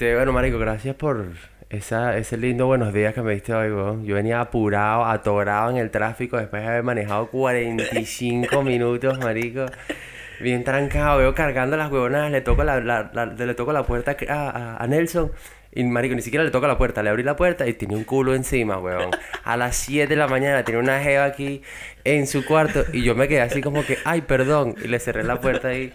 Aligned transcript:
Este, 0.00 0.16
bueno, 0.16 0.32
marico, 0.32 0.58
gracias 0.58 0.96
por 0.96 1.26
esa, 1.68 2.16
ese 2.16 2.38
lindo 2.38 2.64
buenos 2.64 2.94
días 2.94 3.12
que 3.12 3.20
me 3.20 3.34
diste 3.34 3.52
hoy, 3.52 3.70
weón. 3.70 4.06
Yo 4.06 4.14
venía 4.14 4.40
apurado, 4.40 5.04
atorado 5.04 5.68
en 5.70 5.76
el 5.76 5.90
tráfico 5.90 6.38
después 6.38 6.62
de 6.62 6.68
haber 6.68 6.82
manejado 6.82 7.26
45 7.26 8.62
minutos, 8.64 9.18
marico. 9.18 9.66
Bien 10.40 10.64
trancado, 10.64 11.18
veo 11.18 11.34
cargando 11.34 11.76
las 11.76 11.92
huevonas, 11.92 12.30
le 12.30 12.40
toco 12.40 12.64
la, 12.64 12.80
la- 12.80 13.10
la- 13.12 13.26
le 13.26 13.54
toco 13.54 13.74
la 13.74 13.82
puerta 13.82 14.16
a, 14.30 14.48
a- 14.48 14.76
a 14.82 14.86
Nelson. 14.86 15.32
Y 15.72 15.84
marico, 15.84 16.14
ni 16.14 16.22
siquiera 16.22 16.44
le 16.44 16.50
toco 16.50 16.66
la 16.66 16.78
puerta, 16.78 17.02
le 17.02 17.10
abrí 17.10 17.22
la 17.22 17.36
puerta 17.36 17.68
y 17.68 17.74
tenía 17.74 17.98
un 17.98 18.04
culo 18.04 18.34
encima, 18.34 18.78
weón. 18.78 19.10
A 19.44 19.58
las 19.58 19.76
7 19.76 20.08
de 20.08 20.16
la 20.16 20.28
mañana 20.28 20.64
tenía 20.64 20.80
una 20.80 20.98
jeva 21.02 21.24
aquí 21.26 21.60
en 22.04 22.26
su 22.26 22.42
cuarto 22.46 22.84
y 22.94 23.02
yo 23.02 23.14
me 23.14 23.28
quedé 23.28 23.42
así 23.42 23.60
como 23.60 23.84
que, 23.84 23.98
ay, 24.06 24.22
perdón. 24.22 24.76
Y 24.82 24.88
le 24.88 24.98
cerré 24.98 25.24
la 25.24 25.40
puerta 25.42 25.68
ahí. 25.68 25.92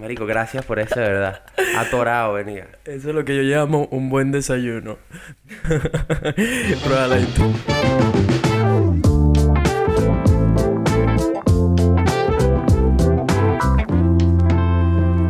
Marico, 0.00 0.26
gracias 0.26 0.64
por 0.64 0.80
eso, 0.80 0.98
de 0.98 1.08
verdad. 1.08 1.42
Atorado 1.76 2.32
venía. 2.34 2.66
Eso 2.84 3.10
es 3.10 3.14
lo 3.14 3.24
que 3.24 3.36
yo 3.36 3.42
llamo 3.42 3.86
un 3.92 4.10
buen 4.10 4.32
desayuno. 4.32 4.98
Tú. 7.36 7.54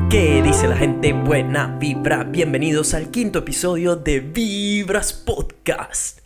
¿Qué 0.08 0.42
dice 0.42 0.66
la 0.66 0.76
gente? 0.76 1.12
Buena 1.12 1.76
vibra. 1.78 2.24
Bienvenidos 2.24 2.94
al 2.94 3.10
quinto 3.10 3.40
episodio 3.40 3.96
de 3.96 4.20
Vibras 4.20 5.12
Podcast. 5.12 6.23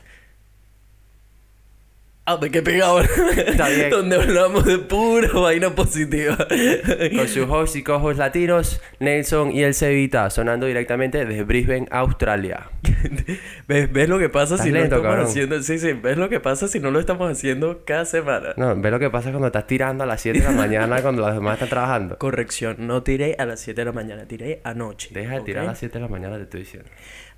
Ah, 2.30 2.38
me 2.38 2.50
quedé 2.50 2.60
pegado. 2.60 3.00
Está 3.00 3.70
bien. 3.70 3.88
Donde 3.90 4.16
hablamos 4.16 4.66
de 4.66 4.76
pura 4.76 5.32
vaina 5.32 5.74
positiva. 5.74 6.36
Con 6.36 7.26
sus 7.26 7.48
hosts 7.48 7.76
y 7.76 7.82
cojos 7.82 8.18
latinos, 8.18 8.82
Nelson 9.00 9.50
y 9.50 9.62
el 9.62 9.72
Cevita, 9.72 10.28
sonando 10.28 10.66
directamente 10.66 11.24
desde 11.24 11.42
Brisbane, 11.44 11.86
Australia. 11.90 12.68
¿Ves, 13.66 13.90
ves 13.90 14.10
lo 14.10 14.18
que 14.18 14.28
pasa 14.28 14.58
si 14.58 14.70
lento, 14.70 14.78
no 14.78 14.84
estamos 14.84 15.06
cabrón. 15.06 15.26
haciendo? 15.26 15.62
Sí, 15.62 15.78
sí, 15.78 15.94
¿ves 15.94 16.18
lo 16.18 16.28
que 16.28 16.38
pasa 16.38 16.68
si 16.68 16.80
no 16.80 16.90
lo 16.90 17.00
estamos 17.00 17.32
haciendo 17.32 17.82
cada 17.86 18.04
semana? 18.04 18.52
No, 18.58 18.78
ve 18.78 18.90
lo 18.90 18.98
que 18.98 19.08
pasa 19.08 19.30
cuando 19.30 19.46
estás 19.46 19.66
tirando 19.66 20.04
a 20.04 20.06
las 20.06 20.20
7 20.20 20.38
de 20.38 20.44
la 20.44 20.50
mañana 20.50 21.00
cuando 21.00 21.22
los 21.22 21.32
demás 21.32 21.54
están 21.54 21.70
trabajando. 21.70 22.18
Corrección, 22.18 22.76
no 22.80 23.02
tiré 23.02 23.36
a 23.38 23.46
las 23.46 23.60
7 23.60 23.80
de 23.80 23.84
la 23.86 23.92
mañana, 23.92 24.26
tiré 24.26 24.60
anoche. 24.64 25.08
Deja 25.14 25.36
de 25.36 25.40
tirar 25.40 25.64
a 25.64 25.68
las 25.68 25.78
7 25.78 25.94
de 25.94 26.02
la 26.02 26.08
mañana, 26.08 26.36
te 26.36 26.42
estoy 26.42 26.60
diciendo. 26.60 26.90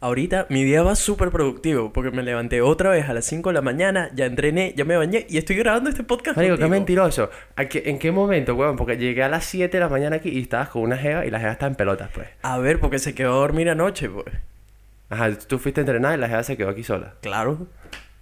Ahorita 0.02 0.46
mi 0.48 0.64
día 0.64 0.82
va 0.82 0.94
súper 0.94 1.30
productivo 1.30 1.92
porque 1.92 2.10
me 2.10 2.22
levanté 2.22 2.62
otra 2.62 2.88
vez 2.88 3.06
a 3.10 3.12
las 3.12 3.26
5 3.26 3.50
de 3.50 3.54
la 3.54 3.60
mañana, 3.60 4.10
ya 4.14 4.24
entrené, 4.24 4.72
ya 4.74 4.86
me 4.86 4.96
bañé 4.96 5.26
y 5.28 5.36
estoy 5.36 5.56
grabando 5.56 5.90
este 5.90 6.04
podcast. 6.04 6.38
Marico, 6.38 6.54
qué 6.54 6.60
contigo. 6.62 6.70
mentiroso. 6.70 7.30
¿A 7.54 7.66
qué- 7.66 7.82
¿En 7.84 7.98
qué 7.98 8.10
momento, 8.10 8.54
weón? 8.54 8.76
Porque 8.76 8.96
llegué 8.96 9.22
a 9.22 9.28
las 9.28 9.44
7 9.44 9.76
de 9.76 9.80
la 9.84 9.90
mañana 9.90 10.16
aquí 10.16 10.30
y 10.30 10.40
estabas 10.40 10.70
con 10.70 10.82
una 10.82 10.96
jeva 10.96 11.26
y 11.26 11.30
la 11.30 11.38
jeva 11.38 11.52
está 11.52 11.66
en 11.66 11.74
pelotas, 11.74 12.08
pues. 12.14 12.28
A 12.40 12.56
ver, 12.56 12.80
porque 12.80 12.98
se 12.98 13.14
quedó 13.14 13.32
a 13.34 13.36
dormir 13.40 13.68
anoche, 13.68 14.08
pues. 14.08 14.24
Ajá, 15.10 15.32
tú 15.46 15.58
fuiste 15.58 15.80
a 15.80 15.82
entrenar 15.82 16.16
y 16.16 16.20
la 16.20 16.28
jeva 16.28 16.42
se 16.44 16.56
quedó 16.56 16.70
aquí 16.70 16.82
sola. 16.82 17.14
Claro, 17.20 17.66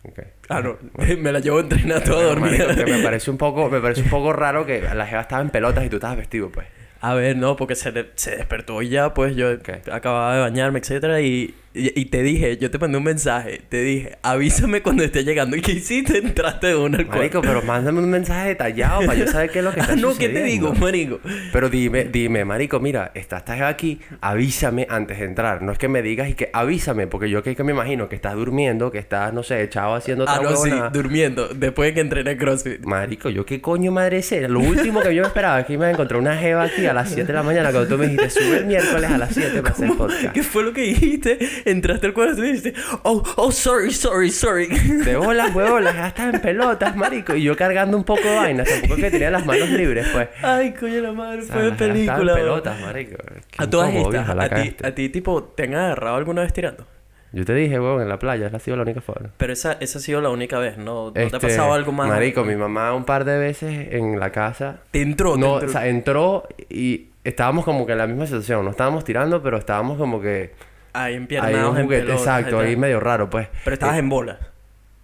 Ok. 0.03 0.19
claro, 0.41 0.79
me 1.19 1.31
la 1.31 1.39
llevo 1.39 1.59
a 1.59 1.61
entrenar 1.61 2.03
toda 2.03 2.25
dormida. 2.25 2.67
marico, 2.67 2.85
que 2.85 2.91
me 2.91 2.99
parece 3.05 3.31
un 3.31 3.39
poco, 3.39 3.71
me 3.71 3.79
parece 3.81 4.03
un 4.03 4.09
poco 4.11 4.33
raro 4.33 4.67
que 4.67 4.81
la 4.83 5.07
jeva 5.07 5.21
estaba 5.23 5.43
en 5.43 5.51
pelotas 5.51 5.85
y 5.85 5.89
tú 5.91 5.97
estabas 5.97 6.17
vestido, 6.17 6.51
pues. 6.51 6.67
A 7.01 7.15
ver, 7.15 7.37
no, 7.37 7.55
porque 7.55 7.77
se, 7.77 7.93
se 8.17 8.35
despertó 8.37 8.83
y 8.83 8.89
ya, 8.89 9.15
pues 9.15 9.37
yo 9.37 9.51
acababa 9.93 10.35
de 10.35 10.41
bañarme, 10.41 10.81
etcétera, 10.81 11.21
y, 11.21 11.55
y, 11.75 12.01
y 12.01 12.05
te 12.07 12.23
dije, 12.23 12.57
yo 12.59 12.71
te 12.71 12.79
mandé 12.79 12.99
un 12.99 13.05
mensaje, 13.05 13.61
te 13.69 13.83
dije, 13.83 14.19
avísame 14.23 14.83
cuando 14.83 15.05
esté 15.05 15.25
llegando. 15.25 15.57
¿Y 15.57 15.63
qué 15.63 15.73
hiciste? 15.73 16.19
Entraste 16.19 16.69
de 16.69 16.77
una 16.77 16.99
al. 16.99 17.07
Marico, 17.07 17.41
pero 17.41 17.63
mándame 17.63 18.01
un 18.01 18.11
mensaje 18.11 18.49
detallado 18.49 19.01
para 19.07 19.15
yo 19.15 19.27
saber 19.27 19.51
qué 19.51 19.59
es 19.61 19.65
lo 19.65 19.73
que 19.73 19.81
está 19.81 19.93
Ah, 19.93 19.97
no, 19.97 20.17
¿qué 20.17 20.29
te 20.29 20.43
digo, 20.43 20.75
marico? 20.75 21.21
Pero 21.53 21.71
dime, 21.71 22.05
dime, 22.05 22.45
marico, 22.45 22.79
mira, 22.81 23.11
estás 23.15 23.39
estás 23.39 23.61
aquí, 23.63 24.01
avísame 24.21 24.87
antes 24.91 25.19
de 25.19 25.25
entrar. 25.25 25.63
No 25.63 25.73
es 25.73 25.79
que 25.79 25.89
me 25.89 26.03
digas 26.03 26.29
y 26.29 26.35
que 26.35 26.51
avísame, 26.53 27.07
porque 27.07 27.31
yo 27.31 27.43
que, 27.43 27.55
que 27.55 27.65
me 27.65 27.73
imagino 27.73 28.09
que 28.09 28.17
estás 28.17 28.35
durmiendo, 28.35 28.91
que 28.91 28.99
estás, 28.99 29.33
no 29.33 29.43
sé, 29.43 29.63
echado 29.63 29.95
haciendo 29.95 30.25
Ah, 30.29 30.41
no, 30.43 30.57
sí, 30.57 30.71
durmiendo, 30.93 31.49
después 31.49 31.91
de 31.91 31.95
que 31.95 32.01
entrené 32.01 32.37
CrossFit. 32.37 32.85
Marico, 32.85 33.31
yo 33.31 33.47
qué 33.47 33.61
coño 33.61 33.93
madre 33.93 34.23
sea. 34.23 34.49
Lo 34.49 34.61
último 34.61 35.01
que 35.01 35.15
yo 35.15 35.23
me 35.23 35.29
esperaba 35.29 35.61
es 35.61 35.67
que 35.67 35.75
iba 35.75 35.87
a 35.87 35.91
encontrar 35.91 36.21
una 36.21 36.37
jeva 36.37 36.65
aquí 36.65 36.87
a 36.87 36.93
las 36.93 37.09
7 37.11 37.27
de 37.27 37.33
la 37.33 37.43
mañana 37.43 37.71
cuando 37.71 37.89
tú 37.89 37.99
me 37.99 38.07
dijiste 38.09 38.31
sube 38.31 38.59
el 38.59 38.67
miércoles 38.67 39.11
a 39.11 39.19
las 39.19 39.33
7 39.35 39.63
para 39.63 39.75
hacer 39.75 39.91
podcast. 39.97 40.33
¿Qué 40.33 40.43
fue 40.43 40.65
lo 40.65 40.73
que 40.73 40.83
dijiste? 40.83 41.39
Entraste 41.65 42.07
al 42.07 42.13
cuarto 42.13 42.45
y 42.45 42.49
dijiste, 42.53 42.75
oh, 43.03 43.23
oh, 43.37 43.51
sorry, 43.53 43.91
sorry, 43.93 44.31
sorry. 44.31 44.67
De 45.05 45.17
bolas, 45.17 45.55
huevos, 45.55 45.83
las 45.83 45.95
jevas 45.95 46.09
estaban 46.09 46.35
en 46.35 46.41
pelotas, 46.41 46.97
marico. 46.97 47.35
Y 47.35 47.43
yo 47.43 47.57
cargando 47.57 47.97
un 47.97 48.05
poco 48.05 48.23
de 48.23 48.37
vainas, 48.37 48.69
tampoco 48.69 48.97
que 48.97 49.11
tenía 49.11 49.31
las 49.31 49.45
manos 49.47 49.69
libres, 49.71 50.07
pues. 50.13 50.29
Ay, 50.43 50.73
coño 50.73 51.01
la 51.01 51.13
madre, 51.13 51.41
O 51.41 51.45
sea, 51.45 51.55
fue 51.55 51.63
de 51.65 51.73
película. 51.73 52.33
en 52.33 52.39
pelotas, 52.39 52.81
marico. 52.81 53.17
Qué 53.51 53.63
A 53.65 53.69
todas 53.71 53.93
estas, 53.95 54.11
vieja, 54.13 54.35
la 54.35 54.45
a 54.45 54.49
ti, 54.49 54.77
a 54.83 54.91
ti, 54.93 55.09
tipo, 55.09 55.43
¿te 55.45 55.65
han 55.65 55.75
agarrado 55.75 56.17
alguna 56.17 56.43
vez 56.43 56.53
tirando? 56.53 56.87
Yo 57.31 57.45
te 57.45 57.53
dije, 57.55 57.79
huevón, 57.79 58.01
en 58.01 58.09
la 58.09 58.19
playa, 58.19 58.47
esa 58.47 58.57
ha 58.57 58.61
sido 58.61 58.79
la 58.79 58.85
única 58.85 59.03
forma. 59.03 59.29
Pero 59.37 59.53
esa, 59.53 59.73
esa 59.81 59.99
ha 59.99 60.01
sido 60.03 60.23
la 60.23 60.31
única 60.31 60.59
vez, 60.59 60.79
¿no? 60.79 61.07
¿No 61.09 61.13
te 61.13 61.21
ha 61.21 61.25
Este, 61.25 61.39
pasado 61.41 61.75
algo 61.75 61.93
más? 61.93 62.09
Marico, 62.09 62.43
mi 62.43 62.57
mamá 62.57 62.95
un 62.95 63.05
par 63.05 63.27
de 63.27 63.39
veces 63.39 63.89
en 63.93 64.19
la 64.19 64.33
casa. 64.33 64.79
Te 64.93 65.03
entró, 65.03 65.35
te 65.35 65.41
No, 65.41 65.55
entró. 65.57 65.69
o 65.69 65.73
sea, 65.73 65.87
entró 65.89 66.49
y 66.71 67.09
estábamos 67.25 67.67
como 67.67 67.85
que 67.85 67.93
en 67.93 67.99
la 67.99 68.07
misma 68.07 68.25
situación. 68.25 68.65
No 68.65 68.71
estábamos 68.71 69.05
tirando, 69.05 69.43
pero 69.43 69.59
estábamos 69.59 69.99
como 69.99 70.23
que. 70.23 70.53
Ahí 70.93 71.13
Ahí 71.13 71.15
empiernados, 71.15 71.71
un 71.73 71.79
en 71.79 71.85
juguete, 71.85 72.03
pelotas, 72.07 72.23
exacto, 72.27 72.61
ahí 72.61 72.77
medio 72.77 73.01
raro, 73.01 73.29
pues. 73.31 73.49
Pero 73.65 73.75
estabas 73.75 73.97
Eh, 73.97 73.99
en 74.01 74.09
bola. 74.09 74.39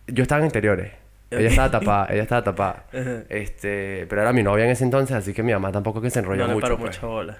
Yo 0.06 0.22
estaba 0.22 0.40
en 0.40 0.46
interiores. 0.46 0.92
Ella 1.30 1.48
estaba 1.48 1.70
tapada, 1.70 2.06
ella 2.12 2.22
estaba 2.22 2.44
tapada. 2.44 2.84
Este, 3.28 4.06
pero 4.08 4.22
era 4.22 4.32
mi 4.32 4.42
novia 4.42 4.64
en 4.66 4.70
ese 4.70 4.84
entonces, 4.84 5.16
así 5.16 5.32
que 5.32 5.42
mi 5.42 5.52
mamá 5.52 5.72
tampoco 5.72 6.00
que 6.00 6.10
se 6.10 6.20
enrolló 6.20 6.42
No 6.42 6.48
le 6.48 6.54
mucho. 6.54 6.62
paró 6.66 6.78
pues. 6.78 6.96
mucha 6.96 7.06
bola. 7.06 7.38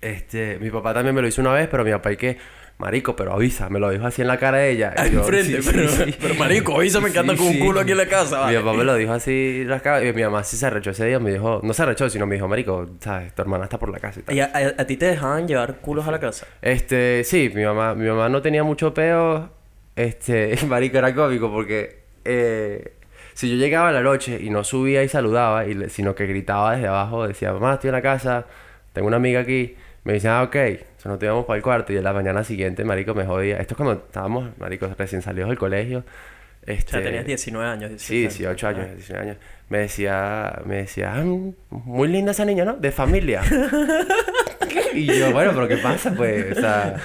Este, 0.00 0.58
mi 0.60 0.70
papá 0.70 0.94
también 0.94 1.14
me 1.14 1.22
lo 1.22 1.28
hizo 1.28 1.40
una 1.40 1.52
vez, 1.52 1.68
pero 1.70 1.84
mi 1.84 1.90
papá 1.90 2.12
y 2.12 2.16
que, 2.16 2.38
marico, 2.80 3.14
pero 3.14 3.32
avisa, 3.34 3.68
me 3.68 3.78
lo 3.78 3.90
dijo 3.90 4.04
así 4.06 4.22
en 4.22 4.28
la 4.28 4.38
cara 4.38 4.58
de 4.58 4.70
ella. 4.72 4.94
Yo, 5.12 5.20
enfrente, 5.20 5.62
"Sí, 5.62 5.70
pero, 5.72 5.88
sí, 5.88 6.02
sí". 6.06 6.16
pero 6.20 6.34
marico, 6.34 6.74
avísame 6.76 7.12
que 7.12 7.18
anda 7.20 7.34
Sí, 7.34 7.38
con 7.38 7.46
un 7.48 7.58
culo 7.60 7.80
aquí 7.80 7.92
en 7.92 7.98
la 7.98 8.06
casa. 8.06 8.46
Mi 8.48 8.56
papá 8.56 8.72
me 8.72 8.82
lo 8.84 8.94
dijo 8.96 9.12
así 9.12 9.60
en 9.62 9.68
la 9.68 9.78
cara 9.80 10.04
y 10.04 10.12
mi 10.12 10.22
mamá 10.22 10.42
sí 10.42 10.56
se 10.56 10.66
arrechó 10.66 10.90
ese 10.90 11.06
día, 11.06 11.20
me 11.20 11.30
dijo, 11.30 11.60
no 11.62 11.72
se 11.72 11.82
arrechó, 11.82 12.10
sino 12.10 12.26
me 12.26 12.34
dijo, 12.34 12.48
marico, 12.48 12.88
sabes, 13.00 13.32
tu 13.34 13.42
hermana 13.42 13.64
está 13.64 13.78
por 13.78 13.90
la 13.90 13.98
casa 14.00 14.20
y 14.20 14.22
tal. 14.24 14.34
¿Y 14.34 14.40
a, 14.40 14.46
a- 14.46 14.82
a 14.82 14.86
ti 14.86 14.96
te 14.96 15.06
dejaban 15.06 15.46
llevar 15.46 15.76
culos 15.76 16.08
a 16.08 16.10
la 16.10 16.18
casa? 16.18 16.46
Este, 16.62 17.22
sí, 17.24 17.52
mi 17.54 17.64
mamá, 17.64 17.94
mi 17.94 18.08
mamá 18.08 18.28
no 18.28 18.42
tenía 18.42 18.64
mucho 18.64 18.92
peo. 18.92 19.50
Este, 19.96 20.56
marico, 20.66 20.98
era 20.98 21.14
cómico 21.14 21.50
porque 21.52 22.00
eh, 22.24 22.94
si 23.34 23.50
yo 23.50 23.56
llegaba 23.56 23.88
a 23.90 23.92
la 23.92 24.02
noche 24.02 24.38
y 24.40 24.50
no 24.50 24.64
subía 24.64 25.02
y 25.02 25.08
saludaba, 25.08 25.66
y 25.66 25.88
sino 25.90 26.14
que 26.14 26.26
gritaba 26.26 26.74
desde 26.74 26.88
abajo, 26.88 27.26
decía, 27.26 27.52
mamá, 27.52 27.74
estoy 27.74 27.88
en 27.88 27.94
la 27.94 28.02
casa, 28.02 28.46
tengo 28.92 29.08
una 29.08 29.16
amiga 29.16 29.40
aquí, 29.40 29.76
me 30.04 30.14
decían, 30.14 30.34
ah, 30.34 30.42
ok, 30.44 30.56
nos 31.04 31.22
íbamos 31.22 31.44
para 31.46 31.56
el 31.56 31.62
cuarto 31.62 31.92
y 31.92 31.96
en 31.96 32.04
la 32.04 32.12
mañana 32.12 32.44
siguiente, 32.44 32.84
marico, 32.84 33.14
me 33.14 33.24
jodía. 33.24 33.56
Esto 33.58 33.74
es 33.74 33.76
cuando 33.76 33.94
estábamos, 34.06 34.50
marico, 34.58 34.88
recién 34.96 35.22
salidos 35.22 35.48
del 35.50 35.58
colegio. 35.58 35.98
O 36.00 36.70
Este, 36.70 36.92
sea, 36.92 37.02
tenías 37.02 37.24
19 37.26 37.68
años. 37.68 37.92
Sí, 37.96 38.20
18 38.20 38.68
años, 38.68 38.86
19 38.96 39.24
años. 39.30 39.36
Me 39.68 39.78
decía, 39.78 40.60
me 40.66 40.76
decía, 40.76 41.14
"Ah, 41.14 41.24
muy 41.70 42.08
linda 42.08 42.32
esa 42.32 42.44
niña, 42.44 42.64
¿no? 42.64 42.74
De 42.76 42.90
familia. 42.92 43.40
y 44.94 45.06
yo, 45.06 45.32
bueno, 45.32 45.52
pero 45.54 45.68
¿qué 45.68 45.76
pasa? 45.78 46.12
Pues, 46.12 46.56
o 46.56 46.60
sea, 46.60 46.96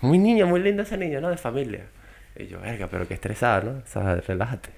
muy 0.00 0.18
niña, 0.18 0.46
muy 0.46 0.60
linda 0.60 0.82
esa 0.82 0.96
niña, 0.96 1.20
¿no? 1.20 1.30
De 1.30 1.36
familia. 1.36 1.82
Y 2.36 2.46
yo, 2.46 2.60
verga, 2.60 2.88
pero 2.90 3.06
qué 3.06 3.14
estresada, 3.14 3.60
¿no? 3.62 3.70
O 3.70 3.86
sea, 3.86 4.16
relájate. 4.16 4.70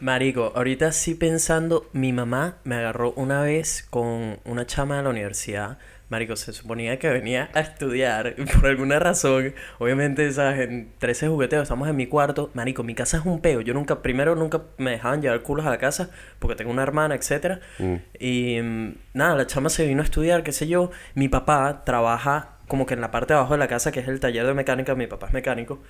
Marico, 0.00 0.52
ahorita 0.54 0.92
sí 0.92 1.14
pensando, 1.14 1.88
mi 1.92 2.12
mamá 2.12 2.58
me 2.64 2.74
agarró 2.76 3.12
una 3.12 3.42
vez 3.42 3.86
con 3.88 4.38
una 4.44 4.66
chama 4.66 4.96
de 4.98 5.04
la 5.04 5.10
universidad. 5.10 5.78
Marico, 6.14 6.36
se 6.36 6.52
suponía 6.52 6.96
que 7.00 7.08
venía 7.08 7.50
a 7.54 7.60
estudiar 7.60 8.36
y 8.38 8.44
por 8.44 8.66
alguna 8.66 9.00
razón. 9.00 9.52
Obviamente, 9.80 10.30
¿sabes? 10.32 10.60
En 10.60 10.92
13 10.98 11.26
jugueteos, 11.26 11.64
estamos 11.64 11.88
en 11.88 11.96
mi 11.96 12.06
cuarto. 12.06 12.52
Marico, 12.54 12.84
mi 12.84 12.94
casa 12.94 13.16
es 13.16 13.26
un 13.26 13.40
peo. 13.40 13.60
Yo 13.62 13.74
nunca, 13.74 14.00
primero 14.00 14.36
nunca 14.36 14.62
me 14.78 14.92
dejaban 14.92 15.20
llevar 15.20 15.42
culos 15.42 15.66
a 15.66 15.70
la 15.70 15.78
casa 15.78 16.10
porque 16.38 16.54
tengo 16.54 16.70
una 16.70 16.84
hermana, 16.84 17.16
etcétera. 17.16 17.58
Mm. 17.80 17.94
Y 18.20 18.60
mm, 18.62 18.94
nada, 19.14 19.34
la 19.34 19.48
chama 19.48 19.70
se 19.70 19.88
vino 19.88 20.02
a 20.02 20.04
estudiar, 20.04 20.44
qué 20.44 20.52
sé 20.52 20.68
yo. 20.68 20.92
Mi 21.16 21.28
papá 21.28 21.82
trabaja 21.84 22.50
como 22.68 22.86
que 22.86 22.94
en 22.94 23.00
la 23.00 23.10
parte 23.10 23.34
de 23.34 23.40
abajo 23.40 23.54
de 23.54 23.58
la 23.58 23.66
casa, 23.66 23.90
que 23.90 23.98
es 23.98 24.06
el 24.06 24.20
taller 24.20 24.46
de 24.46 24.54
mecánica. 24.54 24.94
Mi 24.94 25.08
papá 25.08 25.26
es 25.26 25.32
mecánico. 25.32 25.80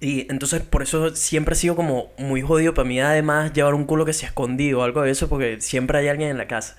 Y 0.00 0.30
entonces 0.30 0.62
por 0.62 0.82
eso 0.82 1.14
siempre 1.14 1.52
ha 1.52 1.56
sido 1.56 1.76
como 1.76 2.10
muy 2.16 2.40
jodido 2.40 2.72
para 2.72 2.88
mí 2.88 3.00
además 3.00 3.52
llevar 3.52 3.74
un 3.74 3.84
culo 3.84 4.06
que 4.06 4.14
se 4.14 4.24
ha 4.24 4.28
escondido 4.28 4.80
o 4.80 4.82
algo 4.82 5.02
de 5.02 5.10
eso 5.10 5.28
porque 5.28 5.60
siempre 5.60 5.98
hay 5.98 6.08
alguien 6.08 6.30
en 6.30 6.38
la 6.38 6.46
casa. 6.46 6.76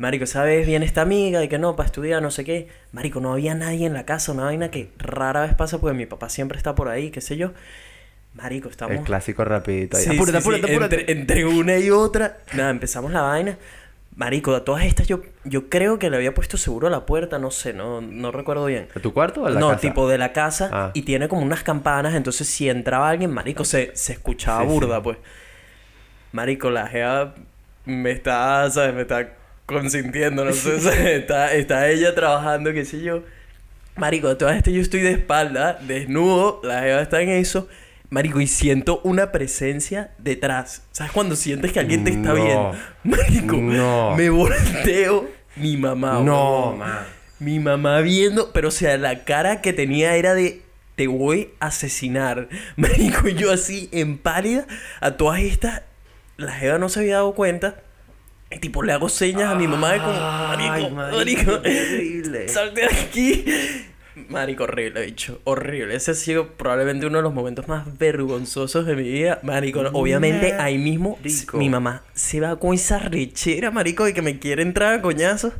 Marico, 0.00 0.24
¿sabes? 0.24 0.66
Viene 0.66 0.86
esta 0.86 1.02
amiga 1.02 1.44
y 1.44 1.48
que 1.48 1.58
no, 1.58 1.76
para 1.76 1.86
estudiar, 1.86 2.22
no 2.22 2.30
sé 2.30 2.42
qué. 2.42 2.68
Marico, 2.92 3.20
no 3.20 3.34
había 3.34 3.54
nadie 3.54 3.86
en 3.86 3.92
la 3.92 4.06
casa, 4.06 4.32
una 4.32 4.44
vaina 4.44 4.70
que 4.70 4.90
rara 4.96 5.42
vez 5.42 5.54
pasa 5.54 5.78
porque 5.78 5.94
mi 5.94 6.06
papá 6.06 6.30
siempre 6.30 6.56
está 6.56 6.74
por 6.74 6.88
ahí, 6.88 7.10
qué 7.10 7.20
sé 7.20 7.36
yo. 7.36 7.52
Marico, 8.32 8.70
estamos... 8.70 8.96
El 8.96 9.02
clásico 9.02 9.44
rapidito. 9.44 9.98
ahí. 9.98 10.04
Sí, 10.04 10.10
apúrate, 10.14 10.38
sí, 10.38 10.42
sí, 10.42 10.48
apúrate, 10.56 10.72
apúrate. 10.72 11.00
Entre, 11.00 11.12
entre 11.20 11.44
una 11.44 11.76
y 11.78 11.90
otra, 11.90 12.38
nada, 12.54 12.70
empezamos 12.70 13.12
la 13.12 13.20
vaina. 13.20 13.58
Marico, 14.16 14.54
a 14.54 14.64
todas 14.64 14.84
estas 14.86 15.06
yo, 15.06 15.20
yo 15.44 15.68
creo 15.68 15.98
que 15.98 16.08
le 16.08 16.16
había 16.16 16.32
puesto 16.32 16.56
seguro 16.56 16.86
a 16.86 16.90
la 16.90 17.04
puerta, 17.04 17.38
no 17.38 17.50
sé, 17.50 17.74
no, 17.74 18.00
no 18.00 18.32
recuerdo 18.32 18.64
bien. 18.64 18.88
¿A 18.96 19.00
tu 19.00 19.12
cuarto 19.12 19.42
o 19.42 19.46
a 19.46 19.50
la 19.50 19.60
no, 19.60 19.68
casa? 19.68 19.80
tipo 19.82 20.08
de 20.08 20.16
la 20.16 20.32
casa 20.32 20.70
Ah. 20.72 20.90
y 20.94 21.02
tiene 21.02 21.28
como 21.28 21.42
unas 21.42 21.62
campanas, 21.62 22.14
entonces 22.14 22.48
si 22.48 22.70
entraba 22.70 23.10
alguien, 23.10 23.30
marico, 23.32 23.64
se, 23.66 23.90
se 23.94 24.14
escuchaba 24.14 24.62
burda, 24.62 25.02
pues. 25.02 25.18
Marico, 26.32 26.70
la 26.70 26.86
jeva 26.86 27.34
me 27.84 28.10
está, 28.12 28.70
¿sabes? 28.70 28.94
Me 28.94 29.02
está 29.02 29.34
consintiendo, 29.70 30.44
no 30.44 30.52
sé, 30.52 30.80
¿sabes? 30.80 30.98
está, 31.06 31.52
está 31.54 31.88
ella 31.88 32.14
trabajando, 32.14 32.72
qué 32.72 32.84
sé 32.84 33.00
yo. 33.02 33.22
Marico, 33.96 34.36
todas 34.36 34.56
este 34.56 34.72
yo 34.72 34.80
estoy 34.80 35.00
de 35.00 35.12
espalda, 35.12 35.78
desnudo, 35.82 36.60
la 36.64 36.80
jeva 36.82 37.00
está 37.02 37.20
en 37.22 37.30
eso. 37.30 37.68
Marico, 38.08 38.40
y 38.40 38.46
siento 38.46 39.00
una 39.04 39.30
presencia 39.30 40.10
detrás. 40.18 40.82
¿Sabes 40.90 41.12
cuando 41.12 41.36
sientes 41.36 41.72
que 41.72 41.78
alguien 41.80 42.02
te 42.04 42.10
está 42.10 42.30
No. 42.30 42.34
viendo? 42.34 42.74
Marico, 43.04 43.56
No. 43.56 44.16
me 44.16 44.30
volteo 44.30 45.28
mi 45.56 45.76
mamá. 45.76 46.20
No, 46.20 46.74
man. 46.76 46.98
Mi 47.38 47.58
mamá 47.58 48.00
viendo, 48.00 48.52
pero 48.52 48.68
o 48.68 48.72
sea, 48.72 48.98
la 48.98 49.24
cara 49.24 49.60
que 49.62 49.72
tenía 49.72 50.16
era 50.16 50.34
de 50.34 50.62
te 50.96 51.06
voy 51.06 51.50
a 51.60 51.66
asesinar. 51.66 52.48
Marico, 52.76 53.28
yo 53.28 53.52
así 53.52 53.88
en 53.92 54.18
pálida 54.18 54.66
a 55.00 55.12
todas 55.12 55.40
estas, 55.40 55.82
la 56.36 56.52
jeva 56.52 56.78
no 56.78 56.88
se 56.88 57.00
había 57.00 57.14
dado 57.16 57.34
cuenta. 57.34 57.80
Tipo 58.58 58.82
le 58.82 58.92
hago 58.92 59.08
señas 59.08 59.44
a 59.52 59.54
mi 59.54 59.66
mamá 59.68 59.92
de 59.92 59.98
como, 60.00 60.12
marico, 60.12 60.90
marico, 60.90 61.50
marico, 61.52 62.48
salte 62.48 62.80
de 62.82 62.86
aquí. 62.86 63.44
Marico, 64.28 64.64
horrible, 64.64 65.06
bicho, 65.06 65.40
horrible. 65.44 65.94
Ese 65.94 66.10
ha 66.10 66.14
sido 66.14 66.48
probablemente 66.54 67.06
uno 67.06 67.18
de 67.18 67.22
los 67.22 67.32
momentos 67.32 67.68
más 67.68 67.96
vergonzosos 67.96 68.84
de 68.84 68.96
mi 68.96 69.04
vida. 69.04 69.38
Marico, 69.44 69.80
obviamente 69.92 70.52
ahí 70.54 70.76
mismo 70.78 71.16
Marico. 71.22 71.56
mi 71.58 71.70
mamá 71.70 72.02
se 72.12 72.40
va 72.40 72.58
con 72.58 72.74
esa 72.74 72.98
rechera, 72.98 73.70
marico, 73.70 74.04
de 74.04 74.12
que 74.12 74.20
me 74.20 74.38
quiere 74.38 74.62
entrar 74.62 74.92
a 74.94 75.00
coñazos. 75.00 75.54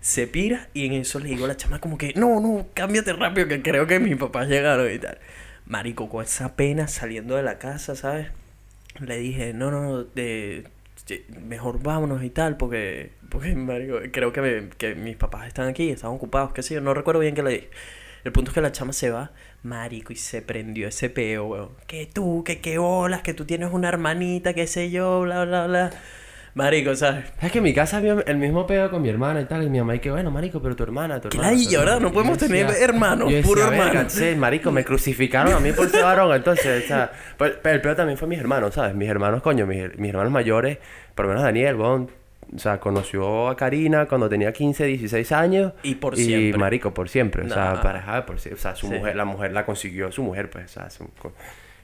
Se 0.00 0.26
pira 0.26 0.68
y 0.72 0.86
en 0.86 0.94
eso 0.94 1.20
le 1.20 1.28
digo 1.28 1.44
a 1.44 1.48
la 1.48 1.56
chama 1.58 1.78
como 1.78 1.98
que, 1.98 2.14
no, 2.16 2.40
no, 2.40 2.66
cámbiate 2.72 3.12
rápido 3.12 3.46
que 3.48 3.60
creo 3.62 3.86
que 3.86 4.00
mis 4.00 4.16
papás 4.16 4.48
llegaron 4.48 4.90
y 4.90 4.98
tal. 4.98 5.18
Marico, 5.66 6.08
con 6.08 6.24
esa 6.24 6.56
pena 6.56 6.88
saliendo 6.88 7.36
de 7.36 7.42
la 7.42 7.58
casa, 7.58 7.94
¿sabes? 7.94 8.28
Le 8.98 9.18
dije, 9.18 9.52
no, 9.52 9.70
no, 9.70 9.98
de, 10.04 10.04
de- 10.14 10.64
mejor 11.28 11.82
vámonos 11.82 12.22
y 12.22 12.30
tal, 12.30 12.56
porque, 12.56 13.12
porque 13.30 13.54
marico, 13.54 13.98
creo 14.12 14.32
que, 14.32 14.40
me- 14.40 14.68
que 14.70 14.94
mis 14.94 15.16
papás 15.16 15.46
están 15.48 15.68
aquí, 15.68 15.90
están 15.90 16.10
ocupados, 16.10 16.52
qué 16.52 16.62
sé 16.62 16.74
yo, 16.74 16.80
no 16.80 16.94
recuerdo 16.94 17.20
bien 17.20 17.34
qué 17.34 17.42
le 17.42 17.50
dije. 17.50 17.70
El 18.24 18.32
punto 18.32 18.50
es 18.50 18.54
que 18.54 18.60
la 18.60 18.72
chama 18.72 18.92
se 18.92 19.10
va, 19.10 19.32
marico, 19.62 20.12
y 20.12 20.16
se 20.16 20.42
prendió 20.42 20.88
ese 20.88 21.08
peo, 21.10 21.46
weón. 21.46 21.70
Que 21.86 22.06
tú, 22.06 22.44
que 22.44 22.60
qué 22.60 22.76
bolas, 22.78 23.22
que 23.22 23.32
tú 23.34 23.46
tienes 23.46 23.72
una 23.72 23.88
hermanita, 23.88 24.52
qué 24.54 24.66
sé 24.66 24.90
yo, 24.90 25.22
bla, 25.22 25.44
bla, 25.46 25.66
bla. 25.66 25.90
Marico, 26.54 26.94
¿sabes? 26.96 27.24
Es 27.40 27.52
que 27.52 27.58
en 27.58 27.64
mi 27.64 27.72
casa 27.72 27.98
había 27.98 28.16
el 28.26 28.36
mismo 28.36 28.66
pedo 28.66 28.90
con 28.90 29.00
mi 29.02 29.08
hermana 29.08 29.40
y 29.40 29.44
tal. 29.44 29.62
Y 29.62 29.70
mi 29.70 29.78
mamá, 29.78 29.94
y 29.94 30.00
que 30.00 30.10
bueno, 30.10 30.30
marico, 30.30 30.60
pero 30.60 30.74
tu 30.74 30.82
hermana, 30.82 31.20
tu 31.20 31.28
hermana. 31.28 31.50
ladilla, 31.50 31.78
¿verdad? 31.78 31.94
hermana". 31.96 32.08
No 32.08 32.12
podemos 32.14 32.38
decía- 32.38 32.66
tener 32.66 32.82
hermanos, 32.82 33.30
yo 33.32 33.42
puro 33.42 33.70
"Verga, 33.70 33.86
hermano". 33.88 34.10
sí, 34.10 34.34
marico, 34.36 34.72
me 34.72 34.84
crucificaron 34.84 35.52
a 35.54 35.60
mí 35.60 35.72
por 35.72 35.88
ser 35.88 36.02
varón. 36.02 36.34
Entonces, 36.34 36.84
o 36.84 36.88
sea, 36.88 37.12
pero, 37.38 37.54
pero 37.62 37.74
el 37.76 37.80
peor 37.80 37.94
también 37.96 38.18
fue 38.18 38.26
mis 38.26 38.40
hermanos, 38.40 38.74
¿sabes? 38.74 38.94
Mis 38.94 39.08
hermanos, 39.08 39.42
coño, 39.42 39.66
mis, 39.66 39.96
mis 39.98 40.10
hermanos 40.10 40.32
mayores, 40.32 40.78
por 41.14 41.26
lo 41.26 41.30
menos 41.30 41.44
Daniel. 41.44 41.76
O 41.76 42.08
sea, 42.58 42.80
conoció 42.80 43.48
a 43.48 43.56
Karina 43.56 44.06
cuando 44.06 44.28
tenía 44.28 44.52
15, 44.52 44.84
16 44.84 45.30
años. 45.30 45.72
Y 45.84 45.94
por 45.94 46.14
y 46.18 46.24
siempre. 46.24 46.58
marico, 46.58 46.92
por 46.92 47.08
siempre. 47.08 47.44
O 47.44 47.48
sea, 47.48 47.80
pareja 47.80 48.16
de 48.16 48.22
por 48.22 48.40
siempre. 48.40 48.58
O 48.58 48.62
sea, 48.62 48.74
su 48.74 48.88
Sí. 48.88 48.94
mujer, 48.94 49.14
la 49.14 49.24
mujer 49.24 49.52
la 49.52 49.64
consiguió 49.64 50.10
su 50.10 50.24
mujer, 50.24 50.50
pues. 50.50 50.64
O 50.64 50.68
sea, 50.80 50.90
su- 50.90 51.08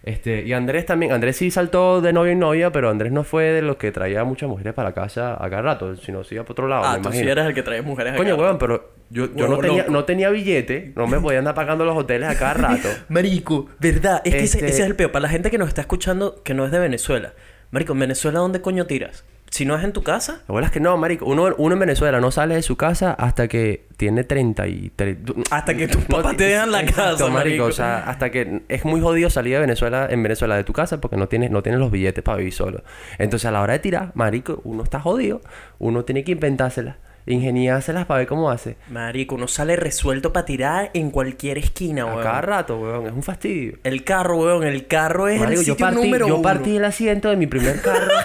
este, 0.02 0.42
y 0.42 0.52
Andrés 0.52 0.86
también, 0.86 1.12
Andrés 1.12 1.36
sí 1.36 1.50
saltó 1.50 2.00
de 2.00 2.12
novia 2.12 2.32
en 2.32 2.38
novia, 2.38 2.70
pero 2.70 2.90
Andrés 2.90 3.12
no 3.12 3.24
fue 3.24 3.44
de 3.44 3.62
los 3.62 3.76
que 3.76 3.90
traía 3.92 4.22
muchas 4.24 4.48
mujeres 4.48 4.72
para 4.74 4.90
la 4.90 4.94
casa 4.94 5.34
a 5.34 5.50
cada 5.50 5.62
rato, 5.62 5.96
sino 5.96 6.22
iba 6.30 6.44
por 6.44 6.52
otro 6.52 6.68
lado, 6.68 6.84
Ah, 6.84 6.96
me 6.98 7.02
tú 7.02 7.12
sí 7.12 7.20
eres 7.26 7.46
el 7.46 7.54
que 7.54 7.62
trae 7.62 7.82
mujeres 7.82 8.12
acá. 8.12 8.22
Coño, 8.22 8.36
weón, 8.36 8.58
pero 8.58 8.92
yo, 9.10 9.28
yo 9.34 9.48
no, 9.48 9.58
tenía, 9.58 9.86
no 9.88 10.04
tenía 10.04 10.30
billete, 10.30 10.92
no 10.96 11.06
me 11.06 11.18
podía 11.20 11.38
andar 11.40 11.54
pagando 11.54 11.84
los 11.84 11.96
hoteles 11.96 12.28
a 12.28 12.38
cada 12.38 12.54
rato. 12.72 12.88
Marico, 13.08 13.68
¿verdad? 13.80 14.22
Es 14.24 14.32
que 14.34 14.40
ese, 14.44 14.58
Este- 14.58 14.68
ese 14.70 14.82
es 14.82 14.86
el 14.88 14.96
peor. 14.96 15.10
Para 15.12 15.22
la 15.24 15.28
gente 15.28 15.50
que 15.50 15.58
nos 15.58 15.68
está 15.68 15.80
escuchando 15.80 16.42
que 16.44 16.54
no 16.54 16.64
es 16.66 16.70
de 16.72 16.78
Venezuela. 16.78 17.32
Marico, 17.70 17.92
¿en 17.94 17.98
Venezuela 18.00 18.38
dónde 18.38 18.60
coño 18.60 18.86
tiras? 18.86 19.24
Si 19.50 19.64
no 19.64 19.76
es 19.76 19.84
en 19.84 19.92
tu 19.92 20.02
casa, 20.02 20.40
La 20.48 20.54
verdad 20.54 20.68
es 20.68 20.72
que 20.72 20.80
no, 20.80 20.96
marico. 20.98 21.24
Uno, 21.24 21.54
uno 21.56 21.72
en 21.74 21.78
Venezuela 21.78 22.20
no 22.20 22.30
sale 22.30 22.56
de 22.56 22.62
su 22.62 22.76
casa 22.76 23.12
hasta 23.12 23.48
que 23.48 23.86
tiene 23.96 24.24
33... 24.24 25.18
Hasta 25.50 25.74
que 25.74 25.88
tus 25.88 26.04
papás 26.04 26.36
te 26.36 26.44
dejan 26.44 26.72
la 26.72 26.80
Exacto, 26.82 27.18
casa, 27.18 27.28
marico. 27.30 27.64
O 27.64 27.72
sea, 27.72 27.98
hasta 28.00 28.30
que... 28.30 28.62
Es 28.68 28.84
muy 28.84 29.00
jodido 29.00 29.30
salir 29.30 29.54
de 29.54 29.60
Venezuela, 29.60 30.08
en 30.10 30.22
Venezuela 30.22 30.56
de 30.56 30.64
tu 30.64 30.72
casa 30.72 31.00
porque 31.00 31.16
no 31.16 31.28
tienes, 31.28 31.50
no 31.50 31.62
tienes 31.62 31.80
los 31.80 31.90
billetes 31.90 32.22
para 32.22 32.38
vivir 32.38 32.52
solo. 32.52 32.82
Entonces, 33.18 33.46
a 33.46 33.50
la 33.50 33.62
hora 33.62 33.72
de 33.74 33.78
tirar, 33.78 34.10
marico, 34.14 34.60
uno 34.64 34.82
está 34.82 35.00
jodido. 35.00 35.40
Uno 35.78 36.04
tiene 36.04 36.22
que 36.24 36.32
inventárselas. 36.32 36.96
Ingeniárselas 37.28 38.06
para 38.06 38.18
ver 38.18 38.26
cómo 38.28 38.50
hace. 38.50 38.76
Marico, 38.90 39.34
uno 39.36 39.48
sale 39.48 39.74
resuelto 39.76 40.32
para 40.32 40.44
tirar 40.46 40.90
en 40.94 41.10
cualquier 41.10 41.58
esquina, 41.58 42.02
A 42.02 42.06
weón. 42.06 42.22
cada 42.22 42.40
rato, 42.40 42.78
weón. 42.78 43.06
Es 43.06 43.12
un 43.12 43.22
fastidio. 43.22 43.78
El 43.84 44.04
carro, 44.04 44.36
weón. 44.36 44.64
El 44.64 44.86
carro 44.86 45.26
es 45.28 45.40
Marico, 45.40 45.60
el 45.60 45.66
yo 45.66 45.72
sitio 45.74 45.86
partí, 45.86 46.02
número 46.04 46.28
yo 46.28 46.34
uno. 46.34 46.42
partí 46.42 46.76
el 46.76 46.84
asiento 46.84 47.28
de 47.30 47.36
mi 47.36 47.46
primer 47.46 47.80
carro. 47.80 48.12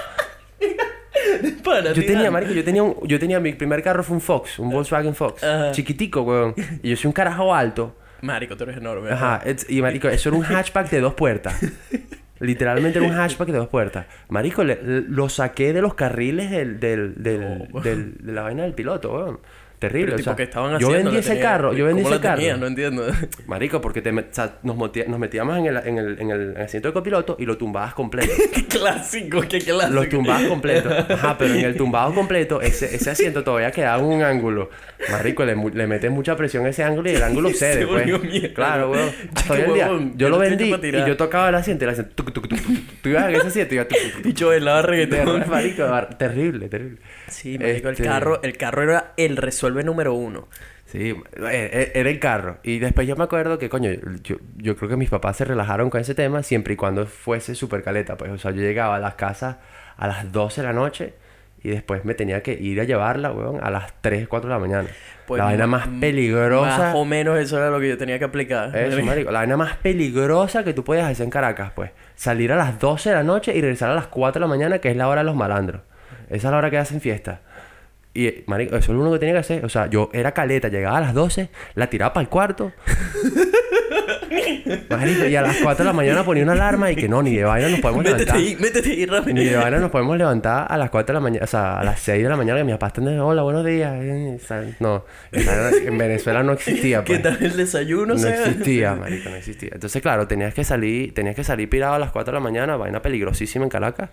Para 1.63 1.93
Yo 1.93 2.05
tenía, 2.05 2.29
marico, 2.31 2.53
yo 2.53 2.63
tenía 2.63 2.83
un, 2.83 2.95
yo 3.07 3.19
tenía 3.19 3.39
mi 3.39 3.53
primer 3.53 3.81
carro 3.83 4.03
fue 4.03 4.15
un 4.15 4.21
Fox, 4.21 4.59
un 4.59 4.69
Volkswagen 4.69 5.15
Fox, 5.15 5.43
Ajá. 5.43 5.71
chiquitico, 5.71 6.21
weón. 6.23 6.53
Y 6.83 6.89
yo 6.89 6.95
soy 6.97 7.07
un 7.07 7.13
carajo 7.13 7.53
alto. 7.53 7.95
Marico, 8.21 8.55
tú 8.55 8.63
eres 8.65 8.77
enorme. 8.77 9.09
Ajá, 9.11 9.41
y 9.67 9.81
marico, 9.81 10.07
eso 10.07 10.29
era 10.29 10.37
un 10.37 10.43
hatchback 10.43 10.89
de 10.89 10.99
dos 11.01 11.13
puertas. 11.15 11.59
Literalmente 12.39 12.97
era 12.97 13.07
un 13.07 13.13
hatchback 13.13 13.49
de 13.49 13.57
dos 13.57 13.67
puertas. 13.67 14.07
Marico, 14.29 14.63
le- 14.63 14.81
le- 14.81 15.01
lo 15.01 15.29
saqué 15.29 15.73
de 15.73 15.81
los 15.81 15.93
carriles 15.93 16.49
del, 16.49 16.79
del, 16.79 17.13
del- 17.21 18.15
de 18.19 18.31
la 18.33 18.41
vaina 18.43 18.63
del 18.63 18.73
piloto, 18.73 19.13
weón. 19.13 19.39
Terrible, 19.81 20.11
Pero 20.11 20.13
o 20.13 20.17
tipo 20.17 20.29
sea, 20.29 20.35
que 20.35 20.43
estaban 20.43 20.79
yo 20.79 20.89
vendí 20.91 21.17
ese 21.17 21.29
tenían- 21.29 21.41
carro, 21.43 21.73
yo 21.73 21.85
vendí 21.85 22.03
¿Cómo 22.03 22.13
ese 22.13 22.23
la 22.23 22.29
carro. 22.29 22.37
tenían? 22.37 22.59
No 22.59 22.67
entiendo. 22.67 23.03
Marico, 23.47 23.81
porque 23.81 24.03
te 24.03 24.11
o 24.11 24.23
sea, 24.29 24.57
nos, 24.61 24.77
nos 24.77 25.19
metíamos 25.19 25.57
en 25.57 25.65
el, 25.65 25.77
en, 25.77 25.97
el, 25.97 26.19
en, 26.19 26.29
el, 26.29 26.41
en 26.43 26.51
el 26.51 26.57
asiento 26.61 26.89
de 26.89 26.93
copiloto 26.93 27.35
y 27.39 27.47
lo 27.47 27.57
tumbabas 27.57 27.95
completo. 27.95 28.31
qué 28.53 28.67
clásico, 28.67 29.41
qué 29.41 29.57
clásico. 29.59 29.99
Lo 29.99 30.07
tumbabas 30.07 30.43
completo. 30.43 30.89
Ajá, 30.91 31.35
pero 31.35 31.55
en 31.55 31.61
el 31.65 31.75
tumbado 31.75 32.13
completo, 32.13 32.61
ese, 32.61 32.93
ese 32.95 33.09
asiento 33.09 33.43
todavía 33.43 33.71
quedaba 33.71 33.97
en 34.03 34.05
un 34.05 34.21
ángulo. 34.21 34.69
Marico, 35.09 35.43
le, 35.45 35.55
le 35.55 35.87
metes 35.87 36.11
mucha 36.11 36.35
presión 36.35 36.63
a 36.67 36.69
ese 36.69 36.83
ángulo 36.83 37.09
y 37.09 37.15
el 37.15 37.23
ángulo 37.23 37.49
Se 37.53 37.55
cede, 37.73 37.87
pues. 37.87 38.51
Claro, 38.53 38.91
weón. 38.91 39.09
Hasta 39.33 39.53
hoy 39.53 39.61
en 39.61 39.73
día, 39.73 39.89
yo 40.15 40.29
lo 40.29 40.37
vendí 40.37 40.65
y 40.71 41.07
yo 41.07 41.17
tocaba 41.17 41.49
el 41.49 41.55
asiento 41.55 41.85
y 41.85 41.87
el 41.87 41.93
asiento... 41.93 42.23
Tú 43.01 43.09
ibas 43.09 43.29
en 43.29 43.35
ese 43.35 43.47
asiento 43.47 43.73
y 43.73 43.77
iba... 43.77 43.87
tuc, 43.87 43.97
tuc, 43.97 44.09
tuc, 44.11 44.21
tuc. 44.21 44.25
Y 44.27 44.33
yo 44.33 44.49
bailaba 44.49 44.83
reggaetón. 44.83 45.43
Marico, 45.49 45.85
terrible, 46.19 46.69
terrible. 46.69 46.99
Sí, 47.27 47.57
marico, 47.57 47.89
Este- 47.89 48.03
el 48.03 48.09
carro, 48.09 48.43
el 48.43 48.57
carro 48.57 48.83
era 48.83 49.13
el 49.17 49.37
resuelve 49.71 49.83
número 49.83 50.13
uno. 50.13 50.47
Sí, 50.85 51.15
eh, 51.49 51.91
era 51.95 52.09
el 52.09 52.19
carro. 52.19 52.57
Y 52.63 52.79
después 52.79 53.07
yo 53.07 53.15
me 53.15 53.23
acuerdo 53.23 53.57
que, 53.57 53.69
coño, 53.69 53.91
yo, 54.23 54.37
yo 54.57 54.75
creo 54.75 54.89
que 54.89 54.97
mis 54.97 55.09
papás 55.09 55.37
se 55.37 55.45
relajaron 55.45 55.89
con 55.89 56.01
ese 56.01 56.15
tema 56.15 56.43
siempre 56.43 56.73
y 56.73 56.77
cuando 56.77 57.05
fuese 57.05 57.55
súper 57.55 57.81
caleta. 57.81 58.17
Pues, 58.17 58.31
o 58.31 58.37
sea, 58.37 58.51
yo 58.51 58.61
llegaba 58.61 58.97
a 58.97 58.99
las 58.99 59.15
casas 59.15 59.57
a 59.97 60.07
las 60.07 60.31
12 60.31 60.61
de 60.61 60.67
la 60.67 60.73
noche 60.73 61.13
y 61.63 61.69
después 61.69 62.03
me 62.03 62.13
tenía 62.13 62.41
que 62.41 62.53
ir 62.53 62.81
a 62.81 62.83
llevarla, 62.83 63.31
weón, 63.31 63.63
a 63.63 63.69
las 63.69 63.93
3, 64.01 64.27
4 64.27 64.49
de 64.49 64.53
la 64.53 64.59
mañana. 64.59 64.89
Pues, 65.27 65.39
la 65.39 65.45
vaina 65.45 65.67
más 65.67 65.87
peligrosa. 65.99 66.77
Más 66.77 66.95
o 66.95 67.05
menos 67.05 67.39
eso 67.39 67.57
era 67.57 67.69
lo 67.69 67.79
que 67.79 67.87
yo 67.87 67.97
tenía 67.97 68.19
que 68.19 68.25
aplicar. 68.25 68.75
Eso, 68.75 69.01
marico. 69.05 69.31
La 69.31 69.39
vaina 69.39 69.55
más 69.55 69.77
peligrosa 69.77 70.65
que 70.65 70.73
tú 70.73 70.83
podías 70.83 71.09
hacer 71.09 71.23
en 71.23 71.29
Caracas, 71.29 71.71
pues. 71.73 71.91
Salir 72.15 72.51
a 72.51 72.57
las 72.57 72.79
12 72.79 73.09
de 73.09 73.15
la 73.15 73.23
noche 73.23 73.55
y 73.55 73.61
regresar 73.61 73.91
a 73.91 73.95
las 73.95 74.07
4 74.07 74.39
de 74.39 74.41
la 74.41 74.47
mañana, 74.47 74.79
que 74.79 74.89
es 74.89 74.97
la 74.97 75.07
hora 75.07 75.21
de 75.21 75.25
los 75.25 75.35
malandros. 75.35 75.81
Esa 76.29 76.47
es 76.47 76.51
la 76.51 76.57
hora 76.57 76.69
que 76.69 76.77
hacen 76.77 76.99
fiesta. 76.99 77.41
Y, 78.13 78.27
eh, 78.27 78.43
marico, 78.47 78.75
eso 78.75 78.91
es 78.91 78.95
lo 78.95 78.99
único 79.01 79.13
que 79.13 79.19
tenía 79.19 79.33
que 79.35 79.39
hacer. 79.39 79.63
O 79.65 79.69
sea, 79.69 79.87
yo 79.87 80.09
era 80.13 80.33
caleta, 80.33 80.67
llegaba 80.67 80.97
a 80.97 81.01
las 81.01 81.13
12, 81.13 81.49
la 81.75 81.89
tiraba 81.89 82.13
para 82.13 82.23
el 82.23 82.29
cuarto. 82.29 82.71
marico, 84.89 85.25
y 85.27 85.35
a 85.35 85.41
las 85.41 85.57
4 85.57 85.83
de 85.83 85.89
la 85.89 85.93
mañana 85.93 86.23
ponía 86.23 86.43
una 86.43 86.53
alarma 86.53 86.91
y 86.91 86.95
que 86.95 87.07
no, 87.07 87.21
ni 87.23 87.35
de 87.35 87.43
vaina 87.43 87.69
nos 87.69 87.79
podemos 87.79 88.03
Métete 88.03 88.25
levantar. 88.25 88.37
ahí, 88.37 88.57
métete 88.59 88.91
ahí 88.91 89.05
rápido. 89.05 89.33
Ni 89.35 89.45
de 89.45 89.55
vaina 89.55 89.79
nos 89.79 89.91
podemos 89.91 90.17
levantar 90.17 90.67
a 90.69 90.77
las 90.77 90.89
4 90.89 91.07
de 91.07 91.13
la 91.13 91.19
mañana, 91.21 91.43
o 91.43 91.47
sea, 91.47 91.79
a 91.79 91.83
las 91.83 91.99
6 92.01 92.23
de 92.23 92.29
la 92.29 92.35
mañana 92.35 92.59
que 92.59 92.63
mis 92.65 92.73
papás 92.73 92.89
están 92.89 93.05
de 93.05 93.19
hola, 93.19 93.41
buenos 93.43 93.65
días. 93.65 93.93
eh, 93.95 94.75
No, 94.79 95.05
en 95.31 95.97
Venezuela 95.97 96.43
no 96.43 96.53
existía, 96.53 97.03
¿Qué 97.03 97.19
pues. 97.19 97.23
tal 97.23 97.37
el 97.43 97.55
desayuno? 97.57 98.13
No 98.13 98.19
sea? 98.19 98.45
existía, 98.45 98.95
marico, 98.95 99.29
no 99.29 99.35
existía. 99.35 99.69
Entonces, 99.73 100.01
claro, 100.01 100.27
tenías 100.27 100.53
que 100.53 100.63
salir, 100.63 101.13
tenías 101.13 101.35
que 101.35 101.43
salir 101.43 101.69
pirado 101.69 101.93
a 101.93 101.99
las 101.99 102.11
4 102.11 102.31
de 102.33 102.39
la 102.39 102.43
mañana, 102.43 102.75
vaina 102.75 103.01
peligrosísima 103.01 103.63
en 103.65 103.69
Caracas, 103.69 104.09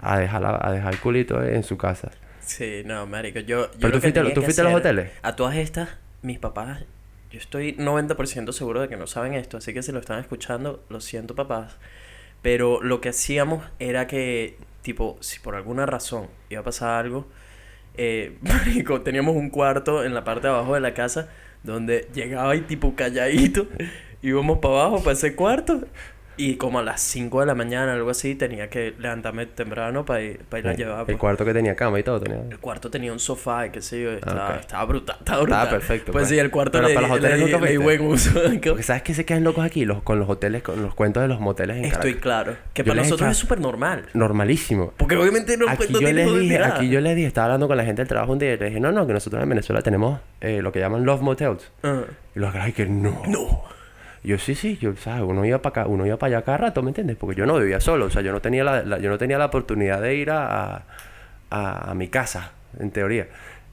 a 0.00 0.18
dejar, 0.18 0.42
la- 0.42 0.60
a 0.62 0.72
dejar 0.72 0.92
el 0.92 1.00
culito 1.00 1.42
en 1.42 1.62
su 1.62 1.76
casa. 1.76 2.10
Sí, 2.48 2.82
no, 2.86 3.06
marico, 3.06 3.40
yo... 3.40 3.70
yo 3.72 3.78
Pero 3.78 3.92
tú 3.94 4.00
fuiste- 4.00 4.32
tú 4.34 4.42
fuiste 4.42 4.60
a 4.62 4.64
los 4.64 4.74
hoteles. 4.74 5.10
A 5.22 5.36
todas 5.36 5.56
estas, 5.56 5.90
mis 6.22 6.38
papás, 6.38 6.82
yo 7.30 7.38
estoy 7.38 7.74
90% 7.76 8.52
seguro 8.52 8.80
de 8.80 8.88
que 8.88 8.96
no 8.96 9.06
saben 9.06 9.34
esto, 9.34 9.58
así 9.58 9.74
que 9.74 9.82
si 9.82 9.92
lo 9.92 10.00
están 10.00 10.18
escuchando, 10.18 10.82
lo 10.88 11.00
siento 11.00 11.34
papás. 11.34 11.76
Pero 12.40 12.82
lo 12.82 13.00
que 13.02 13.10
hacíamos 13.10 13.62
era 13.78 14.06
que, 14.06 14.56
tipo, 14.82 15.18
si 15.20 15.40
por 15.40 15.56
alguna 15.56 15.84
razón 15.84 16.28
iba 16.48 16.62
a 16.62 16.64
pasar 16.64 17.04
algo, 17.04 17.26
eh, 17.98 18.38
marico, 18.42 19.02
teníamos 19.02 19.36
un 19.36 19.50
cuarto 19.50 20.04
en 20.04 20.14
la 20.14 20.24
parte 20.24 20.46
de 20.48 20.54
abajo 20.54 20.72
de 20.74 20.80
la 20.80 20.94
casa 20.94 21.28
donde 21.64 22.08
llegaba 22.14 22.56
y 22.56 22.62
tipo 22.62 22.94
calladito, 22.94 23.66
íbamos 24.22 24.58
para 24.60 24.74
abajo, 24.74 25.00
para 25.02 25.12
ese 25.12 25.34
cuarto, 25.36 25.82
Y 26.38 26.54
como 26.56 26.78
a 26.78 26.82
las 26.82 27.00
5 27.02 27.40
de 27.40 27.46
la 27.46 27.54
mañana, 27.54 27.92
algo 27.94 28.10
así, 28.10 28.34
tenía 28.36 28.70
que 28.70 28.94
levantarme 28.98 29.44
temprano 29.46 30.04
para 30.04 30.22
ir, 30.22 30.38
para 30.48 30.60
ir 30.60 30.68
a 30.68 30.74
llevar. 30.74 31.00
El 31.00 31.06
pues. 31.06 31.16
cuarto 31.18 31.44
que 31.44 31.52
tenía 31.52 31.74
cama 31.74 31.98
y 31.98 32.04
todo 32.04 32.20
tenía. 32.20 32.40
El 32.48 32.58
cuarto 32.60 32.90
tenía 32.90 33.12
un 33.12 33.18
sofá 33.18 33.66
y 33.66 33.70
qué 33.70 33.82
sé 33.82 34.00
yo, 34.02 34.12
estaba, 34.12 34.50
ok. 34.54 34.60
estaba 34.60 34.84
brutal, 34.84 35.16
estaba 35.18 35.40
brutal. 35.42 35.62
Estaba 35.64 35.78
perfecto, 35.78 36.12
Pues 36.12 36.22
pues. 36.22 36.28
sí, 36.28 36.38
el 36.38 36.50
cuarto 36.50 36.78
Pero 36.78 36.88
le, 36.88 36.94
para 36.94 37.08
los 37.08 37.20
le- 37.20 37.26
hoteles 37.26 37.44
le- 37.46 37.52
nunca 37.52 37.66
le 37.66 37.78
buen 37.78 38.00
uso. 38.06 38.30
Porque 38.68 38.82
sabes 38.84 39.02
que 39.02 39.14
se 39.14 39.24
quedan 39.24 39.42
locos 39.44 39.64
aquí 39.64 39.84
los, 39.84 40.02
con 40.02 40.18
los 40.20 40.28
hoteles, 40.30 40.62
con 40.62 40.80
los 40.80 40.94
cuentos 40.94 41.22
de 41.22 41.28
los 41.28 41.40
moteles 41.40 41.78
en 41.78 41.84
Estoy 41.86 42.14
Caracas. 42.14 42.22
claro. 42.22 42.56
Que 42.72 42.82
Yo 42.84 42.92
para 42.92 43.02
nosotros 43.02 43.30
es 43.30 43.36
súper 43.36 43.60
normal. 43.60 44.04
Normalísimo. 44.14 44.92
Porque 44.96 45.16
obviamente 45.16 45.56
no, 45.56 45.68
Aquí 45.68 45.92
yo 45.92 46.00
les 46.12 46.32
dije, 46.38 46.62
aquí 46.62 46.88
yo 46.88 47.00
les 47.00 47.16
dije, 47.16 47.26
estaba 47.26 47.46
hablando 47.46 47.66
con 47.66 47.76
la 47.76 47.84
gente 47.84 48.02
del 48.02 48.08
trabajo 48.08 48.32
un 48.32 48.38
día 48.38 48.54
y 48.54 48.56
les 48.58 48.68
dije, 48.68 48.80
no, 48.80 48.92
no, 48.92 49.06
que 49.08 49.12
nosotros 49.12 49.42
en 49.42 49.48
Venezuela 49.48 49.82
tenemos 49.82 50.20
eh, 50.40 50.62
lo 50.62 50.70
que 50.70 50.78
llaman 50.78 51.04
love 51.04 51.20
motels. 51.20 51.70
Ah. 51.82 52.02
Y 52.36 52.38
los 52.38 52.54
que 52.74 52.86
no. 52.86 53.22
No. 53.26 53.77
Yo 54.28 54.36
sí, 54.38 54.54
sí, 54.54 54.76
yo, 54.78 54.94
¿sabes? 54.96 55.22
Uno 55.26 55.42
iba 55.46 55.62
para 55.62 55.82
acá, 55.82 55.90
uno 55.90 56.04
iba 56.06 56.18
para 56.18 56.36
allá 56.36 56.44
cada 56.44 56.58
rato, 56.58 56.82
¿me 56.82 56.90
entiendes? 56.90 57.16
Porque 57.16 57.34
yo 57.34 57.46
no 57.46 57.58
vivía 57.58 57.80
solo, 57.80 58.04
o 58.06 58.10
sea, 58.10 58.20
yo 58.20 58.30
no 58.32 58.40
tenía 58.40 58.62
la, 58.62 58.82
la- 58.82 58.98
yo 58.98 59.08
no 59.08 59.16
tenía 59.16 59.38
la 59.38 59.46
oportunidad 59.46 60.02
de 60.02 60.14
ir 60.16 60.30
a, 60.30 60.84
a, 61.50 61.90
a 61.90 61.94
mi 61.94 62.08
casa, 62.08 62.52
en 62.78 62.90
teoría. 62.90 63.26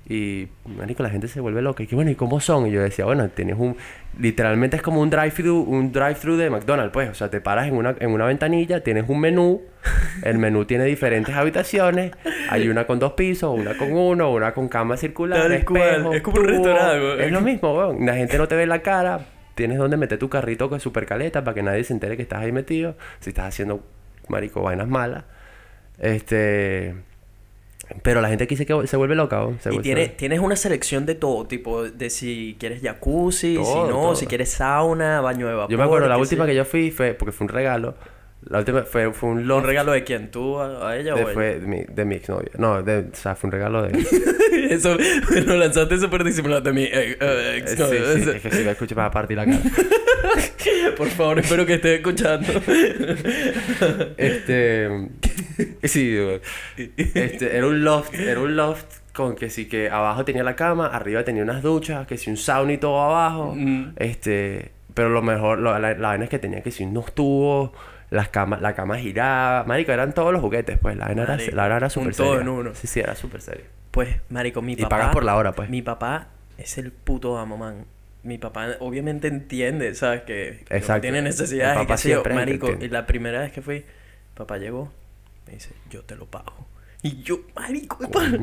Y, 0.08 0.48
marico, 0.78 1.02
la 1.04 1.10
gente 1.10 1.28
se 1.28 1.40
vuelve 1.42 1.62
loca. 1.64 1.82
Y 1.84 1.88
que, 1.88 1.96
bueno, 1.96 2.12
¿y 2.12 2.16
cómo 2.16 2.40
son? 2.40 2.68
Y 2.68 2.72
yo 2.72 2.80
decía, 2.82 3.06
bueno, 3.06 3.28
tienes 3.30 3.56
un... 3.58 3.76
Literalmente 4.20 4.76
es 4.78 4.84
como 4.84 5.02
un 5.02 5.10
drive-thru, 5.10 5.64
un 5.64 5.92
drive-thru 5.92 6.38
de 6.38 6.50
McDonald's, 6.52 6.94
pues. 6.94 7.10
O 7.10 7.16
sea, 7.16 7.30
te 7.32 7.42
paras 7.42 7.68
en 7.68 7.74
una, 7.76 7.96
en 8.00 8.12
una 8.12 8.26
ventanilla, 8.26 8.82
tienes 8.84 9.10
un 9.10 9.20
menú. 9.20 9.64
El 10.24 10.38
menú 10.38 10.66
tiene 10.66 10.86
diferentes 10.86 11.34
habitaciones. 11.36 12.12
Hay 12.50 12.70
una 12.70 12.86
con 12.86 13.00
dos 13.00 13.14
pisos, 13.14 13.58
una 13.60 13.76
con 13.78 13.92
uno, 13.92 14.32
una 14.32 14.54
con 14.54 14.70
cama 14.70 14.96
circular, 14.96 15.52
espejo, 15.52 16.14
es 16.14 16.22
como 16.22 16.38
un 16.40 16.46
restaurante. 16.48 17.26
Es 17.26 17.32
lo 17.32 17.42
mismo, 17.42 17.76
weón. 17.76 18.06
La 18.06 18.14
gente 18.14 18.38
no 18.38 18.48
te 18.48 18.56
ve 18.56 18.68
la 18.68 18.80
cara. 18.84 19.20
Tienes 19.56 19.78
donde 19.78 19.98
meter 19.98 20.20
tu 20.20 20.30
carrito 20.30 20.70
con 20.70 20.80
super 20.80 21.06
caleta 21.06 21.44
para 21.44 21.56
que 21.56 21.64
nadie 21.64 21.84
se 21.84 21.94
entere 21.94 22.16
que 22.18 22.24
estás 22.24 22.40
ahí 22.42 22.52
metido. 22.52 22.96
Si 23.22 23.30
estás 23.30 23.48
haciendo, 23.48 23.84
marico, 24.28 24.62
vainas 24.62 24.88
malas. 24.88 25.24
Este... 26.00 26.96
Pero 28.02 28.20
la 28.20 28.30
gente 28.30 28.46
aquí 28.46 28.56
se, 28.58 28.66
que- 28.66 28.88
se 28.88 28.98
vuelve 28.98 29.14
loca, 29.16 29.42
weón. 29.46 29.60
Se 29.60 29.72
Y 29.74 29.78
tiene, 29.80 30.08
tienes 30.10 30.40
una 30.40 30.56
selección 30.56 31.06
de 31.06 31.14
todo, 31.14 31.46
tipo 31.46 31.84
de 31.84 32.10
si 32.10 32.56
quieres 32.60 32.82
jacuzzi, 32.82 33.56
si 33.56 33.62
no, 33.62 33.88
todo. 33.90 34.16
si 34.16 34.26
quieres 34.26 34.50
sauna, 34.52 35.22
baño 35.22 35.48
de 35.48 35.54
vapor. 35.54 35.72
Yo 35.72 35.78
me 35.78 35.84
acuerdo, 35.84 36.08
la 36.08 36.18
última 36.18 36.48
que 36.48 36.56
yo 36.56 36.66
fui 36.66 36.90
fue... 36.90 37.14
Porque 37.14 37.32
fue 37.32 37.46
un 37.46 37.50
regalo. 37.50 37.94
La 38.48 38.60
última 38.60 38.84
fue, 38.84 39.12
fue 39.14 39.30
un 39.30 39.38
yo. 39.38 39.42
¿Un 39.44 39.48
loft 39.48 39.66
regalo 39.66 39.92
de 39.92 40.04
quién? 40.04 40.30
¿Tú 40.30 40.60
a, 40.60 40.90
a 40.90 40.98
ella 40.98 41.16
de, 41.16 41.24
o 41.24 41.26
ella? 41.26 41.34
fue 41.34 41.60
de 41.60 41.68
mi, 41.68 41.84
de 41.84 42.06
mi 42.06 42.16
exnovia. 42.16 42.52
No, 42.58 42.84
de, 42.84 43.00
o 43.12 43.16
sea, 43.16 43.36
fue 43.36 43.48
un 43.48 43.52
regalo 43.54 43.82
de... 43.82 43.98
Eso 44.70 44.96
lo 45.46 45.58
lanzaste 45.58 45.98
súper 45.98 46.24
disimulado 46.24 46.62
de 46.62 46.72
mi 46.74 46.84
eh, 46.84 46.92
eh, 46.94 47.18
Eh, 47.20 47.58
ex 47.58 47.72
sí, 47.72 47.78
sí, 48.24 48.30
es 48.30 48.42
que 48.42 48.52
si 48.52 48.64
me 48.64 48.72
escuchas 48.72 48.96
me 48.96 49.02
va 49.02 49.08
a 49.08 49.12
partir 49.12 49.38
la 49.38 49.46
cara. 49.46 49.60
Por 50.98 51.08
favor, 51.10 51.40
espero 51.40 51.66
que 51.66 51.76
estés 51.76 51.98
escuchando. 52.00 52.48
Este. 54.18 55.10
Sí, 55.84 56.18
güey. 56.18 56.42
este, 57.14 57.56
era 57.58 57.68
un 57.68 57.84
loft, 57.84 58.14
era 58.14 58.40
un 58.40 58.56
loft 58.56 58.86
con 59.14 59.36
que 59.36 59.50
sí 59.50 59.68
que 59.68 59.90
abajo 59.90 60.26
tenía 60.26 60.44
la 60.44 60.56
cama, 60.56 60.88
arriba 60.88 61.24
tenía 61.24 61.44
unas 61.44 61.62
duchas, 61.64 62.06
que 62.08 62.18
si 62.18 62.30
un 62.30 62.38
sauna 62.38 62.74
y 62.74 62.78
todo 62.78 63.02
abajo. 63.02 63.54
Mm. 63.56 63.94
Este, 63.98 64.72
pero 64.94 65.10
lo 65.10 65.22
mejor, 65.22 65.60
lo- 65.60 65.78
la, 65.80 65.94
la 65.94 66.08
vaina 66.10 66.26
es 66.26 66.30
que 66.30 66.40
tenía 66.40 66.62
que 66.62 66.72
si 66.72 66.84
unos 66.84 67.14
tubos, 67.14 67.72
las 68.16 68.30
camas, 68.30 68.62
la 68.62 68.74
cama 68.76 68.98
giraba, 68.98 69.64
marico, 69.66 69.92
eran 69.92 70.14
todos 70.14 70.32
los 70.34 70.42
juguetes, 70.42 70.78
pues, 70.80 70.98
la 70.98 71.06
vaina 71.08 71.24
era, 71.24 71.38
la 71.38 71.78
era 71.78 71.90
súper 71.90 72.16
todo 72.16 72.28
seria. 72.28 72.42
en 72.42 72.50
uno. 72.50 72.76
Sí, 72.76 72.88
sí, 72.88 73.00
era 73.00 73.16
súper 73.16 73.42
serio. 73.42 73.66
Pues, 73.92 74.18
marico, 74.30 74.62
mi 74.62 74.74
Y 74.74 74.78
papá... 74.78 74.90
pagas 74.90 75.14
por 75.14 75.24
la 75.24 75.36
hora, 75.36 75.52
pues. 75.54 75.70
Mi 75.70 75.82
papá 75.82 76.28
es 76.58 76.78
el 76.78 76.92
puto 76.92 77.38
amo, 77.38 77.58
man. 77.58 77.86
Mi 78.24 78.38
papá 78.38 78.70
obviamente 78.80 79.28
entiende, 79.28 79.94
¿sabes? 79.94 80.22
Que, 80.24 80.64
que 80.68 80.78
Exacto. 80.78 81.02
tiene 81.02 81.22
necesidades 81.22 81.76
y 81.76 81.80
papá 81.84 81.96
yo. 81.96 81.98
siempre 82.00 82.32
que 82.34 82.40
Marico, 82.40 82.72
y 82.82 82.88
la 82.90 83.06
primera 83.06 83.42
vez 83.42 83.52
que 83.52 83.62
fui, 83.62 83.86
papá 84.34 84.58
llegó, 84.58 84.92
me 85.46 85.54
dice, 85.54 85.70
yo 85.92 86.04
te 86.04 86.16
lo 86.16 86.26
pago. 86.26 86.68
Y 87.06 87.22
yo, 87.22 87.42
marico, 87.56 88.00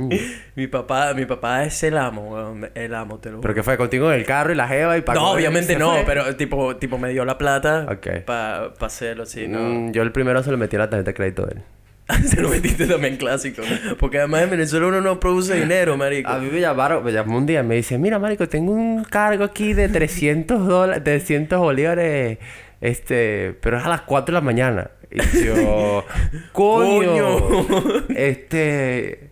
mi 0.55 0.69
papá, 0.69 1.15
mi 1.15 1.27
papá 1.27 1.65
es 1.65 1.83
el 1.83 1.97
amo, 1.99 2.61
el 2.77 2.95
amo, 2.95 3.19
te 3.19 3.29
lo 3.33 3.41
Pero 3.41 3.55
que 3.55 3.65
fue 3.65 3.77
contigo 3.77 4.13
en 4.13 4.21
el 4.21 4.25
carro 4.25 4.53
y 4.53 4.55
la 4.55 4.69
jeva 4.69 4.97
y 4.97 5.01
pagó. 5.01 5.19
No, 5.19 5.31
obviamente 5.33 5.73
¿Se 5.73 5.79
no, 5.81 5.95
fue? 5.95 6.05
pero 6.07 6.37
tipo, 6.37 6.77
tipo 6.77 6.97
me 6.97 7.09
dio 7.09 7.25
la 7.25 7.39
plata 7.39 7.89
Ok. 7.91 8.25
para 8.25 8.67
hacerlo 8.79 9.25
así, 9.25 9.49
¿no? 9.49 9.59
Mm, 9.59 9.91
yo 9.91 10.03
el 10.03 10.13
primero 10.13 10.45
se 10.45 10.53
lo 10.53 10.59
metí 10.59 10.77
a 10.77 10.79
la 10.79 10.91
tarjeta 10.91 11.11
de 11.11 11.15
crédito 11.15 11.45
de 11.45 11.55
él. 11.55 11.63
Se 12.27 12.41
lo 12.41 12.51
metiste 12.51 12.87
también 12.87 13.17
clásico. 13.17 13.63
Porque 13.99 14.19
además 14.19 14.43
en 14.43 14.51
Venezuela 14.51 14.87
uno 14.87 15.01
no 15.01 15.19
produce 15.19 15.55
dinero, 15.55 15.97
marico. 15.97 16.31
A 16.31 16.39
mí 16.39 16.49
me 16.49 16.61
llamaron, 16.61 17.03
me 17.05 17.11
llamó 17.11 17.39
un 17.39 17.47
día 17.47 17.61
y 17.61 17.63
me 17.65 17.75
dice, 17.75 17.99
mira, 17.99 18.21
marico, 18.21 18.49
tengo 18.49 18.71
un 18.73 19.03
cargo 19.03 19.43
aquí 19.43 19.73
de 19.73 19.89
300 19.89 20.69
dólares, 20.69 21.03
300 21.03 21.59
bolívares, 21.59 22.39
este, 22.81 23.57
pero 23.61 23.79
es 23.79 23.85
a 23.85 23.89
las 23.89 24.03
4 24.03 24.27
de 24.33 24.41
la 24.41 24.45
mañana. 24.45 24.91
Y 25.13 25.45
yo, 25.45 26.05
coño, 26.53 28.07
este, 28.09 29.31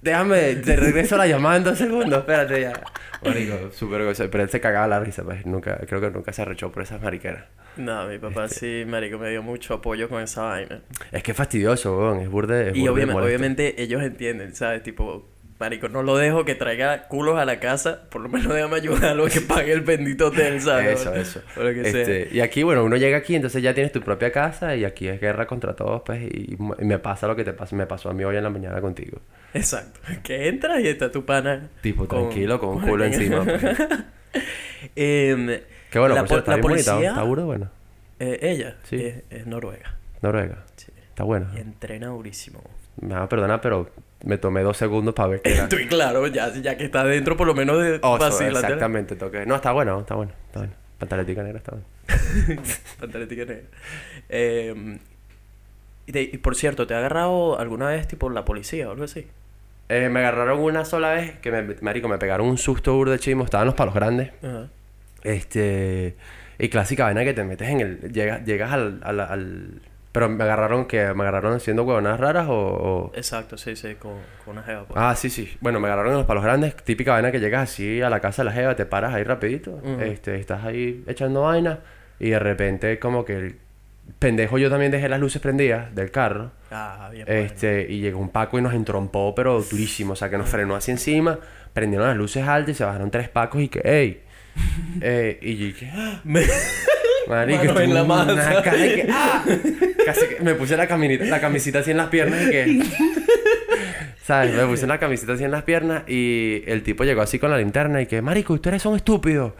déjame, 0.00 0.56
te 0.56 0.76
regreso 0.76 1.16
la 1.16 1.26
llamada 1.26 1.56
en 1.56 1.64
dos 1.64 1.78
segundos, 1.78 2.18
espérate 2.18 2.60
ya. 2.60 2.72
Marico, 3.24 3.70
súper 3.72 4.04
gozoso, 4.04 4.30
pero 4.30 4.42
él 4.44 4.50
se 4.50 4.60
cagaba 4.60 4.86
la 4.88 5.00
risa, 5.00 5.22
pues, 5.22 5.46
nunca, 5.46 5.78
creo 5.86 6.00
que 6.00 6.10
nunca 6.10 6.32
se 6.32 6.42
arrechó 6.42 6.72
por 6.72 6.82
esas 6.82 7.00
mariqueras. 7.00 7.44
No, 7.76 8.06
mi 8.06 8.18
papá 8.18 8.44
Este 8.46 8.84
sí, 8.84 8.90
marico, 8.90 9.18
me 9.18 9.30
dio 9.30 9.42
mucho 9.42 9.74
apoyo 9.74 10.08
con 10.08 10.22
esa 10.22 10.42
vaina. 10.42 10.82
Es 11.10 11.22
que 11.22 11.30
es 11.30 11.36
fastidioso, 11.36 11.96
weón, 11.96 12.20
es 12.20 12.28
burde, 12.28 12.70
es 12.70 12.76
Y 12.76 12.80
burde 12.80 12.92
obviamente, 12.92 13.22
obviamente 13.22 13.82
ellos 13.82 14.02
entienden, 14.02 14.54
¿sabes? 14.54 14.82
Tipo, 14.82 15.26
marico, 15.58 15.88
no 15.88 16.02
lo 16.02 16.16
dejo 16.16 16.44
que 16.44 16.54
traiga 16.54 17.04
culos 17.08 17.38
a 17.38 17.44
la 17.44 17.60
casa, 17.60 18.02
por 18.10 18.20
lo 18.20 18.28
menos 18.28 18.52
déjame 18.52 18.76
ayudarlo 18.76 19.26
a 19.26 19.28
que 19.30 19.40
pague 19.40 19.72
el 19.72 19.82
bendito 19.82 20.26
hotel, 20.26 20.60
¿sabes? 20.60 21.00
Eso, 21.00 21.14
eso. 21.14 21.40
O 21.56 21.62
lo 21.62 21.72
que 21.72 21.90
sea. 21.90 22.00
Este, 22.02 22.28
y 22.32 22.40
aquí, 22.40 22.62
bueno, 22.64 22.82
uno 22.84 22.96
llega 22.96 23.16
aquí, 23.18 23.34
entonces 23.36 23.62
ya 23.62 23.72
tienes 23.74 23.92
tu 23.92 24.00
propia 24.00 24.32
casa 24.32 24.74
y 24.74 24.84
aquí 24.84 25.06
es 25.08 25.20
guerra 25.20 25.46
contra 25.46 25.74
todos, 25.76 26.02
pues, 26.04 26.22
y, 26.22 26.54
y 26.54 26.84
me 26.84 26.98
pasa 26.98 27.26
lo 27.28 27.36
que 27.36 27.44
te 27.44 27.52
pasa, 27.52 27.76
me 27.76 27.86
pasó 27.86 28.10
a 28.10 28.12
mí 28.12 28.24
hoy 28.24 28.36
en 28.36 28.42
la 28.42 28.50
mañana 28.50 28.80
contigo. 28.80 29.18
Exacto. 29.54 30.00
Que 30.22 30.48
entras 30.48 30.80
y 30.80 30.88
está 30.88 31.10
tu 31.12 31.24
pana. 31.24 31.68
Tipo, 31.80 32.06
con- 32.08 32.20
tranquilo, 32.28 32.58
con 32.58 32.70
un 32.76 32.80
culo 32.80 33.04
encima. 33.04 33.44
pues. 33.44 33.62
Em, 34.96 35.60
Qué 35.90 35.98
bueno, 35.98 36.14
la 36.14 36.22
por 36.22 36.28
po- 36.28 36.34
cierto, 36.34 36.50
la 36.50 36.56
está 36.56 36.68
bonita, 36.68 36.92
policía- 36.92 37.08
está 37.10 37.22
burda 37.22 37.44
bueno. 37.44 37.70
eh, 38.18 38.38
ella 38.42 38.76
Sí. 38.84 38.96
es, 38.96 39.22
es 39.30 39.46
noruega. 39.46 39.96
Noruega, 40.22 40.64
Sí. 40.76 40.86
está 41.08 41.24
bueno. 41.24 41.48
Y 41.54 41.58
entrena 41.60 42.08
durísimo. 42.08 42.62
Me 43.00 43.14
va 43.14 43.22
a 43.24 43.28
perdonar, 43.28 43.60
pero 43.60 43.90
me 44.24 44.38
tomé 44.38 44.62
dos 44.62 44.76
segundos 44.76 45.14
para 45.14 45.28
ver 45.28 45.40
qué 45.42 45.54
era. 45.54 45.62
Estoy 45.64 45.86
claro, 45.86 46.26
ya, 46.26 46.52
ya 46.52 46.76
que 46.76 46.84
está 46.84 47.04
dentro, 47.04 47.36
por 47.36 47.46
lo 47.46 47.54
menos 47.54 47.80
de 47.82 47.98
Oso, 48.02 48.40
exactamente, 48.44 49.16
toqué. 49.16 49.46
No, 49.46 49.54
está 49.56 49.72
bueno, 49.72 50.00
está 50.00 50.14
bueno, 50.14 50.32
está 50.46 50.60
bueno. 50.60 50.74
Pantaletica 50.98 51.42
negra 51.42 51.58
está 51.58 51.72
bueno. 51.72 51.86
Pantaletica 53.00 53.44
negra. 53.44 53.64
Eh, 54.28 54.98
y, 56.06 56.12
te- 56.12 56.22
y 56.22 56.38
por 56.38 56.54
cierto, 56.56 56.86
¿te 56.86 56.94
ha 56.94 56.98
agarrado 56.98 57.58
alguna 57.58 57.88
vez 57.88 58.06
tipo 58.08 58.28
la 58.30 58.44
policía 58.44 58.88
o 58.88 58.92
algo 58.92 59.04
así? 59.04 59.26
Eh, 59.88 60.08
me 60.08 60.20
agarraron 60.20 60.60
una 60.60 60.84
sola 60.84 61.12
vez 61.12 61.38
que 61.40 61.50
me, 61.50 61.74
marico, 61.80 62.08
me 62.08 62.18
pegaron 62.18 62.46
un 62.46 62.56
susto 62.58 62.94
burde 62.94 63.18
chimo, 63.18 63.44
estaban 63.44 63.66
los 63.66 63.74
palos 63.74 63.94
grandes. 63.94 64.30
Ajá. 64.42 64.68
Este. 65.22 66.16
Y 66.58 66.68
clásica 66.68 67.04
vaina 67.04 67.24
que 67.24 67.34
te 67.34 67.44
metes 67.44 67.68
en 67.68 67.80
el. 67.80 68.12
Llegas, 68.12 68.44
llegas 68.44 68.72
al, 68.72 69.00
al, 69.02 69.20
al- 69.20 69.82
Pero 70.12 70.28
me 70.28 70.44
agarraron 70.44 70.84
que. 70.84 71.12
Me 71.14 71.22
agarraron 71.22 71.54
haciendo 71.54 71.84
huevonadas 71.84 72.20
raras 72.20 72.46
o. 72.48 72.52
o- 72.54 73.12
Exacto, 73.14 73.56
sí, 73.56 73.74
sí, 73.76 73.94
con, 73.94 74.12
con 74.44 74.52
una 74.58 74.62
jeva. 74.62 74.84
pues. 74.84 74.98
Ah, 75.00 75.14
sí, 75.16 75.30
sí. 75.30 75.56
Bueno, 75.60 75.80
me 75.80 75.86
agarraron 75.88 76.12
en 76.12 76.18
los 76.18 76.26
palos 76.26 76.44
grandes. 76.44 76.76
Típica 76.76 77.12
vaina 77.12 77.32
que 77.32 77.40
llegas 77.40 77.62
así 77.70 78.02
a 78.02 78.10
la 78.10 78.20
casa 78.20 78.42
de 78.42 78.46
la 78.46 78.52
jeva, 78.52 78.76
te 78.76 78.84
paras 78.86 79.14
ahí 79.14 79.24
rapidito. 79.24 79.80
Este, 80.00 80.36
estás 80.36 80.64
ahí 80.64 81.02
echando 81.06 81.42
vaina. 81.42 81.78
Y 82.20 82.30
de 82.30 82.38
repente, 82.38 82.98
como 82.98 83.24
que 83.24 83.36
el 83.36 83.56
pendejo, 84.18 84.58
yo 84.58 84.68
también 84.68 84.92
dejé 84.92 85.08
las 85.08 85.18
luces 85.18 85.40
prendidas 85.40 85.94
del 85.94 86.10
carro. 86.10 86.50
Ah, 86.70 87.08
bien. 87.10 87.24
bueno. 87.26 87.40
Este, 87.40 87.86
y 87.88 88.00
llegó 88.00 88.20
un 88.20 88.28
Paco 88.28 88.58
y 88.58 88.62
nos 88.62 88.74
entrompó, 88.74 89.34
pero 89.34 89.62
durísimo. 89.62 90.12
O 90.12 90.16
sea, 90.16 90.28
que 90.28 90.36
nos 90.36 90.48
frenó 90.48 90.76
así 90.76 90.90
encima. 90.90 91.38
Prendieron 91.72 92.06
las 92.06 92.16
luces 92.16 92.46
altas 92.46 92.70
y 92.72 92.74
se 92.74 92.84
bajaron 92.84 93.10
tres 93.10 93.30
Pacos 93.30 93.62
y 93.62 93.68
que, 93.68 93.80
ey. 93.82 94.22
Eh, 95.00 95.38
y 95.40 95.56
yo 95.56 95.66
dije, 95.66 95.90
¡ah! 95.94 96.20
Marico, 97.28 97.64
Mano 97.66 97.80
en 97.80 97.94
la 97.94 98.04
masa. 98.04 98.62
que, 98.62 99.06
¡ah! 99.10 99.44
Casi 100.06 100.26
que 100.26 100.40
me 100.42 100.54
puse 100.54 100.76
la, 100.76 100.86
caminita, 100.86 101.24
la 101.24 101.40
camisita 101.40 101.78
así 101.80 101.90
en 101.92 101.96
las 101.96 102.08
piernas 102.08 102.42
y 102.42 102.50
que... 102.50 102.82
¿Sabes? 104.22 104.54
Me 104.54 104.64
puse 104.66 104.86
la 104.86 104.98
camisita 104.98 105.32
así 105.32 105.42
en 105.44 105.50
las 105.50 105.64
piernas 105.64 106.04
y 106.08 106.62
el 106.66 106.82
tipo 106.84 107.02
llegó 107.04 107.22
así 107.22 107.38
con 107.40 107.50
la 107.50 107.58
linterna 107.58 108.00
y 108.00 108.06
que, 108.06 108.22
marico, 108.22 108.52
ustedes 108.54 108.80
son 108.80 108.94
estúpidos. 108.94 109.52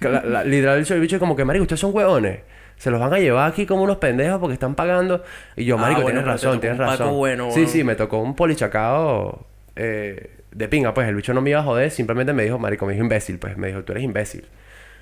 La- 0.00 0.22
la- 0.22 0.44
literal, 0.44 0.84
el 0.88 1.00
bicho 1.00 1.18
como 1.20 1.36
que, 1.36 1.44
marico, 1.44 1.62
ustedes 1.62 1.80
son 1.80 1.94
hueones. 1.94 2.40
Se 2.76 2.90
los 2.90 3.00
van 3.00 3.12
a 3.14 3.18
llevar 3.18 3.50
aquí 3.50 3.64
como 3.66 3.82
unos 3.82 3.96
pendejos 3.98 4.38
porque 4.40 4.54
están 4.54 4.74
pagando. 4.74 5.22
Y 5.56 5.64
yo, 5.64 5.76
Ah, 5.76 5.82
marico, 5.82 6.02
bueno, 6.02 6.20
tienes 6.20 6.32
razón, 6.32 6.60
tienes 6.60 6.78
razón. 6.78 7.14
bueno, 7.16 7.50
sí, 7.52 7.60
weón. 7.60 7.70
sí, 7.70 7.84
me 7.84 7.94
tocó 7.96 8.18
un 8.20 8.34
polichacao 8.36 9.46
eh, 9.76 10.30
de 10.52 10.68
pinga. 10.68 10.94
Pues 10.94 11.08
el 11.08 11.14
bicho 11.14 11.32
no 11.34 11.40
me 11.40 11.50
iba 11.50 11.60
a 11.60 11.64
joder, 11.64 11.90
simplemente 11.90 12.32
me 12.32 12.42
dijo, 12.44 12.58
marico, 12.58 12.86
me 12.86 12.92
dijo 12.94 13.04
imbécil. 13.04 13.38
Pues 13.38 13.56
me 13.56 13.68
dijo, 13.68 13.82
tú 13.84 13.92
eres 13.92 14.04
imbécil. 14.04 14.44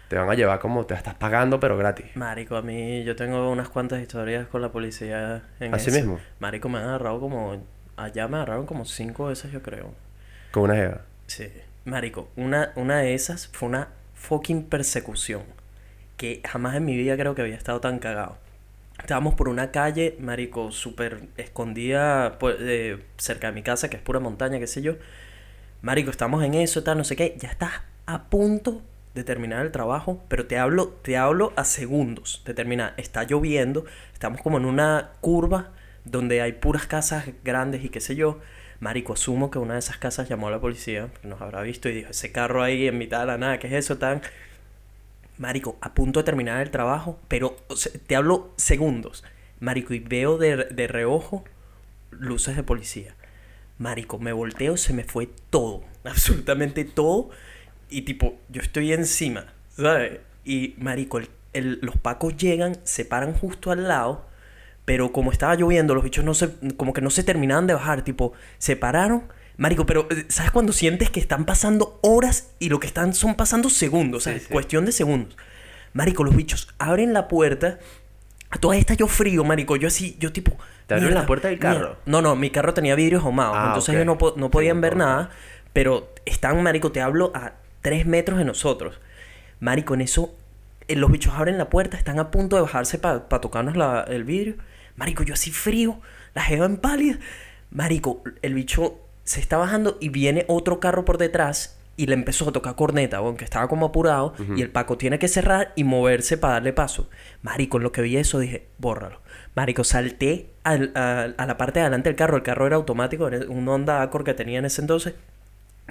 Te 0.08 0.16
van 0.16 0.30
a 0.30 0.34
llevar 0.34 0.60
como 0.60 0.86
te 0.86 0.94
estás 0.94 1.14
pagando, 1.14 1.58
pero 1.58 1.76
gratis. 1.76 2.06
Marico, 2.14 2.56
a 2.56 2.62
mí 2.62 3.02
yo 3.02 3.16
tengo 3.16 3.50
unas 3.50 3.68
cuantas 3.68 4.00
historias 4.00 4.46
con 4.46 4.62
la 4.62 4.70
policía 4.70 5.42
en 5.58 5.74
¿Así 5.74 5.90
eso. 5.90 5.98
mismo? 5.98 6.20
Marico, 6.38 6.68
me 6.68 6.78
han 6.78 6.84
agarrado 6.84 7.18
como... 7.18 7.60
Allá 7.96 8.28
me 8.28 8.36
agarraron 8.36 8.66
como 8.66 8.84
cinco 8.84 9.26
veces, 9.26 9.50
yo 9.50 9.62
creo. 9.62 9.92
Con 10.52 10.64
una 10.64 10.74
jeva. 10.74 11.00
Sí. 11.26 11.50
Marico, 11.84 12.28
una, 12.36 12.72
una 12.76 12.98
de 12.98 13.14
esas 13.14 13.48
fue 13.48 13.68
una 13.68 13.88
fucking 14.14 14.64
persecución. 14.64 15.42
Que 16.16 16.40
jamás 16.46 16.76
en 16.76 16.84
mi 16.84 16.96
vida 16.96 17.16
creo 17.16 17.34
que 17.34 17.42
había 17.42 17.56
estado 17.56 17.80
tan 17.80 17.98
cagado. 17.98 18.38
Estábamos 19.00 19.34
por 19.34 19.48
una 19.48 19.72
calle, 19.72 20.16
marico, 20.20 20.70
súper 20.72 21.28
escondida 21.36 22.38
pues, 22.38 22.56
eh, 22.60 23.02
cerca 23.18 23.48
de 23.48 23.52
mi 23.54 23.62
casa, 23.62 23.90
que 23.90 23.96
es 23.96 24.02
pura 24.02 24.20
montaña, 24.20 24.58
qué 24.58 24.66
sé 24.66 24.82
yo. 24.82 24.94
Marico, 25.82 26.10
estamos 26.10 26.44
en 26.44 26.54
eso, 26.54 26.82
tal, 26.82 26.96
no 26.98 27.04
sé 27.04 27.16
qué. 27.16 27.36
Ya 27.38 27.48
estás 27.48 27.72
a 28.06 28.24
punto 28.24 28.82
de 29.16 29.24
terminar 29.24 29.66
el 29.66 29.72
trabajo, 29.72 30.22
pero 30.28 30.46
te 30.46 30.58
hablo, 30.58 30.88
te 31.02 31.16
hablo 31.16 31.52
a 31.56 31.64
segundos 31.64 32.42
de 32.44 32.54
terminar. 32.54 32.94
Está 32.96 33.24
lloviendo, 33.24 33.84
estamos 34.12 34.40
como 34.40 34.58
en 34.58 34.66
una 34.66 35.10
curva 35.20 35.72
donde 36.04 36.40
hay 36.42 36.52
puras 36.52 36.86
casas 36.86 37.26
grandes 37.42 37.84
y 37.84 37.88
qué 37.88 38.00
sé 38.00 38.14
yo. 38.14 38.38
Marico, 38.78 39.14
asumo 39.14 39.50
que 39.50 39.58
una 39.58 39.72
de 39.72 39.80
esas 39.80 39.96
casas 39.96 40.28
llamó 40.28 40.48
a 40.48 40.50
la 40.50 40.60
policía, 40.60 41.08
nos 41.22 41.40
habrá 41.40 41.62
visto 41.62 41.88
y 41.88 41.94
dijo, 41.94 42.10
ese 42.10 42.30
carro 42.30 42.62
ahí 42.62 42.86
en 42.86 42.98
mitad 42.98 43.20
de 43.20 43.26
la 43.26 43.38
nada, 43.38 43.58
¿qué 43.58 43.68
es 43.68 43.72
eso 43.72 43.96
tan? 43.96 44.20
Marico, 45.38 45.78
a 45.80 45.94
punto 45.94 46.20
de 46.20 46.24
terminar 46.24 46.60
el 46.60 46.70
trabajo, 46.70 47.18
pero 47.26 47.56
te 48.06 48.16
hablo 48.16 48.52
segundos. 48.56 49.24
Marico, 49.60 49.94
y 49.94 49.98
veo 49.98 50.36
de, 50.36 50.56
de 50.56 50.86
reojo 50.86 51.44
luces 52.10 52.54
de 52.54 52.62
policía. 52.62 53.14
Marico, 53.78 54.18
me 54.18 54.32
volteo, 54.32 54.76
se 54.76 54.92
me 54.92 55.04
fue 55.04 55.28
todo, 55.50 55.84
absolutamente 56.04 56.84
todo. 56.84 57.30
Y 57.90 58.02
tipo, 58.02 58.36
yo 58.48 58.60
estoy 58.62 58.92
encima, 58.92 59.46
¿sabes? 59.76 60.20
Y 60.44 60.74
Marico, 60.78 61.18
el- 61.18 61.28
el- 61.52 61.78
los 61.82 61.96
pacos 61.96 62.36
llegan, 62.36 62.76
se 62.84 63.04
paran 63.04 63.32
justo 63.32 63.70
al 63.70 63.86
lado, 63.88 64.26
pero 64.84 65.12
como 65.12 65.32
estaba 65.32 65.54
lloviendo, 65.54 65.94
los 65.94 66.04
bichos 66.04 66.24
no 66.24 66.34
se, 66.34 66.50
como 66.76 66.92
que 66.92 67.00
no 67.00 67.10
se 67.10 67.24
terminaban 67.24 67.66
de 67.66 67.74
bajar, 67.74 68.02
tipo, 68.02 68.32
se 68.58 68.76
pararon. 68.76 69.24
Marico, 69.56 69.86
pero 69.86 70.06
eh, 70.10 70.26
¿sabes 70.28 70.50
cuando 70.50 70.72
sientes 70.72 71.10
que 71.10 71.18
están 71.20 71.44
pasando 71.46 71.98
horas 72.02 72.50
y 72.58 72.68
lo 72.68 72.78
que 72.78 72.86
están 72.86 73.14
son 73.14 73.34
pasando 73.36 73.70
segundos? 73.70 74.18
O 74.18 74.24
sea, 74.24 74.32
Sí, 74.34 74.38
es 74.38 74.46
sí. 74.46 74.52
cuestión 74.52 74.84
de 74.84 74.92
segundos. 74.92 75.36
Marico, 75.94 76.24
los 76.24 76.36
bichos 76.36 76.68
abren 76.78 77.12
la 77.14 77.26
puerta. 77.26 77.78
A 78.50 78.58
todas 78.58 78.78
estas 78.78 78.96
yo 78.98 79.08
frío, 79.08 79.42
marico. 79.44 79.76
Yo 79.76 79.88
así, 79.88 80.16
yo 80.20 80.30
tipo... 80.32 80.56
¿Te 80.86 80.94
abrieron 80.94 81.14
la 81.18 81.26
puerta 81.26 81.48
del 81.48 81.58
carro? 81.58 81.96
No, 82.06 82.22
no, 82.22 82.36
mi 82.36 82.50
carro 82.50 82.72
tenía 82.74 82.94
vidrios 82.94 83.24
ahumados. 83.24 83.56
Ah, 83.58 83.64
entonces 83.68 83.88
ok. 83.94 84.00
ellos 84.02 84.16
no, 84.20 84.34
no 84.36 84.50
podían 84.50 84.76
Sí, 84.76 84.80
ver 84.82 84.96
no. 84.96 85.04
nada. 85.04 85.30
Pero 85.72 86.12
están, 86.26 86.62
marico, 86.62 86.92
te 86.92 87.00
hablo 87.00 87.32
a 87.34 87.54
tres 87.86 88.04
metros 88.04 88.36
de 88.38 88.44
nosotros. 88.44 88.98
Marico, 89.60 89.94
en 89.94 90.00
eso... 90.00 90.34
eh, 90.88 90.96
los 90.96 91.08
bichos 91.12 91.34
abren 91.34 91.56
la 91.56 91.70
puerta, 91.70 91.96
están 91.96 92.18
a 92.18 92.30
punto 92.32 92.56
de 92.56 92.62
bajarse 92.62 92.98
para 92.98 93.20
tocarnos 93.40 93.76
la- 93.76 94.04
el 94.08 94.24
vidrio. 94.24 94.54
Marico, 94.96 95.22
yo 95.22 95.34
así 95.34 95.52
frío, 95.52 96.00
la 96.34 96.42
jeva 96.42 96.66
en 96.66 96.78
pálida. 96.78 97.18
Marico, 97.70 98.22
el 98.42 98.54
bicho 98.54 98.98
se 99.24 99.40
está 99.40 99.56
bajando 99.56 99.98
y 100.00 100.08
viene 100.08 100.44
otro 100.48 100.80
carro 100.80 101.04
por 101.04 101.18
detrás 101.18 101.78
y 101.96 102.06
le 102.06 102.14
empezó 102.14 102.48
a 102.48 102.52
tocar 102.52 102.74
corneta, 102.76 103.18
aunque 103.18 103.44
estaba 103.44 103.68
como 103.68 103.86
apurado. 103.86 104.34
Y 104.58 104.62
el 104.62 104.70
Paco 104.70 104.98
tiene 104.98 105.18
que 105.18 105.28
cerrar 105.28 105.72
y 105.76 105.84
moverse 105.84 106.36
para 106.38 106.54
darle 106.54 106.72
paso. 106.72 107.08
Marico, 107.42 107.76
en 107.78 107.82
lo 107.84 107.92
que 107.92 108.02
vi 108.02 108.16
eso 108.16 108.38
dije, 108.40 108.66
bórralo. 108.78 109.20
Marico, 109.54 109.84
salté 109.84 110.50
al- 110.64 110.92
a, 110.94 111.28
a 111.36 111.46
la 111.46 111.56
parte 111.56 111.78
de 111.78 111.84
adelante 111.84 112.08
del 112.08 112.16
carro. 112.16 112.36
El 112.36 112.42
carro 112.42 112.66
era 112.66 112.76
automático, 112.76 113.28
era 113.28 113.46
un 113.48 113.68
Honda 113.68 114.02
Accord 114.02 114.24
que 114.24 114.34
tenía 114.34 114.58
en 114.58 114.64
ese 114.66 114.80
entonces. 114.82 115.14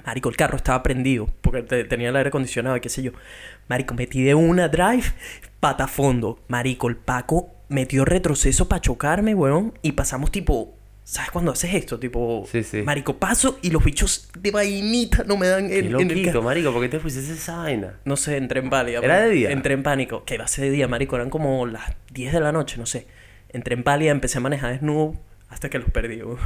Marico, 0.04 0.28
el 0.28 0.36
carro 0.36 0.56
estaba 0.56 0.82
prendido 0.82 1.28
porque 1.40 1.62
te- 1.62 1.84
tenía 1.84 2.10
el 2.10 2.16
aire 2.16 2.28
acondicionado 2.28 2.76
y 2.76 2.80
qué 2.80 2.88
sé 2.88 3.02
yo. 3.02 3.12
Marico, 3.68 3.94
metí 3.94 4.22
de 4.22 4.34
una 4.34 4.68
drive, 4.68 5.04
pata 5.60 5.86
fondo. 5.88 6.38
Marico, 6.48 6.88
el 6.88 6.96
Paco 6.96 7.50
metió 7.68 8.04
retroceso 8.04 8.68
para 8.68 8.80
chocarme, 8.80 9.34
weón. 9.34 9.72
Y 9.82 9.92
pasamos 9.92 10.30
tipo, 10.30 10.76
¿sabes 11.02 11.30
cuando 11.32 11.50
haces 11.50 11.74
esto? 11.74 11.98
Tipo, 11.98 12.46
Sí, 12.50 12.62
sí. 12.62 12.82
Marico, 12.82 13.16
paso 13.16 13.58
y 13.62 13.70
los 13.70 13.82
bichos 13.82 14.28
de 14.38 14.50
vainita 14.52 15.24
no 15.24 15.36
me 15.36 15.48
dan 15.48 15.66
Qué 15.68 15.78
en, 15.80 15.86
en 16.00 16.10
el 16.10 16.24
carro. 16.26 16.42
marico, 16.42 16.72
¿por 16.72 16.82
qué 16.82 16.88
te 16.88 17.00
fuiste 17.00 17.20
esa 17.20 17.56
vaina? 17.56 17.94
No 18.04 18.16
sé, 18.16 18.36
entré 18.36 18.60
en 18.60 18.70
pálida. 18.70 19.00
¿Era 19.00 19.20
de 19.22 19.30
día? 19.30 19.50
Entré 19.50 19.74
en 19.74 19.82
pánico. 19.82 20.24
Que 20.24 20.38
va 20.38 20.44
a 20.44 20.48
ser 20.48 20.66
de 20.66 20.70
día, 20.70 20.86
marico. 20.86 21.16
Eran 21.16 21.30
como 21.30 21.66
las 21.66 21.90
10 22.12 22.32
de 22.32 22.40
la 22.40 22.52
noche, 22.52 22.76
no 22.78 22.86
sé. 22.86 23.06
Entré 23.48 23.74
en 23.74 23.82
pálida, 23.82 24.12
empecé 24.12 24.38
a 24.38 24.40
manejar 24.42 24.72
desnudo 24.72 25.16
hasta 25.48 25.68
que 25.68 25.78
los 25.80 25.90
perdí, 25.90 26.22
weón. 26.22 26.38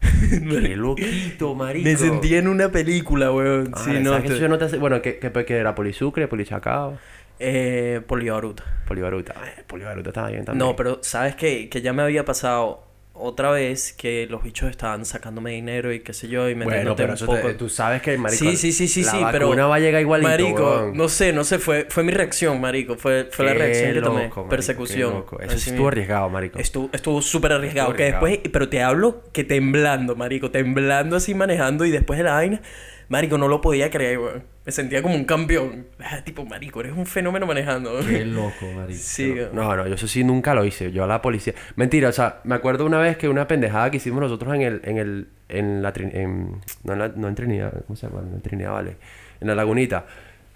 Qué 0.00 0.76
loquito, 0.76 1.54
marico. 1.54 1.88
Me 1.88 1.96
sentí 1.96 2.34
en 2.34 2.48
una 2.48 2.70
película, 2.70 3.32
weón. 3.32 3.70
Ah, 3.74 3.78
sí, 3.78 4.04
¿sabes 4.04 4.30
no. 4.30 4.36
yo 4.36 4.48
no 4.48 4.58
te 4.58 4.64
hace- 4.66 4.78
Bueno, 4.78 5.02
¿qué, 5.02 5.18
qué, 5.18 5.30
qué 5.44 5.56
era? 5.56 5.74
¿Polisucre? 5.74 6.28
¿Polichacao? 6.28 6.98
Eh, 7.38 8.00
polibaruta. 8.06 8.64
Polibaruta. 8.86 9.34
Polibaruta 9.66 10.10
estaba 10.10 10.28
bien 10.30 10.44
también. 10.44 10.66
No, 10.66 10.74
pero 10.76 10.98
sabes 11.02 11.36
que, 11.36 11.68
que 11.68 11.80
ya 11.82 11.92
me 11.92 12.02
había 12.02 12.24
pasado 12.24 12.87
otra 13.20 13.50
vez 13.50 13.92
que 13.92 14.26
los 14.28 14.42
bichos 14.42 14.70
estaban 14.70 15.04
sacándome 15.04 15.52
dinero 15.52 15.92
y 15.92 16.00
qué 16.00 16.12
sé 16.12 16.28
yo 16.28 16.48
y 16.48 16.54
Bueno, 16.54 16.66
metiéndote 16.70 17.02
pero 17.02 17.12
un 17.12 17.14
eso 17.14 17.26
poco. 17.26 17.48
te- 17.48 17.54
tú 17.54 17.68
sabes 17.68 18.02
que, 18.02 18.16
marico, 18.18 18.44
sí, 18.44 18.56
sí, 18.56 18.72
sí, 18.72 18.88
sí, 18.88 19.04
la 19.04 19.10
sí, 19.10 19.18
pero 19.30 19.50
va 19.68 19.76
a 19.76 19.78
llegar 19.78 20.00
igualito, 20.02 20.28
Marico, 20.28 20.90
no 20.94 21.08
sé, 21.08 21.32
no 21.32 21.44
sé, 21.44 21.58
fue 21.58 21.86
fue 21.88 22.02
mi 22.04 22.12
reacción, 22.12 22.60
marico, 22.60 22.96
fue 22.96 23.28
fue 23.30 23.44
la 23.44 23.52
Qué 23.52 23.58
reacción 23.58 23.92
que 23.92 24.02
tomé, 24.02 24.20
marico, 24.20 24.48
persecución. 24.48 25.10
qué 25.10 25.18
loco. 25.18 25.40
Eso 25.40 25.54
Así 25.54 25.60
sí 25.60 25.70
mismo. 25.70 25.74
estuvo 25.76 25.88
arriesgado, 25.88 26.28
marico. 26.30 26.58
Estuvo 26.58 26.90
estuvo 26.92 27.22
súper 27.22 27.52
arriesgado, 27.52 27.88
Estuvo 27.88 27.96
que 27.96 28.02
arriesgado. 28.04 28.26
después, 28.26 28.52
pero 28.52 28.68
te 28.68 28.82
hablo 28.82 29.22
que 29.32 29.44
temblando, 29.44 30.16
marico, 30.16 30.50
temblando 30.50 31.16
así 31.16 31.34
manejando 31.34 31.84
y 31.84 31.90
después 31.90 32.18
de 32.18 32.24
la 32.24 32.32
vaina, 32.34 32.60
marico, 33.08 33.38
no 33.38 33.48
lo 33.48 33.60
podía 33.60 33.90
creer, 33.90 34.18
weón. 34.18 34.44
Me 34.64 34.72
sentía 34.72 35.00
como 35.02 35.14
un 35.14 35.24
campeón. 35.24 35.86
Ah, 35.98 36.22
tipo, 36.24 36.44
marico, 36.44 36.80
eres 36.80 36.92
un 36.92 37.06
fenómeno 37.06 37.46
manejando. 37.46 37.98
Qué 38.06 38.24
loco, 38.26 38.66
marico. 38.76 38.98
Sí. 39.00 39.34
No, 39.52 39.74
no, 39.76 39.86
yo 39.86 39.94
eso 39.94 40.06
sí 40.06 40.24
nunca 40.24 40.54
lo 40.54 40.64
hice. 40.64 40.92
Yo 40.92 41.04
a 41.04 41.06
la 41.06 41.22
policía. 41.22 41.54
Mentira, 41.76 42.10
o 42.10 42.12
sea, 42.12 42.40
me 42.44 42.54
acuerdo 42.54 42.84
una 42.84 42.98
vez 42.98 43.16
que 43.16 43.28
una 43.28 43.46
pendejada 43.48 43.90
que 43.90 43.96
hicimos 43.96 44.20
nosotros 44.20 44.54
en 44.54 44.62
el, 44.62 44.80
en 44.84 44.98
el, 44.98 45.28
en 45.48 45.82
la, 45.82 45.92
en- 45.96 46.60
no, 46.84 46.92
en 46.92 46.98
la- 46.98 47.08
no 47.08 47.28
en 47.28 47.34
Trinidad, 47.34 47.72
¿cómo 47.86 47.96
se 47.96 48.06
llama? 48.08 48.20
No 48.22 48.36
en 48.36 48.42
Trinidad, 48.42 48.72
vale. 48.72 48.96
En 49.40 49.48
la 49.48 49.54
lagunita. 49.54 50.04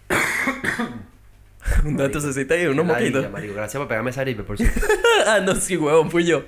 Un 1.85 1.97
dato 1.97 2.21
se 2.21 2.62
y 2.62 2.67
unos 2.67 2.85
moquitos. 2.85 3.31
marico. 3.31 3.55
Gracias 3.55 3.79
por 3.79 3.88
pegarme 3.88 4.11
esa 4.11 4.23
gripe, 4.23 4.43
por 4.43 4.59
cierto. 4.59 4.81
ah, 5.27 5.41
no, 5.41 5.55
sí, 5.55 5.77
huevón, 5.77 6.11
fui 6.11 6.25
yo. 6.25 6.43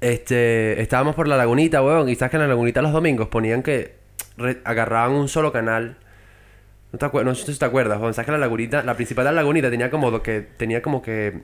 Este, 0.00 0.80
estábamos 0.80 1.14
por 1.14 1.26
la 1.26 1.36
lagunita, 1.36 1.82
weón, 1.82 2.08
y 2.08 2.14
sabes 2.14 2.30
que 2.30 2.36
en 2.36 2.42
la 2.42 2.48
lagunita 2.48 2.82
los 2.82 2.92
domingos 2.92 3.28
ponían 3.28 3.62
que 3.62 3.97
agarraban 4.64 5.12
un 5.12 5.28
solo 5.28 5.52
canal. 5.52 5.96
No, 6.92 6.98
te 6.98 7.24
no 7.24 7.34
sé 7.34 7.52
si 7.52 7.58
te 7.58 7.64
acuerdas, 7.64 8.00
weón. 8.00 8.14
Sabes 8.14 8.26
que 8.26 8.32
la 8.32 8.38
lagunita, 8.38 8.82
la 8.82 8.94
principal 8.94 9.24
de 9.24 9.32
la 9.32 9.36
lagunita 9.36 9.70
tenía 9.70 9.90
como 9.90 10.22
que 10.22 10.40
tenía 10.40 10.80
como 10.82 11.02
que 11.02 11.42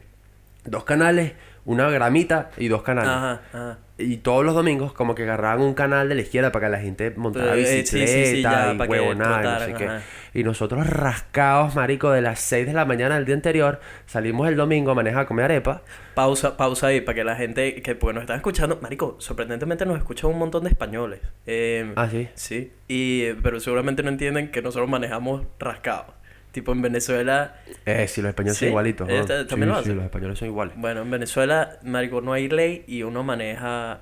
dos 0.64 0.84
canales, 0.84 1.34
una 1.64 1.88
gramita 1.90 2.50
y 2.56 2.68
dos 2.68 2.82
canales. 2.82 3.10
Ajá, 3.10 3.40
ajá. 3.52 3.78
Y 3.96 4.16
todos 4.18 4.44
los 4.44 4.54
domingos 4.56 4.92
como 4.92 5.14
que 5.14 5.22
agarraban 5.22 5.60
un 5.60 5.72
canal 5.74 6.08
de 6.08 6.16
la 6.16 6.22
izquierda 6.22 6.50
para 6.50 6.66
que 6.66 6.72
la 6.72 6.80
gente 6.80 7.12
montara 7.16 7.56
Eh, 7.56 7.64
sí, 7.86 7.98
sí, 7.98 8.06
sí, 8.08 8.20
bicicleta 8.20 8.74
ya, 8.76 8.84
y 8.84 8.88
huevonada 8.88 9.40
y 9.40 9.44
no 9.44 9.50
sé 9.60 9.66
trotaran, 9.66 9.76
qué. 9.76 9.84
ajá. 9.86 10.02
Y 10.34 10.42
nosotros 10.42 10.86
rascados, 10.88 11.76
marico, 11.76 12.10
de 12.10 12.20
las 12.20 12.40
6 12.40 12.66
de 12.66 12.72
la 12.72 12.84
mañana 12.84 13.14
del 13.14 13.24
día 13.24 13.36
anterior, 13.36 13.78
salimos 14.06 14.48
el 14.48 14.56
domingo 14.56 14.90
a 14.90 14.94
manejar 14.96 15.20
a 15.22 15.26
comer 15.26 15.44
arepa. 15.44 15.82
Pausa, 16.14 16.56
pausa 16.56 16.88
ahí 16.88 17.02
para 17.02 17.14
que 17.14 17.22
la 17.22 17.36
gente 17.36 17.80
que 17.82 17.94
pues, 17.94 18.14
nos 18.16 18.22
está 18.22 18.34
escuchando, 18.34 18.80
marico, 18.82 19.14
sorprendentemente 19.20 19.86
nos 19.86 19.96
escuchan 19.96 20.30
un 20.30 20.40
montón 20.40 20.64
de 20.64 20.70
españoles. 20.70 21.20
Eh, 21.46 21.92
Ah, 21.94 22.08
sí. 22.10 22.28
Sí, 22.34 22.72
y, 22.88 23.22
eh, 23.22 23.36
pero 23.40 23.60
seguramente 23.60 24.02
no 24.02 24.08
entienden 24.08 24.50
que 24.50 24.60
nosotros 24.60 24.88
manejamos 24.90 25.42
rascados. 25.60 26.14
Tipo 26.54 26.70
en 26.72 26.80
Venezuela, 26.82 27.56
Eh, 27.84 28.06
sí, 28.08 28.22
los 28.22 28.28
españoles 28.30 28.56
¿Sí? 28.56 28.60
son 28.66 28.68
igualitos. 28.70 29.08
¿no? 29.08 29.24
ta- 29.26 29.44
también 29.46 29.68
sí, 29.70 29.70
lo 29.70 29.74
sí, 29.74 29.80
hacen. 29.80 29.96
los 29.96 30.04
españoles 30.04 30.38
son 30.38 30.48
iguales. 30.48 30.74
bueno, 30.78 31.02
en 31.02 31.10
Venezuela, 31.10 31.78
marico, 31.82 32.20
no 32.20 32.32
hay 32.32 32.48
ley 32.48 32.84
y 32.86 33.02
uno 33.02 33.22
maneja 33.24 34.00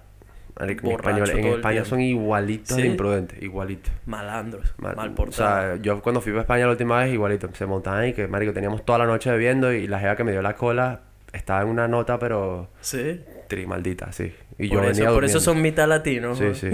Marico, 0.61 0.87
en 0.87 0.93
español- 0.97 1.55
España 1.57 1.85
son 1.87 2.03
igualitos 2.03 2.77
¿Sí? 2.77 2.83
de 2.83 2.89
imprudentes, 2.89 3.43
igualitos. 3.43 3.91
malandros, 4.05 4.75
Mal, 4.77 4.95
mal, 4.97 5.09
o 5.09 5.15
portados. 5.15 5.35
sea, 5.65 5.77
yo 5.83 6.03
cuando 6.03 6.21
fui 6.21 6.37
a 6.37 6.41
España 6.41 6.67
la 6.67 6.73
última 6.73 6.99
vez, 7.03 7.11
igualito. 7.15 7.49
Se 7.55 7.65
montaban 7.65 8.07
y 8.09 8.13
que, 8.13 8.29
marico, 8.29 8.53
teníamos 8.53 8.85
toda 8.85 8.99
la 8.99 9.07
noche 9.07 9.31
bebiendo 9.31 9.73
y 9.73 9.87
la 9.87 9.99
jeva 9.99 10.15
que 10.15 10.25
me 10.25 10.33
dio 10.33 10.43
la 10.43 10.55
cola 10.55 11.01
estaba 11.33 11.63
en 11.63 11.69
una 11.69 11.89
nota, 11.89 12.19
pero 12.19 12.69
sí, 12.83 13.19
trimaldita, 13.49 14.13
sí. 14.13 14.31
Y 14.59 14.69
por, 14.69 14.77
yo 14.77 14.83
eso, 14.91 15.01
venía 15.01 15.11
por 15.15 15.25
eso 15.25 15.41
son 15.41 15.63
mitad 15.63 15.89
latinos. 15.89 16.37
Sí, 16.37 16.55
sí. 16.55 16.69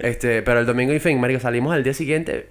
este, 0.00 0.42
pero 0.42 0.60
el 0.60 0.66
domingo 0.66 0.92
y 0.92 1.00
fin, 1.00 1.18
marico, 1.18 1.40
salimos 1.40 1.72
al 1.72 1.82
día 1.82 1.94
siguiente, 1.94 2.50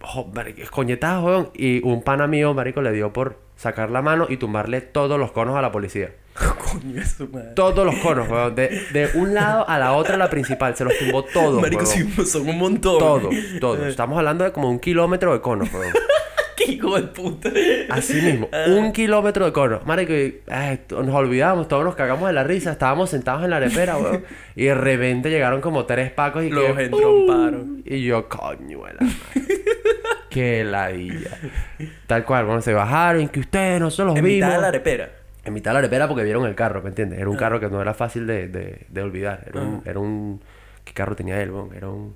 jo, 0.00 0.30
escoñetadas, 0.58 1.22
weón, 1.22 1.50
y 1.54 1.82
un 1.86 2.02
pana 2.02 2.26
mío, 2.26 2.54
marico, 2.54 2.82
le 2.82 2.92
dio 2.92 3.12
por 3.12 3.36
sacar 3.56 3.90
la 3.90 4.00
mano 4.02 4.26
y 4.28 4.36
tumbarle 4.38 4.80
todos 4.80 5.18
los 5.18 5.32
conos 5.32 5.56
a 5.56 5.62
la 5.62 5.70
policía. 5.70 6.10
Coño, 6.72 7.02
su 7.04 7.28
madre. 7.28 7.50
Todos 7.54 7.84
los 7.84 7.96
conos, 7.96 8.28
weón. 8.28 8.54
De, 8.54 8.68
de 8.92 9.10
un 9.14 9.34
lado 9.34 9.68
a 9.68 9.78
la 9.78 9.92
otra, 9.92 10.16
la 10.16 10.30
principal. 10.30 10.76
Se 10.76 10.84
los 10.84 10.96
tumbó 10.98 11.24
todos, 11.24 11.60
Marico, 11.60 11.84
sí, 11.84 12.08
son 12.24 12.48
un 12.48 12.58
montón. 12.58 12.98
Todos, 12.98 13.34
todos. 13.60 13.80
Estamos 13.86 14.16
hablando 14.18 14.44
de 14.44 14.52
como 14.52 14.70
un 14.70 14.78
kilómetro 14.78 15.32
de 15.32 15.40
conos, 15.40 15.72
weón. 15.72 15.92
Qué 16.56 16.72
hijo 16.72 16.94
de 16.94 17.04
puta. 17.08 17.50
Así 17.88 18.20
mismo, 18.20 18.48
un 18.68 18.92
kilómetro 18.92 19.46
de 19.46 19.52
conos. 19.52 19.86
Marico, 19.86 20.12
y, 20.12 20.40
ay, 20.50 20.80
t- 20.86 20.94
nos 20.94 21.14
olvidamos, 21.14 21.68
todos 21.68 21.84
nos 21.84 21.94
cagamos 21.96 22.26
de 22.28 22.34
la 22.34 22.44
risa. 22.44 22.72
Estábamos 22.72 23.08
sentados 23.10 23.44
en 23.44 23.50
la 23.50 23.56
arepera, 23.56 23.96
weón. 23.96 24.24
Y 24.56 24.64
de 24.66 24.74
repente 24.74 25.30
llegaron 25.30 25.62
como 25.62 25.86
tres 25.86 26.10
pacos 26.12 26.44
y 26.44 26.50
Los 26.50 26.76
que... 26.76 26.84
entromparon. 26.84 27.82
Y 27.86 28.02
yo, 28.04 28.28
coño, 28.28 28.78
la 28.86 28.92
madre. 28.92 29.06
Qué 30.30 30.64
ladilla. 30.64 31.30
Tal 32.06 32.24
cual, 32.24 32.44
bueno, 32.46 32.62
se 32.62 32.72
bajaron, 32.72 33.28
que 33.28 33.40
ustedes, 33.40 33.80
nosotros 33.80 34.08
los 34.08 34.16
En 34.18 34.24
vimos. 34.24 34.36
mitad 34.46 34.54
de 34.56 34.62
la 34.62 34.68
arepera. 34.68 35.10
En 35.44 35.52
mitad 35.54 35.70
de 35.70 35.74
la 35.74 35.78
arepera 35.80 36.06
porque 36.08 36.22
vieron 36.24 36.46
el 36.46 36.54
carro, 36.54 36.82
¿me 36.82 36.88
entiendes? 36.90 37.18
Era 37.18 37.28
un 37.28 37.36
Ah. 37.36 37.40
carro 37.40 37.60
que 37.60 37.68
no 37.68 37.80
era 37.82 37.94
fácil 37.94 38.26
de, 38.26 38.48
de, 38.48 38.86
de 38.88 39.02
olvidar. 39.02 39.44
Era 39.48 39.60
un, 39.60 39.82
era 39.84 39.98
un... 39.98 40.40
¿Qué 40.84 40.92
carro 40.92 41.16
tenía 41.16 41.40
él, 41.42 41.50
weón? 41.50 41.74
Era 41.74 41.88
un... 41.88 42.14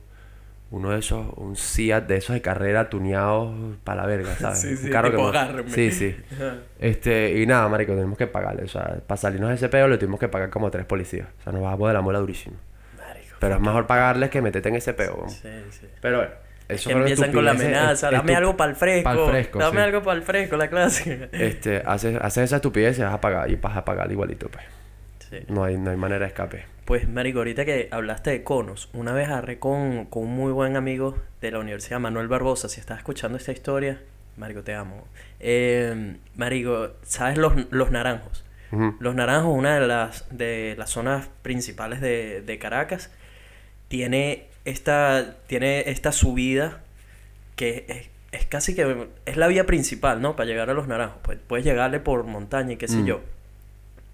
uno 0.70 0.90
de 0.90 0.98
esos, 0.98 1.26
un 1.36 1.56
Seat 1.56 2.06
de 2.06 2.16
esos 2.16 2.34
de 2.34 2.42
carrera 2.42 2.88
tuneados 2.90 3.54
para 3.84 4.02
la 4.02 4.06
verga, 4.08 4.34
¿sabes? 4.36 4.60
Sí, 4.60 4.76
sí, 4.76 4.86
un 4.86 4.92
carro 4.92 5.10
tipo 5.10 5.30
que 5.32 5.38
no-. 5.38 5.68
Sí, 5.68 5.90
sí. 5.90 6.16
Este, 6.80 7.38
y 7.40 7.46
nada, 7.46 7.66
marico, 7.68 7.92
tenemos 7.94 8.18
que 8.18 8.26
pagarle. 8.26 8.64
O 8.64 8.68
sea, 8.68 8.98
para 9.06 9.16
salirnos 9.16 9.48
de 9.50 9.56
ese 9.56 9.68
peo 9.68 9.88
le 9.88 9.96
tuvimos 9.98 10.20
que 10.20 10.28
pagar 10.28 10.50
como 10.50 10.70
tres 10.70 10.84
policías. 10.84 11.28
O 11.40 11.42
sea, 11.44 11.52
nos 11.52 11.62
bajamos 11.62 11.88
de 11.88 11.94
la 11.94 12.00
muela 12.02 12.18
durísimo. 12.18 12.56
Marico. 12.98 13.36
Pero 13.40 13.54
es 13.54 13.60
mejor 13.60 13.86
pagarles 13.86 14.28
que 14.30 14.42
meterte 14.42 14.68
en 14.68 14.74
ese 14.76 14.92
peo. 14.92 15.24
Sí, 15.28 15.48
sí. 15.70 15.86
Pero 16.02 16.18
bueno, 16.18 16.32
empiezan 16.68 17.32
con 17.32 17.44
la 17.44 17.52
amenaza, 17.52 18.08
es- 18.08 18.12
dame 18.12 18.34
algo 18.34 18.56
para 18.56 18.70
el 18.70 18.76
fresco. 18.76 19.58
Dame 19.58 19.76
sí. 19.78 19.82
algo 19.84 20.02
para 20.02 20.16
el 20.16 20.22
fresco, 20.22 20.56
la 20.56 20.68
clásica. 20.68 21.28
Este, 21.32 21.82
haces, 21.84 22.16
haces 22.20 22.44
esa 22.44 22.56
estupidez 22.56 22.98
y 22.98 23.02
vas 23.02 23.14
a 23.14 23.20
pagar. 23.20 23.50
Y 23.50 23.56
vas 23.56 23.76
a 23.76 23.84
pagar 23.84 24.10
igualito, 24.10 24.48
pues. 24.48 24.64
Sí. 25.30 25.38
No 25.48 25.64
hay, 25.64 25.76
no 25.76 25.90
hay 25.90 25.96
manera 25.96 26.20
de 26.20 26.26
escape. 26.28 26.64
Pues, 26.84 27.08
Marico, 27.08 27.38
ahorita 27.38 27.64
que 27.64 27.88
hablaste 27.90 28.30
de 28.30 28.42
conos, 28.44 28.90
una 28.92 29.12
vez 29.12 29.28
agarré 29.28 29.58
con, 29.58 30.04
con 30.06 30.24
un 30.24 30.34
muy 30.36 30.52
buen 30.52 30.76
amigo 30.76 31.16
de 31.40 31.50
la 31.50 31.58
universidad, 31.58 31.98
Manuel 31.98 32.28
Barbosa. 32.28 32.68
Si 32.68 32.78
estás 32.80 32.98
escuchando 32.98 33.38
esta 33.38 33.52
historia, 33.52 34.00
Marico, 34.36 34.62
te 34.62 34.74
amo. 34.74 35.06
Eh, 35.40 36.16
Marico, 36.36 36.90
¿sabes 37.02 37.38
los, 37.38 37.52
los 37.70 37.90
naranjos? 37.90 38.44
Los 38.98 39.14
Naranjos, 39.14 39.56
una 39.56 39.78
de 39.78 39.86
las, 39.86 40.26
de 40.36 40.74
las 40.76 40.90
zonas 40.90 41.28
principales 41.42 42.00
de, 42.00 42.42
de 42.42 42.58
Caracas, 42.58 43.08
tiene 43.86 44.48
esta, 44.64 45.36
tiene 45.46 45.90
esta 45.90 46.12
subida 46.12 46.80
que 47.56 47.84
es, 47.88 48.08
es 48.40 48.46
casi 48.46 48.74
que 48.74 49.08
es 49.26 49.36
la 49.36 49.46
vía 49.46 49.66
principal, 49.66 50.20
¿no? 50.20 50.34
Para 50.36 50.46
llegar 50.48 50.70
a 50.70 50.74
Los 50.74 50.88
Naranjos. 50.88 51.18
Pues 51.22 51.38
puedes 51.46 51.64
llegarle 51.64 52.00
por 52.00 52.24
montaña 52.24 52.72
y 52.72 52.76
qué 52.76 52.88
sé 52.88 52.96
Mm. 52.98 53.06
yo. 53.06 53.20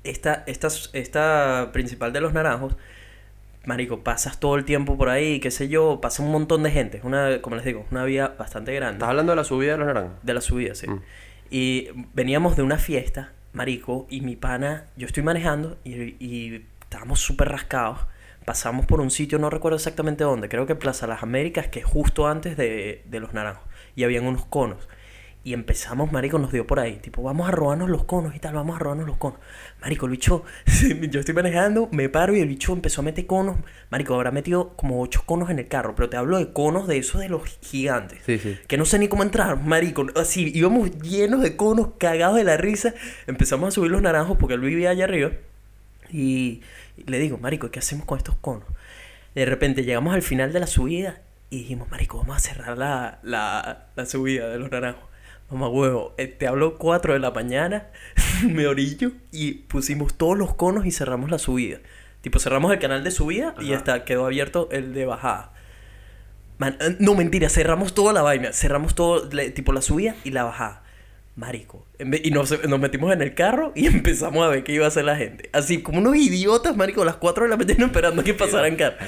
Esta, 0.05 0.45
esta, 0.47 0.69
esta 0.93 1.71
principal 1.73 2.13
de 2.13 2.21
Los 2.21 2.33
Naranjos, 2.33 2.75
marico, 3.65 4.01
pasas 4.01 4.41
todo 4.41 4.57
el 4.57 4.65
tiempo 4.65 4.97
por 4.97 5.09
ahí, 5.11 5.41
qué 5.41 5.51
sé 5.51 5.69
yo, 5.69 6.01
pasa 6.01 6.23
un 6.23 6.31
montón 6.33 6.63
de 6.63 6.71
gente. 6.71 6.99
Es 6.99 7.05
una, 7.05 7.41
como 7.43 7.57
les 7.57 7.65
digo, 7.65 7.87
una 7.91 8.05
vía 8.05 8.29
bastante 8.39 8.75
grande. 8.75 8.95
¿Estás 8.97 9.11
hablando 9.11 9.33
de 9.33 9.37
la 9.37 9.45
subida 9.45 9.73
de 9.73 9.79
los 9.79 9.87
naranjos? 9.87 10.13
De 10.23 10.35
la 10.35 10.41
subida, 10.41 10.75
sí. 10.75 10.89
Mm. 10.89 11.03
Y 11.51 11.89
veníamos 12.15 12.57
de 12.57 12.63
una 12.63 12.79
fiesta, 12.79 13.33
marico, 13.53 14.07
y 14.09 14.21
mi 14.21 14.37
pana, 14.37 14.87
yo 14.97 15.07
estoy 15.07 15.23
manejando 15.23 15.77
y, 15.85 15.95
y 16.25 16.65
estábamos 16.83 17.21
súper 17.21 17.49
rascados. 17.49 18.01
Pasamos 18.45 18.87
por 18.87 19.01
un 19.01 19.11
sitio, 19.11 19.39
no 19.39 19.51
recuerdo 19.51 19.77
exactamente 19.77 20.25
dónde, 20.25 20.49
creo 20.49 20.67
que 20.67 20.75
Plaza 20.75 21.07
Las 21.07 21.23
Américas, 21.23 21.69
que 21.69 21.81
es 21.81 21.85
justo 21.85 22.27
antes 22.27 22.57
de, 22.57 23.05
de 23.07 23.21
Los 23.21 23.35
Naranjos. 23.35 23.65
Y 23.97 24.05
habían 24.05 24.27
unos 24.27 24.45
conos. 24.47 24.89
Y 25.43 25.55
empezamos, 25.55 26.13
marico, 26.13 26.39
nos 26.39 26.53
dio 26.53 26.67
por 26.67 26.81
ahí. 26.81 26.97
Tipo, 26.97 27.23
vamos 27.23 27.49
a 27.49 27.51
robarnos 27.51 27.89
los 27.89 28.05
conos 28.05 28.37
y 28.37 28.39
tal, 28.41 28.55
vamos 28.55 28.77
a 28.77 28.79
robarnos 28.79 29.07
los 29.07 29.17
conos. 29.17 29.41
Marico, 29.81 30.05
el 30.05 30.13
bicho, 30.13 30.45
yo 31.11 31.21
estoy 31.21 31.35
manejando, 31.35 31.89
me 31.93 32.11
paro 32.11 32.37
y 32.37 32.41
el 32.41 32.49
bicho 32.49 32.75
empezó 32.75 33.01
a 33.01 33.05
meter 33.05 33.27
conos. 33.27 33.57
Marico, 33.89 34.15
habrá 34.15 34.33
metido 34.33 34.77
como 34.77 35.01
ocho 35.01 35.23
conos 35.25 35.49
en 35.49 35.59
el 35.59 35.67
carro, 35.67 35.95
pero 35.95 36.11
te 36.11 36.19
hablo 36.19 36.37
de 36.37 36.53
conos 36.53 36.87
de 36.87 36.99
esos 36.99 37.23
de 37.23 37.31
los 37.31 37.59
gigantes. 37.63 38.19
Sí, 38.27 38.39
sí. 38.39 38.59
Que 38.69 38.77
no 38.77 38.85
sé 38.85 38.99
ni 38.99 39.09
cómo 39.09 39.23
entrar, 39.23 39.59
marico. 39.59 40.07
Así, 40.15 40.53
íbamos 40.55 40.91
llenos 41.01 41.41
de 41.41 41.57
conos, 41.57 41.93
cagados 41.97 42.37
de 42.37 42.45
la 42.45 42.59
risa. 42.59 42.93
Empezamos 43.27 43.69
a 43.69 43.71
subir 43.71 43.91
los 43.91 44.03
naranjos 44.03 44.37
porque 44.37 44.55
él 44.55 44.61
vivía 44.61 44.91
allá 44.91 45.05
arriba. 45.05 45.31
Y, 46.13 46.61
y 47.07 47.11
le 47.11 47.19
digo, 47.19 47.39
marico, 47.39 47.71
¿qué 47.71 47.79
hacemos 47.79 48.05
con 48.07 48.19
estos 48.19 48.37
conos? 48.37 48.69
De 49.35 49.45
repente 49.45 49.85
llegamos 49.85 50.15
al 50.15 50.23
final 50.23 50.53
de 50.53 50.61
la 50.61 50.67
subida 50.67 51.21
y 51.51 51.59
dijimos, 51.59 51.91
marico, 51.91 52.19
vamos 52.19 52.37
a 52.37 52.41
cerrar 52.41 52.77
la, 52.79 53.19
la, 53.23 53.87
la 53.97 54.07
subida 54.07 54.49
de 54.49 54.59
los 54.59 54.71
naranjos. 54.71 55.05
Mamá 55.51 55.69
huevo, 55.69 56.15
eh, 56.17 56.27
te 56.29 56.47
hablo 56.47 56.79
4 56.79 57.13
de 57.15 57.19
la 57.19 57.33
mañana, 57.33 57.89
me 58.49 58.67
orillo 58.69 59.13
y 59.33 59.53
pusimos 59.55 60.15
todos 60.15 60.39
los 60.39 60.55
conos 60.55 60.87
y 60.87 60.93
cerramos 60.93 61.31
la 61.31 61.39
subida. 61.39 61.79
Tipo, 62.21 62.39
cerramos 62.39 62.73
el 62.73 62.79
canal 62.79 63.03
de 63.03 63.11
subida 63.11 63.55
y 63.61 63.73
hasta 63.73 64.05
quedó 64.05 64.27
abierto 64.27 64.69
el 64.71 64.93
de 64.95 65.07
bajada. 65.07 65.53
Man, 66.59 66.77
eh, 66.81 66.97
no, 66.99 67.15
mentira, 67.15 67.49
cerramos 67.49 67.95
toda 67.95 68.13
la 68.13 68.23
vaina. 68.23 68.53
Cerramos 68.53 68.95
todo, 68.95 69.29
le- 69.33 69.51
tipo 69.51 69.73
la 69.73 69.81
subida 69.83 70.15
y 70.25 70.31
la 70.31 70.45
bajada. 70.45 70.83
Marico. 71.41 71.87
Y 72.23 72.31
nos, 72.33 72.69
nos 72.69 72.79
metimos 72.79 73.11
en 73.15 73.23
el 73.23 73.35
carro 73.35 73.73
y 73.75 73.87
empezamos 73.87 74.45
a 74.45 74.49
ver 74.51 74.63
qué 74.63 74.73
iba 74.73 74.85
a 74.85 74.89
hacer 74.89 75.07
la 75.07 75.17
gente. 75.17 75.49
Así 75.55 75.81
como 75.83 75.99
unos 75.99 76.15
idiotas, 76.17 76.77
marico, 76.77 77.01
a 77.01 77.07
las 77.07 77.17
4 77.17 77.45
de 77.45 77.49
la 77.51 77.57
mañana 77.57 77.87
esperando 77.87 78.23
que 78.23 78.35
pasaran 78.35 78.77
carros. 78.77 78.99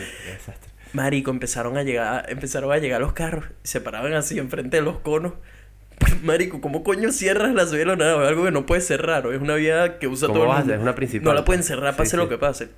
Marico, 0.95 1.31
empezaron 1.31 1.77
a 1.77 1.83
llegar, 1.83 2.25
empezaron 2.31 2.73
a 2.73 2.79
llegar 2.79 3.03
los 3.03 3.13
carros, 3.13 3.45
se 3.63 3.83
paraban 3.83 4.15
así 4.15 4.39
enfrente 4.39 4.79
de 4.79 4.83
los 4.83 4.99
conos. 5.01 5.35
Marico, 6.23 6.63
¿cómo 6.63 6.83
coño 6.83 7.13
cierras 7.13 7.55
la 7.55 7.67
subida? 7.67 7.93
Es 7.93 8.01
algo 8.29 8.45
que 8.45 8.51
no 8.51 8.65
puede 8.65 8.81
cerrar, 8.81 9.27
es 9.27 9.41
una 9.41 9.55
vía 9.57 9.99
que 9.99 10.09
usa 10.09 10.29
¿Cómo 10.29 10.41
todo 10.41 10.51
el 10.53 10.59
mundo. 10.59 10.75
Es 10.75 10.81
una 10.81 10.95
principal, 10.95 11.25
No 11.27 11.35
la 11.35 11.45
pueden 11.45 11.63
cerrar, 11.63 11.93
Sí, 11.93 11.99
pase 11.99 12.17
lo 12.17 12.31
que 12.31 12.39
pase. 12.39 12.71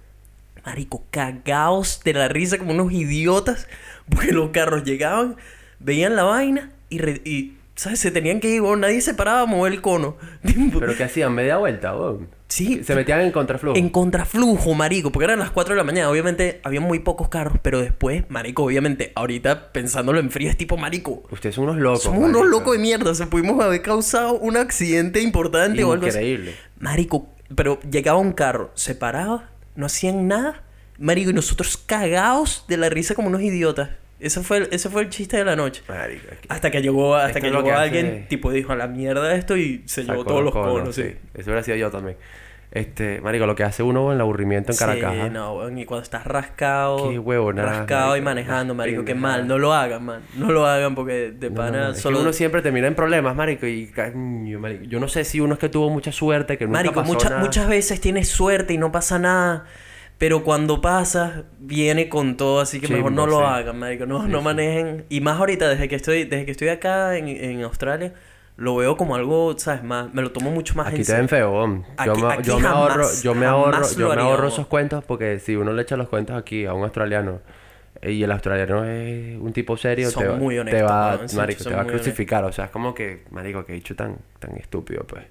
Marico, 0.67 1.05
cagaos 1.13 2.01
de 2.05 2.13
la 2.13 2.27
risa 2.27 2.59
como 2.59 2.73
unos 2.73 2.93
idiotas, 2.93 3.69
porque 4.09 4.33
los 4.33 4.51
carros 4.51 4.83
llegaban, 4.83 5.37
veían 5.79 6.17
la 6.17 6.25
vaina 6.25 6.73
y, 6.89 6.99
re- 6.99 7.23
y 7.25 7.55
¿sabes? 7.75 7.99
Se 8.01 8.11
tenían 8.11 8.41
que 8.41 8.49
ir, 8.49 8.61
weón, 8.63 8.81
nadie 8.81 9.01
se 9.01 9.15
paraba 9.15 9.43
a 9.43 9.47
mover 9.47 9.73
el 9.73 9.81
cono. 9.81 10.17
¿Pero 10.79 10.97
qué 10.97 11.05
hacían? 11.05 11.35
¿Media 11.35 11.57
vuelta, 11.57 11.97
weón? 11.97 12.29
Sí, 12.47 12.85
Se 12.85 12.95
metían 12.95 13.21
en 13.23 13.33
contraflujo. 13.33 13.77
en 13.77 13.89
contraflujo, 13.89 14.75
marico, 14.75 15.11
porque 15.11 15.25
eran 15.25 15.41
las 15.41 15.51
4 15.51 15.75
de 15.75 15.79
la 15.79 15.83
mañana. 15.85 16.09
Obviamente 16.09 16.61
había 16.63 16.81
muy 16.81 17.01
pocos 17.01 17.29
carros, 17.29 17.59
pero 17.63 17.81
después, 17.81 18.25
marico, 18.29 18.63
obviamente, 18.65 19.11
ahorita 19.17 19.73
pensándolo 19.73 20.21
en 20.21 20.31
frío, 20.31 20.51
es 20.51 20.57
tipo, 20.57 20.77
marico. 20.77 21.25
Ustedes 21.31 21.57
son 21.57 21.65
unos 21.65 21.79
locos. 21.79 22.03
Somos 22.03 22.23
unos 22.23 22.47
locos 22.47 22.75
de 22.75 22.79
mierda. 22.79 23.13
Se 23.15 23.27
pudimos 23.27 23.61
haber 23.65 23.83
causado 23.83 24.35
un 24.35 24.57
accidente 24.57 25.21
importante 25.21 25.83
o 25.83 25.93
algo 25.93 26.07
así. 26.07 26.19
Increíble. 26.19 26.55
Marico, 26.79 27.29
pero 27.57 27.81
llegaba 27.91 28.19
un 28.19 28.33
carro, 28.33 28.71
se 28.75 28.95
paraba, 28.95 29.49
no 29.75 29.87
hacían 29.87 30.29
nada. 30.29 30.63
Marico, 30.99 31.31
y 31.31 31.35
nosotros 31.35 31.77
cagados 31.77 32.67
de 32.69 32.77
la 32.77 32.89
risa 32.89 33.17
como 33.17 33.29
unos 33.29 33.43
idiotas. 33.43 33.91
Ese 34.25 34.41
fue 34.43 34.59
el, 34.59 34.69
ese 34.73 34.89
fue 34.89 35.03
el 35.03 35.09
chiste 35.11 35.37
de 35.37 35.45
la 35.45 35.55
noche. 35.57 35.83
Marico, 35.89 36.27
Hasta 36.49 36.71
que 36.71 36.81
llegó, 36.83 37.15
hasta 37.17 37.41
que 37.41 37.49
llegó 37.51 37.63
que 37.63 37.73
hace- 37.73 37.83
alguien, 37.83 38.27
tipo, 38.29 38.51
dijo 38.51 38.73
a 38.73 38.77
la 38.77 38.87
mierda 38.87 39.35
esto 39.35 39.57
y 39.57 39.83
se 39.87 40.05
llevó 40.05 40.25
todos 40.25 40.43
los 40.43 40.53
conos, 40.53 40.95
sí. 40.95 41.15
Eso 41.35 41.51
hubiera 41.51 41.63
sido 41.63 41.77
yo 41.77 41.91
también. 41.91 42.17
Este, 42.71 43.21
marico, 43.21 43.47
lo 43.47 43.55
que 43.55 43.63
hace 43.63 43.85
uno 43.85 44.09
en 44.09 44.17
el 44.17 44.21
aburrimiento 44.21 44.73
en 44.73 44.79
Caracas. 44.79 45.13
Sí, 45.15 45.21
¿ah? 45.21 45.29
no, 45.29 45.55
weón, 45.59 45.79
y 45.79 45.85
cuando 45.85 46.03
estás 46.03 46.27
rascado, 46.27 47.09
Qué 47.09 47.21
huevonada, 47.21 47.69
rascado 47.71 48.17
y 48.17 48.21
manejando, 48.21 48.75
marico, 48.75 49.05
qué 49.05 49.15
mal, 49.15 49.47
no 49.47 49.59
lo 49.59 49.73
hagan, 49.73 50.05
man, 50.05 50.23
no 50.37 50.51
lo 50.51 50.67
hagan 50.67 50.97
porque 50.97 51.31
de 51.31 51.51
No, 51.51 51.55
pana 51.57 51.79
no, 51.85 51.89
es 51.91 51.95
que 51.97 52.01
solo 52.03 52.21
uno 52.21 52.33
siempre 52.33 52.63
termina 52.63 52.89
en 52.89 52.97
problemas, 52.97 53.37
marico, 53.37 53.65
y 53.69 53.87
coño, 53.93 54.59
marico, 54.59 54.85
yo 54.87 54.99
no 54.99 55.07
sé 55.07 55.23
si 55.25 55.39
uno 55.39 55.55
es 55.55 55.61
que 55.61 55.69
tuvo 55.69 55.89
mucha 55.89 56.11
suerte, 56.11 56.59
que 56.59 56.65
nunca 56.67 56.79
Marico, 56.81 56.95
pasó 56.97 57.13
mucha- 57.13 57.29
nada. 57.31 57.43
muchas 57.43 57.69
veces 57.69 58.01
tienes 58.01 58.29
suerte 58.29 58.75
y 58.75 58.79
no 58.79 58.91
pasa 58.91 59.21
nada. 59.21 59.67
Pero 60.19 60.45
cuando 60.45 60.81
pasa, 60.81 61.45
viene 61.59 62.09
con 62.09 62.37
todo, 62.37 62.61
así 62.61 62.81
que 62.81 62.89
mejor 62.89 63.13
no 63.13 63.27
lo 63.27 63.39
sí. 63.39 63.45
hagan, 63.45 63.79
marico. 63.79 64.07
No, 64.07 64.23
Sí, 64.23 64.29
no 64.29 64.39
sí. 64.39 64.45
manejen. 64.45 65.05
Y 65.09 65.21
más 65.21 65.39
ahorita, 65.41 65.69
desde 65.69 65.89
que 65.89 65.97
estoy, 65.97 66.25
desde 66.25 66.45
que 66.45 66.53
estoy 66.53 66.69
acá 66.69 67.17
en, 67.17 67.27
en 67.29 67.63
Australia, 67.63 68.15
lo 68.57 68.77
veo 68.77 68.97
como 68.97 69.17
algo, 69.17 69.59
¿sabes? 69.59 69.83
Más, 69.83 70.15
me 70.15 70.23
lo 70.23 70.31
tomo 70.31 70.51
mucho 70.53 70.75
más 70.77 70.87
Aquí 70.87 70.99
en 71.01 71.05
te 71.05 71.13
ven 71.15 71.29
feo. 71.29 71.53
Yo 71.67 71.83
Aquí- 72.13 72.23
me, 72.23 72.33
aquí 72.33 72.43
yo 72.49 72.57
me 72.61 72.63
jamás- 72.69 72.77
ahorro, 72.91 73.09
yo 73.23 73.35
me 73.35 73.47
ahorro, 73.47 73.83
yo 73.99 74.09
me 74.15 74.23
ahorro 74.23 74.49
esos 74.49 74.67
cuentos 74.69 75.03
porque 75.05 75.41
si 75.41 75.57
uno 75.57 75.73
le 75.73 75.83
echa 75.83 75.97
los 75.97 76.09
cuentos 76.09 76.37
aquí 76.37 76.65
a 76.65 76.73
un 76.75 76.85
australiano 76.85 77.41
eh, 78.01 78.13
y 78.13 78.23
el 78.23 78.31
australiano 78.31 78.85
es 78.85 79.37
un 79.41 79.53
tipo 79.53 79.77
serio, 79.77 80.11
Son 80.11 80.23
te, 80.23 80.29
va- 80.29 80.37
te 80.39 80.43
marico, 81.37 81.65
te 81.65 81.71
va 81.71 81.77
a 81.77 81.81
honestos. 81.81 81.87
crucificar. 81.87 82.45
O 82.45 82.53
sea, 82.53 82.67
es 82.67 82.71
como 82.71 82.95
que, 82.95 83.25
marico, 83.33 83.65
que 83.67 83.73
dicho 83.73 83.97
tan, 83.97 84.19
tan 84.39 84.57
estúpido, 84.57 85.03
pues. 85.05 85.25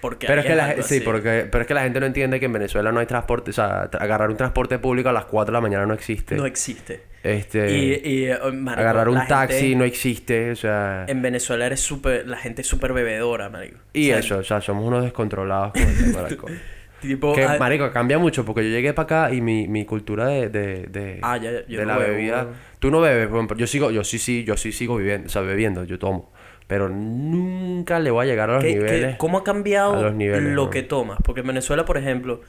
Porque 0.00 0.26
Pero 0.26 0.40
es 0.40 0.46
que 0.46 0.54
la, 0.54 0.82
sí, 0.82 1.00
porque, 1.00 1.46
pero 1.50 1.62
es 1.62 1.68
que 1.68 1.74
la 1.74 1.82
gente 1.82 2.00
no 2.00 2.06
entiende 2.06 2.40
que 2.40 2.46
en 2.46 2.52
Venezuela 2.52 2.90
no 2.90 3.00
hay 3.00 3.06
transporte, 3.06 3.50
o 3.50 3.52
sea, 3.52 3.82
agarrar 3.82 4.30
un 4.30 4.36
transporte 4.36 4.78
público 4.78 5.10
a 5.10 5.12
las 5.12 5.26
4 5.26 5.52
de 5.52 5.56
la 5.56 5.60
mañana 5.60 5.84
no 5.84 5.92
existe. 5.92 6.36
No 6.36 6.46
existe. 6.46 7.02
este, 7.22 7.70
Y, 7.70 8.00
y, 8.02 8.24
eh, 8.30 8.38
marico, 8.52 8.80
agarrar 8.80 9.08
un 9.10 9.26
taxi 9.26 9.60
gente 9.60 9.76
no 9.76 9.84
existe, 9.84 10.50
o 10.52 10.56
sea, 10.56 11.04
En 11.06 11.20
Venezuela 11.20 11.66
eres 11.66 11.80
súper... 11.80 12.26
La 12.26 12.38
gente 12.38 12.62
es 12.62 12.68
súper 12.68 12.94
bebedora, 12.94 13.50
marico. 13.50 13.78
y 13.92 14.10
O 14.10 14.12
sea, 14.12 14.18
eso, 14.20 14.38
o 14.38 14.42
sea, 14.44 14.60
somos 14.62 14.86
unos 14.86 15.04
descontrolados 15.04 15.72
con 15.72 15.82
el 15.82 15.98
tema 15.98 16.18
del 16.18 16.26
alcohol. 16.26 16.58
Tipo... 17.00 17.34
Que, 17.34 17.44
ah, 17.44 17.56
marico, 17.58 17.90
cambia 17.92 18.18
mucho 18.18 18.44
porque 18.44 18.62
yo 18.62 18.70
llegué 18.70 18.92
para 18.92 19.04
acá 19.04 19.34
y 19.34 19.40
mi, 19.40 19.66
mi 19.68 19.86
cultura 19.86 20.26
de, 20.28 20.50
de, 20.50 20.86
de, 20.86 21.18
Ah, 21.22 21.38
ya, 21.38 21.50
ya, 21.50 21.66
yo 21.66 21.80
de 21.80 21.86
no 21.86 21.92
la 21.92 21.98
bebo, 21.98 22.12
bebida... 22.14 22.44
weón. 22.44 22.54
Tú 22.78 22.90
no 22.90 23.00
bebes, 23.00 23.28
yo 23.56 23.66
sigo, 23.66 23.90
yo 23.90 24.04
sí, 24.04 24.18
sí, 24.18 24.44
yo 24.44 24.56
sí 24.56 24.72
sigo 24.72 24.96
viviendo, 24.96 25.26
o 25.26 25.30
sea, 25.30 25.42
bebiendo, 25.42 25.84
yo 25.84 25.98
tomo. 25.98 26.32
Pero 26.70 26.88
nunca 26.88 27.98
le 27.98 28.12
voy 28.12 28.24
a 28.24 28.28
llegar 28.30 28.48
a 28.48 28.54
los 28.54 28.62
¿Qué- 28.64 28.74
qué- 28.74 28.78
niveles. 28.78 29.16
¿Cómo 29.16 29.38
ha 29.38 29.44
cambiado 29.44 30.00
los 30.00 30.14
niveles, 30.14 30.52
lo 30.54 30.66
¿no? 30.66 30.70
que 30.70 30.84
tomas? 30.84 31.18
Porque 31.24 31.40
en 31.40 31.48
Venezuela, 31.48 31.84
por 31.84 31.98
ejemplo, 31.98 32.42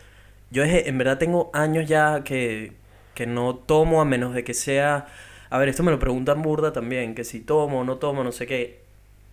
yo 0.51 0.63
en 0.63 0.95
verdad 0.99 1.17
tengo 1.17 1.49
años 1.53 1.89
ya 1.89 2.23
que, 2.23 2.73
que 3.15 3.25
no 3.25 3.55
tomo 3.55 3.99
a 3.99 4.05
menos 4.05 4.35
de 4.35 4.43
que 4.43 4.53
sea... 4.53 5.07
A 5.49 5.57
ver, 5.57 5.69
esto 5.69 5.81
me 5.81 5.89
lo 5.91 5.97
preguntan 5.97 6.43
burda 6.43 6.71
también, 6.71 7.15
que 7.15 7.23
si 7.23 7.39
tomo 7.39 7.79
o 7.81 7.83
no 7.83 7.97
tomo, 7.97 8.23
no 8.23 8.31
sé 8.31 8.45
qué. 8.45 8.81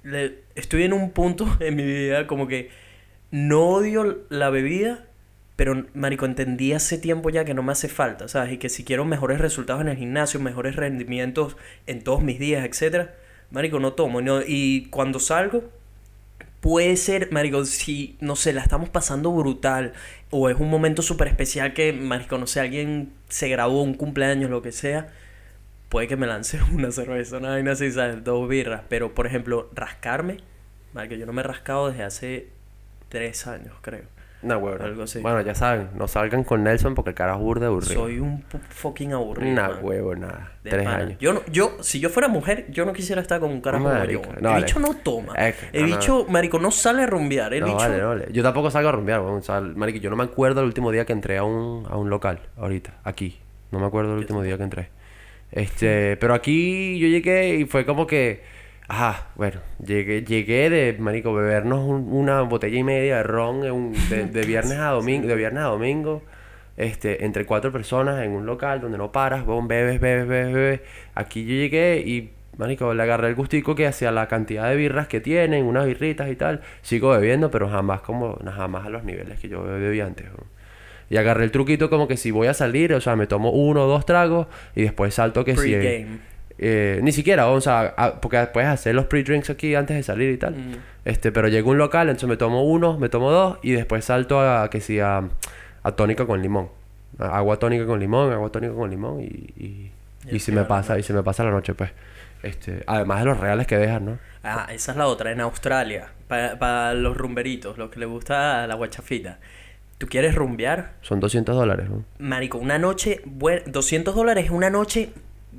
Le- 0.04 0.36
estoy 0.54 0.84
en 0.84 0.94
un 0.94 1.10
punto 1.10 1.46
en 1.60 1.76
mi 1.76 1.82
vida 1.84 2.26
como 2.26 2.48
que 2.48 2.70
no 3.30 3.68
odio 3.68 4.20
la 4.30 4.48
bebida, 4.48 5.04
pero, 5.56 5.84
marico, 5.92 6.24
entendí 6.24 6.72
hace 6.72 6.96
tiempo 6.96 7.28
ya 7.28 7.44
que 7.44 7.52
no 7.52 7.62
me 7.62 7.72
hace 7.72 7.88
falta, 7.88 8.26
¿sabes? 8.26 8.52
Y 8.54 8.56
que 8.56 8.70
si 8.70 8.84
quiero 8.84 9.04
mejores 9.04 9.38
resultados 9.38 9.82
en 9.82 9.88
el 9.88 9.98
gimnasio, 9.98 10.40
mejores 10.40 10.76
rendimientos 10.76 11.58
en 11.86 12.02
todos 12.02 12.22
mis 12.22 12.38
días, 12.38 12.64
etcétera, 12.64 13.14
marico, 13.50 13.80
no 13.80 13.92
tomo. 13.94 14.20
no- 14.20 14.42
y 14.46 14.86
cuando 14.90 15.18
salgo, 15.20 15.64
puede 16.60 16.96
ser, 16.96 17.32
marico, 17.32 17.64
si, 17.64 18.16
no 18.20 18.36
sé, 18.36 18.52
la 18.52 18.62
estamos 18.62 18.88
pasando 18.90 19.32
brutal, 19.32 19.92
o 20.30 20.48
es 20.50 20.56
un 20.58 20.70
momento 20.70 21.02
súper 21.02 21.28
especial 21.28 21.74
que, 21.74 21.92
marico, 21.92 22.38
no 22.38 22.46
sé, 22.46 22.60
alguien 22.60 23.12
se 23.28 23.48
graduó, 23.48 23.82
un 23.82 23.94
cumpleaños, 23.94 24.50
lo 24.50 24.62
que 24.62 24.72
sea, 24.72 25.08
puede 25.88 26.08
que 26.08 26.16
me 26.16 26.26
lance 26.26 26.60
una 26.74 26.90
cerveza, 26.92 27.38
una 27.38 27.50
vaina 27.50 27.72
así, 27.72 27.90
¿sabes? 27.92 28.24
Dos 28.24 28.48
birras. 28.48 28.82
Pero, 28.88 29.14
por 29.14 29.26
ejemplo, 29.26 29.70
rascarme, 29.74 30.38
marico, 30.94 31.14
yo 31.16 31.26
no 31.26 31.32
me 31.32 31.42
he 31.42 31.44
rascado 31.44 31.90
desde 31.90 32.04
hace 32.04 32.48
tres 33.10 33.46
años, 33.46 33.74
creo. 33.82 34.04
No, 34.40 34.58
huevo. 34.58 34.82
Algo 34.84 35.02
así. 35.02 35.18
Bueno, 35.20 35.40
ya 35.40 35.54
saben, 35.54 35.88
no 35.96 36.06
salgan 36.06 36.44
con 36.44 36.62
Nelson 36.62 36.94
porque 36.94 37.10
el 37.10 37.16
carajo 37.16 37.40
burde 37.40 37.66
aburrido. 37.66 37.92
Soy 37.94 38.20
un 38.20 38.44
fucking 38.68 39.12
aburrido. 39.12 39.52
Nah, 39.52 39.68
man. 39.70 39.78
huevo, 39.82 40.14
nada. 40.14 40.52
De 40.62 40.70
Tres 40.70 40.84
pana. 40.84 40.96
años. 40.98 41.18
Yo, 41.18 41.32
no, 41.32 41.40
yo, 41.50 41.76
si 41.80 41.98
yo 41.98 42.08
fuera 42.08 42.28
mujer, 42.28 42.66
yo 42.70 42.84
no 42.84 42.92
quisiera 42.92 43.20
estar 43.20 43.40
con 43.40 43.50
un 43.50 43.60
carajo 43.60 43.84
como 43.84 44.04
yo. 44.04 44.22
No, 44.40 44.56
el 44.56 44.62
bicho 44.64 44.78
no 44.78 44.94
toma. 44.94 45.34
Es 45.34 45.56
que- 45.56 45.76
el 45.78 45.82
no, 45.84 45.88
no. 45.88 45.96
bicho, 45.96 46.26
marico, 46.28 46.58
no 46.60 46.70
sale 46.70 47.02
a 47.02 47.06
rumbear. 47.06 47.52
El 47.52 47.60
No, 47.60 47.66
bicho... 47.66 47.78
vale, 47.78 47.98
no, 47.98 48.08
vale. 48.08 48.28
Yo 48.30 48.42
tampoco 48.44 48.70
salgo 48.70 48.88
a 48.90 48.92
rumbear. 48.92 49.18
O 49.20 49.42
sea, 49.42 49.60
marico, 49.60 49.98
yo 49.98 50.08
no 50.10 50.14
me 50.16 50.24
acuerdo 50.24 50.60
el 50.60 50.66
último 50.66 50.92
día 50.92 51.04
que 51.04 51.12
entré 51.14 51.38
a 51.38 51.42
un, 51.44 51.84
a 51.90 51.96
un 51.96 52.08
local, 52.08 52.38
ahorita, 52.56 52.94
aquí. 53.02 53.38
No 53.72 53.80
me 53.80 53.86
acuerdo 53.86 54.12
el 54.12 54.18
último 54.18 54.42
día 54.42 54.56
que 54.56 54.62
entré. 54.62 54.88
Este, 55.50 56.16
pero 56.18 56.34
aquí 56.34 56.98
yo 56.98 57.08
llegué 57.08 57.56
y 57.56 57.64
fue 57.64 57.84
como 57.86 58.06
que, 58.06 58.42
ajá, 58.88 59.28
bueno, 59.36 59.60
llegué, 59.84 60.22
llegué 60.24 60.70
de, 60.70 60.96
marico, 60.98 61.32
bebernos 61.34 61.80
un- 61.80 62.08
una 62.12 62.40
botella 62.42 62.78
y 62.78 62.82
media 62.84 63.18
de 63.18 63.22
ron 63.22 63.64
en 63.64 63.72
un- 63.72 63.92
de, 64.08 64.24
de 64.32 64.46
viernes 64.46 64.78
a 64.78 64.90
domingo, 64.90 65.26
de 65.28 65.34
viernes 65.36 65.62
a 65.62 65.66
domingo, 65.66 66.22
este, 66.76 67.24
entre 67.24 67.44
cuatro 67.44 67.70
personas 67.72 68.22
en 68.24 68.30
un 68.32 68.46
local 68.46 68.80
donde 68.80 68.98
no 68.98 69.12
paras, 69.12 69.46
weón, 69.46 69.68
bebes, 69.68 70.00
bebes, 70.00 70.26
bebes, 70.28 70.54
bebes. 70.54 70.80
Aquí 71.14 71.44
yo 71.44 71.50
llegué 71.54 72.02
y, 72.06 72.32
marico, 72.56 72.94
le 72.94 73.02
agarré 73.02 73.28
el 73.28 73.34
gustico 73.34 73.74
que 73.74 73.86
hacia 73.86 74.10
la 74.12 74.28
cantidad 74.28 74.68
de 74.70 74.76
birras 74.76 75.06
que 75.08 75.20
tienen, 75.20 75.64
unas 75.66 75.86
birritas 75.86 76.30
y 76.30 76.36
tal. 76.36 76.60
Sigo 76.82 77.10
bebiendo, 77.10 77.50
pero 77.50 77.68
jamás 77.68 78.00
como, 78.02 78.38
jamás 78.44 78.86
a 78.86 78.90
los 78.90 79.02
niveles 79.04 79.38
que 79.40 79.48
yo 79.48 79.62
bebía 79.64 80.06
antes, 80.06 80.26
weón. 80.26 80.46
Y 81.10 81.16
agarré 81.16 81.44
el 81.44 81.50
truquito 81.50 81.88
como 81.90 82.06
que 82.06 82.16
si 82.16 82.30
voy 82.30 82.48
a 82.48 82.54
salir, 82.54 82.92
o 82.92 83.00
sea, 83.00 83.16
me 83.16 83.26
tomo 83.26 83.50
uno 83.50 83.84
o 83.84 83.88
dos 83.88 84.04
tragos 84.06 84.46
y 84.76 84.82
después 84.82 85.14
salto 85.14 85.44
que 85.44 85.56
si... 85.56 85.72
Pre-game. 85.74 86.37
Eh, 86.58 87.00
ni 87.02 87.12
siquiera, 87.12 87.48
o 87.48 87.60
sea, 87.60 87.94
a- 87.96 88.20
porque 88.20 88.38
puedes 88.52 88.68
hacer 88.68 88.94
los 88.94 89.06
pre-drinks 89.06 89.50
aquí 89.50 89.74
antes 89.74 89.96
de 89.96 90.02
salir 90.02 90.30
y 90.32 90.36
tal. 90.38 90.54
Mm. 90.54 90.74
Este, 91.04 91.32
pero 91.32 91.48
llego 91.48 91.70
a 91.70 91.72
un 91.72 91.78
local, 91.78 92.08
entonces 92.08 92.28
me 92.28 92.36
tomo 92.36 92.64
uno, 92.64 92.98
me 92.98 93.08
tomo 93.08 93.30
dos 93.30 93.58
y 93.62 93.72
después 93.72 94.04
salto 94.04 94.40
a 94.40 94.68
que 94.70 94.80
si 94.80 95.00
a, 95.00 95.22
a 95.82 95.92
tónica 95.92 96.26
con 96.26 96.42
limón. 96.42 96.68
Agua 97.18 97.58
tónica 97.58 97.86
con 97.86 97.98
limón, 98.00 98.32
agua 98.32 98.50
tónica 98.50 98.74
con 98.74 98.90
limón 98.90 99.20
y, 99.22 99.24
y, 99.24 99.90
Y 100.30 100.36
y 100.36 100.38
se 100.40 100.52
me 100.52 100.64
pasa, 100.64 100.98
y 100.98 101.02
se 101.02 101.12
me 101.12 101.22
pasa 101.22 101.42
la 101.44 101.50
noche, 101.50 101.74
pues. 101.74 101.90
Este, 102.42 102.84
además 102.86 103.20
de 103.20 103.24
los 103.26 103.40
reales 103.40 103.66
que 103.66 103.76
dejan, 103.78 104.04
¿no? 104.04 104.18
Ah, 104.44 104.68
esa 104.70 104.92
es 104.92 104.98
la 104.98 105.06
otra, 105.08 105.32
en 105.32 105.40
Australia. 105.40 106.08
Para 106.28 106.94
los 106.94 107.16
rumberitos, 107.16 107.78
los 107.78 107.90
que 107.90 107.98
les 108.00 108.08
gusta 108.08 108.66
la 108.66 108.74
guachafita. 108.74 109.38
¿Tú 109.96 110.06
quieres 110.06 110.34
rumbear? 110.36 110.92
Son 111.00 111.18
200 111.18 111.56
dólares, 111.56 111.88
¿no? 111.90 112.04
Marico, 112.20 112.58
una 112.58 112.78
noche, 112.78 113.20
bueno, 113.24 113.62
200 113.66 114.14
dólares 114.14 114.44
es 114.44 114.50
una 114.52 114.70
noche 114.70 115.10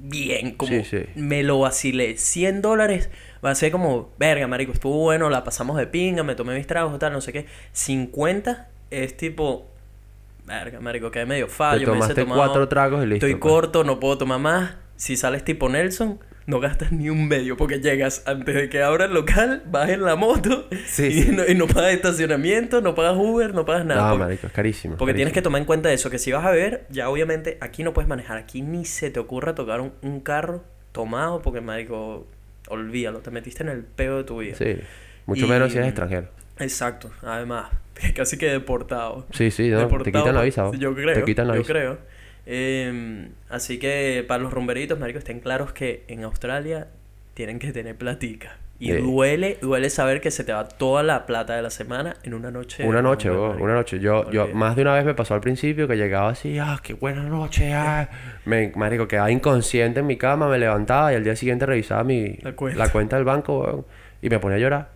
bien, 0.02 0.52
como 0.56 0.72
Sí, 0.72 0.84
sí. 0.84 0.98
me 1.16 1.44
lo 1.44 1.60
vacilé. 1.60 2.18
100 2.18 2.62
dólares 2.62 3.10
va 3.44 3.52
a 3.52 3.56
ser 3.56 3.72
como, 3.72 4.10
verga, 4.18 4.48
marico, 4.48 4.72
estuvo 4.72 4.98
bueno, 5.00 5.30
la 5.30 5.44
pasamos 5.44 5.78
de 5.78 5.88
pinga, 5.88 6.24
me 6.24 6.36
tomé 6.36 6.56
mis 6.56 6.68
tragos, 6.68 6.98
tal, 7.00 7.14
no 7.14 7.22
sé 7.22 7.32
qué. 7.34 7.46
50 7.74 8.68
es 8.92 9.16
tipo, 9.18 9.68
verga, 10.46 10.80
marico, 10.80 11.12
que 11.12 11.26
medio 11.26 11.48
fallo, 11.48 11.92
Te 11.92 12.00
me 12.00 12.14
tomado- 12.14 12.40
cuatro 12.46 12.68
tragos 12.68 13.04
y 13.04 13.08
listo. 13.08 13.26
Estoy 13.26 13.40
pues. 13.40 13.52
corto, 13.52 13.84
no 13.84 14.00
puedo 14.00 14.18
tomar 14.18 14.40
más. 14.40 14.76
Si 14.96 15.16
sales 15.16 15.44
tipo 15.46 15.70
Nelson, 15.70 16.20
no 16.50 16.60
gastas 16.60 16.92
ni 16.92 17.10
un 17.10 17.28
medio 17.28 17.56
porque 17.58 17.80
llegas 17.80 18.24
antes 18.26 18.56
de 18.56 18.70
que 18.70 18.82
abra 18.82 19.06
el 19.06 19.14
local, 19.14 19.64
vas 19.68 19.90
en 19.90 20.02
la 20.04 20.16
moto 20.16 20.68
Sí, 20.86 21.06
y, 21.06 21.24
sí. 21.24 21.32
No, 21.32 21.44
y 21.48 21.56
no 21.56 21.68
pagas 21.68 21.94
estacionamiento, 21.94 22.82
no 22.82 22.96
pagas 22.96 23.16
Uber, 23.18 23.54
no 23.54 23.66
pagas 23.66 23.86
nada. 23.86 24.02
No, 24.02 24.10
porque 24.12 24.24
marico, 24.26 24.48
es 24.48 24.54
carísimo. 24.54 24.98
porque 24.98 25.14
tienes 25.14 25.34
que 25.34 25.42
tomar 25.42 25.62
en 25.62 25.66
cuenta 25.66 25.92
eso, 25.94 26.10
que 26.10 26.18
si 26.18 26.32
vas 26.32 26.46
a 26.46 26.52
beber, 26.52 26.86
ya 26.90 27.10
obviamente 27.10 27.58
aquí 27.62 27.84
no 27.84 27.94
puedes 27.94 28.08
manejar, 28.10 28.38
aquí 28.38 28.62
ni 28.62 28.86
se 28.86 29.12
te 29.12 29.20
ocurra 29.20 29.54
tocar 29.56 29.80
un, 29.82 29.94
un 30.02 30.20
carro 30.22 30.64
tomado 30.92 31.42
porque, 31.42 31.62
marico, 31.62 32.28
olvídalo, 32.68 33.20
te 33.20 33.32
metiste 33.32 33.64
en 33.64 33.70
el 33.70 33.84
peo 33.84 34.18
de 34.18 34.24
tu 34.24 34.40
vida. 34.40 34.56
Sí. 34.56 34.78
Mucho 35.26 35.46
Y- 35.46 35.50
menos 35.50 35.72
si 35.72 35.78
eres 35.78 35.90
extranjero. 35.90 36.28
Exacto, 36.58 37.12
además, 37.22 37.70
casi 38.16 38.38
que 38.38 38.48
deportado. 38.48 39.26
Sí, 39.32 39.52
sí, 39.52 39.70
no, 39.70 39.78
te 39.78 39.84
Deportado, 39.84 40.24
quitan 40.24 40.36
la 40.36 40.42
visa. 40.42 40.72
Yo 40.78 40.94
creo. 40.94 41.14
Te 41.14 41.24
quitan 41.24 41.48
la 41.48 41.54
yo 41.54 41.60
visa. 41.62 41.72
creo. 41.74 41.98
Eh, 42.46 43.30
así 43.50 43.80
que 43.80 44.24
para 44.28 44.42
los 44.42 44.52
rumberitos, 44.54 45.00
marico, 45.00 45.20
estén 45.20 45.40
claros 45.40 45.72
que 45.74 46.04
en 46.08 46.24
Australia 46.24 46.88
tienen 47.34 47.60
que 47.60 47.72
tener 47.72 47.96
platica. 47.96 48.58
Y 48.82 48.94
Sí. 48.94 48.98
duele, 49.02 49.58
duele 49.62 49.90
saber 49.90 50.22
que 50.22 50.32
se 50.32 50.46
te 50.46 50.54
va 50.54 50.66
toda 50.66 51.04
la 51.04 51.26
plata 51.26 51.54
de 51.54 51.62
la 51.62 51.70
semana 51.70 52.16
en 52.24 52.34
una 52.34 52.50
noche. 52.50 52.88
Una 52.88 53.02
noche, 53.02 53.28
marico. 53.30 53.58
una 53.62 53.74
noche. 53.74 54.00
Yo, 54.00 54.32
yo, 54.32 54.48
más 54.54 54.78
de 54.78 54.84
una 54.84 54.94
vez 54.94 55.04
me 55.04 55.14
pasó 55.14 55.34
al 55.34 55.42
principio 55.42 55.86
que 55.86 55.98
llegaba 55.98 56.30
así, 56.30 56.58
ah, 56.60 56.80
qué 56.82 56.94
buena 56.94 57.24
noche, 57.24 57.74
ah. 57.74 58.10
Me, 58.46 58.72
marico, 58.76 59.06
quedaba 59.08 59.30
inconsciente 59.32 60.00
en 60.00 60.08
mi 60.08 60.16
cama, 60.16 60.48
me 60.48 60.58
levantaba 60.58 61.12
y 61.12 61.18
al 61.18 61.26
día 61.26 61.36
siguiente 61.36 61.66
revisaba 61.66 62.06
mi, 62.06 62.38
La 62.42 62.54
cuenta. 62.54 62.90
cuenta 62.90 63.16
del 63.18 63.26
banco, 63.26 63.60
weón, 63.60 63.86
y 64.22 64.30
me 64.30 64.40
ponía 64.40 64.56
a 64.56 64.60
llorar. 64.62 64.90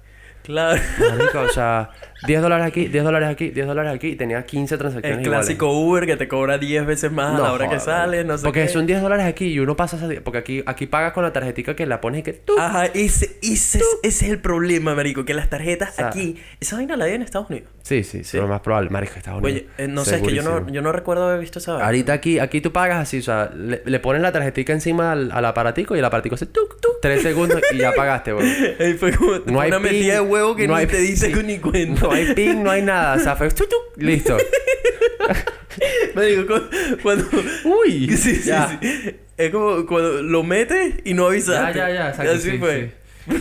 Claro. 0.43 0.79
Marico, 0.99 1.39
o 1.41 1.49
sea, 1.49 1.89
10 2.27 2.41
dólares 2.41 2.65
aquí, 2.67 2.87
10 2.87 3.03
dólares 3.03 3.29
aquí, 3.29 3.49
10 3.49 3.65
dólares 3.67 3.93
aquí, 3.93 4.07
y 4.09 4.15
tenía 4.15 4.45
15 4.45 4.77
transacciones 4.77 5.19
El 5.19 5.25
iguales. 5.25 5.45
clásico 5.47 5.71
Uber 5.71 6.05
que 6.05 6.15
te 6.17 6.27
cobra 6.27 6.57
10 6.57 6.85
veces 6.85 7.11
más 7.11 7.33
a 7.33 7.37
No 7.37 7.43
la 7.43 7.51
hora 7.53 7.65
que 7.65 7.79
jodas, 7.79 7.83
sale, 7.85 8.23
no 8.23 8.37
sé 8.37 8.43
Porque 8.43 8.61
qué. 8.63 8.67
son 8.69 8.85
10 8.85 9.01
dólares 9.01 9.25
aquí 9.25 9.45
y 9.47 9.59
uno 9.59 9.75
pasa 9.75 9.97
esa- 9.97 10.21
Porque 10.21 10.37
aquí, 10.39 10.63
aquí 10.65 10.85
pagas 10.85 11.13
con 11.13 11.23
la 11.23 11.33
tarjetica 11.33 11.75
que 11.75 11.85
la 11.85 11.99
pones 12.01 12.19
y 12.19 12.23
que 12.23 12.33
tú. 12.33 12.53
Ajá, 12.59 12.85
ese, 12.87 13.37
ese, 13.41 13.77
es, 13.79 13.85
ese 14.03 14.25
es 14.25 14.31
el 14.31 14.39
problema, 14.39 14.95
marico, 14.95 15.25
que 15.25 15.33
las 15.33 15.49
tarjetas 15.49 15.91
O 15.91 15.95
sea, 15.95 16.07
aquí... 16.07 16.37
Esa 16.59 16.75
vaina 16.75 16.95
la 16.95 17.05
di 17.05 17.13
en 17.13 17.21
Estados 17.23 17.49
Unidos. 17.49 17.69
Sí, 17.83 18.03
sí, 18.05 18.23
Sí. 18.23 18.37
lo 18.37 18.47
más 18.47 18.61
probable. 18.61 18.89
Marico, 18.89 19.15
Estados 19.17 19.41
Unidos. 19.43 19.63
Oye, 19.63 19.83
eh, 19.83 19.87
no 19.89 20.05
sé, 20.05 20.15
es 20.15 20.21
que 20.21 20.33
yo 20.33 20.41
no, 20.41 20.69
yo 20.71 20.81
no 20.81 20.93
recuerdo 20.93 21.27
haber 21.27 21.41
visto 21.41 21.59
esa. 21.59 21.85
Ahorita 21.85 22.13
aquí, 22.13 22.39
aquí 22.39 22.61
tú 22.61 22.71
pagas 22.71 22.97
así, 23.01 23.19
o 23.19 23.21
sea, 23.21 23.51
le, 23.53 23.81
le 23.85 23.99
pones 23.99 24.21
la 24.21 24.31
tarjetica 24.31 24.71
encima 24.71 25.11
al, 25.11 25.31
al 25.33 25.43
aparatico 25.43 25.93
y 25.93 25.99
el 25.99 26.05
aparatico 26.05 26.35
hace 26.35 26.45
tuk, 26.45 26.79
tuk, 26.79 27.01
tres 27.01 27.21
segundos 27.21 27.59
y 27.73 27.77
ya 27.79 27.91
pagaste. 27.91 28.31
Ahí 28.79 28.93
fue 28.99 29.13
como 29.13 29.33
No 29.45 29.59
hay 29.59 29.67
una 29.67 29.79
metida 29.79 30.13
de 30.13 30.21
huevo 30.21 30.55
que 30.55 30.65
no 30.65 30.75
ni 30.75 30.79
hay- 30.79 30.87
te 30.87 30.97
dice 30.97 31.33
sí. 31.35 31.43
ni 31.43 31.59
cuenta. 31.59 32.03
No 32.03 32.11
hay 32.13 32.33
pin, 32.33 32.63
no 32.63 32.71
hay 32.71 32.81
nada, 32.83 33.15
o 33.15 33.19
sea, 33.19 33.35
fue 33.35 33.49
tuk, 33.49 33.67
tuk, 33.67 34.01
listo. 34.01 34.37
Me 36.15 36.25
digo, 36.25 36.45
cu- 36.47 36.69
cuando... 37.01 37.25
Uy, 37.65 38.07
Sí, 38.15 38.35
sí, 38.35 38.41
ya. 38.49 38.79
sí. 38.81 39.15
Es 39.35 39.51
como 39.51 39.85
cuando 39.87 40.21
lo 40.21 40.43
metes 40.43 40.95
y 41.03 41.13
no 41.13 41.23
Ya, 41.23 41.29
avisaste. 41.29 41.77
ya, 41.79 41.89
ya, 41.89 42.09
exacto. 42.09 42.31
Así 42.31 42.51
sí, 42.51 42.57
fue. 42.59 42.81
sí. 42.81 42.91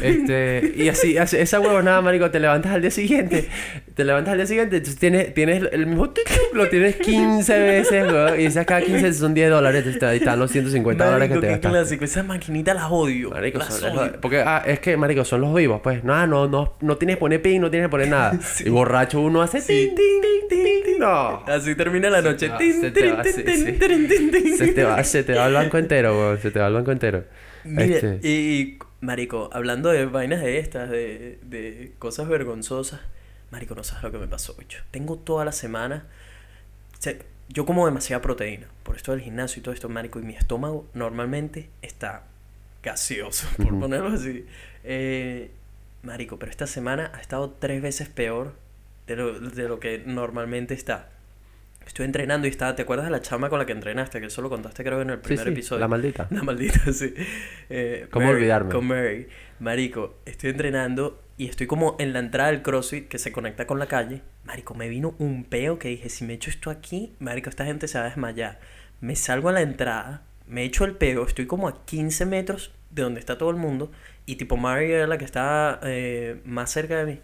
Este, 0.03 0.73
y 0.77 0.89
así, 0.89 1.19
así- 1.19 1.37
esa 1.37 1.59
huevonada, 1.61 2.01
marico, 2.03 2.31
te 2.31 2.39
levantas 2.39 2.73
al 2.73 2.81
día 2.83 2.91
siguiente, 2.91 3.49
te 3.95 4.05
levantas 4.05 4.33
al 4.33 4.39
día 4.39 4.47
siguiente, 4.47 4.77
entonces 4.77 4.99
tienes, 5.01 5.35
tienes 5.35 5.65
el 5.73 5.87
mismo 5.87 6.13
lo 6.55 6.69
tienes 6.69 6.97
15 6.97 7.59
veces, 7.59 8.13
weón, 8.13 8.41
y 8.41 8.45
esas 8.45 8.65
cada 8.67 8.83
15 8.83 9.13
son 9.15 9.35
10 9.35 9.51
dólares, 9.51 9.85
están 9.87 10.39
los 10.39 10.51
150 10.53 11.05
dólares 11.05 11.29
que 11.29 11.35
Marico, 11.35 11.41
te 11.41 11.47
qué 11.47 11.53
gastaste. 11.55 11.77
clásico. 11.79 12.05
Esas 12.05 12.25
maquinitas 12.27 12.75
las 12.77 12.87
odio. 12.91 13.31
Marico, 13.31 13.59
las 13.59 13.75
son- 13.75 13.99
odio. 13.99 14.13
porque 14.21 14.41
ah, 14.41 14.63
es 14.67 14.79
que, 14.81 14.97
marico, 14.97 15.25
son 15.25 15.41
los 15.41 15.55
vivos, 15.55 15.81
pues. 15.83 16.05
No, 16.05 16.27
no, 16.27 16.47
no, 16.49 16.75
no 16.81 16.97
tienes 16.97 17.17
que 17.17 17.21
poner 17.21 17.43
pin, 17.43 17.61
no 17.61 17.71
tienes 17.71 17.89
que 17.89 17.91
poner 17.91 18.09
nada. 18.09 18.33
Sí. 18.43 18.65
Y 18.67 18.71
borracho 18.71 19.21
uno 19.21 19.43
hace 19.43 19.61
Sí. 19.61 19.93
tin, 19.95 19.95
tin, 19.97 20.49
tin, 20.49 20.65
tin, 20.65 20.85
tin. 20.85 20.99
No. 20.99 21.43
Así 21.47 21.75
termina 21.75 22.09
la 22.11 22.23
noche. 22.23 22.49
se 22.59 22.91
te 22.91 23.11
va. 23.11 23.25
Se 23.25 24.69
te 24.73 24.85
va, 24.85 25.03
se 25.05 25.23
te 25.25 25.33
va 25.35 25.47
el 25.47 25.55
banco 25.55 25.79
entero, 25.79 26.13
weón. 26.19 26.39
Se 26.39 26.51
te 26.51 26.59
va 26.61 26.69
el 26.69 26.75
banco 26.75 26.93
entero. 26.93 27.25
Mira, 27.65 27.85
Este, 27.97 28.19
y, 28.29 28.79
marico, 29.03 29.51
hablando 29.53 29.91
de 29.91 30.07
vainas 30.07 30.41
de 30.43 30.59
estas, 30.61 30.91
de, 30.91 31.39
de 31.43 31.93
cosas 32.01 32.29
vergonzosas, 32.29 33.01
marico, 33.51 33.75
no 33.75 33.85
sabes 33.85 34.05
lo 34.05 34.13
que 34.13 34.19
me 34.19 34.29
pasó, 34.29 34.55
bicho. 34.55 34.83
Tengo 34.93 35.19
toda 35.19 35.45
la 35.45 35.53
semana, 35.53 36.07
se- 36.99 37.23
yo 37.51 37.67
como 37.67 37.85
demasiada 37.87 38.23
proteína, 38.23 38.69
por 38.85 38.97
esto 38.97 39.13
del 39.13 39.21
gimnasio 39.21 39.61
y 39.61 39.63
todo 39.63 39.75
esto, 39.75 39.89
marico, 39.91 40.21
y 40.21 40.23
mi 40.23 40.35
estómago 40.35 40.87
normalmente 40.95 41.69
está 41.83 42.25
gaseoso, 42.83 43.49
por 43.59 43.79
ponerlo 43.79 44.09
así. 44.15 44.47
Eh, 44.85 45.51
marico, 46.03 46.39
pero 46.39 46.51
esta 46.51 46.67
semana 46.67 47.11
ha 47.15 47.21
estado 47.21 47.51
tres 47.51 47.83
veces 47.83 48.09
peor 48.09 48.55
de 49.07 49.17
lo, 49.17 49.41
de 49.41 49.69
lo 49.69 49.81
que 49.81 50.03
normalmente 50.07 50.75
está. 50.75 51.11
Estoy 51.87 52.07
entrenando 52.07 52.47
y 52.47 52.51
estaba, 52.51 52.75
¿te 52.75 52.83
acuerdas 52.83 53.07
de 53.07 53.13
la 53.13 53.21
chama 53.21 53.49
con 53.49 53.59
la 53.59 53.67
que 53.67 53.73
entrenaste? 53.73 54.21
Que 54.21 54.27
eso 54.27 54.43
lo 54.43 54.49
contaste 54.49 54.85
creo 54.85 55.01
en 55.03 55.11
el 55.11 55.17
sí, 55.17 55.23
primer 55.23 55.47
sí, 55.47 55.53
episodio. 55.53 55.81
la 55.81 55.89
maldita. 55.89 56.29
La 56.31 56.43
maldita, 56.43 56.93
sí. 56.93 57.15
Eh, 57.69 58.07
¿Cómo 58.11 58.27
Mary, 58.27 58.39
olvidarme? 58.39 58.71
Con 58.71 58.87
Mary. 58.87 59.29
Marico, 59.61 60.17
estoy 60.27 60.51
entrenando 60.51 61.23
y 61.37 61.49
estoy 61.49 61.67
como 61.67 61.97
en 61.99 62.13
la 62.13 62.19
entrada 62.19 62.51
del 62.51 62.63
CrossFit 62.63 63.09
que 63.09 63.19
se 63.19 63.33
conecta 63.33 63.67
con 63.67 63.79
la 63.79 63.87
calle. 63.87 64.23
Marico, 64.45 64.75
me 64.75 64.89
vino 64.89 65.15
un 65.19 65.45
peo 65.45 65.79
que 65.79 65.89
dije, 65.89 66.09
si 66.09 66.25
me 66.25 66.35
echo 66.35 66.51
esto 66.51 66.71
aquí, 66.71 67.15
Marico, 67.19 67.51
esta 67.51 67.65
gente 67.65 67.89
se 67.89 67.99
va 67.99 68.05
a 68.05 68.09
desmayar. 68.09 68.61
Me 69.01 69.17
salgo 69.17 69.49
a 69.49 69.53
la 69.53 69.63
entrada, 69.63 70.23
me 70.47 70.65
echo 70.65 70.85
el 70.85 70.97
peo, 70.97 71.25
estoy 71.25 71.47
como 71.47 71.69
a 71.69 71.85
15 71.85 72.27
metros 72.27 72.73
de 72.91 73.03
donde 73.03 73.21
está 73.21 73.39
todo 73.39 73.51
el 73.51 73.57
mundo 73.57 73.91
y 74.27 74.37
tipo 74.37 74.57
Mary 74.57 74.93
era 74.93 75.07
la 75.07 75.19
que 75.19 75.25
estaba 75.25 75.81
eh, 75.83 76.41
más 76.45 76.71
cerca 76.71 76.99
de 76.99 77.07
mí. 77.07 77.21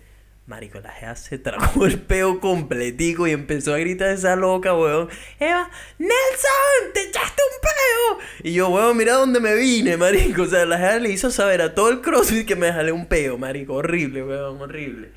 Marico, 0.49 0.81
la 0.81 0.91
jea 0.91 1.15
se 1.15 1.39
trajo 1.39 1.85
el 1.85 2.01
peo 2.01 2.41
completico 2.41 3.27
y 3.27 3.33
empezó 3.33 3.75
a 3.75 3.79
gritar 3.79 4.09
esa 4.09 4.35
loca, 4.35 4.73
weón. 4.75 5.09
Eva, 5.39 5.71
Nelson, 5.99 6.93
te 6.95 7.03
echaste 7.03 7.43
un 7.53 7.61
peo. 7.61 8.27
Y 8.45 8.55
yo, 8.55 8.71
weón, 8.71 8.97
mira 8.97 9.13
dónde 9.13 9.41
me 9.41 9.55
vine, 9.55 9.99
marico. 9.99 10.43
O 10.43 10.47
sea, 10.47 10.65
la 10.65 10.79
jea 10.79 10.99
le 11.01 11.11
hizo 11.11 11.31
saber 11.31 11.61
a 11.61 11.75
todo 11.75 11.91
el 11.91 12.01
CrossFit 12.01 12.47
que 12.49 12.57
me 12.57 12.73
jalé 12.73 12.93
un 12.93 13.07
peo, 13.07 13.37
marico. 13.37 13.75
Horrible, 13.75 14.25
weón, 14.25 14.61
horrible. 14.63 15.11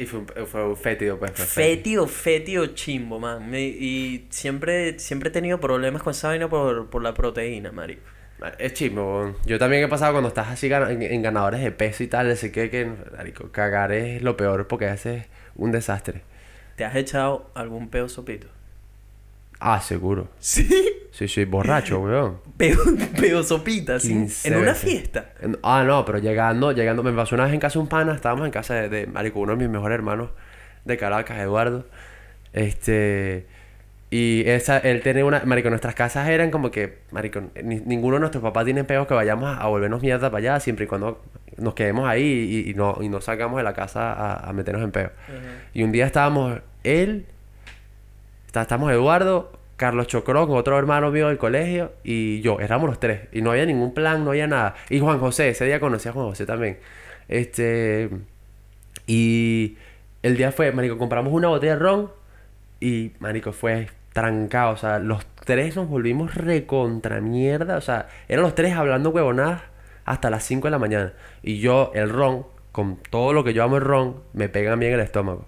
Y 0.00 0.06
fue 0.06 0.18
un, 0.18 0.26
fue 0.48 0.64
un 0.66 0.76
fétido, 0.76 1.16
pues. 1.16 1.30
fue 1.32 1.46
Fétido, 1.46 2.08
fétido 2.08 2.66
chimbo, 2.66 3.20
man. 3.20 3.48
Me- 3.48 3.62
Y 3.62 4.26
siempre, 4.30 4.98
siempre 4.98 5.28
he 5.28 5.32
tenido 5.32 5.60
problemas 5.60 6.02
con 6.02 6.10
esa 6.10 6.26
vaina 6.28 6.50
por, 6.50 6.90
por 6.90 7.02
la 7.04 7.14
proteína, 7.14 7.70
marico. 7.70 8.02
Es 8.58 8.72
chismo. 8.74 9.34
Yo 9.46 9.58
también 9.58 9.82
he 9.84 9.88
pasado 9.88 10.12
cuando 10.12 10.28
estás 10.28 10.48
así 10.48 10.66
en, 10.72 11.02
en 11.02 11.22
ganadores 11.22 11.60
de 11.62 11.70
peso 11.72 12.02
y 12.02 12.06
tal, 12.08 12.30
ese 12.30 12.50
que, 12.52 12.70
que, 12.70 12.90
marico, 13.16 13.50
cagar 13.52 13.92
es 13.92 14.22
lo 14.22 14.36
peor 14.36 14.66
porque 14.68 14.86
a 14.88 14.92
veces 14.92 15.22
es 15.22 15.28
un 15.56 15.70
desastre. 15.72 16.22
¿Te 16.76 16.84
has 16.84 16.96
echado 16.96 17.50
algún 17.54 17.88
peo 17.88 18.08
sopito? 18.08 18.48
Ah, 19.60 19.80
seguro. 19.80 20.28
Sí. 20.40 20.68
Sí, 21.12 21.28
sí, 21.28 21.44
borracho, 21.44 22.00
weón. 22.00 22.38
Peo, 22.56 22.78
peo 23.20 23.42
sopita, 23.42 24.00
sí. 24.00 24.08
15 24.08 24.48
En 24.48 24.56
una 24.56 24.74
fiesta. 24.74 25.32
En- 25.40 25.58
Ah, 25.62 25.84
no, 25.86 26.04
pero 26.06 26.18
llegando, 26.18 26.72
llegando, 26.72 27.02
me 27.02 27.12
pasó 27.12 27.34
una 27.34 27.44
vez 27.44 27.52
en 27.54 27.60
casa 27.60 27.74
de 27.74 27.80
un 27.80 27.88
pana, 27.88 28.14
estábamos 28.14 28.46
en 28.46 28.50
casa 28.50 28.74
de, 28.74 28.88
de 28.88 29.06
marico, 29.06 29.38
uno 29.40 29.52
de 29.52 29.58
mis 29.58 29.68
mejores 29.68 29.94
hermanos 29.94 30.30
de 30.86 30.96
Caracas, 30.96 31.38
Eduardo. 31.38 31.84
Este, 32.54 33.46
y 34.14 34.42
esa, 34.46 34.76
él 34.78 35.00
tiene 35.02 35.24
una, 35.24 35.42
marico, 35.46 35.70
nuestras 35.70 35.94
casas 35.94 36.28
eran 36.28 36.50
como 36.50 36.70
que, 36.70 36.98
marico, 37.12 37.40
ni- 37.62 37.80
ninguno 37.80 38.16
de 38.16 38.20
nuestros 38.20 38.42
papás 38.42 38.66
tiene 38.66 38.84
peos 38.84 39.06
que 39.06 39.14
vayamos 39.14 39.48
a, 39.48 39.56
a 39.62 39.66
volvernos 39.68 40.02
mierda 40.02 40.30
para 40.30 40.38
allá, 40.38 40.60
siempre 40.60 40.84
y 40.84 40.88
cuando 40.88 41.22
nos 41.56 41.72
quedemos 41.74 42.06
ahí 42.06 42.22
y, 42.66 42.70
y 42.70 42.74
no, 42.74 42.98
y 43.00 43.08
no 43.08 43.20
salgamos 43.22 43.56
de 43.56 43.62
la 43.62 43.72
casa 43.72 44.12
a, 44.12 44.48
a 44.50 44.52
meternos 44.52 44.84
en 44.84 44.90
peos. 44.92 45.12
Y 45.72 45.82
un 45.82 45.92
día 45.92 46.04
estábamos 46.04 46.60
él, 46.84 47.24
está- 48.46 48.62
estábamos 48.62 48.92
Eduardo, 48.92 49.58
Carlos 49.76 50.06
Chocrón, 50.08 50.50
otro 50.50 50.78
hermano 50.78 51.10
mío 51.10 51.28
del 51.28 51.38
colegio, 51.38 51.92
y 52.04 52.40
yo, 52.42 52.60
éramos 52.60 52.88
los 52.90 53.00
tres. 53.00 53.22
Y 53.32 53.40
no 53.40 53.50
había 53.50 53.64
ningún 53.66 53.94
plan, 53.94 54.24
no 54.24 54.30
había 54.32 54.46
nada. 54.46 54.74
Y 54.90 55.00
Juan 55.00 55.18
José, 55.20 55.48
ese 55.48 55.64
día 55.64 55.80
conocí 55.80 56.08
a 56.08 56.12
Juan 56.12 56.26
José 56.26 56.44
también. 56.46 56.78
Este. 57.28 58.10
Y 59.06 59.76
el 60.22 60.36
día 60.36 60.52
fue, 60.52 60.70
Marico, 60.72 60.98
compramos 60.98 61.32
una 61.32 61.48
botella 61.48 61.72
de 61.74 61.78
ron 61.80 62.10
y, 62.78 63.12
Marico, 63.18 63.52
fue 63.52 63.88
trancado. 64.12 64.72
O 64.72 64.76
sea, 64.76 64.98
los 64.98 65.24
tres 65.44 65.76
nos 65.76 65.88
volvimos 65.88 66.34
recontra 66.34 67.20
mierda. 67.20 67.76
O 67.76 67.80
sea, 67.80 68.08
eran 68.28 68.42
los 68.42 68.54
tres 68.54 68.74
hablando 68.74 69.10
huevonadas 69.10 69.62
hasta 70.04 70.30
las 70.30 70.44
5 70.44 70.66
de 70.66 70.70
la 70.70 70.78
mañana. 70.78 71.12
Y 71.42 71.58
yo, 71.58 71.92
el 71.94 72.08
ron, 72.08 72.46
con 72.72 72.96
todo 73.10 73.32
lo 73.32 73.44
que 73.44 73.52
yo 73.52 73.62
amo 73.62 73.76
el 73.76 73.82
ron, 73.82 74.16
me 74.32 74.48
pegan 74.48 74.80
bien 74.80 74.92
el 74.94 75.00
estómago. 75.00 75.46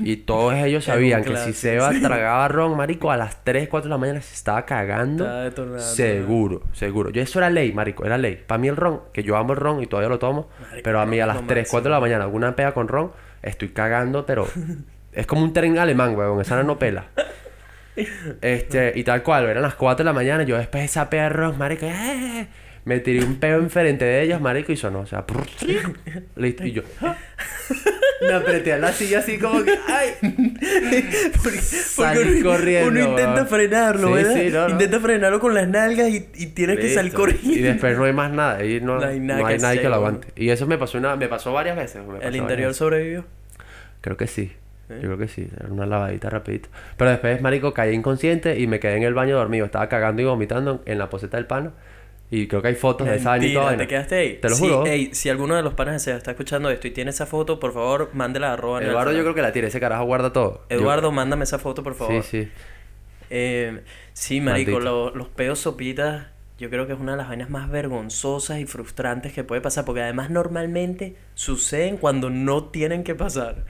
Y 0.00 0.16
todos 0.18 0.54
ellos 0.56 0.84
sabían 0.84 1.24
que 1.24 1.36
si 1.38 1.52
Seba 1.52 1.90
tragaba 1.90 2.46
ron, 2.48 2.76
marico, 2.76 3.10
a 3.10 3.16
las 3.16 3.42
3, 3.44 3.68
4 3.68 3.88
de 3.88 3.90
la 3.90 3.98
mañana 3.98 4.20
se 4.20 4.34
estaba 4.34 4.64
cagando. 4.66 5.46
Estaba. 5.46 5.78
Seguro, 5.78 6.62
seguro. 6.72 7.10
Yo 7.10 7.22
eso 7.22 7.38
era 7.38 7.50
ley, 7.50 7.72
marico, 7.72 8.04
era 8.04 8.18
ley. 8.18 8.42
Para 8.46 8.58
mí 8.58 8.68
el 8.68 8.76
ron, 8.76 9.00
que 9.12 9.22
yo 9.22 9.36
amo 9.36 9.54
el 9.54 9.58
ron 9.58 9.82
y 9.82 9.86
todavía 9.86 10.08
lo 10.08 10.18
tomo, 10.18 10.48
Marico, 10.60 10.84
pero 10.84 11.00
a 11.00 11.06
mí 11.06 11.18
a 11.20 11.26
las 11.26 11.46
3, 11.46 11.48
máximo. 11.48 11.70
4 11.70 11.88
de 11.88 11.94
la 11.94 12.00
mañana, 12.00 12.24
alguna 12.24 12.54
pega 12.54 12.72
con 12.72 12.88
ron, 12.88 13.12
estoy 13.42 13.70
cagando, 13.70 14.26
pero 14.26 14.46
es 15.12 15.26
como 15.26 15.42
un 15.42 15.52
tren 15.52 15.78
alemán, 15.78 16.14
weón, 16.14 16.40
esa 16.40 16.62
no 16.62 16.78
pela. 16.78 17.06
Este, 18.40 18.92
y 18.94 19.04
tal 19.04 19.22
cual, 19.22 19.46
eran 19.46 19.62
las 19.62 19.74
4 19.74 20.04
de 20.04 20.04
la 20.04 20.12
mañana, 20.12 20.42
yo 20.44 20.56
después 20.58 20.82
de 20.82 20.86
esa 20.86 21.08
pega 21.10 21.24
de 21.24 21.28
ron, 21.30 21.58
marico, 21.58 21.86
¡eh! 21.86 22.46
me 22.84 23.00
tiré 23.00 23.24
un 23.24 23.36
peo 23.36 23.58
enfrente 23.58 24.04
de 24.04 24.22
ellos, 24.22 24.40
marico, 24.40 24.70
y 24.72 24.76
sonó, 24.76 25.00
o 25.00 25.06
sea, 25.06 25.24
listo, 26.36 26.64
y 26.64 26.72
yo 26.72 26.82
me 28.20 28.32
apreté 28.32 28.72
a 28.72 28.78
la 28.78 28.92
silla 28.92 29.18
así 29.18 29.38
como 29.38 29.62
que, 29.64 29.76
¡ay! 29.88 30.10
Porque, 31.42 31.60
uno, 32.38 32.50
corriendo, 32.50 32.90
uno 32.90 33.00
intenta 33.10 33.44
frenarlo, 33.46 34.08
Sí, 34.08 34.14
¿verdad? 34.14 34.34
sí, 34.34 34.50
no, 34.50 34.64
no. 34.68 34.70
Intenta 34.70 35.00
frenarlo 35.00 35.40
con 35.40 35.54
las 35.54 35.68
nalgas 35.68 36.08
y, 36.08 36.28
y 36.34 36.46
tienes 36.46 36.78
que 36.78 36.94
salir 36.94 37.12
corriendo. 37.12 37.50
Y 37.52 37.60
después 37.62 37.96
no 37.96 38.04
hay 38.04 38.12
más 38.12 38.30
nada. 38.30 38.64
Y 38.64 38.80
no, 38.80 38.98
No 39.00 39.06
hay 39.06 39.20
nada 39.20 39.40
no 39.40 39.46
hay 39.46 39.56
que 39.56 39.62
nadie 39.62 39.80
que 39.80 39.88
lo 39.88 39.94
aguante. 39.96 40.28
Y 40.36 40.50
eso 40.50 40.66
me 40.66 40.78
pasó 40.78 40.98
una, 40.98 41.16
me 41.16 41.28
pasó 41.28 41.52
varias 41.52 41.76
veces. 41.76 42.02
me 42.06 42.14
pasó 42.14 42.28
¿El 42.28 42.36
interior 42.36 42.68
veces. 42.68 42.78
sobrevivió? 42.78 43.24
Creo 44.00 44.16
que 44.16 44.26
sí. 44.26 44.52
¿Eh? 44.88 44.94
Yo 45.02 45.08
creo 45.08 45.18
que 45.18 45.28
sí. 45.28 45.48
Era 45.58 45.68
una 45.72 45.86
lavadita 45.86 46.30
rapidito. 46.30 46.68
Pero 46.96 47.10
después, 47.10 47.40
marico, 47.40 47.74
caí 47.74 47.94
inconsciente 47.94 48.58
y 48.58 48.66
me 48.66 48.78
quedé 48.80 48.96
en 48.96 49.02
el 49.02 49.14
baño 49.14 49.36
dormido. 49.36 49.66
Estaba 49.66 49.88
cagando 49.88 50.22
y 50.22 50.24
vomitando 50.24 50.82
en 50.86 50.98
la 50.98 51.08
poseta 51.10 51.36
del 51.36 51.46
pano. 51.46 51.72
Y 52.28 52.48
creo 52.48 52.60
que 52.60 52.68
hay 52.68 52.74
fotos 52.74 53.06
de 53.06 53.16
esa 53.16 53.38
y 53.38 53.54
toda 53.54 53.76
¿te 53.76 53.86
quedaste 53.86 54.14
ahí? 54.16 54.38
Te 54.42 54.48
lo 54.48 54.56
Sí, 54.56 54.62
juro. 54.64 54.84
ey, 54.84 55.14
si 55.14 55.28
alguno 55.28 55.54
de 55.54 55.62
los 55.62 55.74
panas 55.74 56.02
Seba 56.02 56.16
está 56.16 56.32
escuchando 56.32 56.68
esto 56.70 56.88
y 56.88 56.90
tiene 56.90 57.10
esa 57.10 57.24
foto, 57.24 57.60
por 57.60 57.72
favor, 57.72 58.10
mándela 58.14 58.50
a 58.50 58.54
arroba 58.54 58.82
Eduardo 58.82 59.12
yo 59.12 59.20
creo 59.22 59.34
que 59.34 59.42
la 59.42 59.52
tiene. 59.52 59.68
Ese 59.68 59.78
carajo 59.78 60.04
guarda 60.06 60.32
todo. 60.32 60.64
Yo- 60.68 60.76
Eduardo, 60.76 61.12
mándame 61.12 61.44
esa 61.44 61.60
foto, 61.60 61.84
por 61.84 61.94
favor. 61.94 62.22
Sí, 62.24 62.42
sí. 62.44 62.48
Eh, 63.30 63.80
sí, 64.12 64.40
marico, 64.40 64.80
lo- 64.80 65.14
los 65.14 65.28
peos 65.28 65.58
sopitas, 65.60 66.26
yo 66.58 66.70
creo 66.70 66.86
que 66.86 66.94
es 66.94 66.98
una 66.98 67.12
de 67.12 67.18
las 67.18 67.28
vainas 67.28 67.50
más 67.50 67.70
vergonzosas 67.70 68.58
y 68.58 68.66
frustrantes 68.66 69.32
que 69.32 69.44
puede 69.44 69.60
pasar, 69.60 69.84
porque 69.84 70.02
además 70.02 70.30
normalmente 70.30 71.16
suceden 71.34 71.96
cuando 71.96 72.30
no 72.30 72.64
tienen 72.64 73.04
que 73.04 73.14
pasar. 73.14 73.64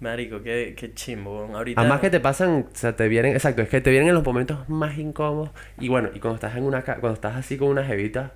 Marico, 0.00 0.42
qué, 0.42 0.74
qué 0.76 0.94
chimbo. 0.94 1.50
Ahorita... 1.54 1.80
Además 1.80 2.00
que 2.00 2.08
te 2.10 2.20
pasan, 2.20 2.66
o 2.72 2.76
sea, 2.76 2.96
te 2.96 3.06
vienen, 3.08 3.34
exacto, 3.34 3.60
es 3.62 3.68
que 3.68 3.80
te 3.82 3.90
vienen 3.90 4.08
en 4.08 4.14
los 4.14 4.24
momentos 4.24 4.66
más 4.68 4.96
incómodos. 4.98 5.50
Y 5.78 5.88
bueno, 5.88 6.08
y 6.14 6.20
cuando 6.20 6.36
estás 6.36 6.56
en 6.56 6.64
una 6.64 6.82
ca- 6.82 6.96
cuando 6.96 7.14
estás 7.14 7.36
así 7.36 7.56
con 7.58 7.68
una 7.68 7.84
jevita, 7.84 8.32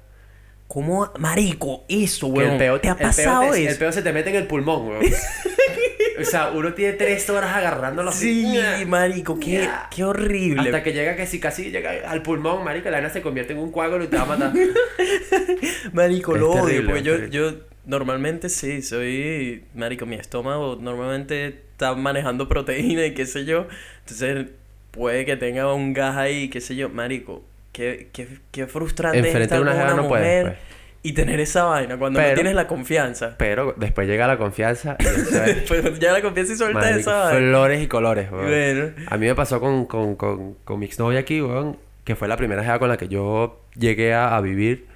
¿Cómo? 0.69 1.11
Marico, 1.19 1.85
eso, 1.89 2.27
weón. 2.29 2.53
el 2.53 2.59
peo, 2.59 2.81
¿Te 2.81 2.89
ha 2.89 2.93
el 2.93 2.97
peo 2.99 3.07
pasado 3.07 3.53
te- 3.53 3.63
eso? 3.63 3.71
El 3.73 3.79
peo 3.79 3.93
se 3.93 4.03
te 4.03 4.13
mete 4.13 4.31
en 4.31 4.37
el 4.37 4.47
pulmón, 4.47 4.89
weón. 4.89 5.05
o 6.21 6.25
sea, 6.25 6.51
uno 6.53 6.73
tiene 6.73 6.95
tres 6.95 7.29
horas 7.31 7.55
agarrándolo 7.55 8.09
así. 8.11 8.45
Sí, 8.79 8.85
marico, 8.87 9.39
qué, 9.39 9.69
qué 9.95 10.05
horrible. 10.05 10.63
Hasta 10.63 10.83
que 10.83 10.93
llega 10.93 11.17
que 11.17 11.27
si 11.27 11.39
casi 11.39 11.71
llega 11.71 12.11
al 12.11 12.23
pulmón, 12.23 12.65
marico, 12.65 12.87
la 12.91 12.97
vaina 12.97 13.11
se 13.11 13.21
convierte 13.23 13.53
en 13.53 13.59
un 13.59 13.71
coágulo 13.73 14.05
y 14.05 14.09
te 14.09 14.17
va 14.17 14.23
a 14.23 14.27
matar. 14.27 14.53
Marico, 15.93 16.35
Es 16.35 16.41
lo 16.41 16.51
odio, 16.51 16.65
terrible, 16.65 16.87
porque 16.95 17.25
es 17.25 17.31
yo, 17.31 17.51
yo 17.51 17.57
normalmente 17.87 18.49
sí, 18.49 18.83
soy, 18.83 19.65
marico, 19.75 20.07
mi 20.07 20.17
estómago 20.17 20.79
normalmente 20.81 21.47
está 21.73 21.95
manejando 21.95 22.49
proteína 22.49 23.05
y 23.07 23.15
qué 23.15 23.27
sé 23.27 23.45
yo, 23.45 23.67
entonces 24.01 24.47
puede 24.91 25.25
que 25.25 25.37
tenga 25.37 25.73
un 25.75 25.93
gas 25.93 26.17
ahí, 26.17 26.49
qué 26.49 26.61
sé 26.61 26.77
yo, 26.77 26.89
marico, 26.89 27.43
qué, 27.73 28.09
qué, 28.13 28.29
qué 28.51 28.67
frustrante 28.67 29.19
Enfrente 29.19 29.43
estar 29.43 29.61
una 29.61 29.73
con 29.73 29.81
jeva 29.81 29.95
una 29.95 30.03
no 30.03 30.09
puedes, 30.09 30.45
mujer 30.45 30.45
pues. 30.45 30.59
y 31.03 31.13
tener 31.13 31.41
esa 31.41 31.65
vaina 31.65 31.99
cuando 31.99 32.21
no 32.21 32.33
tienes 32.35 32.55
la 32.55 32.67
confianza. 32.67 33.35
Pero 33.39 33.75
después 33.77 34.07
llega 34.09 34.27
la 34.27 34.39
confianza 34.39 34.97
y 35.01 35.05
Después 35.55 35.99
ya 35.99 36.13
la 36.13 36.23
confianza 36.23 36.53
y 36.53 36.57
suelta 36.57 36.79
marico, 36.79 37.01
esa 37.01 37.15
vaina. 37.25 37.39
flores 37.39 37.83
y 37.83 37.89
colores, 37.89 38.31
weón. 38.31 38.47
Bueno, 38.47 38.91
A 39.09 39.17
mí 39.19 39.27
me 39.27 39.35
pasó 39.35 39.61
con, 39.61 39.87
con, 39.87 40.15
con, 40.17 40.55
con 40.65 40.79
mi 40.79 40.87
exnovia 40.87 41.21
aquí, 41.21 41.43
weón, 41.43 41.77
que 42.05 42.15
fue 42.17 42.29
la 42.29 42.37
primera 42.37 42.63
jeva 42.63 42.79
con 42.79 42.89
la 42.89 42.97
que 42.97 43.09
yo 43.09 43.61
llegué 43.77 44.15
a, 44.15 44.37
a 44.37 44.41
vivir 44.41 44.87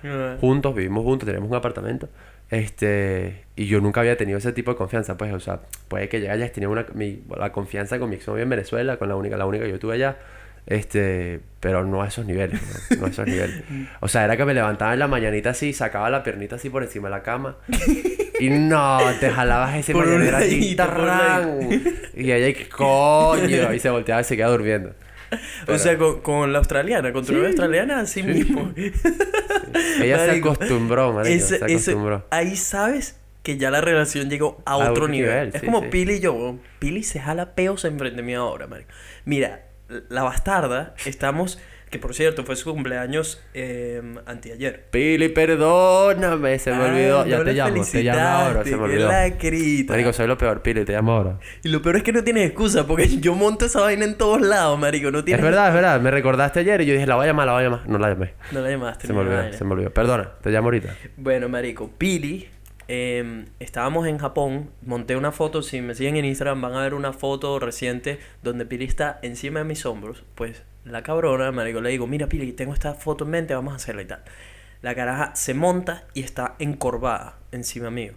juntos, 0.41 0.75
vivimos 0.75 1.03
juntos, 1.05 1.27
teníamos 1.27 1.51
un 1.51 1.57
apartamento. 1.57 2.09
Este, 2.51 3.45
y 3.57 3.67
yo 3.67 3.81
nunca 3.81 4.01
había 4.01 4.17
tenido 4.17 4.39
ese 4.39 4.53
tipo 4.53 4.71
de 4.71 4.77
confianza, 4.77 5.17
pues, 5.19 5.33
o 5.35 5.41
sea, 5.41 5.61
puede 5.89 6.09
que 6.09 6.21
ya 6.21 6.33
hayas 6.33 6.53
tenido 6.53 6.73
una, 6.73 6.87
mi- 6.95 7.23
la 7.37 7.53
confianza 7.53 7.99
con 7.99 8.09
mi 8.11 8.17
exnovia 8.17 8.43
en 8.45 8.49
Venezuela, 8.49 8.97
con 8.97 9.09
la 9.09 9.17
única, 9.17 9.37
la 9.37 9.45
única 9.47 9.65
que 9.65 9.71
yo 9.71 9.79
tuve 9.79 9.95
allá, 9.97 10.17
este, 10.67 11.41
pero 11.61 11.85
no 11.85 12.03
a 12.03 12.09
esos 12.09 12.25
niveles, 12.27 12.61
no, 12.91 12.97
No 13.01 13.07
a 13.07 13.11
esos 13.11 13.27
niveles. 13.27 13.63
O 14.01 14.09
sea, 14.09 14.25
era 14.25 14.37
que 14.37 14.45
me 14.47 14.55
levantaba 14.55 14.93
en 14.95 14.99
la 14.99 15.09
mañanita 15.09 15.51
así, 15.51 15.73
sacaba 15.75 16.09
la 16.11 16.23
piernita 16.23 16.57
así 16.57 16.71
por 16.71 16.83
encima 16.83 17.09
de 17.09 17.15
la 17.17 17.23
cama, 17.23 17.57
y 18.41 18.49
no, 18.51 18.99
te 19.21 19.29
jalabas 19.31 19.77
ese 19.77 19.93
mañanero 20.07 20.39
así, 20.47 20.59
y 22.17 22.33
ella, 22.33 22.57
¿qué 22.59 22.67
coño? 22.69 23.73
Y 23.75 23.79
se 23.79 23.91
volteaba 23.91 24.21
y 24.23 24.25
se 24.25 24.37
quedaba 24.37 24.53
durmiendo. 24.53 24.95
O 25.69 25.79
sea, 25.79 25.97
con, 25.99 26.21
con 26.21 26.53
la 26.53 26.59
australiana, 26.59 27.13
con 27.13 27.25
tu 27.25 27.33
novia 27.33 27.49
australiana, 27.49 28.01
así 28.01 28.23
mismo. 28.23 28.73
Ella 30.01 30.25
se 30.25 30.31
acostumbró, 30.39 31.13
marico, 31.13 31.35
Ese- 31.35 31.59
se 31.59 31.65
ese- 31.67 31.91
acostumbró. 31.91 32.27
ahí 32.31 32.57
sabes 32.57 33.19
que 33.43 33.57
ya 33.57 33.71
la 33.71 33.81
relación 33.81 34.29
llegó 34.31 34.63
a, 34.67 34.73
A 34.73 34.77
otro, 34.77 34.91
otro 34.93 35.09
nivel. 35.09 35.31
nivel, 35.31 35.49
Es 35.55 35.61
sí, 35.61 35.67
como 35.67 35.81
sí. 35.83 35.89
Pili 35.91 36.15
y 36.15 36.21
yo. 36.21 36.57
Pili 36.79 37.03
se 37.03 37.21
jala 37.21 37.55
peos 37.55 37.85
enfrente 37.85 38.23
mío 38.23 38.43
ahora, 38.43 38.67
marico. 38.67 38.91
Mira, 39.25 39.63
la 40.09 40.23
bastarda, 40.23 40.95
estamos... 41.07 41.59
Que 41.91 41.99
por 41.99 42.15
cierto, 42.15 42.45
fue 42.45 42.57
su 42.57 42.71
cumpleaños 42.73 43.43
eh, 43.55 44.03
anteayer. 44.27 44.85
Pili, 44.91 45.29
perdóname, 45.31 46.59
se 46.59 46.73
me 46.73 46.85
Ay, 46.85 46.91
olvidó. 46.91 47.27
Ya 47.27 47.39
no 47.39 47.45
te 47.45 47.53
llamo, 47.55 47.85
te 47.85 48.03
llamo 48.03 48.21
ahora, 48.21 48.65
se 48.65 48.77
me 48.77 48.83
olvidó. 48.83 49.09
lacrita. 49.09 49.93
Marico, 49.93 50.13
soy 50.13 50.27
lo 50.27 50.37
peor, 50.37 50.63
Pili, 50.63 50.85
te 50.85 50.93
llamo 50.93 51.13
ahora. 51.13 51.39
Y 51.63 51.69
lo 51.69 51.81
peor 51.81 51.97
es 51.97 52.03
que 52.03 52.13
no 52.13 52.23
tienes 52.23 52.47
excusa, 52.47 52.87
porque 52.87 53.09
yo 53.19 53.35
monto 53.35 53.65
esa 53.67 53.81
vaina 53.81 54.05
en 54.05 54.17
todos 54.17 54.41
lados, 54.43 54.79
marico. 54.79 55.11
No 55.11 55.25
tienes... 55.25 55.41
Es 55.41 55.45
verdad, 55.45 55.69
es 55.69 55.75
verdad, 55.75 56.01
me 56.01 56.11
recordaste 56.11 56.61
ayer 56.61 56.81
y 56.83 56.87
yo 56.87 56.93
dije, 56.95 57.07
la 57.07 57.17
voy 57.17 57.25
a 57.25 57.29
llamar, 57.29 57.47
la 57.47 57.53
voy 57.55 57.63
a 57.63 57.65
llamar. 57.65 57.89
No 57.89 57.99
la 57.99 58.09
llamé. 58.11 58.35
No 58.53 58.61
la 58.61 58.71
llamaste. 58.71 59.07
Se 59.07 59.13
me 59.13 59.21
olvidó, 59.21 59.37
vaina. 59.37 59.57
se 59.57 59.65
me 59.65 59.73
olvidó. 59.73 59.91
Perdona, 59.91 60.31
te 60.43 60.51
llamo 60.51 60.67
ahorita. 60.67 60.95
Bueno, 61.17 61.49
marico, 61.49 61.91
Pili, 61.97 62.49
eh, 62.89 63.45
estábamos 63.61 64.07
en 64.07 64.17
Japón, 64.17 64.71
monté 64.83 65.15
una 65.17 65.31
foto, 65.31 65.61
si 65.63 65.83
me 65.83 65.95
siguen 65.95 66.17
en 66.17 66.25
Instagram 66.25 66.63
van 66.63 66.73
a 66.75 66.81
ver 66.81 66.95
una 66.95 67.13
foto 67.13 67.59
reciente 67.59 68.19
donde 68.43 68.65
Pili 68.65 68.87
está 68.87 69.19
encima 69.23 69.59
de 69.61 69.67
mis 69.67 69.85
hombros, 69.85 70.25
pues 70.35 70.63
la 70.93 71.03
cabrona, 71.03 71.53
marico, 71.53 71.81
le 71.81 71.91
digo, 71.91 72.07
mira 72.07 72.29
Pili, 72.29 72.53
tengo 72.53 72.75
esta 72.75 72.95
foto 72.95 73.25
en 73.25 73.31
mente, 73.31 73.55
vamos 73.55 73.73
a 73.73 73.77
hacerla 73.77 74.03
y 74.03 74.07
tal. 74.07 74.23
La 74.83 74.95
caraja 74.95 75.35
se 75.35 75.55
monta 75.55 76.07
y 76.15 76.23
está 76.23 76.55
encorvada 76.59 77.39
encima 77.53 77.91
mío. 77.91 78.13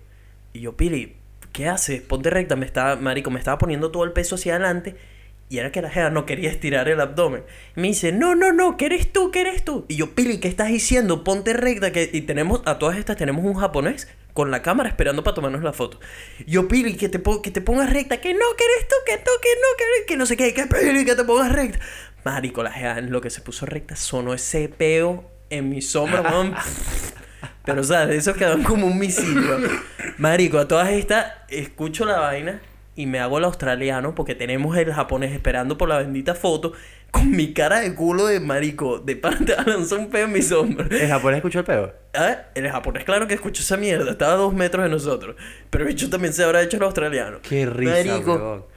Y 0.54 0.62
yo, 0.62 0.78
Pili, 0.78 1.16
¿qué 1.54 1.68
haces? 1.68 2.02
Ponte 2.02 2.30
recta, 2.30 2.56
me 2.56 2.66
estaba, 2.66 2.96
marico, 2.96 3.32
me 3.32 3.40
estaba 3.40 3.58
poniendo 3.58 3.92
todo 3.92 4.04
el 4.04 4.12
peso 4.12 4.36
hacia 4.36 4.56
adelante 4.56 4.96
y 5.52 5.60
era 5.60 5.70
que 5.70 5.82
la 5.82 5.90
jeva 5.90 6.10
no 6.10 6.26
quería 6.26 6.50
estirar 6.50 6.88
el 6.88 7.02
abdomen. 7.02 7.44
Y 7.76 7.82
me 7.82 7.90
dice, 7.90 8.14
no, 8.14 8.36
no, 8.36 8.54
no, 8.54 8.78
que 8.78 8.86
eres 8.86 9.12
tú, 9.12 9.32
que 9.32 9.42
eres 9.42 9.66
tú. 9.66 9.84
Y 9.90 9.98
yo, 9.98 10.16
Pili, 10.16 10.40
¿qué 10.40 10.48
estás 10.48 10.70
diciendo? 10.70 11.26
Ponte 11.26 11.52
recta. 11.52 11.92
Que... 11.92 12.10
Y 12.14 12.22
tenemos, 12.22 12.62
a 12.64 12.80
todas 12.80 12.98
estas 12.98 13.18
tenemos 13.18 13.44
un 13.44 13.56
japonés 13.56 14.08
con 14.32 14.50
la 14.50 14.62
cámara 14.62 14.88
esperando 14.88 15.26
para 15.26 15.36
tomarnos 15.36 15.62
la 15.62 15.74
foto. 15.74 16.00
Yo, 16.48 16.70
Pili, 16.70 16.95
que 16.95 17.10
te, 17.10 17.22
que 17.22 17.52
te 17.52 17.60
pongas 17.60 17.91
recta. 17.91 18.22
Que 18.22 18.34
no, 18.34 18.45
que 18.58 18.64
eres 18.64 18.88
tú, 18.88 18.95
que 19.06 19.18
tú, 19.18 19.32
que 19.41 19.50
no, 19.56 19.78
que, 19.78 20.06
que 20.06 20.16
no 20.16 20.26
sé 20.26 20.38
qué. 20.38 20.54
Que 20.54 20.68
Pili, 20.68 21.04
que 21.04 21.16
te 21.16 21.26
pongas 21.26 21.52
recta. 21.52 21.82
Marico, 22.24 22.63
la 22.63 22.72
jeva 22.72 22.97
en 22.97 23.11
lo 23.11 23.22
que 23.22 23.30
se 23.30 23.41
puso 23.41 23.65
recta 23.65 23.95
sonó 23.95 24.34
ese 24.34 24.69
peo 24.69 25.30
en 25.49 25.69
mi 25.69 25.82
sombra, 25.82 26.22
weón. 26.22 26.53
Pero, 27.65 27.82
o 27.82 27.84
sea, 27.84 28.07
de 28.07 28.17
esos 28.17 28.36
que 28.36 28.45
dan 28.45 28.63
como 28.63 28.88
un 28.88 28.97
misil, 28.97 29.39
weón. 29.39 29.63
Marico, 30.17 30.59
a 30.59 30.67
todas 30.67 30.89
estas, 30.89 31.34
escucho 31.49 32.05
la 32.05 32.19
vaina 32.19 32.61
y 32.95 33.05
me 33.05 33.19
hago 33.19 33.38
el 33.38 33.45
australiano 33.45 34.13
porque 34.15 34.36
tenemos 34.36 34.78
el 34.78 34.93
japonés 34.93 35.32
esperando 35.32 35.78
por 35.78 35.89
la 35.89 35.97
bendita 35.99 36.36
foto 36.36 36.74
con 37.11 37.30
mi 37.32 37.53
cara 37.53 37.82
de 37.82 37.93
culo 37.93 38.26
de 38.28 38.39
marico, 38.39 38.99
de 38.99 39.17
parte 39.17 39.53
lanzó 39.65 39.97
un 39.97 40.09
peo 40.09 40.26
en 40.26 40.32
mi 40.32 40.41
sombra. 40.41 40.88
¿El 40.89 41.07
japonés 41.07 41.38
escuchó 41.38 41.59
el 41.59 41.65
peo? 41.65 41.93
Ah, 42.13 42.38
El 42.55 42.69
japonés, 42.69 43.03
claro 43.03 43.28
que 43.28 43.34
escuchó 43.34 43.61
esa 43.61 43.78
mierda, 43.78 44.11
estaba 44.11 44.34
a 44.34 44.38
dos 44.38 44.53
metros 44.53 44.84
de 44.84 44.89
nosotros. 44.89 45.36
Pero 45.69 45.84
el 45.84 45.89
bicho 45.89 46.09
también 46.09 46.34
se 46.34 46.43
habrá 46.43 46.61
hecho 46.61 46.78
el 46.78 46.84
australiano. 46.84 47.39
Qué 47.41 47.65
risa, 47.65 47.91
Marico, 47.91 48.36
weón. 48.36 48.70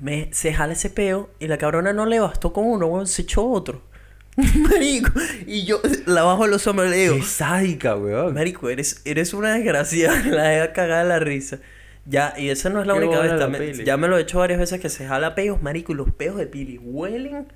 Me, 0.00 0.28
se 0.32 0.52
jala 0.52 0.72
ese 0.74 0.90
peo 0.90 1.30
y 1.38 1.46
la 1.48 1.58
cabrona 1.58 1.92
no 1.92 2.06
le 2.06 2.20
bastó 2.20 2.52
con 2.52 2.64
uno, 2.66 2.86
weón, 2.86 3.06
se 3.06 3.22
echó 3.22 3.46
otro. 3.48 3.82
Marico, 4.36 5.10
y 5.46 5.64
yo 5.64 5.80
la 6.06 6.22
bajo 6.22 6.46
los 6.46 6.66
hombros 6.66 6.88
y 6.88 6.90
le 6.90 6.96
digo, 6.96 7.16
Qué 7.16 7.22
sádica, 7.22 7.96
weón. 7.96 8.34
Marico, 8.34 8.68
eres, 8.70 9.02
eres 9.04 9.34
una 9.34 9.54
desgracia, 9.54 10.12
la 10.26 10.64
he 10.64 10.72
cagada 10.72 11.04
la 11.04 11.18
risa. 11.18 11.58
Ya, 12.06 12.32
y 12.38 12.48
esa 12.48 12.70
no 12.70 12.80
es 12.80 12.86
la 12.86 12.94
Qué 12.94 13.00
única 13.00 13.20
vez, 13.20 13.32
la 13.32 13.84
ya 13.84 13.96
me 13.98 14.08
lo 14.08 14.16
he 14.16 14.22
hecho 14.22 14.38
varias 14.38 14.58
veces 14.58 14.80
que 14.80 14.88
se 14.88 15.06
jala 15.06 15.34
peos, 15.34 15.60
marico, 15.60 15.92
y 15.92 15.96
los 15.96 16.10
peos 16.12 16.36
de 16.38 16.46
Pili 16.46 16.78
huelen. 16.78 17.48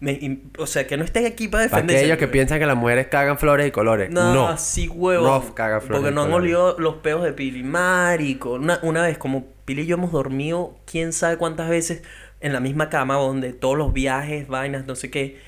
me- 0.00 0.12
y- 0.12 0.42
o 0.58 0.66
sea, 0.66 0.86
que 0.86 0.98
no 0.98 1.04
estén 1.04 1.24
aquí 1.24 1.48
para 1.48 1.64
Para 1.64 1.76
defenderse. 1.80 2.00
aquellos 2.04 2.18
que 2.18 2.28
piensan 2.28 2.58
que 2.58 2.66
las 2.66 2.76
mujeres 2.76 3.06
cagan 3.06 3.38
flores 3.38 3.66
y 3.66 3.70
colores. 3.70 4.10
No, 4.10 4.34
No. 4.34 4.48
así 4.48 4.86
huevo. 4.88 5.26
Rough 5.26 5.54
caga 5.54 5.80
flores 5.80 6.00
Porque 6.02 6.14
no 6.14 6.24
han 6.24 6.32
olido 6.34 6.76
los 6.78 6.96
peos 6.96 7.24
de 7.24 7.32
Pili. 7.32 7.62
Marico. 7.62 8.52
Una, 8.52 8.78
una 8.82 9.00
vez, 9.02 9.16
como 9.16 9.46
Pili 9.66 9.82
y 9.82 9.86
yo 9.86 9.96
hemos 9.96 10.12
dormido, 10.12 10.76
quién 10.86 11.12
sabe 11.12 11.36
cuántas 11.36 11.68
veces 11.68 12.02
en 12.40 12.52
la 12.52 12.60
misma 12.60 12.88
cama, 12.88 13.16
donde 13.16 13.52
todos 13.52 13.76
los 13.76 13.92
viajes, 13.92 14.48
vainas, 14.48 14.86
no 14.86 14.94
sé 14.94 15.10
qué. 15.10 15.38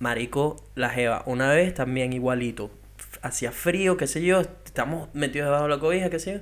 Marico, 0.00 0.64
la 0.74 0.88
jeva. 0.90 1.22
Una 1.26 1.50
vez 1.50 1.74
también 1.74 2.12
igualito. 2.12 2.70
Hacía 3.20 3.52
frío, 3.52 3.96
qué 3.96 4.06
sé 4.06 4.22
yo. 4.22 4.40
Estamos 4.40 5.08
metidos 5.14 5.46
debajo 5.46 5.64
de 5.64 5.70
la 5.70 5.78
cobija, 5.78 6.10
qué 6.10 6.18
sé 6.18 6.32
yo. 6.32 6.40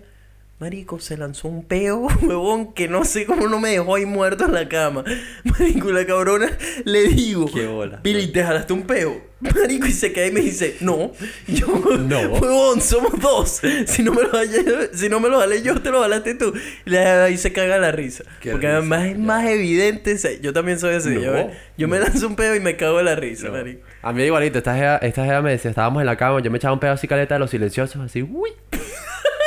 Marico, 0.60 1.00
se 1.00 1.16
lanzó 1.16 1.48
un 1.48 1.64
peo, 1.64 2.00
huevón, 2.22 2.74
que 2.74 2.86
no 2.86 3.04
sé 3.06 3.24
cómo 3.24 3.48
no 3.48 3.58
me 3.58 3.70
dejó 3.70 3.94
ahí 3.94 4.04
muerto 4.04 4.44
en 4.44 4.52
la 4.52 4.68
cama. 4.68 5.04
Marico, 5.44 5.90
la 5.90 6.04
cabrona, 6.04 6.50
le 6.84 7.08
digo. 7.08 7.46
Qué 7.50 7.66
bola. 7.66 8.00
Billy, 8.04 8.26
¿te 8.30 8.44
jalaste 8.44 8.74
un 8.74 8.82
peo? 8.82 9.22
Marico, 9.40 9.86
y 9.86 9.92
se 9.92 10.12
cae 10.12 10.28
y 10.28 10.32
me 10.32 10.40
dice, 10.40 10.76
no. 10.80 11.12
Y 11.48 11.54
yo, 11.54 11.66
No. 11.66 12.18
huevón, 12.28 12.82
somos 12.82 13.18
dos. 13.18 13.62
Si 13.86 14.02
no 14.02 14.12
me 14.12 14.20
lo 14.22 14.28
jalé, 14.32 14.90
si 14.92 15.08
no 15.08 15.18
me 15.18 15.30
lo 15.30 15.38
jalé 15.40 15.62
yo, 15.62 15.80
te 15.80 15.88
lo 15.90 16.02
jalaste 16.02 16.34
tú. 16.34 16.52
Y 16.84 16.94
ahí 16.94 17.38
se 17.38 17.54
caga 17.54 17.78
la 17.78 17.90
risa. 17.90 18.24
Qué 18.42 18.50
Porque 18.50 18.66
risa, 18.66 18.76
además 18.80 19.06
es 19.06 19.12
ya. 19.12 19.18
más 19.18 19.46
evidente. 19.46 20.18
Yo 20.42 20.52
también 20.52 20.78
soy 20.78 20.94
así. 20.96 21.08
No, 21.08 21.20
yo, 21.22 21.32
me- 21.32 21.50
yo 21.78 21.88
me 21.88 21.98
lanzo 22.00 22.26
un 22.26 22.36
peo 22.36 22.54
y 22.54 22.60
me 22.60 22.76
cago 22.76 22.98
en 22.98 23.06
la 23.06 23.16
risa, 23.16 23.46
No. 23.46 23.52
marico. 23.54 23.80
A 24.02 24.12
mí 24.12 24.24
igualito, 24.24 24.58
esta 24.58 24.74
jeva, 24.76 24.96
esta 24.98 25.24
jeva 25.24 25.40
me 25.40 25.52
decía, 25.52 25.70
estábamos 25.70 26.00
en 26.02 26.06
la 26.06 26.16
cama, 26.18 26.40
yo 26.42 26.50
me 26.50 26.58
echaba 26.58 26.74
un 26.74 26.80
pedo 26.80 26.92
así 26.92 27.08
caleta 27.08 27.36
de 27.36 27.38
los 27.38 27.48
silenciosos, 27.50 28.02
así, 28.02 28.22
uy. 28.22 28.50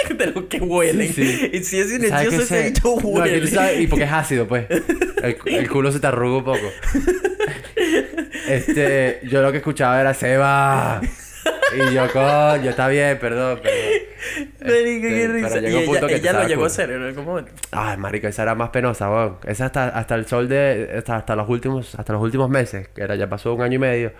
De 0.17 0.27
los 0.27 0.45
que 0.45 0.57
huelen. 0.59 1.13
Sí. 1.13 1.49
Y 1.53 1.63
si 1.63 1.79
es 1.79 1.89
¿Sabes 1.89 2.03
silencioso, 2.03 2.41
ese 2.41 2.63
bicho 2.69 2.81
No, 3.01 3.07
huele. 3.09 3.41
tú 3.41 3.47
sabes- 3.47 3.79
y 3.81 3.87
porque 3.87 4.03
es 4.05 4.11
ácido, 4.11 4.47
pues. 4.47 4.65
El, 5.23 5.37
el 5.45 5.69
culo 5.69 5.91
se 5.91 5.99
te 5.99 6.07
arruga 6.07 6.37
un 6.39 6.43
poco. 6.43 6.71
Este, 8.47 9.19
yo 9.23 9.41
lo 9.41 9.51
que 9.51 9.59
escuchaba 9.59 9.99
era 10.01 10.13
Seba. 10.13 11.01
Y 11.75 11.93
yo, 11.93 12.07
coño, 12.11 12.69
está 12.69 12.87
bien, 12.87 13.17
perdón, 13.19 13.59
perdón. 13.63 13.79
Marico, 14.61 15.07
qué 15.07 15.27
risa. 15.27 15.49
pero 15.53 15.67
Y 15.67 15.71
llegó 15.71 15.91
un 15.91 15.97
ella, 15.97 16.07
que 16.07 16.15
ella 16.15 16.33
lo 16.33 16.47
llegó 16.47 16.63
a 16.63 16.67
hacer 16.67 16.91
en 16.91 17.03
algún 17.03 17.25
momento. 17.25 17.51
Ay, 17.71 17.97
marico, 17.97 18.27
esa 18.27 18.43
era 18.43 18.55
más 18.55 18.69
penosa, 18.69 19.09
weón. 19.09 19.37
Esa 19.45 19.65
hasta, 19.65 19.89
hasta 19.89 20.15
el 20.15 20.25
sol 20.25 20.47
de... 20.47 20.89
Hasta, 20.97 21.17
hasta 21.17 21.35
los 21.35 21.49
últimos... 21.49 21.95
Hasta 21.95 22.13
los 22.13 22.21
últimos 22.21 22.49
meses, 22.49 22.87
que 22.89 23.01
era 23.03 23.15
ya 23.15 23.27
pasó 23.27 23.53
un 23.53 23.61
año 23.61 23.75
y 23.75 23.79
medio, 23.79 24.11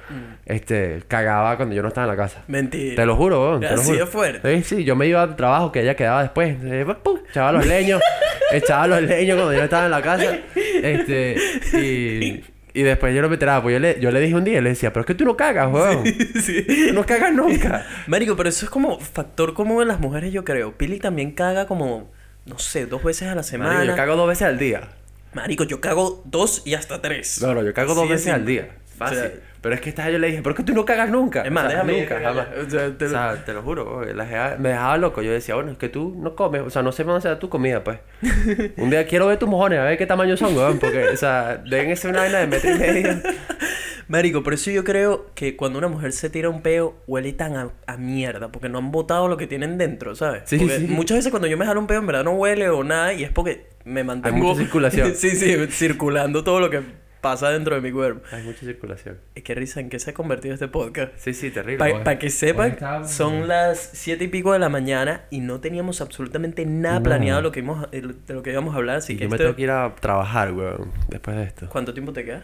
este, 0.46 1.04
cagaba 1.08 1.56
cuando 1.58 1.76
yo 1.76 1.82
no 1.82 1.88
estaba 1.90 2.06
en 2.06 2.18
la 2.18 2.24
casa. 2.24 2.44
Mentira. 2.48 2.96
Te 2.96 3.06
lo 3.06 3.16
juro, 3.16 3.42
weón. 3.50 3.62
Te 3.62 3.70
lo 3.70 3.82
Así 3.82 3.94
juro. 3.94 4.08
fuerte. 4.08 4.58
Sí, 4.64 4.76
sí, 4.78 4.84
yo 4.84 4.96
me 4.96 5.08
iba 5.08 5.22
al 5.22 5.36
trabajo 5.36 5.72
que 5.72 5.82
ella 5.82 5.96
quedaba 5.96 6.22
después. 6.24 6.58
Eh, 6.64 6.86
pum, 7.04 7.20
echaba 7.30 7.52
los 7.52 7.66
leños. 7.66 8.02
echaba 8.52 8.88
los 8.88 9.02
leños 9.02 9.36
cuando 9.36 9.54
yo 9.54 9.60
no 9.60 9.66
estaba 9.66 9.86
en 9.86 9.92
la 9.92 10.02
casa. 10.02 10.38
Este, 10.56 11.36
y, 11.74 12.44
y 12.74 12.82
después 12.82 13.14
yo 13.16 13.22
no 13.22 13.30
me 13.30 13.36
enteraba. 13.36 13.62
Pues 13.62 13.74
yo 13.74 13.80
le, 13.80 14.00
yo 14.00 14.12
le 14.12 14.20
dije 14.20 14.36
un 14.36 14.44
día, 14.44 14.62
le 14.62 14.70
decía, 14.70 14.92
pero 14.92 15.02
es 15.02 15.08
que 15.08 15.16
tú 15.16 15.26
no 15.26 15.38
cagas, 15.38 15.72
weón. 15.72 16.04
Sí. 16.42 16.66
Tú 16.88 16.94
no 16.94 17.06
cagas 17.06 17.34
nunca. 17.34 17.86
Marico, 18.08 18.36
pero 18.36 18.50
eso 18.50 18.66
es 18.66 18.70
como 18.72 19.00
factor 19.00 19.54
común 19.54 19.84
en 19.84 19.88
las 19.88 20.00
mujeres, 20.00 20.34
yo 20.34 20.44
creo. 20.44 20.76
Pili 20.78 21.00
también 21.00 21.32
caga 21.32 21.68
como, 21.68 22.12
no 22.46 22.58
sé, 22.60 22.86
dos 22.86 23.04
veces 23.04 23.30
a 23.30 23.36
la 23.36 23.44
semana. 23.44 23.76
Marico, 23.76 23.92
yo 23.92 23.96
cago 23.96 24.16
dos 24.16 24.28
veces 24.28 24.48
al 24.48 24.58
día. 24.58 24.90
Marico, 25.34 25.64
yo 25.64 25.82
cago 25.82 26.24
dos 26.26 26.62
y 26.66 26.74
hasta 26.74 27.02
tres. 27.02 27.42
No, 27.42 27.54
no, 27.54 27.64
yo 27.64 27.74
cago 27.74 27.94
dos 27.94 28.08
de 28.08 28.16
veces 28.16 28.34
al 28.34 28.46
día. 28.46 28.76
Fácil. 28.98 29.18
O 29.18 29.22
sea, 29.22 29.32
pero 29.64 29.74
es 29.76 29.82
que 29.82 29.90
esta 29.90 30.04
vez 30.04 30.12
yo 30.14 30.20
le 30.20 30.28
dije, 30.28 30.42
pero 30.44 30.52
es 30.52 30.58
que 30.58 30.64
tú 30.64 30.74
no 30.74 30.84
cagas 30.86 31.10
nunca. 31.10 31.42
Es 31.42 31.52
más, 31.52 31.64
O 31.66 31.70
sea, 31.70 31.78
déjame 31.84 32.00
nunca, 32.02 32.20
jamás. 32.20 32.48
O 32.68 32.70
sea, 32.70 32.98
te 32.98 33.06
O 33.06 33.08
lo- 33.08 33.14
sea, 33.14 33.46
te 33.46 33.54
lo 33.54 33.62
juro, 33.64 34.04
la 34.14 34.58
me 34.60 34.70
dejaba 34.70 34.98
loco. 34.98 35.22
Yo 35.22 35.32
decía, 35.32 35.56
bueno, 35.56 35.72
es 35.72 35.78
que 35.78 35.88
tú 35.90 36.14
no 36.20 36.36
comes, 36.36 36.62
o 36.62 36.70
sea, 36.70 36.84
no 36.84 36.92
sé 36.92 37.04
dónde 37.06 37.22
sea 37.22 37.40
tu 37.40 37.48
comida, 37.50 37.84
pues. 37.84 37.98
Un 38.78 38.90
día 38.90 39.08
quiero 39.08 39.26
ver 39.28 39.40
tus 39.40 39.48
mojones, 39.48 39.80
a 39.80 39.86
ver 39.86 39.98
qué 39.98 40.06
tamaño 40.06 40.36
son, 40.38 40.56
weón, 40.56 40.78
porque, 40.80 41.06
o 41.06 41.18
sea, 41.18 41.58
deben 41.66 41.96
ser 41.96 42.12
una 42.12 42.20
vaina 42.24 42.40
de 42.40 42.48
metro 42.48 42.76
y 42.76 42.78
medio. 42.78 43.10
Marico, 44.10 44.44
por 44.44 44.54
eso 44.54 44.70
yo 44.70 44.84
creo 44.84 45.28
que 45.34 45.56
cuando 45.56 45.80
una 45.80 45.88
mujer 45.88 46.12
se 46.12 46.30
tira 46.30 46.50
un 46.50 46.62
peo, 46.62 46.96
huele 47.08 47.32
tan 47.32 47.56
a, 47.56 47.70
a 47.88 47.96
mierda, 47.98 48.52
porque 48.52 48.68
no 48.68 48.78
han 48.78 48.92
botado 48.92 49.30
lo 49.30 49.38
que 49.38 49.48
tienen 49.48 49.78
dentro, 49.78 50.14
¿sabes? 50.14 50.44
Sí, 50.46 50.58
Porque 50.58 50.78
sí. 50.80 50.88
muchas 50.90 51.18
veces 51.20 51.32
cuando 51.32 51.48
yo 51.48 51.58
me 51.58 51.66
jalo 51.66 51.80
un 51.80 51.88
peo, 51.88 52.00
en 52.00 52.08
verdad 52.08 52.26
no 52.26 52.32
huele 52.32 52.70
o 52.70 52.84
nada, 52.84 53.14
y 53.14 53.24
es 53.24 53.32
porque 53.32 53.68
me 53.86 54.04
mantengo... 54.04 54.38
mucha 54.38 54.60
circulación. 54.60 55.14
sí, 55.16 55.30
sí, 55.32 55.56
circulando 55.70 56.44
todo 56.44 56.60
lo 56.60 56.70
que 56.70 56.82
pasa 57.24 57.50
dentro 57.50 57.74
de 57.74 57.82
mi 57.82 57.92
cuerpo. 57.92 58.22
Hay 58.32 58.44
mucha 58.44 58.60
circulación. 58.60 59.18
Es 59.34 59.44
que 59.44 59.56
risa, 59.56 59.80
¿en 59.80 59.90
qué 59.90 59.98
se 59.98 60.12
ha 60.12 60.14
convertido 60.14 60.54
este 60.54 60.68
podcast? 60.68 61.14
Sí, 61.16 61.34
sí, 61.34 61.50
terrible. 61.50 62.02
Para 62.04 62.20
que 62.20 62.30
sepan, 62.30 62.78
son 63.08 63.48
las 63.48 63.80
siete 63.80 64.26
y 64.26 64.28
pico 64.28 64.52
de 64.52 64.60
la 64.60 64.70
mañana 64.70 65.24
y 65.32 65.40
no 65.40 65.62
teníamos 65.62 66.02
absolutamente 66.02 66.66
nada 66.66 67.02
planeado 67.02 67.38
de 67.38 67.44
lo 67.44 67.52
que 67.52 67.62
íbamos, 67.62 67.90
de 67.90 68.34
lo 68.34 68.44
que 68.44 68.52
íbamos 68.52 68.76
a 68.76 68.78
hablar, 68.78 68.98
así 68.98 69.14
Y 69.14 69.18
que 69.18 69.24
yo 69.24 69.30
me 69.30 69.38
tengo 69.38 69.56
que 69.56 69.62
ir 69.64 69.72
a 69.72 69.96
trabajar, 69.96 70.52
weón, 70.52 70.92
después 71.08 71.38
de 71.38 71.44
esto. 71.44 71.70
¿Cuánto 71.70 71.94
tiempo 71.94 72.12
te 72.12 72.26
queda? 72.26 72.44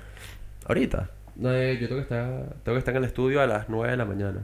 ¿Ahorita? 0.65 1.09
No, 1.35 1.53
eh, 1.53 1.77
yo 1.77 1.87
tengo 1.89 1.99
que 1.99 2.03
estar, 2.03 2.55
tengo 2.63 2.75
que 2.75 2.79
estar 2.79 2.93
en 2.95 3.03
el 3.03 3.05
estudio 3.05 3.41
a 3.41 3.47
las 3.47 3.67
9 3.67 3.91
de 3.91 3.97
la 3.97 4.05
mañana. 4.05 4.41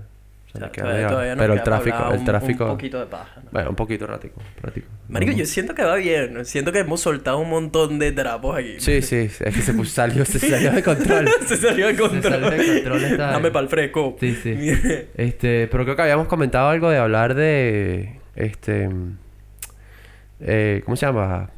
Todavía, 0.56 1.08
todavía 1.08 1.36
Pero 1.36 1.54
el 1.54 1.64
tráfico, 1.64 2.10
el 2.12 2.20
un- 2.20 2.26
tráfico... 2.26 2.64
Un, 2.66 2.70
poquito 2.72 3.00
de 3.00 3.06
paja, 3.06 3.42
¿no? 3.44 3.50
Bueno, 3.52 3.70
un 3.72 3.76
poquito 3.76 4.08
ratico, 4.08 4.42
ratico. 4.62 4.88
Marico, 5.10 5.32
yo 5.34 5.46
siento 5.46 5.76
que 5.76 5.84
va 5.84 5.96
bien. 5.96 6.44
Siento 6.46 6.72
que 6.72 6.80
hemos 6.80 7.02
soltado 7.02 7.40
un 7.40 7.50
montón 7.50 8.00
de 8.00 8.12
trapos 8.12 8.58
aquí. 8.58 8.76
Sí, 8.80 9.02
sí, 9.02 9.16
es 9.18 9.38
que 9.40 9.52
se 9.62 9.74
puso- 9.74 9.92
salió, 9.92 10.26
se 10.26 10.40
salió 10.40 10.72
de 10.72 10.82
control. 10.84 11.30
Se 11.46 11.58
salió 11.58 11.88
de 11.88 11.96
control. 11.96 12.34
salió 12.34 12.50
de 12.52 12.74
control 12.74 13.04
esta- 13.04 13.32
Dame 13.32 13.52
pa'l 13.52 13.68
fresco. 13.70 14.18
Sí, 14.20 14.36
sí. 14.42 14.56
Este, 15.16 15.68
pero 15.72 15.84
creo 15.84 15.96
que 15.96 16.02
habíamos 16.02 16.28
comentado 16.28 16.70
algo 16.70 16.90
de 16.90 16.98
hablar 16.98 17.36
de. 17.36 18.20
Este. 18.36 18.90
eh, 20.40 20.82
¿Cómo 20.86 20.96
se 20.96 21.06
llama? 21.06 21.50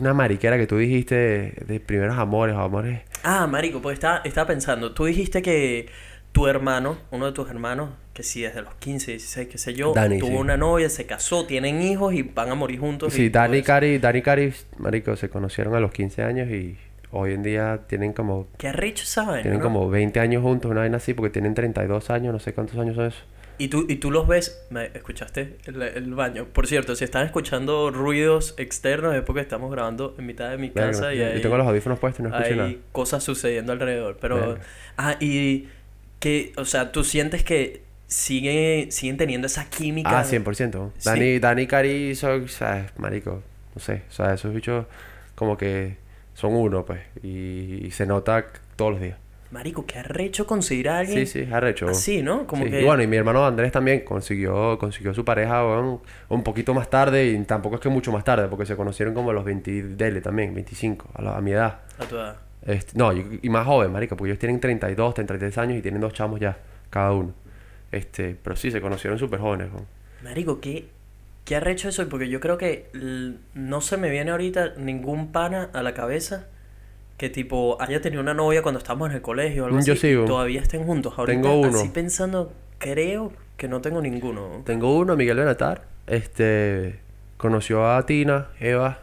Una 0.00 0.14
mariquera 0.14 0.56
que 0.56 0.66
tú 0.66 0.78
dijiste 0.78 1.14
de, 1.14 1.64
de 1.66 1.80
primeros 1.80 2.16
amores 2.16 2.54
o 2.56 2.60
amores. 2.60 3.00
ah, 3.24 3.46
marico, 3.46 3.82
pues 3.82 3.94
estaba, 3.94 4.22
estaba 4.24 4.46
pensando. 4.46 4.92
Tú 4.94 5.04
dijiste 5.04 5.42
que 5.42 5.88
tu 6.36 6.46
hermano, 6.46 6.98
uno 7.12 7.24
de 7.24 7.32
tus 7.32 7.48
hermanos, 7.48 7.88
que 8.12 8.22
sí, 8.22 8.42
desde 8.42 8.60
los 8.60 8.74
15, 8.74 9.12
16, 9.12 9.48
qué 9.48 9.56
sé 9.56 9.72
yo, 9.72 9.94
Dani, 9.94 10.18
tuvo 10.18 10.32
sí. 10.32 10.36
una 10.36 10.58
novia, 10.58 10.90
se 10.90 11.06
casó, 11.06 11.46
tienen 11.46 11.80
hijos 11.80 12.12
y 12.12 12.20
van 12.20 12.50
a 12.50 12.54
morir 12.54 12.78
juntos. 12.78 13.14
Sí, 13.14 13.22
y 13.22 13.28
Dani. 13.30 13.62
Cari, 13.62 13.96
Dani 13.96 14.18
y 14.18 14.22
Cari, 14.22 14.52
marico, 14.76 15.16
se 15.16 15.30
conocieron 15.30 15.74
a 15.74 15.80
los 15.80 15.92
15 15.92 16.22
años 16.24 16.50
y 16.50 16.76
hoy 17.10 17.32
en 17.32 17.42
día 17.42 17.80
tienen 17.86 18.12
como. 18.12 18.48
Qué 18.58 18.68
esa 18.68 19.24
vaina, 19.24 19.44
Tienen 19.44 19.60
¿no? 19.60 19.64
como 19.64 19.88
20 19.88 20.20
años 20.20 20.42
juntos, 20.42 20.70
una 20.70 20.80
vaina 20.80 20.98
así, 20.98 21.14
porque 21.14 21.30
tienen 21.30 21.54
32 21.54 22.10
años, 22.10 22.34
no 22.34 22.38
sé 22.38 22.52
cuántos 22.52 22.76
años 22.76 22.96
son 22.96 23.06
eso. 23.06 23.22
Y 23.56 23.68
tú, 23.68 23.86
y 23.88 23.96
tú 23.96 24.10
los 24.10 24.28
ves, 24.28 24.62
¿me 24.68 24.90
escuchaste? 24.92 25.56
El, 25.64 25.80
el 25.80 26.14
baño. 26.14 26.44
Por 26.52 26.66
cierto, 26.66 26.94
si 26.94 27.04
están 27.04 27.24
escuchando 27.24 27.90
ruidos 27.90 28.54
externos 28.58 29.14
es 29.14 29.22
porque 29.22 29.40
estamos 29.40 29.70
grabando 29.70 30.14
en 30.18 30.26
mitad 30.26 30.50
de 30.50 30.58
mi 30.58 30.68
casa 30.68 31.14
y 31.14 31.18
yo 31.18 31.26
hay, 31.26 31.40
tengo 31.40 31.56
los 31.56 31.66
audífonos 31.66 31.98
puestos 31.98 32.20
y 32.20 32.28
no 32.28 32.36
escucho 32.36 32.56
nada. 32.56 32.68
hay 32.68 32.82
cosas 32.92 33.24
sucediendo 33.24 33.72
alrededor. 33.72 34.18
Pero, 34.20 34.58
ah, 34.98 35.16
y 35.20 35.68
que, 36.20 36.52
o 36.56 36.64
sea, 36.64 36.92
tú 36.92 37.04
sientes 37.04 37.42
que 37.44 37.82
sigue, 38.06 38.88
siguen 38.90 39.16
teniendo 39.16 39.46
esa 39.46 39.68
química. 39.68 40.20
Ah, 40.20 40.24
100%. 40.24 40.92
Sí. 40.98 41.08
Dani, 41.08 41.38
Dani 41.38 41.66
Cari 41.66 42.14
son, 42.14 42.44
o 42.44 42.48
sea, 42.48 42.86
marico, 42.98 43.42
no 43.74 43.80
sé, 43.80 44.02
o 44.08 44.12
sea, 44.12 44.34
esos 44.34 44.54
bichos 44.54 44.86
como 45.34 45.56
que 45.56 45.96
son 46.34 46.54
uno, 46.54 46.84
pues, 46.84 47.00
y, 47.22 47.86
y 47.86 47.90
se 47.90 48.06
nota 48.06 48.46
todos 48.76 48.92
los 48.92 49.00
días. 49.00 49.16
Marico, 49.50 49.86
qué 49.86 50.00
arrecho 50.00 50.44
conseguir 50.44 50.88
a 50.88 50.98
alguien 50.98 51.24
Sí, 51.24 51.44
sí, 51.44 51.52
arrecho. 51.52 51.88
así, 51.88 52.20
¿no? 52.20 52.46
Como 52.48 52.64
Sí, 52.64 52.70
que... 52.70 52.80
Y 52.82 52.84
bueno, 52.84 53.02
y 53.04 53.06
mi 53.06 53.16
hermano 53.16 53.46
Andrés 53.46 53.70
también 53.70 54.00
consiguió, 54.00 54.76
consiguió 54.76 55.14
su 55.14 55.24
pareja 55.24 55.62
un 56.28 56.42
poquito 56.42 56.74
más 56.74 56.90
tarde 56.90 57.26
y 57.28 57.38
tampoco 57.44 57.76
es 57.76 57.80
que 57.80 57.88
mucho 57.88 58.10
más 58.10 58.24
tarde, 58.24 58.48
porque 58.48 58.66
se 58.66 58.74
conocieron 58.74 59.14
como 59.14 59.30
a 59.30 59.32
los 59.32 59.44
20 59.44 59.82
dele 59.94 60.20
también, 60.20 60.52
25, 60.52 61.10
a, 61.14 61.22
la- 61.22 61.36
a 61.36 61.40
mi 61.40 61.52
edad. 61.52 61.78
A 61.98 62.04
tu 62.04 62.16
edad. 62.16 62.36
Este, 62.66 62.98
no, 62.98 63.12
y, 63.12 63.38
y 63.42 63.48
más 63.48 63.64
joven, 63.66 63.92
marico, 63.92 64.16
porque 64.16 64.30
ellos 64.32 64.40
tienen 64.40 64.58
32, 64.60 65.14
33 65.14 65.58
años 65.58 65.78
y 65.78 65.82
tienen 65.82 66.00
dos 66.00 66.12
chamos 66.12 66.40
ya, 66.40 66.58
cada 66.90 67.12
uno. 67.12 67.32
Este, 67.92 68.36
pero 68.42 68.56
sí, 68.56 68.70
se 68.70 68.80
conocieron 68.80 69.18
súper 69.18 69.38
jóvenes. 69.40 69.68
Marico, 70.24 70.60
qué, 70.60 70.88
qué 71.44 71.56
arrecho 71.56 71.88
eso, 71.88 72.08
porque 72.08 72.28
yo 72.28 72.40
creo 72.40 72.58
que 72.58 72.90
no 73.54 73.80
se 73.80 73.96
me 73.96 74.10
viene 74.10 74.32
ahorita 74.32 74.74
ningún 74.78 75.30
pana 75.32 75.70
a 75.72 75.82
la 75.82 75.94
cabeza 75.94 76.48
que 77.16 77.30
tipo 77.30 77.78
haya 77.80 78.00
tenido 78.02 78.20
una 78.20 78.34
novia 78.34 78.62
cuando 78.62 78.78
estábamos 78.78 79.08
en 79.10 79.16
el 79.16 79.22
colegio 79.22 79.62
o 79.62 79.66
algo 79.66 79.76
Mm, 79.76 79.80
así. 79.80 79.86
yo 79.88 79.94
y 79.94 79.96
sigo. 79.96 80.24
todavía 80.26 80.60
estén 80.60 80.84
juntos. 80.84 81.14
Ahorita, 81.16 81.40
Tengo 81.40 81.60
uno. 81.60 81.78
así 81.78 81.88
pensando, 81.88 82.52
creo 82.78 83.32
que 83.56 83.68
no 83.68 83.80
tengo 83.80 84.02
ninguno. 84.02 84.62
Tengo 84.66 84.96
uno, 84.98 85.16
Miguel 85.16 85.38
Benatar. 85.38 85.84
Este. 86.06 86.98
Conoció 87.38 87.86
a 87.90 88.04
Tina, 88.06 88.48
Eva, 88.60 88.98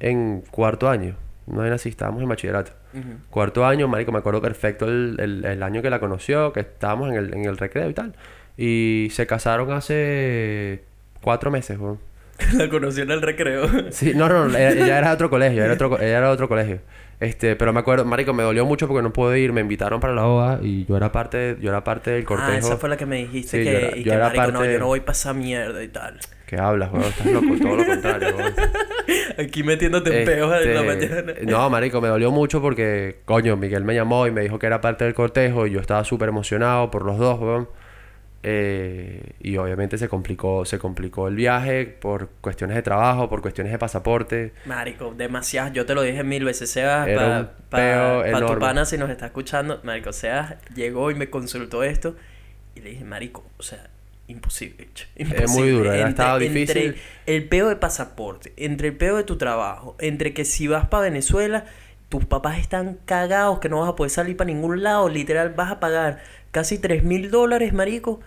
en 0.00 0.42
cuarto 0.50 0.88
año. 0.88 1.16
No 1.46 1.64
era 1.64 1.76
así, 1.76 1.88
estábamos 1.88 2.22
en 2.22 2.28
bachillerato. 2.28 2.72
Cuarto 3.30 3.64
año, 3.66 3.86
marico, 3.88 4.10
me 4.12 4.18
acuerdo 4.18 4.40
perfecto 4.40 4.86
el, 4.86 5.16
el, 5.20 5.44
el 5.44 5.62
año 5.62 5.82
que 5.82 5.90
la 5.90 6.00
conoció, 6.00 6.52
que 6.52 6.60
estábamos 6.60 7.10
en 7.10 7.14
el, 7.16 7.34
en 7.34 7.44
el 7.44 7.56
recreo 7.56 7.88
y 7.88 7.94
tal. 7.94 8.14
Y 8.56 9.08
se 9.12 9.26
casaron 9.26 9.70
hace 9.72 10.82
cuatro 11.22 11.50
meses, 11.50 11.78
weón. 11.78 11.98
La 12.54 12.68
conocí 12.68 13.00
en 13.00 13.10
el 13.10 13.22
recreo. 13.22 13.66
Sí, 13.92 14.12
no, 14.14 14.28
no, 14.28 14.46
ella, 14.48 14.70
ella 14.70 14.98
era 14.98 15.08
de 15.08 15.14
otro 15.14 15.30
colegio, 15.30 15.64
era 15.64 15.72
otro, 15.74 15.96
ella 15.98 16.18
era 16.18 16.26
de 16.28 16.32
otro 16.32 16.48
colegio. 16.48 16.80
Este, 17.18 17.56
pero 17.56 17.72
me 17.72 17.80
acuerdo, 17.80 18.04
marico, 18.04 18.34
me 18.34 18.42
dolió 18.42 18.66
mucho 18.66 18.86
porque 18.88 19.02
no 19.02 19.10
pude 19.12 19.40
ir, 19.40 19.52
me 19.52 19.62
invitaron 19.62 20.00
para 20.00 20.12
la 20.14 20.24
boda 20.24 20.58
y 20.62 20.84
yo 20.84 20.96
era 20.98 21.12
parte, 21.12 21.56
yo 21.62 21.70
era 21.70 21.82
parte 21.82 22.10
del 22.10 22.24
cortejo. 22.26 22.50
Ah, 22.52 22.58
esa 22.58 22.76
fue 22.76 22.90
la 22.90 22.98
que 22.98 23.06
me 23.06 23.16
dijiste 23.16 23.58
Sí, 23.58 23.64
que, 23.64 23.72
yo 23.72 23.78
era- 23.78 23.96
y 23.96 24.02
yo 24.04 24.10
que 24.10 24.16
era 24.16 24.26
marico, 24.26 24.46
no, 24.52 24.58
parte- 24.58 24.72
yo 24.74 24.78
no 24.80 24.86
voy 24.86 25.00
para 25.00 25.12
esa 25.12 25.32
mierda 25.32 25.82
y 25.82 25.88
tal. 25.88 26.18
¿Qué 26.46 26.56
hablas, 26.56 26.92
weón? 26.92 27.04
Estás 27.04 27.26
loco, 27.26 27.46
todo 27.60 27.76
lo 27.76 27.86
contrario, 27.86 28.36
weón. 28.36 28.54
Aquí 29.38 29.62
metiéndote 29.62 30.20
en 30.20 30.24
peos 30.24 30.62
en 30.62 30.74
la 30.74 30.82
mañana. 30.82 31.32
Este, 31.32 31.46
No, 31.46 31.68
marico, 31.68 32.00
me 32.00 32.08
dolió 32.08 32.30
mucho 32.30 32.62
porque, 32.62 33.20
coño, 33.24 33.56
Miguel 33.56 33.84
me 33.84 33.94
llamó 33.94 34.26
y 34.26 34.30
me 34.30 34.42
dijo 34.42 34.58
que 34.58 34.66
era 34.66 34.80
parte 34.80 35.04
del 35.04 35.14
cortejo 35.14 35.66
y 35.66 35.72
yo 35.72 35.80
estaba 35.80 36.04
súper 36.04 36.28
emocionado 36.28 36.90
por 36.90 37.04
los 37.04 37.18
dos, 37.18 37.40
weón. 37.40 37.68
Eh, 38.48 39.32
y 39.40 39.56
obviamente 39.56 39.98
se 39.98 40.08
complicó, 40.08 40.64
se 40.64 40.78
complicó 40.78 41.26
el 41.26 41.34
viaje 41.34 41.84
por 41.84 42.28
cuestiones 42.40 42.76
de 42.76 42.82
trabajo, 42.82 43.28
por 43.28 43.42
cuestiones 43.42 43.72
de 43.72 43.78
pasaporte. 43.80 44.52
Marico, 44.66 45.12
demasiado. 45.16 45.72
Yo 45.72 45.84
te 45.84 45.96
lo 45.96 46.02
dije 46.02 46.22
mil 46.22 46.44
veces. 46.44 46.70
Sebas, 46.70 47.08
para 47.08 47.56
pa, 47.68 48.22
pa 48.30 48.46
tu 48.46 48.58
pana, 48.60 48.84
si 48.84 48.98
nos 48.98 49.10
está 49.10 49.26
escuchando, 49.26 49.80
Marico, 49.82 50.12
Sebas 50.12 50.54
llegó 50.76 51.10
y 51.10 51.16
me 51.16 51.28
consultó 51.28 51.82
esto. 51.82 52.14
Y 52.76 52.80
le 52.82 52.90
dije, 52.90 53.04
Marico, 53.04 53.44
o 53.56 53.64
sea, 53.64 53.90
imposible, 54.28 54.86
bicho, 54.86 55.06
Es 55.14 55.50
muy 55.50 55.70
duro, 55.70 55.92
era- 55.92 56.08
estaba 56.08 56.38
difícil. 56.38 56.76
Entre 56.78 57.00
el 57.26 57.48
peo 57.48 57.68
de 57.68 57.76
pasaporte, 57.76 58.52
entre 58.56 58.88
el 58.88 58.96
peo 58.96 59.16
de 59.16 59.24
tu 59.24 59.36
trabajo, 59.36 59.96
entre 60.00 60.34
que 60.34 60.44
si 60.44 60.66
vas 60.66 60.86
para 60.88 61.04
Venezuela, 61.04 61.64
tus 62.08 62.24
papás 62.24 62.58
están 62.58 62.98
cagados, 63.04 63.58
que 63.60 63.68
no 63.68 63.80
vas 63.80 63.90
a 63.90 63.96
poder 63.96 64.10
salir 64.10 64.36
para 64.36 64.46
ningún 64.48 64.82
lado. 64.82 65.08
Literal, 65.08 65.50
vas 65.50 65.70
a 65.72 65.80
pagar 65.80 66.20
casi 66.50 66.78
3 66.78 67.02
mil 67.04 67.30
dólares, 67.30 67.72
Marico. 67.72 68.20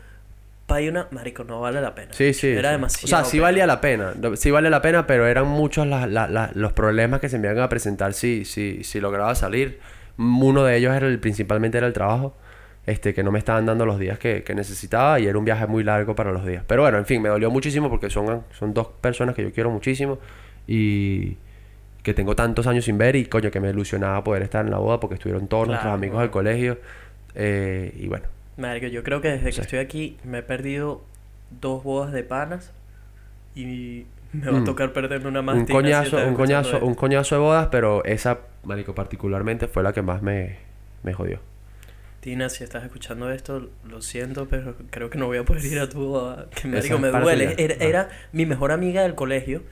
Para 0.67 0.81
ir 0.81 0.91
una. 0.91 1.07
Marico, 1.11 1.43
no 1.43 1.61
vale 1.61 1.81
la 1.81 1.95
pena. 1.95 2.13
Sí, 2.13 2.33
sí. 2.33 2.47
Era 2.47 2.69
sí. 2.69 2.73
demasiado. 2.73 3.05
O 3.05 3.07
sea, 3.07 3.23
sí 3.25 3.37
peo. 3.37 3.43
valía 3.43 3.65
la 3.65 3.81
pena. 3.81 4.13
Sí 4.35 4.51
vale 4.51 4.69
la 4.69 4.81
pena, 4.81 5.07
pero 5.07 5.25
eran 5.27 5.47
muchos 5.47 5.87
la- 5.87 6.05
la- 6.07 6.27
la- 6.27 6.51
los 6.53 6.73
problemas 6.73 7.19
que 7.21 7.27
se 7.29 7.39
me 7.39 7.47
iban 7.47 7.59
a 7.59 7.69
presentar 7.69 8.13
si, 8.13 8.45
si, 8.45 8.83
si 8.83 8.99
lograba 8.99 9.33
salir. 9.35 9.79
Uno 10.17 10.63
de 10.65 10.77
ellos 10.77 10.93
era 10.95 11.07
el, 11.07 11.19
principalmente 11.19 11.77
era 11.79 11.87
el 11.87 11.93
trabajo. 11.93 12.35
Este, 12.89 13.13
que 13.13 13.21
no 13.23 13.31
me 13.31 13.37
estaban 13.39 13.65
dando 13.67 13.85
los 13.85 13.99
días 13.99 14.17
que, 14.17 14.41
que 14.43 14.55
necesitaba 14.55 15.19
y 15.19 15.27
era 15.27 15.37
un 15.37 15.45
viaje 15.45 15.67
muy 15.67 15.83
largo 15.83 16.15
para 16.15 16.31
los 16.31 16.43
días. 16.45 16.63
Pero 16.65 16.81
bueno, 16.81 16.97
en 16.97 17.05
fin, 17.05 17.21
me 17.21 17.29
dolió 17.29 17.51
muchísimo 17.51 17.87
porque 17.89 18.09
son, 18.09 18.43
son 18.57 18.73
dos 18.73 18.87
personas 18.99 19.35
que 19.35 19.43
yo 19.43 19.51
quiero 19.51 19.69
muchísimo 19.69 20.17
y 20.67 21.37
que 22.01 22.13
tengo 22.13 22.35
tantos 22.35 22.65
años 22.65 22.85
sin 22.85 22.97
ver 22.97 23.15
y 23.15 23.25
coño, 23.25 23.51
que 23.51 23.59
me 23.59 23.69
ilusionaba 23.69 24.23
poder 24.23 24.41
estar 24.43 24.65
en 24.65 24.71
la 24.71 24.77
boda 24.79 24.99
porque 24.99 25.15
estuvieron 25.15 25.47
todos 25.47 25.67
nuestros 25.67 25.83
Claro, 25.83 25.95
amigos 25.97 26.15
claro. 26.15 26.21
del 26.23 26.31
colegio. 26.31 26.77
Eh, 27.35 27.93
y 27.99 28.07
bueno, 28.07 28.25
Marico, 28.57 28.87
yo 28.87 29.03
creo 29.03 29.21
que 29.21 29.29
desde 29.29 29.45
que 29.45 29.51
Sí. 29.51 29.61
estoy 29.61 29.79
aquí 29.79 30.17
me 30.23 30.39
he 30.39 30.43
perdido 30.43 31.01
dos 31.61 31.83
bodas 31.83 32.11
de 32.11 32.23
panas 32.23 32.71
y 33.55 34.05
me 34.33 34.49
va 34.51 34.57
a 34.57 34.61
Mm. 34.61 34.65
tocar 34.65 34.93
perderme 34.93 35.27
una 35.27 35.41
más. 35.41 35.55
un 35.57 35.65
coñazo, 35.65 36.17
un 36.27 36.33
coñazo, 36.33 36.73
esto. 36.77 36.85
un 36.85 36.95
coñazo 36.95 37.35
de 37.35 37.41
bodas, 37.41 37.67
pero 37.71 38.03
esa, 38.05 38.39
marico, 38.63 38.95
particularmente 38.95 39.67
fue 39.67 39.83
la 39.83 39.93
que 39.93 40.01
más 40.01 40.21
me, 40.21 40.57
me 41.03 41.13
jodió. 41.13 41.39
Tina, 42.19 42.49
si 42.49 42.63
estás 42.63 42.83
escuchando 42.83 43.31
esto, 43.31 43.69
lo 43.85 44.01
siento, 44.01 44.47
pero 44.49 44.75
creo 44.89 45.09
que 45.09 45.17
no 45.17 45.27
voy 45.27 45.37
a 45.37 45.43
poder 45.45 45.63
ir 45.65 45.79
a 45.79 45.87
tu 45.89 45.99
boda. 46.07 46.49
Que 46.49 46.67
marico, 46.67 46.95
es 46.95 47.01
me 47.01 47.09
duele. 47.09 47.55
Era, 47.57 47.75
Ah. 47.79 47.83
era 47.85 48.09
mi 48.33 48.45
mejor 48.45 48.71
amiga 48.71 49.03
del 49.03 49.15
colegio, 49.15 49.63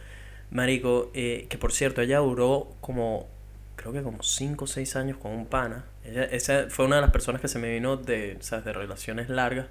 marico, 0.51 1.11
eh, 1.13 1.47
que 1.49 1.57
por 1.57 1.71
cierto, 1.71 2.01
ella 2.01 2.19
duró 2.19 2.73
como, 2.81 3.27
creo 3.75 3.91
que 3.93 4.01
como 4.01 4.23
5 4.23 4.65
o 4.65 4.67
6 4.67 4.95
años 4.95 5.17
con 5.17 5.31
un 5.31 5.45
pana. 5.45 5.85
Ella, 6.05 6.23
esa 6.23 6.67
fue 6.69 6.85
una 6.85 6.95
de 6.97 7.01
las 7.01 7.11
personas 7.11 7.41
que 7.41 7.47
se 7.49 7.59
me 7.59 7.69
vino 7.73 7.97
de, 7.97 8.37
¿sabes? 8.39 8.63
de 8.65 8.73
relaciones 8.73 9.29
largas. 9.29 9.67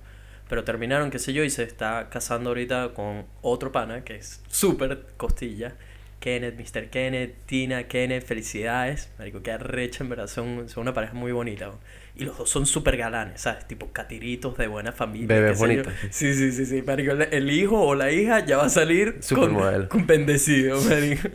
Pero 0.49 0.62
terminaron, 0.62 1.11
qué 1.11 1.18
sé 1.18 1.33
yo, 1.33 1.43
y 1.43 1.51
se 1.51 1.64
está 1.64 2.09
casando 2.09 2.51
ahorita 2.51 2.91
con 2.95 3.24
otro 3.43 3.72
pana 3.72 4.05
que 4.05 4.16
es 4.16 4.43
súper 4.49 5.05
costilla. 5.16 5.74
Kenneth, 6.20 6.55
Mr. 6.59 6.89
Kenneth, 6.89 7.35
Tina, 7.47 7.85
Kenneth, 7.89 8.24
felicidades. 8.24 9.11
Marico, 9.18 9.43
qué 9.43 9.53
arrecha, 9.53 10.05
en 10.05 10.11
verdad, 10.11 10.29
son, 10.29 10.68
son 10.68 10.83
una 10.83 10.95
pareja 10.95 11.14
muy 11.14 11.33
bonita. 11.33 11.66
¿no? 11.66 11.79
Y 12.19 12.25
los 12.25 12.39
dos 12.39 12.49
son 12.49 12.64
súper 12.64 12.97
galanes, 12.97 13.43
¿sabes? 13.43 13.69
Tipo 13.69 13.89
catiritos 13.93 14.57
de 14.57 14.69
buena 14.69 14.91
familia. 14.93 15.29
Bebés 15.29 15.59
bonitos. 15.59 15.93
Sí, 16.11 16.33
sí, 16.33 16.51
sí, 16.51 16.64
sí. 16.64 16.83
Marico, 16.83 17.12
el, 17.12 17.51
hijo 17.51 17.79
o 17.79 17.95
la 17.95 18.11
hija 18.11 18.45
ya 18.45 18.57
va 18.57 18.64
a 18.64 18.69
salir 18.71 19.21
con, 19.35 19.87
con 19.89 20.07
bendecido, 20.07 20.81
marico. 20.89 21.29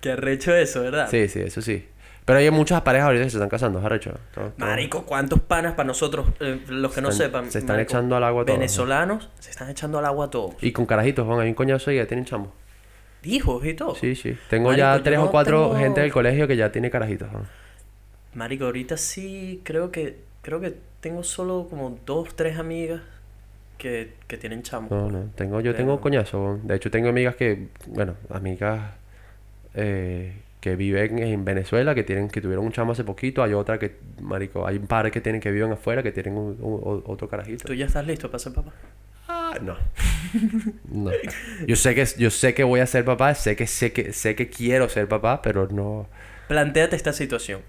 qué 0.00 0.12
arrecho 0.12 0.54
eso, 0.54 0.82
¿verdad? 0.82 1.08
Sí, 1.10 1.26
sí, 1.26 1.40
eso 1.40 1.60
sí. 1.60 1.84
Pero 2.24 2.38
hay 2.38 2.50
muchas 2.50 2.82
parejas 2.82 3.06
ahorita 3.06 3.24
que 3.24 3.30
se 3.30 3.36
están 3.38 3.48
casando, 3.48 3.80
arrecho. 3.80 4.12
Marico, 4.58 5.04
¿cuántos 5.06 5.40
panas 5.40 5.72
para 5.74 5.86
nosotros, 5.86 6.28
eh, 6.40 6.60
los 6.68 6.92
que 6.94 7.00
no 7.00 7.10
sepan? 7.10 7.50
se 7.50 7.58
están 7.60 7.76
marico, 7.76 7.90
echando 7.90 8.16
al 8.16 8.22
agua 8.24 8.44
todos, 8.44 8.56
¿no? 8.56 8.60
Venezolanos 8.60 9.30
se 9.40 9.50
están 9.50 9.70
echando 9.70 9.98
al 9.98 10.04
agua 10.04 10.30
todos. 10.30 10.54
Y 10.60 10.70
con 10.72 10.84
carajitos, 10.86 11.26
Juan, 11.26 11.40
hay 11.40 11.48
un 11.48 11.54
coñazo 11.54 11.90
y 11.90 11.96
ya 11.96 12.06
tienen 12.06 12.26
chamo. 12.26 12.52
Hijos 13.24 13.64
y 13.64 13.74
todo. 13.74 13.94
Sí, 13.96 14.14
sí. 14.14 14.36
Tengo 14.50 14.68
Marico, 14.68 14.78
ya 14.86 15.02
tres 15.02 15.18
no 15.18 15.24
o 15.24 15.30
cuatro 15.30 15.68
tengo- 15.70 15.78
gente 15.80 16.00
del 16.02 16.12
colegio 16.12 16.46
que 16.46 16.56
ya 16.56 16.70
tiene 16.70 16.90
carajitos. 16.90 17.28
Juan. 17.30 17.44
Marico, 18.34 18.66
ahorita 18.66 18.96
sí 18.98 19.62
creo 19.64 19.90
que 19.90 20.27
creo 20.48 20.60
que 20.62 20.74
tengo 21.00 21.22
solo 21.22 21.66
como 21.68 21.98
dos, 22.06 22.34
tres 22.34 22.58
amigas 22.58 23.02
que, 23.76 24.14
que 24.26 24.38
tienen 24.38 24.62
chamos. 24.62 24.90
No, 24.90 25.10
no. 25.10 25.30
Tengo, 25.36 25.60
yo 25.60 25.74
tengo 25.74 26.00
coñazo. 26.00 26.58
De 26.62 26.74
hecho, 26.76 26.90
tengo 26.90 27.10
amigas 27.10 27.36
que, 27.36 27.68
bueno, 27.86 28.14
amigas 28.30 28.92
eh, 29.74 30.32
que 30.62 30.74
viven 30.74 31.18
en 31.18 31.44
Venezuela, 31.44 31.94
que 31.94 32.02
tienen, 32.02 32.28
que 32.30 32.40
tuvieron 32.40 32.64
un 32.64 32.72
chamo 32.72 32.92
hace 32.92 33.04
poquito. 33.04 33.42
Hay 33.42 33.52
otra 33.52 33.78
que, 33.78 33.96
marico, 34.22 34.66
hay 34.66 34.78
un 34.78 34.86
par 34.86 35.10
que 35.10 35.20
tienen 35.20 35.42
que 35.42 35.50
viven 35.50 35.70
afuera, 35.72 36.02
que 36.02 36.12
tienen 36.12 36.32
un- 36.38 36.56
un- 36.60 36.80
o- 36.82 37.02
otro 37.12 37.28
carajito. 37.28 37.66
¿Tú 37.66 37.74
ya 37.74 37.84
estás 37.84 38.06
listo 38.06 38.28
para 38.30 38.38
ser 38.38 38.54
papá? 38.54 38.72
Ah, 39.28 39.58
no. 39.60 39.76
No. 40.90 41.10
Yo 41.66 41.76
sé 41.76 41.94
que 41.94 42.06
yo 42.16 42.30
sé 42.30 42.54
que 42.54 42.64
voy 42.64 42.80
a 42.80 42.86
ser 42.86 43.04
papá, 43.04 43.34
sé 43.34 43.54
que 43.54 43.66
sé 43.66 43.92
que 43.92 44.14
sé 44.14 44.34
que 44.34 44.48
quiero 44.48 44.88
ser 44.88 45.08
papá, 45.08 45.42
pero 45.42 45.68
no 45.68 46.06
Plantéate 46.48 46.96
esta 46.96 47.12
situación. 47.12 47.60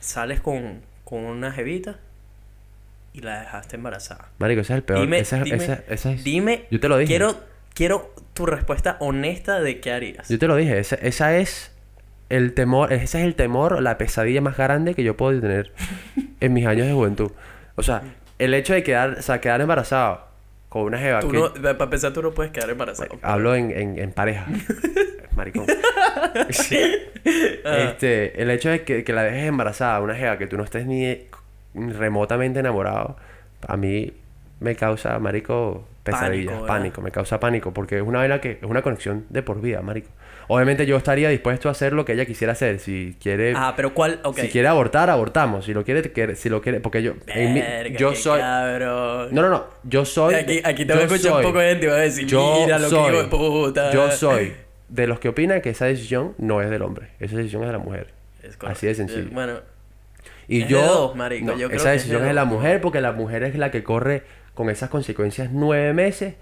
Sales 0.00 0.40
con, 0.40 0.80
con 1.12 1.24
una 1.26 1.52
jevita 1.52 1.96
y 3.12 3.20
la 3.20 3.40
dejaste 3.40 3.76
embarazada. 3.76 4.30
Marico, 4.38 4.62
ese 4.62 4.72
es 4.72 4.76
el 4.78 4.82
peor. 4.82 5.00
Dime, 5.02 5.18
ese, 5.18 5.36
es- 5.36 5.44
dime, 5.44 5.56
ese- 5.58 5.84
ese 5.90 6.12
es- 6.14 6.24
dime, 6.24 6.64
yo 6.70 6.80
te 6.80 6.88
lo 6.88 6.96
dije. 6.96 7.08
quiero, 7.10 7.38
quiero 7.74 8.14
tu 8.32 8.46
respuesta 8.46 8.96
honesta 8.98 9.60
de 9.60 9.78
qué 9.80 9.92
harías. 9.92 10.26
Yo 10.30 10.38
te 10.38 10.46
lo 10.48 10.56
dije, 10.56 10.78
esa, 10.78 10.94
esa 10.96 11.36
es 11.36 11.70
el 12.30 12.54
temor, 12.54 12.94
ese 12.94 13.04
es 13.20 13.26
el 13.26 13.34
temor, 13.34 13.82
la 13.82 13.98
pesadilla 13.98 14.40
más 14.40 14.56
grande 14.56 14.94
que 14.94 15.02
yo 15.04 15.14
puedo 15.18 15.38
tener 15.38 15.70
en 16.40 16.52
mis 16.54 16.64
años 16.64 16.86
de 16.86 16.94
juventud. 16.94 17.30
O 17.74 17.82
sea, 17.82 18.00
el 18.38 18.54
hecho 18.54 18.72
de 18.72 18.82
quedar, 18.82 19.16
o 19.18 19.22
sea, 19.22 19.38
quedar 19.42 19.60
embarazado 19.60 20.24
con 20.70 20.84
una 20.84 20.96
jeva 20.96 21.20
Tú 21.20 21.28
que- 21.30 21.36
no, 21.36 21.52
para 21.52 21.84
empezar, 21.84 22.14
tú 22.14 22.22
no 22.22 22.30
puedes 22.30 22.52
quedar 22.52 22.70
embarazado. 22.70 23.18
Hablo 23.20 23.54
en, 23.54 23.70
en, 23.70 23.98
en 23.98 24.12
pareja. 24.12 24.46
Maricón. 25.36 25.66
Sí. 26.50 26.78
Este, 27.64 28.40
el 28.42 28.50
hecho 28.50 28.70
de 28.70 28.82
que, 28.82 29.04
que 29.04 29.12
la 29.12 29.22
dejes 29.22 29.44
embarazada, 29.48 30.00
una 30.00 30.14
jeva 30.14 30.38
que 30.38 30.46
tú 30.46 30.56
no 30.56 30.64
estés 30.64 30.86
ni 30.86 31.18
remotamente 31.74 32.60
enamorado, 32.60 33.16
a 33.66 33.76
mí 33.76 34.12
me 34.60 34.74
causa, 34.76 35.18
marico, 35.18 35.86
pesadillas, 36.02 36.62
Pánico, 36.66 37.00
me 37.00 37.10
causa 37.10 37.38
pánico, 37.40 37.72
porque 37.72 37.96
es 37.96 38.02
una 38.02 38.18
vaina 38.20 38.40
que 38.40 38.52
es 38.52 38.62
una 38.62 38.82
conexión 38.82 39.24
de 39.30 39.42
por 39.42 39.60
vida, 39.60 39.82
marico. 39.82 40.08
Obviamente 40.48 40.84
yo 40.86 40.96
estaría 40.96 41.28
dispuesto 41.28 41.68
a 41.68 41.72
hacer 41.72 41.92
lo 41.92 42.04
que 42.04 42.12
ella 42.12 42.26
quisiera 42.26 42.52
hacer, 42.52 42.80
si 42.80 43.16
quiere 43.22 43.52
Ah, 43.56 43.74
pero 43.76 43.94
¿cuál? 43.94 44.18
Ok. 44.24 44.38
si 44.38 44.48
quiere 44.48 44.66
abortar, 44.68 45.08
abortamos, 45.08 45.64
si 45.64 45.72
lo 45.72 45.84
quiere, 45.84 46.02
que- 46.10 46.34
si 46.34 46.48
lo 46.48 46.60
quiere, 46.60 46.80
porque 46.80 47.02
yo 47.02 47.14
en 47.28 47.54
mi- 47.54 47.62
yo 47.96 48.14
soy 48.14 48.40
cabrón. 48.40 49.28
No, 49.30 49.42
no, 49.42 49.48
no, 49.48 49.64
yo 49.84 50.04
soy 50.04 50.34
Aquí, 50.34 50.60
aquí 50.64 50.84
te 50.84 50.92
voy 50.92 51.02
a 51.02 51.06
escuchar 51.06 51.36
un 51.36 51.42
poco 51.42 51.58
de 51.60 51.68
gente 51.70 51.86
y 51.86 51.88
va 51.88 51.94
a 51.94 51.98
decir, 51.98 52.26
yo 52.26 52.62
mira 52.64 52.78
lo 52.80 52.88
soy, 52.88 53.12
que 53.12 53.18
de 53.18 53.24
puta. 53.28 53.92
Yo 53.92 54.10
soy 54.10 54.52
de 54.92 55.06
los 55.06 55.18
que 55.18 55.28
opinan 55.30 55.62
que 55.62 55.70
esa 55.70 55.86
decisión 55.86 56.34
no 56.38 56.60
es 56.60 56.68
del 56.68 56.82
hombre, 56.82 57.08
esa 57.18 57.36
decisión 57.36 57.62
es 57.62 57.68
de 57.68 57.72
la 57.72 57.78
mujer. 57.78 58.08
Es. 58.42 58.58
Así 58.60 58.86
de 58.86 58.94
sencillo. 58.94 59.22
Eh, 59.22 59.30
Bueno, 59.32 59.54
Y 60.48 60.62
Es 60.62 60.68
yo, 60.68 60.80
de 60.80 60.86
dos, 60.86 61.16
marico, 61.16 61.46
no, 61.46 61.52
yo 61.56 61.68
creo 61.68 61.68
esa 61.68 61.70
que 61.70 61.76
es 61.76 61.84
de 61.84 61.90
decisión 61.92 62.22
es 62.22 62.28
de 62.28 62.34
la 62.34 62.44
mujer 62.44 62.80
porque 62.80 63.00
la 63.00 63.12
mujer 63.12 63.42
es 63.42 63.56
la 63.56 63.70
que 63.70 63.82
corre 63.82 64.22
con 64.54 64.68
esas 64.68 64.90
consecuencias 64.90 65.50
nueve 65.50 65.94
meses. 65.94 66.34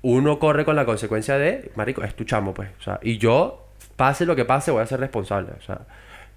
Uno 0.00 0.38
corre 0.38 0.64
con 0.64 0.74
la 0.74 0.84
consecuencia 0.84 1.36
de, 1.36 1.70
marico, 1.76 2.02
es 2.02 2.14
tu 2.14 2.24
chamo, 2.24 2.54
pues. 2.54 2.70
O 2.80 2.82
sea, 2.82 2.98
y 3.02 3.18
yo, 3.18 3.68
pase 3.96 4.24
lo 4.24 4.34
que 4.34 4.44
pase, 4.44 4.70
voy 4.70 4.82
a 4.82 4.86
ser 4.86 4.98
responsable. 4.98 5.52
O 5.58 5.60
sea, 5.60 5.82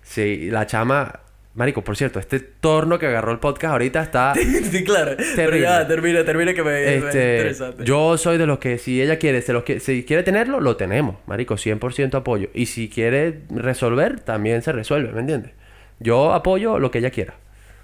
si 0.01 0.51
la 0.51 0.68
chama, 0.68 1.22
marico, 1.56 1.82
por 1.84 1.95
cierto, 1.97 2.20
este 2.20 2.39
torno 2.39 2.99
que 2.99 3.08
agarró 3.08 3.32
el 3.32 3.39
podcast 3.39 3.72
ahorita 3.72 4.01
está 4.03 4.34
sí, 4.72 4.84
claro. 4.84 5.16
Pero 5.18 5.36
Terrible. 5.36 5.62
ya, 5.62 5.88
termina, 5.88 6.24
termina 6.26 6.53
que 6.53 6.64
me, 6.64 6.70
me 6.72 6.95
es 6.97 7.03
Este, 7.06 7.36
interesante. 7.38 7.84
yo 7.86 8.18
soy 8.18 8.38
de 8.38 8.45
los 8.45 8.60
que 8.60 8.78
si 8.78 9.01
ella 9.01 9.18
quiere, 9.18 9.41
se 9.41 9.53
los 9.53 9.64
que, 9.64 9.80
si 9.80 10.03
quiere 10.03 10.24
tenerlo, 10.24 10.60
lo 10.60 10.76
tenemos, 10.78 11.16
marico, 11.28 11.56
100% 11.56 12.14
apoyo. 12.16 12.49
Y 12.53 12.66
si 12.68 12.89
quiere 12.89 13.39
resolver, 13.49 14.20
también 14.20 14.62
se 14.62 14.72
resuelve, 14.72 15.12
¿me 15.14 15.22
entiendes? 15.22 15.51
Yo 15.99 16.34
apoyo 16.34 16.78
lo 16.80 16.91
que 16.91 16.97
ella 16.99 17.10
quiera. 17.12 17.36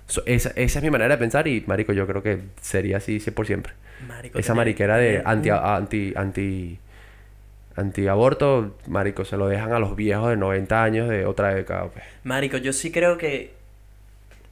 So- 0.08 0.24
esa, 0.26 0.52
esa 0.56 0.80
es 0.80 0.84
mi 0.84 0.90
manera 0.92 1.16
de 1.16 1.20
pensar 1.20 1.48
y, 1.48 1.64
marico, 1.68 1.94
yo 1.94 2.06
creo 2.06 2.22
que 2.22 2.40
sería 2.62 2.98
así 2.98 3.20
sí, 3.22 3.32
por 3.32 3.48
siempre. 3.48 3.72
Marico, 4.08 4.38
Esa 4.40 4.54
mariquera 4.54 4.98
de 4.98 5.22
anti, 5.24 5.50
anti, 5.50 6.12
anti, 6.18 6.80
anti-aborto, 7.76 8.76
marico, 8.88 9.24
se 9.26 9.38
lo 9.38 9.48
dejan 9.48 9.72
a 9.74 9.80
los 9.80 9.96
viejos 9.96 10.30
de 10.30 10.38
90 10.38 10.84
años 10.84 11.10
de 11.10 11.26
otra 11.26 11.54
década, 11.54 11.88
pues. 11.88 12.04
Marico, 12.24 12.58
yo 12.58 12.74
sí 12.74 12.92
creo 12.92 13.18
que 13.18 13.54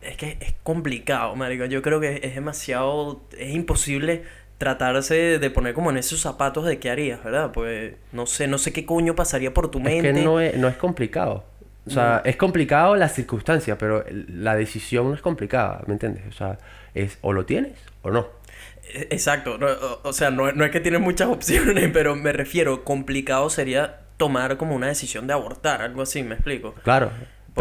es 0.01 0.17
que 0.17 0.37
es 0.41 0.55
complicado, 0.63 1.35
marico. 1.35 1.65
Yo 1.65 1.81
creo 1.81 1.99
que 1.99 2.19
es 2.23 2.35
demasiado 2.35 3.21
es 3.37 3.53
imposible 3.53 4.23
tratarse 4.57 5.39
de 5.39 5.49
poner 5.51 5.73
como 5.73 5.89
en 5.89 5.97
esos 5.97 6.19
zapatos 6.19 6.65
de 6.65 6.79
qué 6.79 6.89
harías, 6.89 7.23
¿verdad? 7.23 7.51
Pues 7.53 7.93
no 8.11 8.25
sé, 8.25 8.47
no 8.47 8.57
sé 8.57 8.73
qué 8.73 8.85
coño 8.85 9.15
pasaría 9.15 9.53
por 9.53 9.71
tu 9.71 9.77
Es 9.79 9.83
mente. 9.85 10.13
que 10.13 10.13
no 10.23 10.39
es, 10.41 10.55
no 10.57 10.67
es 10.67 10.75
complicado. 10.77 11.45
O 11.87 11.91
sea, 11.91 12.21
es 12.23 12.35
complicado 12.35 12.95
la 12.95 13.09
circunstancia, 13.09 13.77
pero 13.77 14.03
la 14.11 14.55
decisión 14.55 15.07
no 15.09 15.15
es 15.15 15.21
complicada, 15.21 15.81
¿me 15.87 15.93
entiendes? 15.93 16.23
O 16.27 16.31
sea, 16.33 16.59
es 16.93 17.17
o 17.21 17.33
lo 17.33 17.45
tienes 17.45 17.73
o 18.03 18.11
no. 18.11 18.27
E- 18.93 19.07
Exacto, 19.09 19.57
no, 19.57 19.67
o, 19.67 20.01
o 20.09 20.13
sea, 20.13 20.29
no, 20.29 20.51
no 20.51 20.65
es 20.65 20.71
que 20.71 20.81
tienes 20.81 21.01
muchas 21.01 21.27
opciones, 21.29 21.89
pero 21.91 22.15
me 22.15 22.31
refiero, 22.31 22.83
complicado 22.83 23.49
sería 23.49 24.01
tomar 24.17 24.57
como 24.57 24.75
una 24.75 24.87
decisión 24.87 25.25
de 25.25 25.33
abortar, 25.33 25.81
algo 25.81 26.03
así, 26.03 26.21
¿me 26.21 26.35
explico? 26.35 26.75
Claro. 26.83 27.11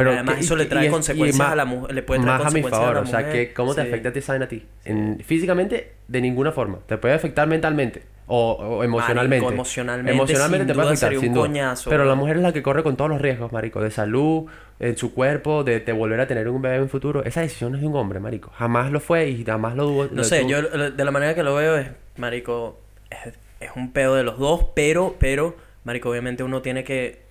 Porque 0.05 0.15
además 0.15 0.35
que- 0.37 0.41
eso 0.41 0.57
le 0.57 0.67
trae 0.67 0.83
y 0.83 0.87
es- 0.87 0.91
y 0.91 0.93
consecuencias 0.93 1.39
más- 1.39 1.53
a 1.53 1.57
la 1.57 1.65
mujer, 1.65 1.95
le 1.95 2.03
puede 2.03 2.21
traer 2.23 2.39
Más 2.43 2.53
a 2.53 2.55
mi 2.55 2.63
favor, 2.63 2.97
a 2.97 3.01
o 3.01 3.05
la 3.05 3.07
sea, 3.11 3.19
mujer. 3.21 3.33
que 3.49 3.55
¿cómo 3.55 3.75
te 3.75 3.83
Sí. 3.83 3.89
afecta 3.89 4.09
esa 4.19 4.33
vaina 4.33 4.45
a 4.47 4.49
ti? 4.49 4.67
En- 4.85 5.19
físicamente, 5.25 5.93
de 6.09 6.21
ninguna 6.21 6.53
forma. 6.53 6.79
Te 6.87 6.97
puede 6.99 7.15
afectar 7.15 7.47
mentalmente 7.49 8.03
o, 8.27 8.53
o 8.53 8.85
emocionalmente. 8.85 9.37
Marico, 9.45 9.53
emocionalmente, 9.55 10.13
Emocionalmente 10.13 10.65
sin 10.65 10.67
te 10.69 10.75
puede 10.75 10.89
afectar, 10.89 11.17
sin 11.19 11.33
duda. 11.35 11.47
coñazo, 11.47 11.91
Pero 11.91 12.05
la 12.05 12.15
mujer 12.15 12.37
es 12.37 12.43
la 12.43 12.53
que 12.53 12.63
corre 12.63 12.83
con 12.83 12.97
todos 12.97 13.11
los 13.11 13.21
riesgos, 13.21 13.53
marico. 13.53 13.81
De 13.81 13.91
salud, 13.91 14.45
en 14.81 14.97
su 14.97 15.15
cuerpo, 15.15 15.65
de, 15.65 15.81
de 15.81 15.93
volver 15.93 16.21
a 16.21 16.27
tener 16.27 16.49
un 16.49 16.61
bebé 16.63 16.77
en 16.77 16.83
el 16.83 16.89
futuro. 16.89 17.25
Esa 17.25 17.41
decisión 17.41 17.75
es 17.75 17.81
de 17.81 17.87
un 17.87 17.97
hombre, 17.97 18.21
marico. 18.21 18.51
Jamás 18.55 18.93
lo 18.93 19.01
fue 19.01 19.29
y 19.31 19.45
jamás 19.45 19.75
lo 19.77 19.85
dudo. 19.87 20.09
No 20.13 20.25
sé, 20.25 20.47
yo 20.47 20.63
de 20.63 21.05
la 21.05 21.11
manera 21.11 21.35
que 21.35 21.43
lo 21.43 21.55
veo 21.55 21.77
es, 21.79 21.89
marico, 22.19 22.79
es, 23.11 23.35
es 23.61 23.71
un 23.75 23.93
pedo 23.93 24.15
de 24.15 24.23
los 24.25 24.39
dos, 24.39 24.67
pero, 24.75 25.17
pero, 25.19 25.57
marico, 25.85 26.11
obviamente 26.11 26.43
uno 26.43 26.61
tiene 26.63 26.85
que 26.85 27.27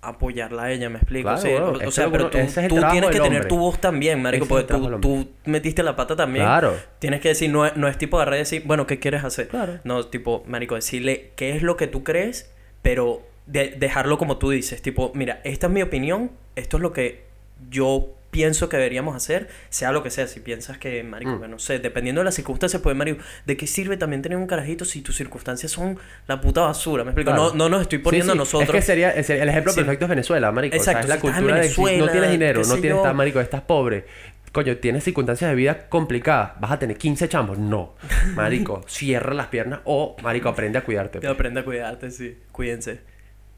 apoyarla 0.00 0.64
a 0.64 0.72
ella, 0.72 0.88
¿me 0.88 0.98
explico? 0.98 1.28
Claro, 1.28 1.40
Sí, 1.40 1.84
o- 1.86 1.90
sea, 1.90 2.10
pero 2.10 2.30
tú, 2.30 2.38
es 2.38 2.54
tienes 2.54 3.10
que 3.10 3.20
tener 3.20 3.48
tu 3.48 3.58
voz 3.58 3.80
también, 3.80 4.22
marico, 4.22 4.46
porque 4.46 4.72
tú, 5.00 5.28
metiste 5.44 5.82
la 5.82 5.96
pata 5.96 6.14
también. 6.14 6.44
Claro. 6.44 6.76
Tienes 7.00 7.20
que 7.20 7.28
decir, 7.30 7.50
no 7.50 7.66
es, 7.66 7.76
no 7.76 7.88
es 7.88 7.98
tipo 7.98 8.16
agarrar 8.16 8.36
y 8.36 8.38
decir, 8.38 8.62
bueno, 8.64 8.86
¿qué 8.86 8.98
quieres 9.00 9.24
hacer? 9.24 9.48
Claro. 9.48 9.80
No, 9.84 10.04
tipo, 10.06 10.44
marico, 10.46 10.76
decirle 10.76 11.32
qué 11.36 11.56
es 11.56 11.62
lo 11.62 11.76
que 11.76 11.88
tú 11.88 12.04
crees, 12.04 12.50
pero 12.82 13.22
de- 13.46 13.70
dejarlo 13.76 14.18
como 14.18 14.36
tú 14.38 14.50
dices, 14.50 14.82
tipo, 14.82 15.10
mira, 15.14 15.40
esta 15.44 15.66
es 15.66 15.72
mi 15.72 15.82
opinión, 15.82 16.30
esto 16.54 16.76
es 16.76 16.82
lo 16.82 16.92
que 16.92 17.24
yo 17.70 18.08
pienso 18.38 18.68
que 18.68 18.76
deberíamos 18.76 19.16
hacer, 19.16 19.48
sea 19.68 19.90
lo 19.90 20.04
que 20.04 20.10
sea, 20.10 20.28
si 20.28 20.38
piensas 20.38 20.78
que, 20.78 21.02
marico, 21.02 21.32
Mm. 21.32 21.40
que 21.42 21.48
no 21.48 21.58
sé, 21.58 21.80
dependiendo 21.80 22.20
de 22.20 22.26
las 22.26 22.36
circunstancias, 22.36 22.80
pues, 22.80 22.94
marico, 22.94 23.20
¿de 23.46 23.56
qué 23.56 23.66
sirve 23.66 23.96
también 23.96 24.22
tener 24.22 24.38
un 24.38 24.46
carajito 24.46 24.84
si 24.84 25.02
tus 25.02 25.16
circunstancias 25.16 25.72
son 25.72 25.98
la 26.28 26.40
puta 26.40 26.60
basura? 26.60 27.02
¿Me 27.02 27.10
explico? 27.10 27.32
Claro. 27.32 27.48
No, 27.50 27.54
no 27.56 27.68
nos 27.68 27.82
estoy 27.82 27.98
poniendo 27.98 28.32
sí. 28.32 28.38
a 28.38 28.38
nosotros... 28.38 28.68
Es 28.68 28.74
que 28.76 28.82
sería, 28.82 29.10
el 29.10 29.48
ejemplo 29.48 29.72
Sí. 29.72 29.80
perfecto 29.80 30.04
es 30.04 30.08
Venezuela, 30.10 30.52
marico. 30.52 30.76
o 30.76 30.80
sea, 30.80 30.92
Exacto, 30.92 31.06
es 31.06 31.08
la 31.08 31.14
si 31.16 31.20
cultura 31.20 31.56
de 31.56 31.68
si 31.68 31.80
no 31.98 32.08
tienes 32.08 32.30
dinero, 32.30 32.62
no 32.62 32.74
tienes, 32.76 32.96
estás, 32.98 33.14
marico, 33.16 33.40
estás 33.40 33.62
pobre. 33.62 34.04
Coño, 34.52 34.76
tienes 34.76 35.02
circunstancias 35.02 35.50
de 35.50 35.56
vida 35.56 35.88
complicadas. 35.88 36.52
¿Vas 36.60 36.70
a 36.70 36.78
tener 36.78 36.96
15 36.96 37.28
chambos? 37.28 37.58
No. 37.58 37.96
Marico, 38.34 38.82
cierra 38.86 39.34
las 39.34 39.48
piernas 39.48 39.80
o, 39.84 40.16
marico, 40.22 40.48
aprende 40.48 40.78
a 40.78 40.82
cuidarte. 40.84 41.18
Te 41.18 41.26
aprende 41.26 41.60
a 41.60 41.64
cuidarte, 41.64 42.10
sí. 42.12 42.38
Cuídense. 42.52 43.00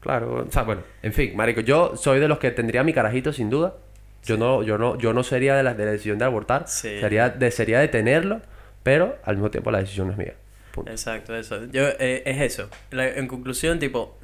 Claro, 0.01 0.45
o 0.47 0.51
sea, 0.51 0.63
bueno, 0.63 0.81
en 1.03 1.13
fin, 1.13 1.35
marico, 1.35 1.61
yo 1.61 1.95
soy 1.95 2.19
de 2.19 2.27
los 2.27 2.39
que 2.39 2.49
tendría 2.49 2.83
mi 2.83 2.91
carajito 2.91 3.31
sin 3.31 3.51
duda. 3.51 3.75
Yo 4.23 4.37
no, 4.37 4.63
yo 4.63 4.77
no, 4.77 4.97
yo 4.97 5.13
no 5.13 5.23
sería 5.23 5.55
de 5.55 5.63
la, 5.63 5.73
de 5.73 5.85
la 5.85 5.91
decisión 5.91 6.17
de 6.19 6.25
abortar. 6.25 6.65
Sí. 6.67 6.99
Sería 6.99 7.29
de, 7.29 7.51
sería 7.51 7.79
de 7.79 7.87
tenerlo, 7.87 8.41
pero 8.83 9.17
al 9.23 9.35
mismo 9.35 9.49
tiempo 9.51 9.71
la 9.71 9.79
decisión 9.79 10.07
no 10.07 10.13
es 10.13 10.19
mía. 10.19 10.33
Punto. 10.71 10.91
Exacto, 10.91 11.35
eso. 11.35 11.65
Yo, 11.65 11.87
eh, 11.99 12.23
es 12.25 12.41
eso. 12.41 12.69
La- 12.91 13.07
en 13.09 13.27
conclusión, 13.27 13.79
tipo, 13.79 14.17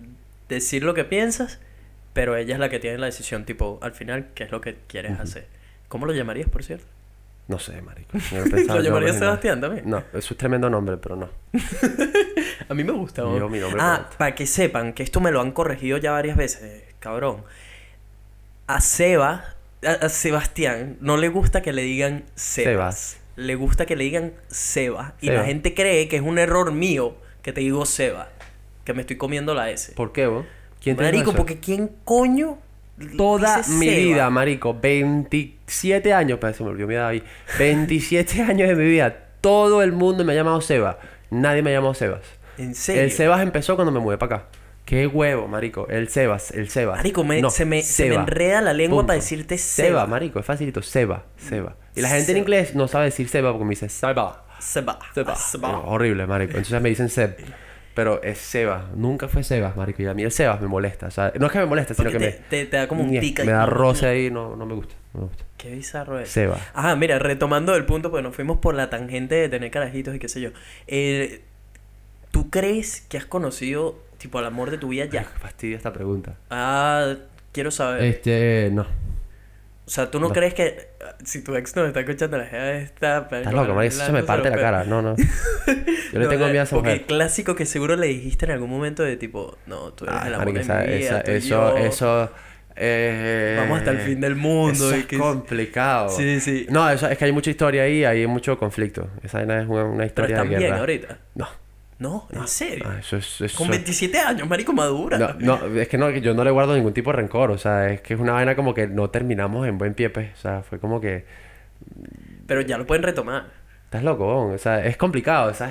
decir 0.49 0.83
lo 0.83 0.93
que 0.93 1.03
piensas, 1.03 1.59
pero 2.13 2.35
ella 2.35 2.53
es 2.53 2.59
la 2.59 2.69
que 2.69 2.79
tiene 2.79 2.97
la 2.97 3.07
decisión, 3.07 3.43
tipo, 3.45 3.79
al 3.81 3.91
final, 3.91 4.27
qué 4.33 4.43
es 4.43 4.51
lo 4.51 4.61
que 4.61 4.77
quieres 4.87 5.19
hacer. 5.19 5.47
¿Cómo 5.87 6.05
lo 6.05 6.13
llamarías, 6.13 6.49
por 6.49 6.63
cierto? 6.63 6.85
No 7.47 7.59
sé, 7.59 7.81
marico. 7.81 8.17
Yo 8.31 8.45
no 8.45 8.81
¿Lo 8.81 8.99
ni 8.99 9.05
nada. 9.07 9.19
Sebastián 9.19 9.61
también? 9.61 9.89
No, 9.89 10.03
es 10.13 10.27
tremendo 10.37 10.69
nombre, 10.69 10.97
pero 10.97 11.15
no. 11.15 11.29
A 12.69 12.73
mí 12.73 12.83
me 12.83 12.91
gusta. 12.91 13.21
Yo, 13.21 13.39
¿no? 13.39 13.49
mi 13.49 13.59
nombre 13.59 13.79
ah, 13.81 14.09
para 14.17 14.35
que 14.35 14.45
sepan 14.45 14.93
que 14.93 15.03
esto 15.03 15.21
me 15.21 15.31
lo 15.31 15.39
han 15.39 15.51
corregido 15.51 15.97
ya 15.97 16.11
varias 16.11 16.35
veces, 16.35 16.83
cabrón. 16.99 17.43
A 18.67 18.81
Seba, 18.81 19.55
a, 19.85 20.05
a 20.05 20.09
Sebastián, 20.09 20.97
no 21.01 21.17
le 21.17 21.29
gusta 21.29 21.61
que 21.61 21.73
le 21.73 21.83
digan 21.83 22.25
Sebas. 22.35 22.71
Sebas. 22.71 23.17
Le 23.35 23.55
gusta 23.55 23.85
que 23.85 23.95
le 23.95 24.03
digan 24.03 24.33
Seba. 24.47 25.15
Y 25.21 25.27
Seba. 25.27 25.39
la 25.41 25.45
gente 25.45 25.73
cree 25.73 26.07
que 26.07 26.15
es 26.15 26.21
un 26.23 26.39
error 26.39 26.71
mío 26.71 27.15
que 27.43 27.53
te 27.53 27.61
digo 27.61 27.85
Seba. 27.85 28.29
Que 28.83 28.93
me 28.93 29.01
estoy 29.01 29.17
comiendo 29.17 29.53
la 29.53 29.69
S. 29.69 29.93
¿Por 29.93 30.11
qué, 30.11 30.27
vos? 30.27 30.45
¿Quién 30.81 30.95
te 30.95 31.03
Marico, 31.03 31.33
porque 31.33 31.59
¿quién 31.59 31.91
coño 32.03 32.57
Toda 33.15 33.57
dice 33.57 33.71
mi 33.71 33.85
Seba? 33.85 33.97
vida, 33.97 34.29
marico, 34.31 34.73
27 34.73 36.13
años, 36.13 36.39
parece 36.39 36.59
se 36.59 36.63
me 36.63 36.71
olvidó 36.71 36.87
mi 36.87 36.95
edad 36.95 37.09
ahí. 37.09 37.23
27 37.59 38.41
años 38.41 38.67
de 38.69 38.75
mi 38.75 38.85
vida, 38.85 39.25
todo 39.41 39.83
el 39.83 39.91
mundo 39.91 40.25
me 40.25 40.33
ha 40.33 40.35
llamado 40.35 40.61
Seba. 40.61 40.97
Nadie 41.29 41.61
me 41.61 41.69
ha 41.71 41.73
llamado 41.73 41.93
Sebas. 41.93 42.21
¿En 42.57 42.73
serio? 42.73 43.03
El 43.03 43.11
Sebas 43.11 43.41
empezó 43.41 43.75
cuando 43.75 43.91
me 43.91 43.99
mudé 43.99 44.17
para 44.17 44.37
acá. 44.37 44.47
Qué 44.87 45.05
huevo, 45.05 45.47
marico. 45.47 45.87
El 45.89 46.07
Sebas, 46.07 46.49
el 46.51 46.69
Sebas. 46.69 46.97
Marico, 46.97 47.23
me- 47.23 47.41
No, 47.41 47.49
se, 47.51 47.65
me, 47.65 47.81
se 47.83 48.05
me 48.05 48.09
Seba. 48.11 48.21
enreda 48.21 48.61
la 48.61 48.73
lengua 48.73 48.99
Punto. 49.01 49.07
para 49.07 49.19
decirte 49.19 49.57
Seba, 49.59 49.87
Seba. 49.89 50.07
marico, 50.07 50.39
es 50.39 50.45
facilito. 50.45 50.81
Seba, 50.81 51.25
Seba. 51.35 51.75
Y 51.95 52.01
la 52.01 52.07
gente 52.07 52.21
en 52.21 52.25
Seba. 52.27 52.39
inglés 52.39 52.73
no 52.75 52.87
sabe 52.87 53.05
decir 53.05 53.27
Seba 53.29 53.51
porque 53.51 53.65
me 53.65 53.71
dice 53.71 53.89
Seba. 53.89 54.45
Seba. 54.59 54.97
Seba. 55.13 55.35
Seba. 55.35 55.71
No, 55.73 55.83
horrible, 55.83 56.25
marico. 56.25 56.51
Entonces 56.57 56.81
me 56.81 56.89
dicen 56.89 57.09
Seb. 57.09 57.37
Pero 57.93 58.23
es 58.23 58.37
Seba. 58.37 58.89
Nunca 58.95 59.27
fue 59.27 59.43
Sebas, 59.43 59.75
marico. 59.75 60.01
Y 60.03 60.07
a 60.07 60.13
mí 60.13 60.23
el 60.23 60.31
Sebas 60.31 60.61
me 60.61 60.67
molesta. 60.67 61.07
O 61.07 61.11
sea, 61.11 61.33
no 61.37 61.47
es 61.47 61.51
que 61.51 61.59
me 61.59 61.65
moleste, 61.65 61.93
sino 61.93 62.09
Porque 62.09 62.25
que 62.25 62.31
te, 62.31 62.37
me... 62.39 62.45
te, 62.47 62.65
te 62.67 62.77
da 62.77 62.87
como 62.87 63.03
un 63.03 63.19
tica. 63.19 63.43
Me 63.43 63.51
da 63.51 63.65
roce 63.65 64.07
ahí, 64.07 64.31
no, 64.31 64.55
no 64.55 64.65
me 64.65 64.73
gusta. 64.75 64.95
No 65.13 65.21
me 65.21 65.27
gusta. 65.27 65.43
Qué 65.57 65.71
bizarro 65.71 66.17
es. 66.19 66.29
Seba. 66.29 66.57
Ajá, 66.73 66.95
mira, 66.95 67.19
retomando 67.19 67.75
el 67.75 67.85
punto, 67.85 68.09
pues 68.09 68.23
nos 68.23 68.33
fuimos 68.35 68.59
por 68.59 68.73
la 68.75 68.89
tangente 68.89 69.35
de 69.35 69.49
tener 69.49 69.69
carajitos 69.71 70.15
y 70.15 70.19
qué 70.19 70.29
sé 70.29 70.39
yo. 70.39 70.51
Eh, 70.87 71.41
¿Tú 72.31 72.49
crees 72.51 73.01
que 73.01 73.17
has 73.17 73.25
conocido, 73.25 73.97
tipo, 74.17 74.39
al 74.39 74.45
amor 74.45 74.71
de 74.71 74.77
tu 74.77 74.89
vida 74.89 75.05
ya? 75.05 75.21
Ay, 75.21 75.27
qué 75.33 75.39
fastidio 75.39 75.77
esta 75.77 75.93
pregunta. 75.93 76.35
Ah, 76.49 77.15
quiero 77.51 77.71
saber. 77.71 78.03
Este, 78.03 78.69
no. 78.71 78.81
o 78.83 79.89
sea, 79.89 80.11
¿tú 80.11 80.19
no, 80.19 80.27
no. 80.27 80.33
crees 80.33 80.53
que 80.53 80.89
ah, 81.05 81.15
si 81.23 81.43
tu 81.43 81.55
ex 81.55 81.75
nos 81.75 81.87
está 81.87 82.01
escuchando 82.01 82.37
la 82.37 82.45
jeva 82.45 82.71
está... 82.73 83.19
Estás 83.31 83.53
loco, 83.53 83.73
marico. 83.73 83.95
Eso 83.95 84.05
se 84.05 84.11
me 84.11 84.23
parte 84.23 84.49
la 84.49 84.57
cara. 84.57 84.83
No, 84.83 85.01
no. 85.01 85.15
Yo 86.13 86.19
le 86.19 86.25
No, 86.25 86.29
tengo 86.29 86.45
la- 86.45 86.51
miedo 86.51 86.61
a 86.61 86.63
esa 86.63 86.75
Porque 86.75 86.89
mujer. 86.89 87.01
el 87.01 87.05
clásico 87.07 87.55
que 87.55 87.65
seguro 87.65 87.95
le 87.95 88.07
dijiste 88.07 88.45
en 88.45 88.51
algún 88.51 88.69
momento 88.69 89.03
de 89.03 89.17
tipo, 89.17 89.57
no, 89.65 89.93
tú 89.93 90.05
eres 90.05 90.17
Ay, 90.21 90.27
el 90.29 90.33
amor 90.35 90.53
de 90.53 90.61
esa- 90.61 90.79
mi 90.81 90.87
vida, 90.87 90.97
esa- 90.97 91.23
tú 91.23 91.31
y 91.31 91.35
eso, 91.35 91.47
yo. 91.49 91.77
eso... 91.77 92.31
eh, 92.75 93.55
Vamos 93.59 93.79
hasta 93.79 93.91
el 93.91 93.99
fin 93.99 94.21
del 94.21 94.35
mundo 94.35 94.71
Eso 94.73 94.95
y 94.95 94.99
es 94.99 95.05
que- 95.07 95.17
complicado. 95.17 96.09
Sí, 96.09 96.39
sí. 96.39 96.67
No, 96.69 96.89
eso, 96.89 97.07
es 97.09 97.17
que 97.17 97.25
hay 97.25 97.31
mucha 97.31 97.49
historia 97.49 97.83
ahí, 97.83 98.03
hay 98.05 98.27
mucho 98.27 98.57
conflicto. 98.59 99.09
Esa 99.23 99.41
es 99.41 99.45
una, 99.47 99.63
una 99.63 99.91
Pero 99.97 100.05
historia 100.05 100.35
están 100.35 100.49
de 100.49 100.55
bien 100.57 100.61
guerra. 100.69 100.79
ahorita. 100.79 101.17
No. 101.35 101.47
No, 101.99 102.27
en 102.31 102.47
serio. 102.47 102.85
Ah, 102.87 102.97
eso 102.99 103.17
es... 103.17 103.41
Eso 103.41 103.57
Con 103.57 103.69
27 103.69 104.19
años, 104.19 104.47
marico, 104.47 104.71
madura. 104.71 105.17
No, 105.17 105.33
no, 105.39 105.79
es 105.79 105.87
que 105.87 105.97
no, 105.97 106.09
yo 106.11 106.33
no 106.35 106.43
le 106.43 106.51
guardo 106.51 106.75
ningún 106.75 106.93
tipo 106.93 107.09
de 107.11 107.17
rencor, 107.17 107.49
o 107.49 107.57
sea, 107.57 107.89
es 107.89 108.01
que 108.01 108.13
es 108.13 108.19
una 108.19 108.33
vaina 108.33 108.55
como 108.55 108.73
que 108.75 108.85
no 108.87 109.09
terminamos 109.09 109.67
en 109.67 109.77
buen 109.79 109.95
pie, 109.95 110.09
pues, 110.11 110.31
o 110.33 110.37
sea, 110.41 110.61
fue 110.61 110.79
como 110.79 111.01
que, 111.01 111.25
Pero 112.45 112.61
ya 112.61 112.77
lo 112.77 112.85
pueden 112.85 113.01
retomar. 113.03 113.45
estás 113.85 114.03
loco, 114.03 114.25
bon? 114.25 114.53
o 114.53 114.57
sea, 114.59 114.85
es 114.85 114.95
complicado, 114.95 115.49
esa 115.49 115.65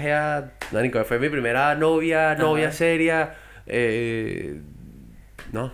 marico, 0.72 1.05
fue 1.05 1.20
mi 1.20 1.29
primera 1.29 1.74
novia, 1.77 2.35
novia 2.35 2.68
Ajá. 2.68 2.77
seria, 2.77 3.35
eh, 3.66 4.61
no, 5.53 5.72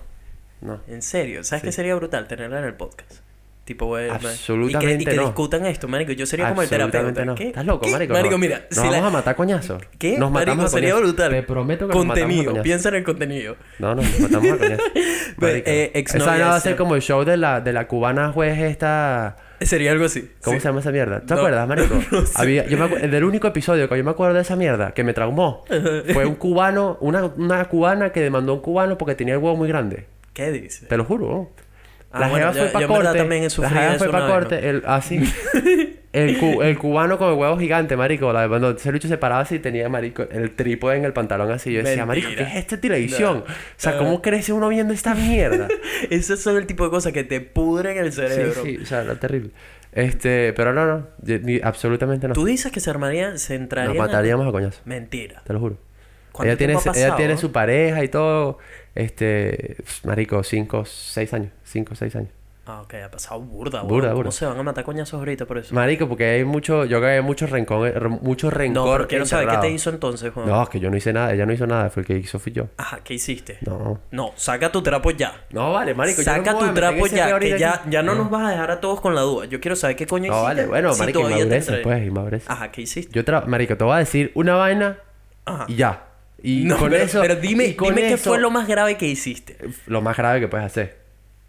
no, 0.60 0.80
En 0.86 1.00
serio. 1.02 1.42
¿Sabes 1.44 1.62
Sí. 1.62 1.68
qué 1.68 1.72
sería 1.72 1.94
brutal 1.94 2.28
tenerla 2.28 2.58
en 2.58 2.64
el 2.66 2.74
podcast? 2.74 3.21
Tipo, 3.64 3.86
güey, 3.86 4.08
man. 4.08 4.16
Absolutamente 4.16 4.94
Y 4.94 4.96
que, 5.06 5.12
y 5.12 5.14
que 5.14 5.20
no. 5.20 5.26
discutan 5.26 5.64
esto, 5.66 5.86
marico. 5.86 6.10
Yo 6.12 6.26
sería 6.26 6.48
como 6.48 6.62
el 6.62 6.68
terapeuta. 6.68 7.24
No. 7.24 7.34
Estás 7.34 7.64
loco, 7.64 7.86
¿Qué? 7.86 7.92
marico. 7.92 8.12
Marico, 8.12 8.32
no. 8.32 8.38
mira. 8.38 8.66
Nos 8.70 8.70
si 8.70 8.80
vamos 8.80 9.00
la- 9.02 9.06
a 9.06 9.10
matar 9.10 9.36
coñazo. 9.36 9.78
¿Qué? 9.98 10.18
Nos 10.18 10.32
matamos 10.32 10.56
marico, 10.56 10.66
a 10.66 10.68
sería 10.80 10.94
brutal. 10.96 11.30
Te 11.30 11.42
prometo 11.44 11.86
que 11.86 11.94
nos 11.94 12.04
matamos 12.04 12.18
a 12.18 12.20
Contenido. 12.26 12.50
coñazo. 12.50 12.62
Piensa 12.64 12.88
en 12.88 12.94
el 12.96 13.04
contenido. 13.04 13.56
No, 13.78 13.94
no, 13.94 14.02
nos 14.02 14.20
matamos 14.20 14.52
a 14.52 14.58
coñazo. 14.58 14.82
Eh, 15.44 15.90
Esa 15.94 16.18
vaina 16.24 16.48
va 16.48 16.56
a 16.56 16.60
ser 16.60 16.76
como 16.76 16.94
el 16.94 17.02
show 17.02 17.24
de 17.24 17.36
la, 17.36 17.60
de 17.60 17.72
la 17.72 17.88
cubana 17.88 18.30
juez 18.32 18.58
esta... 18.58 19.36
Sería 19.60 19.92
algo 19.92 20.04
así. 20.04 20.30
¿Cómo 20.42 20.56
sí. 20.56 20.60
se 20.60 20.68
llama 20.68 20.80
esa 20.80 20.90
mierda? 20.92 21.20
¿Te 21.20 21.34
No, 21.34 21.40
acuerdas, 21.40 21.66
marico? 21.68 21.94
no 22.10 22.26
sé. 22.26 22.32
Había, 22.34 22.66
yo 22.66 22.76
me 22.78 22.84
acu- 22.84 23.00
del 23.08 23.24
único 23.24 23.46
episodio 23.48 23.88
que 23.88 23.96
yo 23.96 24.04
me 24.04 24.10
acuerdo 24.10 24.34
de 24.34 24.42
esa 24.42 24.56
mierda 24.56 24.92
que 24.92 25.04
me 25.04 25.14
traumó 25.14 25.64
fue 26.12 26.26
un 26.26 26.34
cubano, 26.34 26.98
una, 27.00 27.24
una 27.36 27.64
cubana 27.66 28.10
que 28.10 28.20
demandó 28.20 28.52
a 28.52 28.54
un 28.56 28.60
cubano 28.60 28.98
porque 28.98 29.14
tenía 29.14 29.34
el 29.34 29.40
huevo 29.40 29.56
muy 29.56 29.68
grande. 29.68 30.06
¿Qué 30.32 30.50
dices? 30.50 30.88
Te 30.88 30.96
lo 30.96 31.04
juro. 31.04 31.50
Ah, 32.12 32.20
la 32.20 32.28
bueno, 32.28 32.52
jeva 32.52 32.64
fue 32.66 32.72
para 32.72 32.86
corte. 32.86 33.18
también 33.18 33.42
la 33.42 33.68
jeva 33.70 33.94
fue 33.98 34.10
para 34.10 34.26
corte. 34.28 34.68
El, 34.68 34.82
así. 34.86 35.18
el, 36.12 36.38
cu- 36.38 36.62
el 36.62 36.76
cubano 36.78 37.16
con 37.16 37.28
el 37.32 37.34
huevo 37.38 37.58
gigante, 37.58 37.96
marico. 37.96 38.32
La, 38.32 38.46
cuando 38.48 38.70
ese 38.72 38.92
lucho 38.92 39.08
se 39.08 39.16
paraba 39.18 39.40
así 39.40 39.58
tenía, 39.58 39.88
marico, 39.88 40.24
el 40.30 40.50
trípode 40.54 40.96
en 40.98 41.04
el 41.04 41.12
pantalón 41.12 41.50
así. 41.50 41.72
Yo 41.72 41.82
decía, 41.82 42.04
marico, 42.04 42.28
¿qué 42.36 42.42
es 42.42 42.56
esta 42.56 42.78
televisión? 42.80 43.44
No. 43.46 43.52
O 43.52 43.56
sea, 43.76 43.96
¿cómo 43.96 44.20
crece 44.20 44.52
uno 44.52 44.68
viendo 44.68 44.92
esta 44.92 45.14
mierda? 45.14 45.68
Esos 46.10 46.40
son 46.40 46.56
el 46.58 46.66
tipo 46.66 46.84
de 46.84 46.90
cosas 46.90 47.12
que 47.12 47.24
te 47.24 47.40
pudren 47.40 47.96
el 47.96 48.12
sí, 48.12 48.20
cerebro. 48.20 48.62
sí. 48.62 48.78
O 48.82 48.86
sea, 48.86 49.02
era 49.02 49.14
terrible. 49.18 49.50
Este, 49.92 50.52
pero 50.54 50.72
no, 50.72 50.86
no. 50.86 51.06
yo- 51.22 51.38
ni- 51.38 51.60
absolutamente 51.62 52.28
no. 52.28 52.34
Tú 52.34 52.44
dices 52.44 52.72
que 52.72 52.80
se 52.80 52.90
armaría, 52.90 53.36
se 53.38 53.54
entraría... 53.54 53.88
Nos 53.94 53.98
mataríamos 53.98 54.46
a 54.46 54.52
coñazo. 54.52 54.80
Mentira. 54.84 55.42
Te 55.46 55.52
lo 55.52 55.60
juro. 55.60 55.76
¿Cuánto 56.32 56.48
Ella 56.50 56.56
tiene, 56.58 56.74
ha 56.74 56.92
ella 56.94 57.16
tiene 57.16 57.36
su 57.36 57.52
pareja 57.52 58.02
y 58.02 58.08
todo. 58.08 58.58
Este, 58.94 59.76
marico, 60.04 60.42
5, 60.42 60.84
6 60.84 61.34
años. 61.34 61.50
5, 61.64 61.94
6 61.94 62.16
años. 62.16 62.30
Ah, 62.64 62.80
ok, 62.82 62.94
ha 63.04 63.10
pasado 63.10 63.40
burda, 63.40 63.82
Burda, 63.82 63.88
weón. 63.88 64.00
¿Cómo 64.10 64.14
burda. 64.18 64.30
se 64.30 64.46
van 64.46 64.56
a 64.56 64.62
matar 64.62 64.84
coñazos 64.84 65.14
ahorita 65.18 65.46
por 65.46 65.58
eso? 65.58 65.74
Marico, 65.74 66.08
porque 66.08 66.26
hay 66.26 66.44
mucho, 66.44 66.84
yo 66.84 66.98
creo 66.98 67.10
que 67.10 67.16
hay 67.16 67.20
mucho 67.22 67.48
rencor, 67.48 67.88
eh, 67.88 67.92
re- 67.98 68.08
mucho 68.08 68.50
rencor. 68.50 68.86
no, 68.86 68.92
pero 68.92 69.08
quiero 69.08 69.26
saber 69.26 69.46
qué 69.46 69.50
te 69.50 69.54
enterrado. 69.56 69.74
hizo 69.74 69.90
entonces, 69.90 70.32
Juan. 70.32 70.46
No, 70.46 70.62
es 70.62 70.68
que 70.68 70.78
yo 70.78 70.88
no 70.88 70.96
hice 70.96 71.12
nada, 71.12 71.32
ella 71.34 71.44
no 71.44 71.52
hizo 71.52 71.66
nada, 71.66 71.90
fue 71.90 72.02
el 72.02 72.06
que 72.06 72.14
hizo 72.18 72.38
fui 72.38 72.52
yo. 72.52 72.68
Ajá, 72.76 73.00
¿qué 73.02 73.14
hiciste? 73.14 73.58
No. 73.62 73.98
No, 74.12 74.30
saca 74.36 74.70
tu 74.70 74.80
trapo 74.80 75.10
ya. 75.10 75.44
No, 75.50 75.72
vale, 75.72 75.92
marico, 75.94 76.22
yo 76.22 76.30
no 76.30 76.36
Saca 76.38 76.52
voy 76.54 76.64
a 76.64 76.68
tu 76.68 76.74
trapo 76.74 77.06
ya, 77.08 77.38
que 77.40 77.58
ya, 77.58 77.74
aquí. 77.74 77.90
ya 77.90 78.02
no 78.04 78.14
nos 78.14 78.30
vas 78.30 78.42
a 78.46 78.50
dejar 78.50 78.70
a 78.70 78.80
todos 78.80 79.00
con 79.00 79.16
la 79.16 79.22
duda. 79.22 79.46
Yo 79.46 79.60
quiero 79.60 79.74
saber 79.74 79.96
qué 79.96 80.06
coño 80.06 80.30
No, 80.30 80.36
hiciste. 80.36 80.54
vale, 80.54 80.66
bueno, 80.66 80.92
si 80.94 81.00
marico, 81.00 81.28
entré. 81.28 81.82
pues, 81.82 82.06
inmadurez. 82.06 82.44
Ajá, 82.48 82.70
¿qué 82.70 82.82
hiciste? 82.82 83.12
Yo, 83.12 83.24
marico, 83.48 83.76
te 83.76 83.82
voy 83.82 83.94
a 83.94 83.98
decir 83.98 84.30
una 84.36 84.54
vaina 84.54 84.98
Ajá. 85.46 85.64
y 85.66 85.74
ya. 85.74 86.04
Y 86.42 86.64
no, 86.64 86.76
con 86.76 86.90
pero, 86.90 87.04
eso... 87.04 87.20
pero 87.20 87.36
dime, 87.36 87.66
y 87.66 87.74
con 87.74 87.94
dime 87.94 88.08
qué 88.08 88.16
fue 88.16 88.38
lo 88.40 88.50
más 88.50 88.66
grave 88.66 88.96
que 88.96 89.06
hiciste. 89.06 89.56
Lo 89.86 90.00
más 90.02 90.16
grave 90.16 90.40
que 90.40 90.48
puedes 90.48 90.66
hacer. 90.66 90.96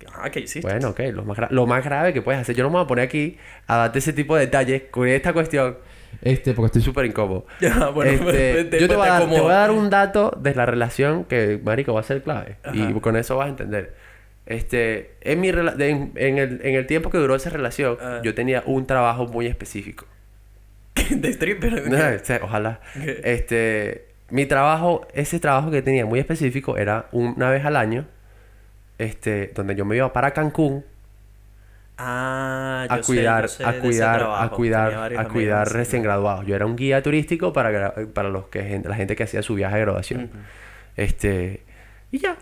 Ajá, 0.08 0.30
¿qué 0.30 0.42
hiciste? 0.42 0.70
Bueno, 0.70 0.90
ok, 0.90 1.00
lo 1.14 1.24
más, 1.26 1.38
lo 1.52 1.66
más 1.66 1.84
grave 1.84 2.14
que 2.14 2.22
puedes 2.22 2.40
hacer. 2.42 2.56
Yo 2.56 2.64
no 2.64 2.70
me 2.70 2.76
voy 2.76 2.84
a 2.84 2.88
poner 2.88 3.06
aquí 3.06 3.38
a 3.68 3.78
darte 3.78 4.00
ese 4.00 4.14
tipo 4.14 4.36
de 4.36 4.42
detalles 4.42 4.84
con 4.92 5.08
esta 5.08 5.34
cuestión. 5.34 5.78
Este, 6.22 6.54
porque 6.54 6.68
estoy 6.68 6.82
súper 6.84 7.06
incómodo. 7.06 7.48
Ya, 7.60 7.88
bueno, 7.90 8.12
Este, 8.12 8.66
te- 8.66 8.80
yo 8.80 8.88
te 8.88 8.90
te 8.90 8.96
voy, 8.96 9.08
a 9.08 9.12
dar, 9.12 9.20
te 9.22 9.26
acomodo. 9.26 9.44
voy 9.44 9.52
a 9.52 9.56
dar 9.56 9.72
un 9.72 9.90
dato 9.90 10.38
de 10.40 10.54
la 10.54 10.66
relación 10.68 11.24
que, 11.24 11.60
marico, 11.64 11.94
va 11.94 12.02
a 12.02 12.04
ser 12.04 12.22
clave. 12.22 12.58
Y 12.74 12.94
con 13.00 13.16
eso 13.16 13.36
vas 13.38 13.48
a 13.48 13.50
entender. 13.50 13.96
Este, 14.46 15.16
en, 15.22 15.40
mi 15.42 15.52
rela- 15.52 15.74
en, 15.82 16.12
en 16.16 16.38
el, 16.38 16.60
en 16.64 16.76
el 16.76 16.86
tiempo 16.86 17.10
que 17.10 17.18
duró 17.18 17.34
esa 17.34 17.50
relación, 17.50 17.98
Ah. 18.02 18.20
yo 18.24 18.36
tenía 18.36 18.62
un 18.68 18.86
trabajo 18.86 19.26
muy 19.28 19.48
específico. 19.48 20.06
de 21.10 21.30
stripper. 21.30 21.90
No, 21.90 21.98
o 21.98 22.24
sea, 22.26 22.40
ojalá. 22.44 22.80
¿Qué? 22.94 23.22
Este, 23.24 24.13
mi 24.34 24.46
trabajo, 24.48 25.06
ese 25.14 25.40
trabajo 25.40 25.70
que 25.70 25.82
tenía 25.84 26.06
muy 26.06 26.20
específico 26.20 26.76
era 26.78 27.06
una 27.12 27.50
vez 27.52 27.64
al 27.66 27.76
año, 27.76 28.06
este, 28.98 29.52
donde 29.56 29.76
yo 29.76 29.86
me 29.86 29.96
iba 29.96 30.12
para 30.12 30.32
Cancún 30.32 30.84
Ah, 31.98 32.88
yo 32.90 32.96
a 32.96 32.98
sé, 32.98 33.04
cuidar, 33.04 33.44
yo 33.44 33.48
sé 33.50 33.64
a 33.64 33.80
cuidar, 33.80 34.24
a 34.24 34.50
cuidar, 34.50 35.16
a 35.16 35.28
cuidar 35.28 35.72
recién 35.72 36.02
graduados. 36.02 36.46
Yo 36.48 36.56
era 36.56 36.66
un 36.66 36.76
guía 36.76 37.04
turístico 37.04 37.54
para, 37.54 37.94
para 38.14 38.30
los 38.30 38.48
que 38.48 38.82
la 38.84 38.96
gente 38.96 39.16
que 39.16 39.24
hacía 39.24 39.44
su 39.44 39.54
viaje 39.54 39.76
de 39.76 39.82
graduación. 39.82 40.32
Este, 40.98 41.62
y 42.12 42.18
ya. 42.18 42.36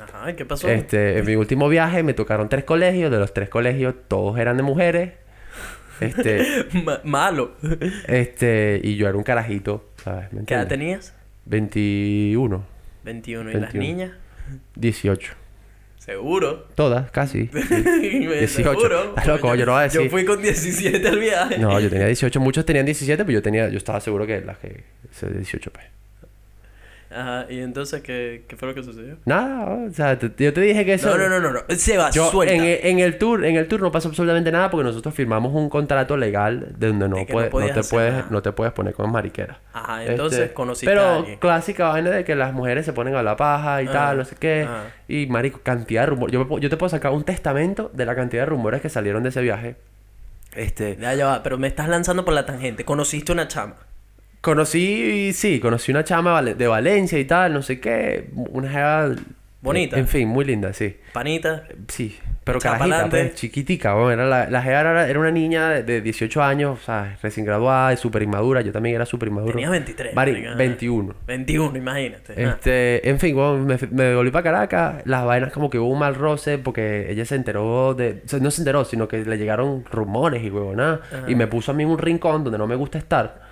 Ajá, 0.00 0.30
¿y 0.30 0.34
qué 0.34 0.44
pasó? 0.44 0.68
Este, 0.68 1.18
en 1.18 1.26
mi 1.26 1.36
último 1.36 1.68
viaje 1.68 2.02
me 2.02 2.14
tocaron 2.14 2.48
tres 2.48 2.64
colegios, 2.64 3.12
de 3.12 3.18
los 3.20 3.32
tres 3.32 3.48
colegios 3.48 3.94
todos 4.08 4.36
eran 4.38 4.56
de 4.56 4.64
mujeres. 4.64 5.12
Este, 6.00 6.66
Ma- 6.84 7.00
malo. 7.04 7.52
este, 8.08 8.80
y 8.82 8.96
yo 8.96 9.08
era 9.08 9.16
un 9.16 9.22
carajito, 9.22 9.84
¿sabes? 10.02 10.32
¿Me 10.32 10.44
¿Qué 10.44 10.54
edad 10.54 10.66
tenías? 10.68 11.14
21, 11.46 12.64
21. 13.04 13.50
¿Y 13.50 13.54
las 13.54 13.72
21. 13.72 13.84
niñas? 13.84 14.12
18. 14.76 15.34
Seguro. 15.98 16.66
Todas, 16.74 17.10
casi. 17.10 17.44
18. 17.52 18.48
Seguro. 18.48 19.10
Estás 19.10 19.26
loco, 19.26 19.54
yo 19.54 19.66
no 19.66 19.72
voy 19.72 19.80
a 19.80 19.84
decir. 19.84 20.00
Yo 20.02 20.10
fui 20.10 20.24
con 20.24 20.42
17 20.42 21.06
al 21.06 21.18
viaje. 21.18 21.58
No, 21.58 21.78
yo 21.78 21.88
tenía 21.88 22.06
18, 22.06 22.40
muchos 22.40 22.66
tenían 22.66 22.86
17, 22.86 23.24
pero 23.24 23.34
yo 23.34 23.42
tenía, 23.42 23.68
yo 23.68 23.78
estaba 23.78 24.00
seguro 24.00 24.26
que 24.26 24.40
las 24.40 24.58
que 24.58 24.84
se 25.12 25.30
18 25.30 25.70
pues. 25.70 25.86
Ajá, 27.14 27.46
y 27.50 27.60
entonces, 27.60 28.02
¿qué, 28.02 28.44
qué 28.48 28.56
fue 28.56 28.68
lo 28.68 28.74
que 28.74 28.82
sucedió? 28.82 29.16
Nada, 29.24 29.64
o 29.88 29.90
sea, 29.92 30.18
te- 30.18 30.30
yo 30.44 30.52
te 30.52 30.60
dije 30.60 30.84
que 30.84 30.94
eso 30.94 31.10
No, 31.10 31.18
no, 31.18 31.28
no, 31.28 31.40
no, 31.40 31.52
no. 31.52 31.60
Se 31.76 31.96
va, 31.98 32.10
Yo 32.10 32.30
suelta. 32.30 32.54
en, 32.54 32.62
el- 32.64 32.78
en 32.82 32.98
el 33.00 33.18
tour, 33.18 33.44
en 33.44 33.56
el 33.56 33.68
tour 33.68 33.80
no 33.80 33.92
pasó 33.92 34.08
absolutamente 34.08 34.50
nada 34.50 34.70
porque 34.70 34.84
nosotros 34.84 35.14
firmamos 35.14 35.52
un 35.54 35.68
contrato 35.68 36.16
legal 36.16 36.72
de 36.78 36.88
donde 36.88 37.08
no, 37.08 37.16
De 37.16 37.22
no 37.22 37.26
te 37.26 37.32
puedes 37.84 38.12
nada. 38.14 38.26
no 38.30 38.42
te 38.42 38.52
puedes 38.52 38.72
poner 38.72 38.94
con 38.94 39.10
mariquera. 39.12 39.60
Ajá, 39.72 40.04
entonces 40.04 40.40
Este, 40.40 40.54
conociste 40.54 40.86
pero 40.86 41.02
a 41.02 41.16
alguien. 41.16 41.38
clásica 41.38 41.88
vaina 41.88 42.10
de 42.10 42.24
que 42.24 42.34
las 42.34 42.52
mujeres 42.52 42.84
se 42.86 42.92
ponen 42.92 43.14
a 43.14 43.22
la 43.22 43.36
paja 43.36 43.82
y 43.82 43.86
tal, 43.88 44.16
no 44.18 44.24
sé 44.24 44.36
qué. 44.38 44.66
ah. 44.68 44.84
Y 45.08 45.26
marico, 45.26 45.60
cantidad 45.62 46.02
de 46.02 46.06
rumores. 46.06 46.32
Yo, 46.32 46.58
yo 46.58 46.70
te 46.70 46.76
puedo 46.76 46.88
sacar 46.90 47.12
un 47.12 47.24
testamento 47.24 47.90
de 47.92 48.06
la 48.06 48.14
cantidad 48.14 48.42
de 48.42 48.46
rumores 48.46 48.80
que 48.80 48.88
salieron 48.88 49.22
de 49.22 49.28
ese 49.28 49.42
viaje. 49.42 49.76
Este, 50.54 50.96
Ya, 51.00 51.14
ya 51.14 51.26
va, 51.26 51.42
pero 51.42 51.56
me 51.58 51.66
estás 51.66 51.88
lanzando 51.88 52.24
por 52.24 52.34
la 52.34 52.44
tangente. 52.46 52.84
Conociste 52.84 53.32
una 53.32 53.48
chama. 53.48 53.76
Conocí, 54.42 55.32
sí, 55.32 55.58
conocí 55.60 55.90
una 55.92 56.04
chama 56.04 56.42
de 56.42 56.66
Valencia 56.66 57.18
y 57.18 57.24
tal, 57.24 57.54
no 57.54 57.62
sé 57.62 57.80
qué, 57.80 58.28
una 58.34 58.68
jeva 58.68 59.14
Bonita. 59.62 59.96
En 59.96 60.08
fin, 60.08 60.26
muy 60.28 60.44
linda, 60.44 60.72
sí. 60.72 60.96
Panita. 61.12 61.62
Sí, 61.86 62.18
pero 62.42 62.58
carajita, 62.58 63.08
pues, 63.08 63.36
chiquitica, 63.36 63.94
bueno, 63.94 64.24
era 64.24 64.26
la, 64.26 64.50
la 64.50 64.60
jeva 64.60 64.80
era, 64.80 65.08
era 65.08 65.20
una 65.20 65.30
niña 65.30 65.68
de, 65.68 65.82
de 65.84 66.00
18 66.00 66.42
años, 66.42 66.80
o 66.82 66.84
sea, 66.84 67.16
recién 67.22 67.46
graduada, 67.46 67.96
súper 67.96 68.22
inmadura, 68.24 68.60
yo 68.62 68.72
también 68.72 68.96
era 68.96 69.06
súper 69.06 69.28
inmaduro. 69.28 69.52
Tenías 69.52 69.70
23. 69.70 70.14
Vari- 70.16 70.32
marica. 70.32 70.54
21. 70.56 71.14
21, 71.28 71.78
imagínate. 71.78 72.34
Ah. 72.44 72.50
Este, 72.56 73.08
en 73.08 73.20
fin, 73.20 73.36
bueno, 73.36 73.58
me, 73.58 73.78
me 73.92 74.02
devolví 74.02 74.32
para 74.32 74.42
Caracas, 74.42 75.02
las 75.04 75.24
vainas 75.24 75.52
como 75.52 75.70
que 75.70 75.78
hubo 75.78 75.90
un 75.92 76.00
mal 76.00 76.16
roce 76.16 76.58
porque 76.58 77.08
ella 77.08 77.24
se 77.24 77.36
enteró 77.36 77.94
de, 77.94 78.20
o 78.24 78.28
sea, 78.28 78.40
no 78.40 78.50
se 78.50 78.62
enteró, 78.62 78.84
sino 78.84 79.06
que 79.06 79.24
le 79.24 79.38
llegaron 79.38 79.84
rumores 79.92 80.42
y 80.42 80.50
huevona, 80.50 81.02
Ajá. 81.06 81.30
y 81.30 81.36
me 81.36 81.46
puso 81.46 81.70
a 81.70 81.74
mí 81.74 81.84
en 81.84 81.90
un 81.90 81.98
rincón 81.98 82.42
donde 82.42 82.58
no 82.58 82.66
me 82.66 82.74
gusta 82.74 82.98
estar, 82.98 83.51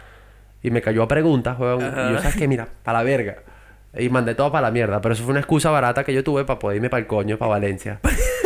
y 0.63 0.71
me 0.71 0.83
cayó 0.83 1.03
a 1.03 1.09
preguntas, 1.09 1.57
Ajá. 1.61 2.11
y 2.11 2.13
yo, 2.13 2.19
¿sabes 2.19 2.37
qué? 2.37 2.49
Mira, 2.49 2.69
para 2.83 2.99
la 2.99 3.05
verga. 3.05 3.37
Y 3.97 4.09
mandé 4.09 4.35
todo 4.35 4.53
para 4.53 4.69
la 4.69 4.71
mierda, 4.71 5.01
pero 5.01 5.15
eso 5.15 5.25
fue 5.25 5.33
una 5.33 5.41
excusa 5.41 5.71
barata 5.71 6.05
que 6.05 6.15
yo 6.15 6.23
tuve 6.23 6.45
para 6.45 6.59
poder 6.59 6.77
irme 6.77 6.91
para 6.91 7.01
el 7.01 7.07
coño, 7.07 7.39
para 7.39 7.51
Valencia. 7.51 8.01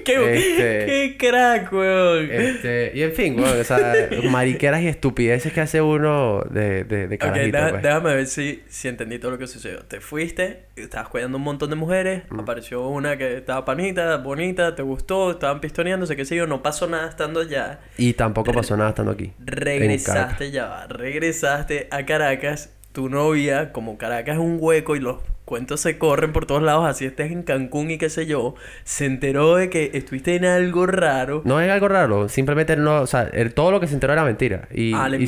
¿Qué, 0.04 0.34
Este- 0.36 0.86
qué 0.86 1.16
crack, 1.18 1.72
weón. 1.72 2.30
Este, 2.30 2.92
y 2.94 3.02
en 3.02 3.12
fin, 3.12 3.38
weón, 3.38 3.60
o 3.60 3.64
sea, 3.64 3.94
mariqueras 4.30 4.82
y 4.82 4.88
estupideces 4.88 5.52
que 5.52 5.60
hace 5.60 5.80
uno 5.80 6.42
de, 6.50 6.84
de, 6.84 7.08
de 7.08 7.18
carajito, 7.18 7.56
deja- 7.56 7.70
pues. 7.70 7.82
déjame 7.82 8.14
ver 8.14 8.26
si, 8.26 8.62
si 8.68 8.88
entendí 8.88 9.18
todo 9.18 9.32
lo 9.32 9.38
que 9.38 9.46
sucedió. 9.46 9.80
Te 9.84 10.00
fuiste, 10.00 10.64
estabas 10.76 11.08
cuidando 11.08 11.38
un 11.38 11.44
montón 11.44 11.70
de 11.70 11.76
mujeres, 11.76 12.22
Mm. 12.30 12.40
apareció 12.40 12.86
una 12.88 13.16
que 13.16 13.36
estaba 13.38 13.64
panita, 13.64 14.16
bonita, 14.18 14.74
te 14.74 14.82
gustó, 14.82 15.30
estaban 15.32 15.60
pistoneándose, 15.60 16.16
qué 16.16 16.24
sé 16.24 16.36
yo, 16.36 16.46
no 16.46 16.62
pasó 16.62 16.86
nada 16.88 17.08
estando 17.08 17.40
allá. 17.40 17.80
Y 17.96 18.12
tampoco 18.14 18.52
pasó 18.52 18.76
nada 18.76 18.90
estando 18.90 19.12
aquí. 19.12 19.32
Regresaste 19.44 20.50
ya, 20.50 20.66
va, 20.66 20.86
regresaste 20.86 21.88
a 21.90 22.04
Caracas, 22.06 22.72
tu 22.92 23.08
novia, 23.08 23.72
como 23.72 23.98
Caracas 23.98 24.34
es 24.36 24.40
un 24.40 24.58
hueco 24.60 24.96
y 24.96 25.00
los 25.00 25.18
cuentos 25.50 25.80
se 25.80 25.98
corren 25.98 26.32
por 26.32 26.46
todos 26.46 26.62
lados, 26.62 26.86
así 26.88 27.04
estés 27.04 27.32
en 27.32 27.42
Cancún 27.42 27.90
y 27.90 27.98
qué 27.98 28.08
sé 28.08 28.24
yo, 28.24 28.54
se 28.84 29.04
enteró 29.04 29.56
de 29.56 29.68
que 29.68 29.90
estuviste 29.94 30.36
en 30.36 30.44
algo 30.44 30.86
raro. 30.86 31.42
No 31.44 31.60
es 31.60 31.68
algo 31.70 31.88
raro, 31.88 32.28
simplemente 32.28 32.76
no, 32.76 33.02
o 33.02 33.06
sea, 33.08 33.22
el- 33.32 33.52
todo 33.52 33.72
lo 33.72 33.80
que 33.80 33.88
se 33.88 33.94
enteró 33.94 34.12
era 34.12 34.24
mentira. 34.24 34.68
Y, 34.72 34.94
Ah, 34.94 35.08
le 35.08 35.18
y 35.18 35.26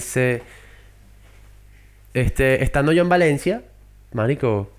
se- 0.00 0.42
este, 2.14 2.62
estando 2.62 2.92
yo 2.92 3.02
en 3.02 3.08
Valencia, 3.08 3.62
marico, 4.12 4.70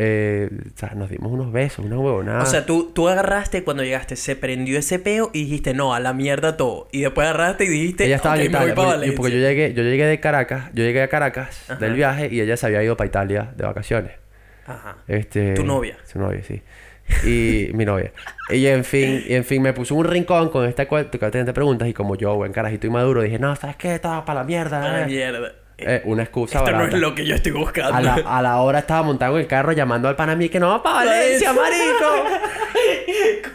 eh, 0.00 0.48
o 0.74 0.78
sea, 0.78 0.90
nos 0.94 1.10
dimos 1.10 1.32
unos 1.32 1.50
besos, 1.50 1.84
una 1.84 1.98
huevonada. 1.98 2.42
O 2.42 2.46
sea, 2.46 2.64
tú, 2.64 2.92
tú 2.94 3.08
agarraste 3.08 3.64
cuando 3.64 3.82
llegaste, 3.82 4.14
se 4.14 4.36
prendió 4.36 4.78
ese 4.78 5.00
peo 5.00 5.30
y 5.34 5.42
dijiste, 5.44 5.74
no, 5.74 5.92
a 5.92 5.98
la 5.98 6.12
mierda 6.12 6.56
todo. 6.56 6.88
Y 6.92 7.00
después 7.00 7.26
agarraste 7.26 7.64
y 7.64 7.68
dijiste, 7.68 8.04
ella 8.04 8.16
estaba 8.16 8.36
"Ok, 8.36 8.40
en 8.42 8.52
me 8.52 8.58
voy 8.58 8.66
Italia, 8.70 8.74
para 8.76 8.92
porque, 8.96 9.06
y 9.08 9.10
porque 9.10 9.32
yo 9.32 9.38
Valencia". 9.42 9.48
llegué, 9.66 9.74
yo 9.74 9.82
llegué 9.82 10.06
de 10.06 10.20
Caracas, 10.20 10.70
yo 10.72 10.84
llegué 10.84 11.02
a 11.02 11.08
Caracas 11.08 11.68
Ajá. 11.68 11.80
del 11.80 11.94
viaje 11.94 12.28
y 12.30 12.40
ella 12.40 12.56
se 12.56 12.66
había 12.66 12.82
ido 12.84 12.96
para 12.96 13.08
Italia 13.08 13.52
de 13.56 13.64
vacaciones. 13.64 14.12
Ajá. 14.66 14.98
Este, 15.08 15.54
¿Tu 15.54 15.64
novia? 15.64 15.96
Su 16.04 16.20
novia, 16.20 16.42
sí. 16.44 16.62
Y 17.26 17.72
mi 17.74 17.84
novia. 17.84 18.12
Y 18.50 18.66
en 18.66 18.84
fin, 18.84 19.24
y 19.26 19.34
en 19.34 19.44
fin, 19.44 19.62
me 19.62 19.72
puso 19.72 19.94
un 19.96 20.04
rincón 20.04 20.50
con 20.50 20.64
esta 20.68 20.86
cuenta 20.86 21.18
que 21.18 21.30
te 21.30 21.52
preguntas 21.52 21.88
y 21.88 21.92
como 21.92 22.14
yo, 22.16 22.36
buen 22.36 22.52
carajito 22.52 22.86
y 22.86 22.90
maduro, 22.90 23.22
dije, 23.22 23.38
no, 23.38 23.56
¿sabes 23.56 23.76
qué? 23.76 23.94
Estaba 23.94 24.24
para 24.24 24.40
la 24.40 24.44
mierda. 24.46 24.84
A 24.84 24.92
la 24.92 25.02
eh". 25.02 25.06
mierda. 25.06 25.52
Eh, 25.80 26.02
una 26.06 26.24
excusa 26.24 26.58
Esto 26.58 26.72
no 26.72 26.84
es 26.86 26.92
lo 26.94 27.14
que 27.14 27.24
yo 27.24 27.36
estoy 27.36 27.52
buscando. 27.52 27.94
a, 27.94 28.00
la, 28.00 28.14
a 28.14 28.42
la 28.42 28.56
hora 28.56 28.80
estaba 28.80 29.02
montado 29.04 29.36
en 29.36 29.42
el 29.42 29.46
carro 29.46 29.70
llamando 29.72 30.08
al 30.08 30.16
panamí 30.16 30.48
que 30.48 30.58
no 30.58 30.68
va 30.70 30.82
para 30.82 31.06
Valencia, 31.06 31.52
marico. 31.52 32.24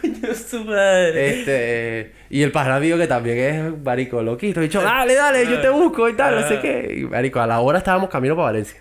Coño, 0.00 0.34
su 0.34 0.64
madre. 0.64 1.30
Este, 1.40 2.12
y 2.30 2.42
el 2.42 2.50
panamí 2.52 2.90
que 2.92 3.06
también 3.06 3.38
es 3.38 3.82
marico 3.84 4.22
loquito. 4.22 4.60
Dicho, 4.60 4.80
dale, 4.82 5.14
dale, 5.14 5.46
yo 5.46 5.60
te 5.60 5.68
busco 5.68 6.08
y 6.08 6.14
tal, 6.14 6.40
no 6.40 6.48
sé 6.48 6.60
qué. 6.60 6.94
Y 6.98 7.04
marico, 7.04 7.40
a 7.40 7.46
la 7.46 7.60
hora 7.60 7.78
estábamos 7.78 8.08
camino 8.08 8.34
para 8.34 8.46
Valencia. 8.46 8.80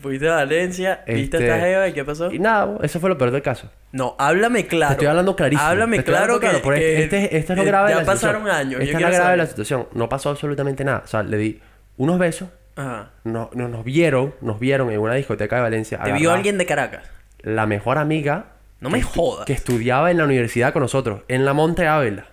Fuiste 0.00 0.28
a 0.28 0.36
Valencia, 0.36 1.02
viste 1.08 1.38
a 1.38 1.40
Este, 1.40 1.44
esta 1.54 1.58
jeva 1.66 1.88
y 1.88 1.92
¿qué 1.92 2.04
pasó? 2.04 2.30
Y 2.32 2.38
nada, 2.38 2.78
eso 2.82 3.00
fue 3.00 3.10
lo 3.10 3.18
peor 3.18 3.32
del 3.32 3.42
caso. 3.42 3.68
No, 3.90 4.14
háblame 4.18 4.66
claro. 4.66 4.90
Te 4.90 4.94
estoy 4.94 5.08
hablando 5.08 5.34
clarísimo. 5.34 5.68
Háblame 5.68 5.96
Te 5.98 6.04
claro 6.04 6.34
hablando 6.36 6.62
que, 6.62 6.74
que- 6.78 7.02
este, 7.02 7.36
este 7.36 7.52
es 7.52 7.56
lo 7.58 7.64
eh, 7.64 7.66
grave 7.66 7.88
de 7.88 7.94
Ya 7.96 8.00
la 8.02 8.06
pasaron 8.06 8.42
situación. 8.42 8.66
años. 8.66 8.78
yo 8.80 8.84
Esta 8.86 8.96
es 8.98 9.02
la 9.02 9.10
grave 9.10 9.30
de 9.32 9.36
la 9.38 9.46
situación. 9.46 9.88
No 9.94 10.08
pasó 10.08 10.30
absolutamente 10.30 10.84
nada. 10.84 11.02
O 11.04 11.08
sea, 11.08 11.22
le 11.24 11.36
di 11.36 11.60
unos 11.96 12.16
besos. 12.18 12.48
Ajá. 12.78 13.10
No, 13.24 13.50
no- 13.54 13.68
nos 13.68 13.84
vieron, 13.84 14.34
nos 14.40 14.58
vieron 14.60 14.90
en 14.90 15.00
una 15.00 15.14
discoteca 15.14 15.56
de 15.56 15.62
Valencia. 15.62 15.98
¿Te 16.02 16.12
vio 16.12 16.32
alguien 16.32 16.56
de 16.58 16.64
Caracas? 16.66 17.02
La 17.42 17.66
mejor 17.66 17.98
amiga 17.98 18.46
No 18.80 18.88
me 18.90 19.02
jodas. 19.02 19.44
que 19.46 19.52
estudiaba 19.52 20.10
en 20.10 20.18
la 20.18 20.24
universidad 20.24 20.72
con 20.72 20.82
nosotros, 20.82 21.22
en 21.28 21.44
la 21.44 21.52
Monte 21.52 21.86
Ávila. 21.86 22.26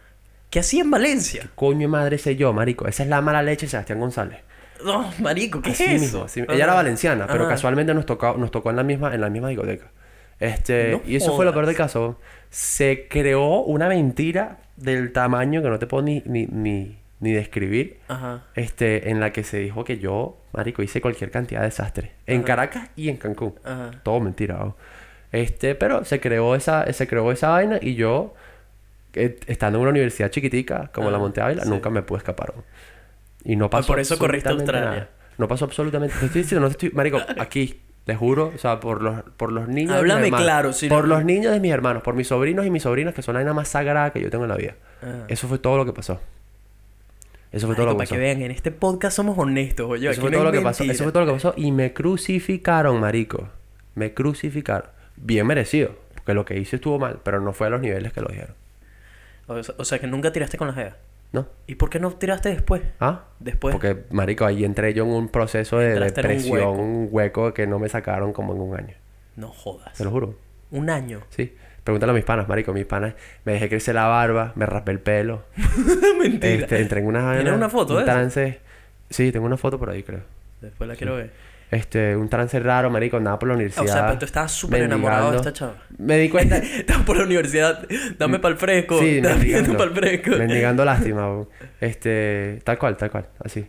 ¿Qué 0.50 0.60
hacía 0.60 0.82
en 0.84 0.92
Valencia? 0.92 1.50
Coño 1.56 1.80
de 1.82 1.88
madre 1.88 2.18
sé 2.18 2.36
yo, 2.36 2.54
marico. 2.54 2.88
Esa 2.88 3.04
es 3.04 3.10
la 3.10 3.20
mala 3.22 3.42
leche 3.44 3.66
de 3.66 3.72
Sebastián 3.72 4.00
González. 4.00 4.40
No, 4.86 5.12
marico, 5.20 5.62
¿qué 5.62 5.72
Así 5.72 5.84
es 5.84 5.90
mismo, 6.02 6.06
eso? 6.20 6.24
así- 6.26 6.42
Ajá. 6.42 6.54
Ella 6.54 6.64
era 6.66 6.74
valenciana, 6.76 7.28
pero 7.28 7.48
casualmente 7.48 7.94
nos 7.94 8.06
tocó, 8.06 8.36
nos 8.38 8.52
tocó 8.52 8.70
en 8.70 8.76
la 8.76 8.84
misma, 8.84 9.14
en 9.14 9.22
la 9.22 9.30
misma 9.30 9.50
discoteca. 9.50 9.88
Este, 10.40 10.92
No 10.92 11.02
y 11.08 11.16
eso 11.16 11.36
fue 11.36 11.46
lo 11.46 11.54
peor 11.54 11.66
del 11.66 11.76
caso. 11.76 12.20
Se 12.50 13.08
creó 13.10 13.62
una 13.64 13.88
mentira 13.90 14.58
del 14.76 15.12
tamaño 15.14 15.62
que 15.62 15.70
no 15.70 15.80
te 15.80 15.88
puedo 15.88 16.04
ni, 16.04 16.22
ni, 16.26 16.46
ni, 16.48 16.98
ni 17.20 17.32
describir. 17.32 18.00
Ajá. 18.08 18.44
Este, 18.56 19.10
en 19.10 19.20
la 19.20 19.32
que 19.32 19.44
se 19.44 19.58
dijo 19.60 19.84
que 19.84 19.98
yo, 20.00 20.38
marico, 20.54 20.84
hice 20.84 21.02
cualquier 21.02 21.32
cantidad 21.32 21.62
de 21.62 21.68
desastre. 21.68 22.12
En 22.26 22.44
Caracas 22.44 22.90
y 22.96 23.10
en 23.10 23.18
Cancún. 23.18 23.56
Ajá. 23.64 23.92
Todo 24.04 24.20
mentira. 24.20 24.56
¿no? 24.56 24.76
Este, 25.32 25.76
pero 25.76 26.04
se 26.06 26.20
creó 26.20 26.56
esa, 26.56 26.92
se 26.94 27.08
creó 27.08 27.32
esa 27.32 27.50
vaina 27.50 27.78
y 27.82 27.96
yo, 27.96 28.34
eh, 29.14 29.40
estando 29.48 29.78
en 29.78 29.84
una 29.84 29.92
universidad 29.92 30.30
chiquitica 30.30 30.90
como 30.94 31.10
la 31.10 31.18
Ah, 31.18 31.20
Monte 31.22 31.42
Ávila, 31.42 31.64
sí. 31.64 31.70
nunca 31.70 31.90
me 31.90 32.02
pude 32.04 32.20
escapar. 32.20 32.54
¿no? 32.56 32.64
Y 33.44 33.56
no 33.56 33.70
pasó 33.70 33.88
por 33.88 34.00
eso 34.00 34.18
corriste 34.18 34.50
a 34.50 34.54
Australia. 34.54 34.90
nada. 34.90 35.10
No 35.38 35.48
pasó 35.48 35.66
absolutamente. 35.66 36.16
Te 36.20 36.26
estoy 36.28 36.42
diciendo, 36.44 36.66
no 36.68 36.72
estoy, 36.72 36.92
marico, 36.92 37.20
aquí, 37.40 37.82
te 38.06 38.16
juro, 38.16 38.52
o 38.56 38.58
sea, 38.58 38.80
por 38.80 39.02
los, 39.02 39.22
por 39.36 39.52
los 39.52 39.68
niños 39.68 39.96
de 39.96 40.02
mis 40.04 40.12
Háblame 40.12 40.26
hermanos, 40.28 40.46
claro, 40.46 40.74
si 40.74 40.88
por 40.88 41.08
no- 41.08 41.16
los 41.16 41.26
niños 41.26 41.52
de 41.54 41.60
mis 41.60 41.72
hermanos, 41.74 42.04
por 42.04 42.14
mis 42.16 42.28
sobrinos 42.28 42.66
y 42.66 42.70
mis 42.70 42.84
sobrinas, 42.84 43.14
que 43.14 43.22
son 43.22 43.34
la 43.34 43.40
vaina 43.40 43.54
más 43.54 43.68
sagrada 43.68 44.12
que 44.12 44.22
yo 44.22 44.30
tengo 44.30 44.46
en 44.46 44.50
la 44.50 44.56
vida. 44.58 44.76
Ah. 45.04 45.26
Eso 45.28 45.48
fue 45.48 45.58
todo 45.60 45.76
lo 45.78 45.86
que 45.86 45.92
pasó. 45.94 46.22
Eso 47.56 47.68
fue 47.68 47.76
todo 47.76 47.86
Marico, 47.86 47.86
lo 47.86 47.92
que 47.92 47.98
para 47.98 47.98
pasó. 48.06 48.16
que 48.16 48.20
vean, 48.20 48.42
en 48.42 48.52
este 48.52 48.72
podcast 48.72 49.16
somos 49.16 49.38
honestos, 49.38 49.90
oye. 49.90 50.10
Eso 50.10 50.22
fue 50.22 50.30
no 50.30 50.38
todo 50.38 50.46
lo 50.46 50.52
que 50.52 50.62
pasó. 50.62 50.84
Eso 50.84 51.04
fue 51.04 51.12
todo 51.14 51.24
lo 51.26 51.32
que 51.32 51.36
pasó. 51.38 51.54
Y 51.56 51.72
me 51.72 51.94
crucificaron, 51.94 53.00
marico. 53.00 53.48
Me 53.96 54.14
crucificaron. 54.14 54.90
Bien 55.16 55.48
merecido. 55.48 55.96
Porque 56.16 56.34
lo 56.34 56.44
que 56.44 56.58
hice 56.60 56.76
estuvo 56.76 57.00
mal, 57.00 57.20
pero 57.24 57.40
no 57.40 57.54
fue 57.54 57.68
a 57.68 57.70
los 57.70 57.80
niveles 57.82 58.12
que 58.12 58.20
lo 58.22 58.28
dijeron. 58.28 58.56
O 59.48 59.86
sea, 59.86 60.00
que 60.00 60.08
nunca 60.08 60.32
tiraste 60.34 60.58
con 60.58 60.68
la 60.68 60.74
jeva. 60.74 60.96
¿No? 61.32 61.48
¿Y 61.68 61.76
por 61.76 61.90
qué 61.90 62.00
no 62.00 62.12
tiraste 62.12 62.50
después? 62.50 62.82
¿Ah? 63.00 63.26
Después. 63.40 63.74
Porque, 63.74 64.04
marico, 64.12 64.46
ahí 64.46 64.64
entré 64.64 64.94
yo 64.94 65.04
en 65.04 65.10
un 65.12 65.30
proceso 65.30 65.80
de 65.80 65.92
Entraste 65.92 66.50
hueco. 66.50 66.72
un 66.72 67.10
hueco 67.12 67.54
que 67.54 67.68
no 67.68 67.78
me 67.80 67.90
sacaron 67.90 68.32
como 68.34 68.54
en 68.54 68.62
un 68.62 68.76
año. 68.78 68.96
No 69.36 69.50
jodas. 69.50 69.98
Te 69.98 70.04
lo 70.04 70.12
juro. 70.12 70.36
Un 70.72 70.90
año. 70.90 71.22
Sí. 71.30 71.54
Pregúntale 71.86 72.14
a 72.14 72.16
mis 72.16 72.26
panas, 72.26 72.48
marico. 72.50 72.74
Mis 72.74 72.86
panas, 72.88 73.14
me 73.46 73.54
dejé 73.54 73.70
crecer 73.70 73.94
la 73.94 74.08
barba, 74.08 74.54
me 74.56 74.66
raspé 74.66 74.92
el 74.92 75.00
pelo. 75.00 75.44
Mentira. 76.20 76.54
Este, 76.54 76.82
entré 76.82 77.00
en 77.00 77.06
una... 77.06 77.36
¿Tienes 77.36 77.54
una 77.54 77.70
foto 77.70 77.94
un 77.94 78.00
eso? 78.00 78.06
trance... 78.12 78.60
Sí, 79.08 79.32
tengo 79.32 79.46
una 79.46 79.56
foto 79.56 79.78
por 79.78 79.92
ahí, 79.92 80.02
creo. 80.02 80.22
Después 80.62 80.88
la 80.88 80.96
quiero 80.96 81.16
ver. 81.16 81.30
Este, 81.70 82.16
un 82.16 82.28
trance 82.28 82.60
raro, 82.60 82.90
marico, 82.90 83.18
andaba 83.18 83.38
por 83.38 83.50
la 83.50 83.54
universidad. 83.54 83.86
o 83.86 83.88
sea, 83.88 84.08
pero 84.08 84.18
tú 84.18 84.26
estabas 84.26 84.52
súper 84.52 84.82
enamorado 84.82 85.30
de 85.30 85.38
esta 85.38 85.54
chava. 85.54 85.76
Me 86.00 86.18
di 86.18 86.28
cuenta... 86.28 86.58
Estabas 86.80 87.04
por 87.04 87.18
la 87.18 87.24
universidad. 87.24 87.88
Dame 88.18 88.40
pa'l 88.40 88.58
fresco. 88.58 89.00
Sí, 89.00 89.22
Dame 89.22 89.76
pa'l 89.78 89.94
fresco. 89.94 90.32
mendigando 90.32 90.84
lástima, 90.84 91.28
bo. 91.28 91.50
Este, 91.80 92.62
tal 92.64 92.80
cual, 92.80 92.98
tal 92.98 93.12
cual, 93.12 93.28
así. 93.44 93.64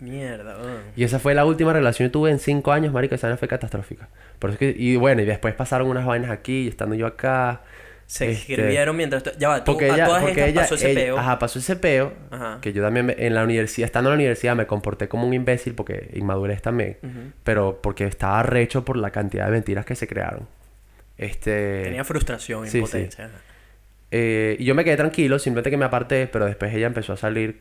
Mierda, 0.00 0.56
weón. 0.58 0.80
Y 0.94 1.04
esa 1.04 1.18
fue 1.18 1.34
la 1.34 1.44
última 1.44 1.72
relación 1.72 2.08
que 2.08 2.12
tuve 2.12 2.30
en 2.30 2.38
cinco 2.38 2.72
años, 2.72 2.92
marico, 2.92 3.14
esa 3.14 3.28
vaina 3.28 3.38
fue 3.38 3.48
catastrófica. 3.48 4.08
Por 4.38 4.50
eso 4.50 4.58
que, 4.58 4.74
y 4.76 4.96
bueno, 4.96 5.22
y 5.22 5.24
después 5.24 5.54
pasaron 5.54 5.88
unas 5.88 6.04
vainas 6.04 6.30
aquí, 6.30 6.64
y 6.64 6.68
estando 6.68 6.94
yo 6.94 7.06
acá. 7.06 7.62
Se 8.06 8.30
este, 8.30 8.52
escribieron 8.54 8.96
mientras... 8.96 9.24
Ya 9.36 9.48
va, 9.48 9.64
tú, 9.64 9.72
Porque 9.72 9.90
a 9.90 9.94
ella, 9.94 10.06
todas 10.06 10.22
porque 10.22 10.44
ella, 10.48 10.60
pasó 10.60 10.76
ese 10.76 10.92
ella- 10.92 11.00
peo. 11.00 11.18
ajá, 11.18 11.38
pasó 11.40 11.58
ese 11.58 11.74
peo, 11.74 12.12
Ajá. 12.30 12.58
que 12.60 12.72
yo 12.72 12.80
también 12.82 13.06
me- 13.06 13.16
en 13.18 13.34
la 13.34 13.42
universidad, 13.42 13.86
estando 13.86 14.10
en 14.10 14.12
la 14.12 14.16
universidad 14.16 14.54
me 14.54 14.66
comporté 14.68 15.08
como 15.08 15.26
un 15.26 15.34
imbécil 15.34 15.74
porque 15.74 16.10
inmadurez 16.14 16.62
también, 16.62 16.98
pero 17.42 17.80
porque 17.82 18.04
estaba 18.06 18.44
recho 18.44 18.84
por 18.84 18.96
la 18.96 19.10
cantidad 19.10 19.46
de 19.46 19.50
mentiras 19.52 19.84
que 19.86 19.96
se 19.96 20.06
crearon. 20.06 20.46
Este, 21.18 21.82
Tenía 21.82 22.04
frustración, 22.04 22.66
sí, 22.66 22.70
sí. 22.72 22.78
impotencia. 22.78 23.24
ajá. 23.24 23.34
Eh, 24.12 24.56
y 24.60 24.64
yo 24.64 24.76
me 24.76 24.84
quedé 24.84 24.96
tranquilo, 24.96 25.38
simplemente 25.40 25.70
que 25.70 25.76
me 25.76 25.84
aparté, 25.86 26.28
pero 26.28 26.44
después 26.46 26.72
ella 26.72 26.86
empezó 26.86 27.14
a 27.14 27.16
salir 27.16 27.60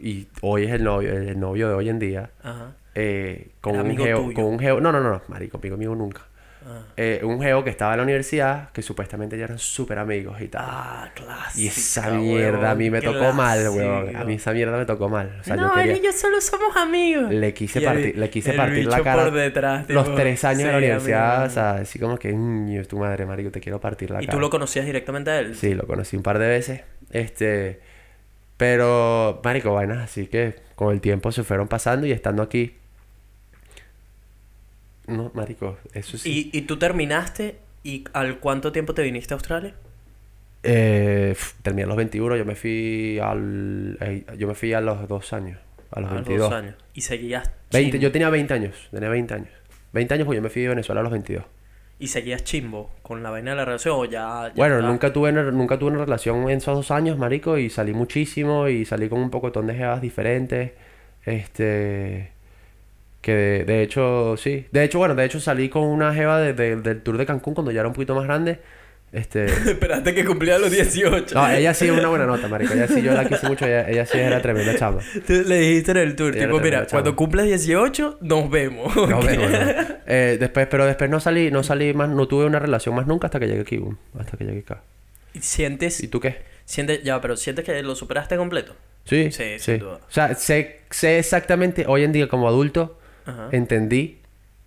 y 0.00 0.28
hoy 0.42 0.64
es 0.64 0.72
el 0.72 0.84
novio, 0.84 1.12
el, 1.12 1.28
el 1.28 1.40
novio 1.40 1.68
de 1.68 1.74
hoy 1.74 1.88
en 1.88 1.98
día, 1.98 2.30
Ajá. 2.42 2.72
eh, 2.94 3.48
con 3.60 3.76
El 3.76 3.82
un 3.82 3.96
geo, 3.96 4.22
tuyo. 4.22 4.34
con 4.34 4.44
un 4.44 4.58
geo, 4.58 4.80
no, 4.80 4.92
no, 4.92 5.00
no, 5.00 5.10
no, 5.10 5.22
marico, 5.28 5.58
amigo 5.58 5.76
mío 5.76 5.94
nunca. 5.94 6.22
Ah. 6.70 6.82
Eh, 6.98 7.20
un 7.22 7.40
geo 7.40 7.64
que 7.64 7.70
estaba 7.70 7.92
en 7.94 7.98
la 7.98 8.02
universidad, 8.02 8.70
que 8.72 8.82
supuestamente 8.82 9.38
ya 9.38 9.44
eran 9.44 9.58
súper 9.58 9.98
amigos 9.98 10.38
y 10.42 10.48
tal. 10.48 10.64
Ah, 10.66 11.10
clásico. 11.14 11.60
y 11.62 11.68
esa 11.68 12.10
mierda 12.10 12.72
a 12.72 12.74
mí 12.74 12.90
me 12.90 13.00
tocó 13.00 13.32
mal, 13.32 13.70
weón. 13.70 14.14
A 14.14 14.24
mí 14.24 14.34
esa 14.34 14.52
mierda 14.52 14.76
me 14.76 14.84
tocó 14.84 15.08
mal. 15.08 15.38
O 15.40 15.44
sea, 15.44 15.56
yo 15.56 15.62
no, 15.62 15.72
quería... 15.72 15.92
él 15.94 16.00
y 16.02 16.04
yo 16.04 16.12
solo 16.12 16.38
somos 16.42 16.76
amigos. 16.76 17.32
Le 17.32 17.54
quise 17.54 17.78
Y 17.80 17.84
el- 17.84 17.88
partir, 17.90 18.18
le 18.18 18.28
quise 18.30 18.52
partir 18.52 18.86
la 18.86 19.00
cara. 19.02 19.24
por 19.24 19.32
detrás, 19.32 19.88
los 19.88 20.04
tipo, 20.04 20.16
tres 20.16 20.44
años 20.44 20.64
de 20.64 20.64
la 20.66 20.72
sí, 20.72 20.76
universidad, 20.84 21.46
o 21.46 21.50
sea, 21.50 21.70
así 21.76 21.98
como 21.98 22.18
que, 22.18 22.32
"Mm, 22.34 22.82
tu 22.84 22.98
madre, 22.98 23.24
marico, 23.24 23.50
te 23.50 23.60
quiero 23.60 23.80
partir 23.80 24.10
la 24.10 24.20
¿Y 24.22 24.26
cara. 24.26 24.36
tú 24.36 24.40
lo 24.40 24.50
conocías 24.50 24.84
directamente 24.84 25.30
a 25.30 25.38
él? 25.38 25.54
Sí, 25.54 25.72
lo 25.74 25.86
conocí 25.86 26.16
un 26.18 26.22
par 26.22 26.38
de 26.38 26.48
veces. 26.48 26.82
Este. 27.10 27.80
Pero, 28.58 29.40
marico, 29.42 29.72
vainas 29.72 29.98
así 29.98 30.26
que 30.26 30.56
con 30.74 30.92
el 30.92 31.00
tiempo 31.00 31.32
se 31.32 31.44
fueron 31.44 31.68
pasando 31.68 32.06
y 32.06 32.12
estando 32.12 32.42
aquí. 32.42 32.74
No, 35.06 35.30
marico, 35.34 35.78
eso 35.94 36.18
sí. 36.18 36.50
¿Y, 36.52 36.58
y 36.58 36.62
tú 36.62 36.78
terminaste 36.78 37.56
y 37.82 38.04
al 38.12 38.40
cuánto 38.40 38.72
tiempo 38.72 38.92
te 38.92 39.02
viniste 39.02 39.32
a 39.32 39.36
Australia? 39.36 39.74
Eh, 40.64 41.34
terminé 41.62 41.84
a 41.84 41.86
los 41.86 41.96
21, 41.96 42.36
yo 42.36 42.44
me 42.44 42.56
fui 42.56 43.18
al. 43.22 43.96
eh, 44.00 44.24
yo 44.36 44.46
me 44.48 44.54
fui 44.54 44.74
a 44.74 44.80
los 44.80 45.08
dos 45.08 45.32
años. 45.32 45.58
A 45.92 46.00
los 46.00 46.10
A 46.10 46.14
los 46.14 46.24
22. 46.26 46.50
dos 46.50 46.58
años. 46.58 46.74
Y 46.92 47.00
seguías 47.00 47.50
20, 47.72 47.92
chimbo. 47.92 48.02
yo 48.02 48.12
tenía 48.12 48.28
20 48.28 48.52
años, 48.54 48.88
tenía 48.90 49.08
20 49.08 49.34
años. 49.34 49.48
20 49.92 50.14
años, 50.14 50.26
pues 50.26 50.36
yo 50.36 50.42
me 50.42 50.50
fui 50.50 50.62
de 50.62 50.68
Venezuela 50.68 51.00
a 51.00 51.04
los 51.04 51.12
22. 51.12 51.44
Y 52.00 52.08
seguías 52.08 52.44
chimbo 52.44 52.90
con 53.02 53.22
la 53.24 53.30
vaina 53.30 53.50
de 53.52 53.56
la 53.56 53.64
relación 53.64 53.96
o 53.98 54.04
ya... 54.04 54.48
ya 54.48 54.52
Bueno, 54.54 54.80
nunca 54.82 55.12
tuve, 55.12 55.30
una- 55.30 55.50
nunca 55.50 55.78
tuve 55.78 55.90
una 55.90 56.04
relación 56.04 56.42
en 56.44 56.58
esos 56.58 56.76
dos 56.76 56.90
años, 56.92 57.18
marico, 57.18 57.58
y 57.58 57.70
salí 57.70 57.92
muchísimo 57.92 58.68
y 58.68 58.84
salí 58.84 59.08
con 59.08 59.18
un 59.20 59.30
pocotón 59.30 59.66
de 59.66 59.74
jevas 59.74 60.00
diferentes. 60.00 60.72
Este... 61.24 62.30
Que 63.20 63.32
de, 63.34 63.64
de 63.64 63.82
hecho, 63.82 64.36
sí. 64.36 64.66
De 64.70 64.84
hecho, 64.84 64.98
bueno, 64.98 65.14
de 65.16 65.24
hecho 65.24 65.40
salí 65.40 65.68
con 65.68 65.82
una 65.84 66.14
jeva 66.14 66.38
de- 66.40 66.52
de- 66.54 66.76
del 66.76 67.02
tour 67.02 67.18
de 67.18 67.26
Cancún 67.26 67.54
cuando 67.54 67.72
ya 67.72 67.80
era 67.80 67.88
un 67.88 67.94
poquito 67.94 68.14
más 68.14 68.24
grande. 68.24 68.60
Este... 69.12 69.46
Esperaste 69.70 70.14
que 70.14 70.24
cumpliera 70.24 70.58
los 70.58 70.70
18. 70.70 71.34
No, 71.34 71.48
ella 71.50 71.72
sí 71.74 71.86
es 71.86 71.92
una 71.92 72.08
buena 72.08 72.26
nota, 72.26 72.46
marico. 72.48 72.74
Ella 72.74 72.86
sí, 72.88 73.00
yo 73.02 73.12
la 73.14 73.26
quise 73.28 73.46
mucho. 73.48 73.64
Ella, 73.66 73.88
ella 73.88 74.04
sí 74.06 74.18
era 74.18 74.42
tremenda 74.42 74.74
chama. 74.76 74.98
Tú 75.26 75.32
le 75.46 75.58
dijiste 75.58 75.92
en 75.92 75.96
el 75.98 76.14
tour, 76.16 76.34
Ella 76.34 76.44
era 76.44 76.52
tipo, 76.52 76.62
mira, 76.64 76.78
chama. 76.86 76.90
cuando 77.02 77.16
cumples 77.16 77.46
18, 77.46 78.18
nos 78.20 78.50
vemos. 78.50 78.94
No, 78.96 79.18
Ok. 79.18 79.24
pero 79.26 79.40
bueno. 79.42 79.58
Eh, 80.06 80.36
después, 80.38 80.66
pero 80.70 80.84
después 80.86 81.08
no 81.10 81.20
salí, 81.20 81.50
no 81.50 81.62
salí 81.62 81.92
más, 81.94 82.08
no 82.10 82.28
tuve 82.28 82.44
una 82.44 82.58
relación 82.58 82.94
más 82.94 83.06
nunca 83.06 83.26
hasta 83.28 83.40
que 83.40 83.46
llegué 83.46 83.60
aquí, 83.62 83.76
boom, 83.78 83.98
hasta 84.18 84.36
que 84.36 84.44
llegué 84.44 84.60
acá. 84.60 84.82
¿Y 85.34 85.40
sientes, 85.40 86.02
¿Y 86.02 86.08
tú 86.08 86.20
qué? 86.20 86.36
sientes, 86.64 87.02
ya, 87.02 87.20
pero 87.20 87.36
sientes 87.36 87.64
que 87.64 87.82
lo 87.82 87.94
superaste 87.94 88.36
completo? 88.36 88.74
Sí, 89.04 89.30
Sí, 89.32 89.44
sí. 89.58 89.72
sin 89.72 89.78
duda. 89.80 90.00
O 90.06 90.10
sea, 90.10 90.34
sé, 90.34 90.80
sé 90.90 91.18
exactamente, 91.18 91.84
hoy 91.86 92.04
en 92.04 92.12
día 92.12 92.28
como 92.28 92.46
adulto, 92.48 92.98
Ajá. 93.24 93.48
entendí. 93.52 94.18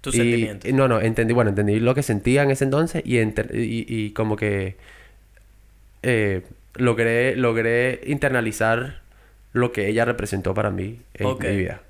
Tus 0.01 0.15
y- 0.15 0.17
sentimientos. 0.17 0.71
no, 0.73 0.87
no, 0.87 0.99
entendí, 1.01 1.33
bueno, 1.33 1.49
entendí 1.49 1.79
lo 1.79 1.93
que 1.95 2.03
sentía 2.03 2.43
en 2.43 2.51
ese 2.51 2.63
entonces 2.65 3.03
y, 3.05 3.17
enter- 3.17 3.53
y, 3.53 3.85
y 3.87 4.11
como 4.11 4.35
que 4.35 4.75
eh, 6.03 6.43
logré, 6.75 7.35
logré 7.35 8.01
internalizar 8.05 9.01
lo 9.53 9.71
que 9.71 9.87
ella 9.87 10.05
representó 10.05 10.53
para 10.53 10.71
mí 10.71 10.99
en 11.13 11.37
mi 11.39 11.55
vida. 11.57 11.81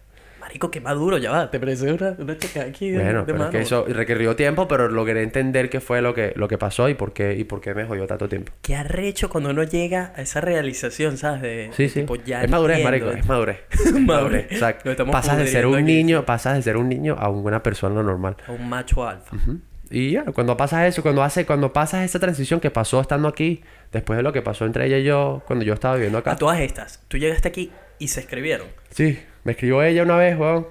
Marico, 0.51 0.69
qué 0.69 0.81
maduro, 0.81 1.17
ya 1.17 1.31
va. 1.31 1.49
Te 1.49 1.61
parece 1.61 1.93
una, 1.93 2.13
una 2.19 2.37
checa 2.37 2.63
aquí 2.63 2.89
de, 2.91 3.01
Bueno, 3.01 3.19
de 3.19 3.25
pero 3.25 3.35
es 3.35 3.39
mano. 3.39 3.51
que 3.51 3.61
eso 3.61 3.85
requirió 3.87 4.35
tiempo, 4.35 4.67
pero 4.67 4.89
logré 4.89 5.23
entender 5.23 5.69
qué 5.69 5.79
fue 5.79 6.01
lo 6.01 6.13
que, 6.13 6.33
lo 6.35 6.49
que 6.49 6.57
pasó 6.57 6.89
y 6.89 6.93
por 6.93 7.13
qué, 7.13 7.35
y 7.37 7.45
por 7.45 7.61
qué 7.61 7.73
me 7.73 7.85
jodió 7.85 8.05
tanto 8.05 8.27
tiempo. 8.27 8.51
Qué 8.61 8.75
arrecho 8.75 9.29
cuando 9.29 9.51
uno 9.51 9.63
llega 9.63 10.11
a 10.13 10.21
esa 10.21 10.41
realización, 10.41 11.17
¿sabes? 11.17 11.41
De, 11.41 11.69
Sí, 11.71 11.87
sí. 11.87 12.01
tipo, 12.01 12.15
ya 12.17 12.43
es 12.43 12.49
madurez, 12.51 12.79
entiendo. 12.79 13.05
marico, 13.05 13.17
es 13.21 13.25
madurez. 13.27 13.59
Madurez. 14.01 14.51
Exacto. 14.51 14.91
Estamos 14.91 15.13
Pasas 15.13 15.37
de 15.37 15.47
ser 15.47 15.65
un 15.67 15.75
aquí. 15.75 15.83
niño, 15.85 16.25
pasas 16.25 16.55
de 16.57 16.61
ser 16.63 16.75
un 16.75 16.89
niño 16.89 17.15
a 17.17 17.29
una 17.29 17.63
persona 17.63 18.03
normal. 18.03 18.35
A 18.45 18.51
un 18.51 18.67
macho 18.67 19.07
alfa. 19.07 19.33
Ujú. 19.33 19.59
Y 19.89 20.11
ya, 20.11 20.25
cuando 20.25 20.57
pasas 20.57 20.85
eso, 20.87 21.01
cuando 21.01 21.23
hace, 21.23 21.45
cuando 21.45 21.71
pasas 21.71 22.03
esa 22.03 22.19
transición 22.19 22.59
que 22.59 22.71
pasó 22.71 22.99
estando 22.99 23.27
aquí, 23.29 23.61
después 23.93 24.17
de 24.17 24.23
lo 24.23 24.33
que 24.33 24.41
pasó 24.41 24.65
entre 24.65 24.85
ella 24.85 24.97
y 24.97 25.03
yo, 25.05 25.43
cuando 25.47 25.63
yo 25.63 25.73
estaba 25.73 25.95
viviendo 25.95 26.17
acá. 26.17 26.31
A 26.31 26.35
todas 26.35 26.59
estas, 26.59 27.01
tú 27.07 27.17
llegaste 27.17 27.47
aquí 27.47 27.71
y 27.99 28.07
se 28.09 28.19
escribieron. 28.21 28.67
Sí, 28.89 29.17
me 29.43 29.53
escribió 29.53 29.81
ella 29.83 30.03
una 30.03 30.17
vez, 30.17 30.37
weón, 30.37 30.67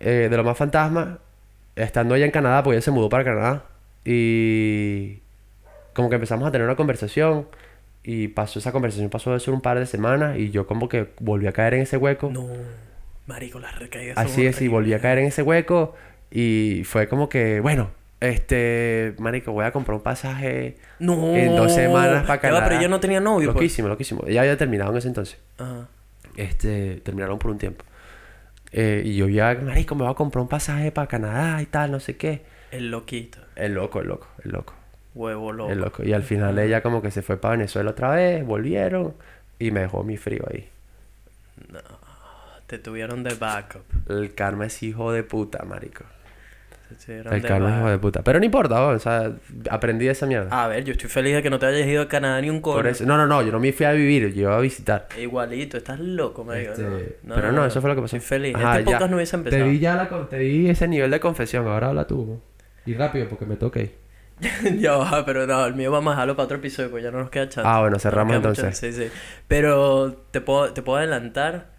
eh, 0.00 0.28
de 0.30 0.36
lo 0.36 0.44
más 0.44 0.56
fantasma, 0.56 1.18
estando 1.74 2.14
ella 2.14 2.24
en 2.24 2.30
Canadá, 2.30 2.62
porque 2.62 2.76
ella 2.76 2.82
se 2.84 2.90
mudó 2.90 3.08
para 3.08 3.24
Canadá. 3.24 3.64
Y 4.04 5.18
como 5.92 6.08
que 6.08 6.14
empezamos 6.14 6.46
a 6.48 6.50
tener 6.52 6.66
una 6.66 6.76
conversación. 6.76 7.46
Y 8.02 8.28
pasó 8.28 8.60
esa 8.60 8.70
conversación, 8.70 9.10
pasó 9.10 9.32
de 9.32 9.40
ser 9.40 9.52
un 9.52 9.60
par 9.60 9.78
de 9.78 9.86
semanas. 9.86 10.38
Y 10.38 10.50
yo 10.50 10.66
como 10.66 10.88
que 10.88 11.08
volví 11.20 11.46
a 11.48 11.52
caer 11.52 11.74
en 11.74 11.82
ese 11.82 11.96
hueco. 11.96 12.30
No, 12.30 12.46
marico, 13.26 13.58
las 13.58 13.76
recaídas 13.78 14.16
Así 14.16 14.46
es, 14.46 14.60
y 14.62 14.68
volví 14.68 14.94
a 14.94 15.00
caer 15.00 15.18
en 15.18 15.26
ese 15.26 15.42
hueco. 15.42 15.94
Y 16.30 16.82
fue 16.84 17.08
como 17.08 17.28
que, 17.28 17.58
bueno, 17.60 17.90
este, 18.20 19.14
marico, 19.18 19.52
voy 19.52 19.64
a 19.64 19.72
comprar 19.72 19.96
un 19.96 20.02
pasaje 20.02 20.76
No. 21.00 21.34
en 21.34 21.56
dos 21.56 21.74
semanas 21.74 22.24
para 22.26 22.40
Canadá. 22.40 22.64
pero 22.68 22.78
ella 22.78 22.88
no 22.88 23.00
tenía 23.00 23.18
novio, 23.20 23.48
pues. 23.48 23.56
Loquísimo, 23.56 23.88
loquísimo. 23.88 24.22
Ella 24.26 24.42
había 24.42 24.56
terminado 24.56 24.92
en 24.92 24.98
ese 24.98 25.08
entonces. 25.08 25.38
Ajá. 25.58 25.88
Este, 26.36 27.00
terminaron 27.02 27.38
por 27.38 27.50
un 27.50 27.58
tiempo. 27.58 27.84
Eh, 28.78 29.02
y 29.06 29.16
yo 29.16 29.26
ya, 29.26 29.54
marico, 29.54 29.94
me 29.94 30.02
voy 30.02 30.12
a 30.12 30.14
comprar 30.14 30.42
un 30.42 30.48
pasaje 30.48 30.92
para 30.92 31.06
Canadá 31.06 31.62
y 31.62 31.66
tal, 31.66 31.90
no 31.90 31.98
sé 31.98 32.18
qué. 32.18 32.42
El 32.70 32.90
loquito. 32.90 33.38
El 33.56 33.72
loco, 33.72 34.02
el 34.02 34.08
loco, 34.08 34.28
el 34.44 34.50
loco. 34.52 34.74
Huevo 35.14 35.50
loco. 35.50 35.72
El 35.72 35.80
loco. 35.80 36.04
Y 36.04 36.12
al 36.12 36.22
final 36.22 36.58
ella 36.58 36.82
como 36.82 37.00
que 37.00 37.10
se 37.10 37.22
fue 37.22 37.38
para 37.38 37.52
Venezuela 37.52 37.92
otra 37.92 38.10
vez, 38.10 38.44
volvieron 38.44 39.14
y 39.58 39.70
me 39.70 39.80
dejó 39.80 40.04
mi 40.04 40.18
frío 40.18 40.44
ahí. 40.52 40.68
No, 41.72 41.80
te 42.66 42.78
tuvieron 42.78 43.22
de 43.22 43.34
backup. 43.34 43.82
El 44.10 44.34
karma 44.34 44.66
es 44.66 44.82
hijo 44.82 45.10
de 45.10 45.22
puta, 45.22 45.64
marico. 45.64 46.04
Te 46.88 46.94
tuvieron 46.94 47.32
El 47.34 47.44
es 47.44 47.50
hijo 47.50 47.90
de 47.90 47.98
puta. 47.98 48.22
Pero 48.22 48.38
no 48.38 48.44
importa, 48.44 48.86
o 48.86 48.98
sea, 48.98 49.32
aprendí 49.70 50.06
de 50.06 50.12
esa 50.12 50.26
mierda. 50.26 50.48
A 50.50 50.68
ver, 50.68 50.84
yo 50.84 50.92
estoy 50.92 51.08
feliz 51.10 51.34
de 51.34 51.42
que 51.42 51.50
no 51.50 51.58
te 51.58 51.66
hayas 51.66 51.86
ido 51.86 52.02
a 52.02 52.08
Canadá 52.08 52.40
ni 52.40 52.48
un 52.50 52.60
coño. 52.60 52.76
Por 52.76 52.86
eso, 52.86 53.04
no, 53.04 53.16
no, 53.16 53.26
no, 53.26 53.42
yo 53.42 53.50
no 53.50 53.58
me 53.58 53.72
fui 53.72 53.86
a 53.86 53.92
vivir, 53.92 54.32
yo 54.34 54.42
iba 54.42 54.56
a 54.56 54.60
visitar. 54.60 55.08
Igualito, 55.20 55.76
estás 55.76 55.98
loco, 55.98 56.44
marico. 56.44 56.72
Este, 56.72 57.18
no. 57.24 57.34
pero 57.34 57.50
no, 57.52 57.66
eso 57.66 57.80
fue 57.80 57.90
lo 57.90 57.96
que 57.96 58.02
pasó. 58.02 58.16
Estoy 58.16 58.28
feliz. 58.28 58.54
Ajá, 58.54 58.78
este 58.78 58.84
podcast 58.84 59.10
no 59.10 59.16
hubiese 59.16 59.30
Te 59.32 59.36
empezado. 59.38 59.64
di 59.70 59.78
ya 59.80 59.96
la, 59.96 60.08
con- 60.08 60.28
te 60.28 60.38
di 60.38 60.68
ese 60.70 60.86
nivel 60.88 61.10
de 61.10 61.18
confesión, 61.20 61.66
ahora 61.66 61.88
habla 61.88 62.06
tú. 62.06 62.40
Y 62.86 62.94
rápido 62.94 63.28
porque 63.28 63.46
me 63.46 63.56
toca 63.56 63.80
ir. 63.80 63.94
ya 64.78 64.92
va, 64.96 65.24
pero 65.24 65.46
no, 65.46 65.64
el 65.66 65.74
mío 65.74 65.90
vamos 65.90 66.12
a 66.12 66.16
dejarlo 66.16 66.36
para 66.36 66.44
otro 66.44 66.58
episodio, 66.58 66.90
pues 66.90 67.02
ya 67.02 67.10
no 67.10 67.18
nos 67.18 67.30
queda 67.30 67.48
chance. 67.48 67.68
Ah, 67.68 67.80
bueno, 67.80 67.94
No 67.94 67.98
cerramos 67.98 68.36
mucho- 68.36 68.48
entonces. 68.50 68.76
Sí, 68.78 68.92
sí. 68.92 69.10
Pero 69.48 70.12
te 70.30 70.40
puedo, 70.40 70.72
te 70.72 70.82
puedo 70.82 70.98
adelantar 70.98 71.74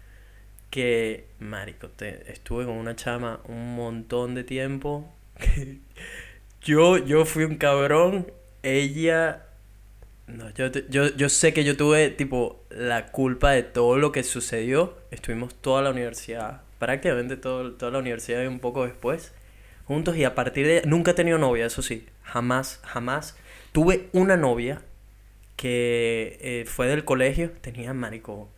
que, 0.70 1.28
marico, 1.38 1.88
te, 1.88 2.30
estuve 2.30 2.64
con 2.66 2.74
una 2.74 2.96
chama 2.96 3.40
un 3.44 3.74
montón 3.74 4.34
de 4.34 4.44
tiempo. 4.44 5.10
yo, 6.62 6.98
yo 6.98 7.24
fui 7.24 7.44
un 7.44 7.56
cabrón. 7.56 8.30
Ella... 8.62 9.44
No, 10.26 10.50
yo, 10.50 10.66
yo, 10.90 11.08
yo 11.16 11.28
sé 11.30 11.54
que 11.54 11.64
yo 11.64 11.74
tuve, 11.76 12.10
tipo, 12.10 12.62
la 12.68 13.06
culpa 13.06 13.52
de 13.52 13.62
todo 13.62 13.96
lo 13.96 14.12
que 14.12 14.22
sucedió. 14.22 14.98
Estuvimos 15.10 15.54
toda 15.54 15.80
la 15.80 15.90
universidad, 15.90 16.60
prácticamente 16.78 17.38
todo, 17.38 17.72
toda 17.72 17.92
la 17.92 17.98
universidad 17.98 18.42
y 18.42 18.46
un 18.46 18.60
poco 18.60 18.84
después, 18.84 19.32
juntos. 19.86 20.16
Y 20.16 20.24
a 20.24 20.34
partir 20.34 20.66
de... 20.66 20.82
Nunca 20.84 21.12
he 21.12 21.14
tenido 21.14 21.38
novia, 21.38 21.64
eso 21.64 21.80
sí. 21.80 22.06
Jamás, 22.24 22.80
jamás. 22.84 23.38
Tuve 23.72 24.10
una 24.12 24.36
novia 24.36 24.82
que 25.56 26.38
eh, 26.42 26.64
fue 26.66 26.88
del 26.88 27.06
colegio. 27.06 27.50
Tenía, 27.62 27.94
marico, 27.94 28.50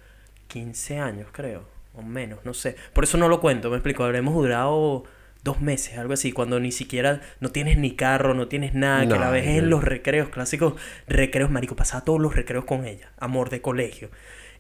15 0.49 0.99
años, 0.99 1.29
creo. 1.31 1.80
O 2.01 2.03
menos, 2.03 2.41
no 2.45 2.53
sé. 2.55 2.77
Por 2.93 3.05
eso 3.05 3.17
no 3.19 3.29
lo 3.29 3.41
cuento, 3.41 3.71
me 3.71 3.77
explico. 3.77 4.03
Habremos 4.05 4.35
durado 4.35 5.05
dos 5.43 5.61
meses, 5.61 5.97
algo 5.99 6.13
así. 6.13 6.33
Cuando 6.33 6.59
ni 6.61 6.73
siquiera... 6.73 7.21
No 7.41 7.51
tienes 7.51 7.79
ni 7.79 7.95
carro, 7.97 8.35
no 8.35 8.49
tienes 8.49 8.75
nada. 8.75 9.03
que 9.03 9.07
No, 9.15 9.19
la 9.19 9.31
ves 9.31 9.45
yo- 9.45 9.51
en 9.53 9.71
los 9.71 9.83
recreos, 9.85 10.29
clásicos 10.29 10.75
recreos, 11.09 11.51
marico. 11.51 11.77
Pasaba 11.77 12.05
todos 12.05 12.21
los 12.21 12.35
recreos 12.37 12.65
con 12.65 12.85
ella. 12.85 13.11
Amor 13.19 13.49
de 13.51 13.61
colegio. 13.63 14.11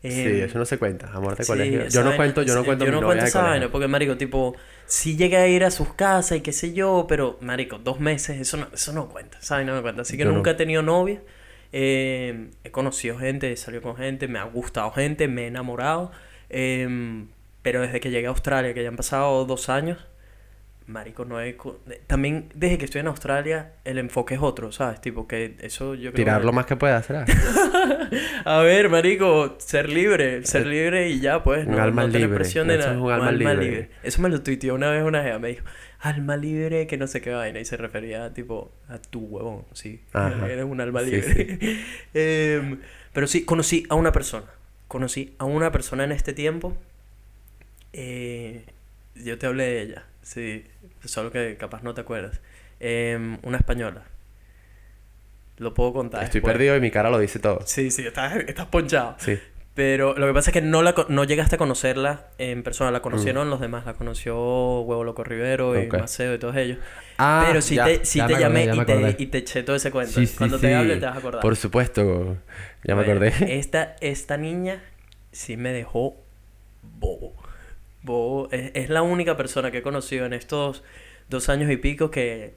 Sí, 0.02 0.08
Eh, 0.08 0.44
eso 0.44 0.58
no 0.58 0.64
se 0.64 0.78
cuenta, 0.78 1.10
amor 1.12 1.36
de 1.36 1.44
Sí, 1.44 1.52
colegio. 1.52 1.86
Yo 1.88 2.00
no 2.00 2.06
vaina- 2.06 2.16
cuento, 2.16 2.42
yo 2.42 2.54
no 2.54 2.64
cuento 2.64 2.86
yo 2.86 2.90
no 2.92 3.02
cuento 3.02 3.24
esa 3.26 3.42
vaina 3.42 3.68
porque 3.70 3.86
marico 3.86 4.16
tipo 4.16 4.56
sí 4.86 5.14
llegué 5.18 5.36
a 5.36 5.46
ir 5.46 5.62
a 5.62 5.70
sus 5.70 5.92
casas 5.92 6.38
y 6.38 6.40
qué 6.40 6.52
sé 6.52 6.72
yo 6.72 7.04
pero 7.06 7.36
marico 7.42 7.76
dos 7.78 8.00
meses 8.00 8.40
eso 8.40 8.56
no 8.56 8.66
eso 8.72 8.94
no 8.94 9.10
cuenta 9.10 9.36
vaina 9.50 9.74
no 9.74 9.82
cuenta 9.82 10.00
así 10.00 10.16
que 10.16 10.22
Yo 10.24 10.30
no. 10.30 10.36
nunca 10.36 10.52
he 10.52 10.54
tenido 10.54 10.80
novia 10.80 11.20
Eh, 11.72 12.48
he 12.64 12.70
conocido 12.70 13.18
gente 13.18 13.52
he 13.52 13.56
salido 13.58 13.82
con 13.82 13.96
gente 13.96 14.26
me 14.26 14.38
ha 14.38 14.44
gustado 14.44 14.90
gente 14.90 15.28
me 15.28 15.44
he 15.44 15.46
enamorado 15.48 16.10
Eh, 16.50 17.24
pero 17.62 17.80
desde 17.82 18.00
que 18.00 18.10
llegué 18.10 18.26
a 18.26 18.30
Australia 18.30 18.74
que 18.74 18.82
ya 18.82 18.88
han 18.88 18.96
pasado 18.96 19.44
dos 19.44 19.68
años 19.68 20.06
marico 20.86 21.24
no 21.24 21.40
he 21.40 21.56
co- 21.56 21.78
también 22.08 22.48
desde 22.56 22.76
que 22.78 22.84
estoy 22.86 23.02
en 23.02 23.06
Australia 23.06 23.74
el 23.84 23.98
enfoque 23.98 24.34
es 24.34 24.40
otro 24.42 24.72
sabes 24.72 25.00
tipo 25.00 25.28
que 25.28 25.54
eso 25.60 25.94
yo 25.94 26.10
creo 26.10 26.14
Tirar 26.24 26.40
que- 26.40 26.46
lo 26.46 26.52
más 26.52 26.66
que 26.66 26.74
puedas, 26.74 27.06
¿será? 27.06 27.24
a 28.44 28.60
ver, 28.62 28.88
marico, 28.88 29.54
ser 29.60 29.88
libre, 29.88 30.44
ser 30.46 30.66
libre 30.66 31.08
y 31.10 31.20
ya, 31.20 31.44
pues. 31.44 31.66
Un 31.66 31.76
no, 31.76 31.82
alma 31.82 32.02
no 32.02 32.08
libre, 32.08 32.34
presión 32.34 32.66
de 32.68 32.74
eso 32.74 32.88
nada. 32.88 32.96
es 32.98 33.02
un 33.02 33.12
alma 33.12 33.54
libre. 33.54 33.90
Eso 34.02 34.20
me 34.22 34.28
lo 34.28 34.42
tuiteó 34.42 34.74
una 34.74 34.90
vez 34.90 35.04
una 35.04 35.22
jeva, 35.22 35.38
me 35.38 35.48
dijo, 35.48 35.64
alma 36.00 36.36
libre, 36.36 36.86
que 36.88 36.96
no 36.96 37.06
sé 37.06 37.20
qué 37.20 37.30
vaina. 37.30 37.60
Y 37.60 37.64
se 37.64 37.76
refería, 37.76 38.32
tipo, 38.34 38.72
a 38.88 38.98
tu 38.98 39.20
huevón, 39.20 39.64
sí. 39.72 40.02
Ajá. 40.12 40.48
Eres 40.50 40.64
un 40.64 40.80
alma 40.80 41.02
Sí, 41.02 41.10
libre. 41.12 41.58
Em, 42.14 42.80
pero 43.12 43.26
sí, 43.28 43.44
conocí 43.44 43.86
a 43.88 43.94
una 43.94 44.10
persona. 44.12 44.46
Conocí 44.90 45.36
a 45.38 45.44
una 45.44 45.70
persona 45.70 46.02
en 46.02 46.10
este 46.10 46.32
tiempo. 46.32 46.76
Eh, 47.92 48.64
yo 49.14 49.38
te 49.38 49.46
hablé 49.46 49.64
de 49.66 49.82
ella, 49.82 50.02
sí. 50.22 50.64
Solo 51.04 51.30
que 51.30 51.56
capaz 51.56 51.84
no 51.84 51.94
te 51.94 52.00
acuerdas. 52.00 52.40
Em, 52.80 53.38
una 53.44 53.56
española. 53.58 54.02
Lo 55.58 55.74
puedo 55.74 55.92
contar. 55.92 56.24
Estoy 56.24 56.40
después. 56.40 56.54
perdido 56.54 56.76
y 56.76 56.80
mi 56.80 56.90
cara 56.90 57.08
lo 57.08 57.20
dice 57.20 57.38
todo. 57.38 57.60
Sí, 57.66 57.92
sí, 57.92 58.04
estás, 58.04 58.34
estás 58.48 58.66
ponchado. 58.66 59.14
Sí. 59.18 59.38
Pero 59.74 60.14
lo 60.18 60.26
que 60.26 60.34
pasa 60.34 60.50
es 60.50 60.54
que 60.54 60.60
no, 60.62 60.82
la, 60.82 60.92
no 61.08 61.22
llegaste 61.22 61.54
a 61.54 61.58
conocerla 61.58 62.26
en 62.38 62.64
persona, 62.64 62.90
Mm. 62.90 62.94
la 62.94 63.02
conocieron 63.02 63.48
los 63.48 63.60
demás, 63.60 63.86
la 63.86 63.94
conoció 63.94 64.80
Huevo 64.80 65.04
Loco 65.04 65.22
Rivero 65.22 65.80
y 65.80 65.86
Ok. 65.86 65.98
Maceo 66.00 66.34
y 66.34 66.38
todos 66.38 66.56
ellos. 66.56 66.78
Ah, 67.18 67.44
Pero 67.46 67.62
sí 67.62 67.76
ya, 67.76 67.84
te, 67.84 68.02
ya 68.02 68.26
te 68.26 68.34
acordé, 68.34 68.40
llamé 68.40 68.64
y, 68.64 68.84
te, 69.16 69.22
y 69.22 69.26
te 69.28 69.38
eché 69.38 69.62
todo 69.62 69.76
ese 69.76 69.92
cuento. 69.92 70.12
Sí, 70.18 70.26
sí, 70.26 70.36
Cuando 70.36 70.56
sí. 70.56 70.62
te 70.62 70.74
hable 70.74 70.96
te 70.96 71.06
vas 71.06 71.14
a 71.14 71.18
acordar. 71.18 71.40
Por 71.40 71.54
supuesto, 71.56 72.36
ya 72.84 72.94
me 72.96 73.02
acordé. 73.02 73.32
Esta, 73.58 73.96
esta 74.00 74.36
niña 74.36 74.82
sí 75.32 75.56
me 75.56 75.72
dejó 75.72 76.16
bobo. 76.98 77.32
Bobo. 78.02 78.48
Es, 78.50 78.70
es 78.74 78.88
la 78.90 79.02
única 79.02 79.36
persona 79.36 79.70
que 79.70 79.78
he 79.78 79.82
conocido 79.82 80.26
en 80.26 80.32
estos 80.32 80.82
dos 81.28 81.48
años 81.48 81.70
y 81.70 81.76
pico 81.76 82.10
que 82.10 82.54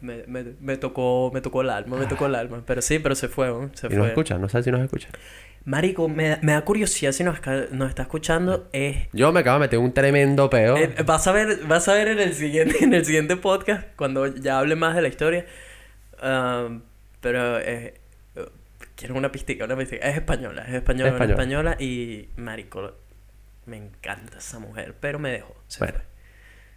me, 0.00 0.24
me, 0.26 0.44
me 0.60 0.76
tocó 0.76 1.30
me 1.34 1.40
tocó 1.40 1.60
el 1.62 1.70
alma, 1.70 1.96
me 1.96 2.06
tocó 2.06 2.26
el 2.26 2.34
alma. 2.34 2.62
Pero 2.66 2.82
sí, 2.82 2.98
pero 2.98 3.14
se 3.14 3.28
fue, 3.28 3.48
¿no? 3.48 3.70
Se 3.74 3.86
Y 3.86 3.90
fue. 3.90 3.98
nos 3.98 4.08
escucha, 4.08 4.38
no 4.38 4.48
sé 4.48 4.62
si 4.62 4.70
nos 4.70 4.80
escucha. 4.82 5.08
Marico, 5.64 6.08
me, 6.08 6.38
me 6.40 6.52
da 6.52 6.62
curiosidad 6.64 7.12
si 7.12 7.22
nos, 7.22 7.38
nos 7.72 7.88
está 7.90 8.02
escuchando. 8.02 8.68
Es 8.72 9.08
Yo 9.12 9.30
me 9.32 9.40
acabo 9.40 9.58
de 9.58 9.66
meter 9.66 9.78
un 9.78 9.92
tremendo 9.92 10.48
peo. 10.48 10.76
eh, 10.76 10.94
vas 11.04 11.26
a 11.26 11.32
ver, 11.32 11.66
vas 11.66 11.86
a 11.88 11.94
ver 11.94 12.08
en 12.08 12.18
el 12.18 12.34
siguiente, 12.34 12.82
en 12.82 12.94
el 12.94 13.04
siguiente 13.04 13.36
podcast, 13.36 13.86
cuando 13.96 14.26
ya 14.26 14.58
hable 14.58 14.74
más 14.76 14.94
de 14.96 15.02
la 15.02 15.08
historia. 15.08 15.44
Um, 16.22 16.82
pero 17.20 17.58
eh, 17.58 17.64
eh, 17.66 17.99
quiero 19.00 19.14
una 19.16 19.32
pistica, 19.32 19.64
una 19.64 19.76
pistica. 19.76 20.06
Es 20.06 20.16
española, 20.16 20.62
es 20.68 20.74
española, 20.74 21.10
Española. 21.10 21.32
española 21.32 21.76
y 21.80 22.28
marico, 22.36 22.92
me 23.66 23.78
encanta 23.78 24.38
esa 24.38 24.58
mujer, 24.58 24.94
pero 25.00 25.18
me 25.18 25.32
dejó. 25.32 25.54
se 25.66 25.78
Bueno. 25.80 25.98
fue. 25.98 26.10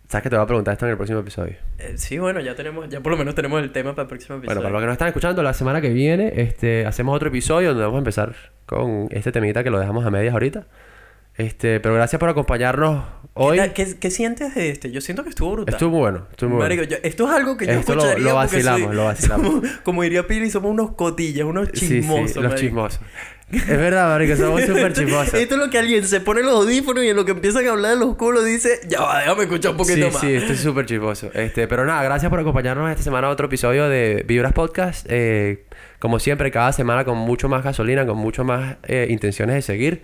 Sabes 0.07 0.23
que 0.23 0.29
te 0.29 0.35
voy 0.35 0.43
a 0.43 0.47
preguntar 0.47 0.73
esto 0.73 0.85
en 0.85 0.91
el 0.91 0.97
próximo 0.97 1.19
episodio. 1.19 1.55
Eh, 1.79 1.93
sí, 1.97 2.19
bueno, 2.19 2.39
ya 2.41 2.55
tenemos, 2.55 2.87
ya 2.89 2.99
por 3.01 3.11
lo 3.11 3.17
menos 3.17 3.35
tenemos 3.35 3.61
el 3.63 3.71
tema 3.71 3.91
para 3.95 4.03
el 4.03 4.09
próximo 4.09 4.37
episodio. 4.37 4.55
Bueno, 4.55 4.61
para 4.61 4.73
los 4.73 4.81
que 4.81 4.85
nos 4.85 4.93
están 4.93 5.07
escuchando, 5.07 5.43
la 5.43 5.53
semana 5.53 5.81
que 5.81 5.89
viene 5.89 6.33
este, 6.35 6.85
hacemos 6.85 7.15
otro 7.15 7.29
episodio 7.29 7.69
donde 7.69 7.83
vamos 7.83 7.97
a 7.97 7.99
empezar 7.99 8.35
con 8.65 9.07
este 9.11 9.31
temita 9.31 9.63
que 9.63 9.69
lo 9.69 9.79
dejamos 9.79 10.05
a 10.05 10.11
medias 10.11 10.33
ahorita. 10.33 10.67
Este, 11.35 11.79
pero 11.79 11.95
gracias 11.95 12.19
por 12.19 12.29
acompañarnos 12.29 13.03
¿Qué, 13.23 13.29
hoy. 13.33 13.57
tal- 13.57 13.73
qué- 13.73 13.97
qué 13.99 14.11
sientes 14.11 14.53
de 14.53 14.69
este? 14.69 14.91
Yo 14.91 15.01
siento 15.01 15.23
que 15.23 15.29
estuvo 15.29 15.51
brutal. 15.53 15.73
Estuvo 15.73 15.89
muy 15.89 15.99
bueno, 15.99 16.27
estuvo 16.29 16.49
muy 16.51 16.57
bueno. 16.57 16.75
Marico, 16.75 16.83
yo- 16.91 16.97
esto 17.01 17.25
es 17.27 17.31
algo 17.35 17.57
que 17.57 17.65
yo 17.65 17.71
Esto 17.73 17.95
lo- 17.95 18.01
escucharía 18.03 18.23
lo 18.23 18.35
porque 18.39 18.45
vacilamos, 18.55 18.87
soy- 18.87 18.95
lo 18.95 19.03
vacilamos. 19.05 19.47
somos- 19.53 19.69
como 19.83 20.03
diría 20.03 20.27
Pili, 20.27 20.49
somos 20.51 20.71
unos 20.71 20.91
cotillas, 20.93 21.45
unos 21.45 21.69
Sí, 21.73 21.79
sí, 21.79 21.87
chismosos. 22.01 22.43
los 22.43 22.55
chismosos. 22.55 22.99
Es 23.51 23.67
verdad, 23.67 24.09
marico, 24.09 24.35
somos 24.35 24.61
súper 24.65 24.93
chismosos. 24.93 25.33
Esto 25.33 25.55
es 25.55 25.61
lo 25.61 25.69
que 25.71 25.77
alguien 25.79 26.05
se 26.07 26.21
pone 26.21 26.41
los 26.43 26.53
audífonos 26.53 27.03
y 27.03 27.09
en 27.09 27.15
lo 27.15 27.25
que 27.25 27.31
empiezan 27.31 27.65
a 27.67 27.71
hablar 27.71 27.91
de 27.93 27.97
los 28.05 28.15
culos 28.15 28.45
dice, 28.45 28.79
ya 28.87 29.01
va, 29.01 29.19
déjame 29.19 29.43
escuchar 29.43 29.71
un 29.71 29.77
poquito 29.77 29.95
Sí, 30.07 30.11
más. 30.13 30.21
sí, 30.21 30.33
estoy 30.33 30.55
súper 30.55 30.85
chismoso. 30.85 31.31
Este, 31.33 31.67
pero 31.67 31.83
nada, 31.85 32.03
gracias 32.03 32.29
por 32.29 32.39
acompañarnos 32.39 32.89
esta 32.91 33.01
semana 33.03 33.27
a 33.27 33.29
otro 33.31 33.47
episodio 33.47 33.89
de 33.89 34.23
Vibras 34.27 34.53
Podcast. 34.53 35.07
Eh, 35.09 35.65
como 35.99 36.19
siempre, 36.19 36.51
cada 36.51 36.71
semana 36.73 37.05
con 37.05 37.17
mucho 37.17 37.49
más 37.49 37.63
gasolina, 37.63 38.05
con 38.05 38.17
mucho 38.17 38.43
más 38.43 38.77
eh, 38.83 39.07
intenciones 39.09 39.55
de 39.55 39.61
seguir. 39.63 40.01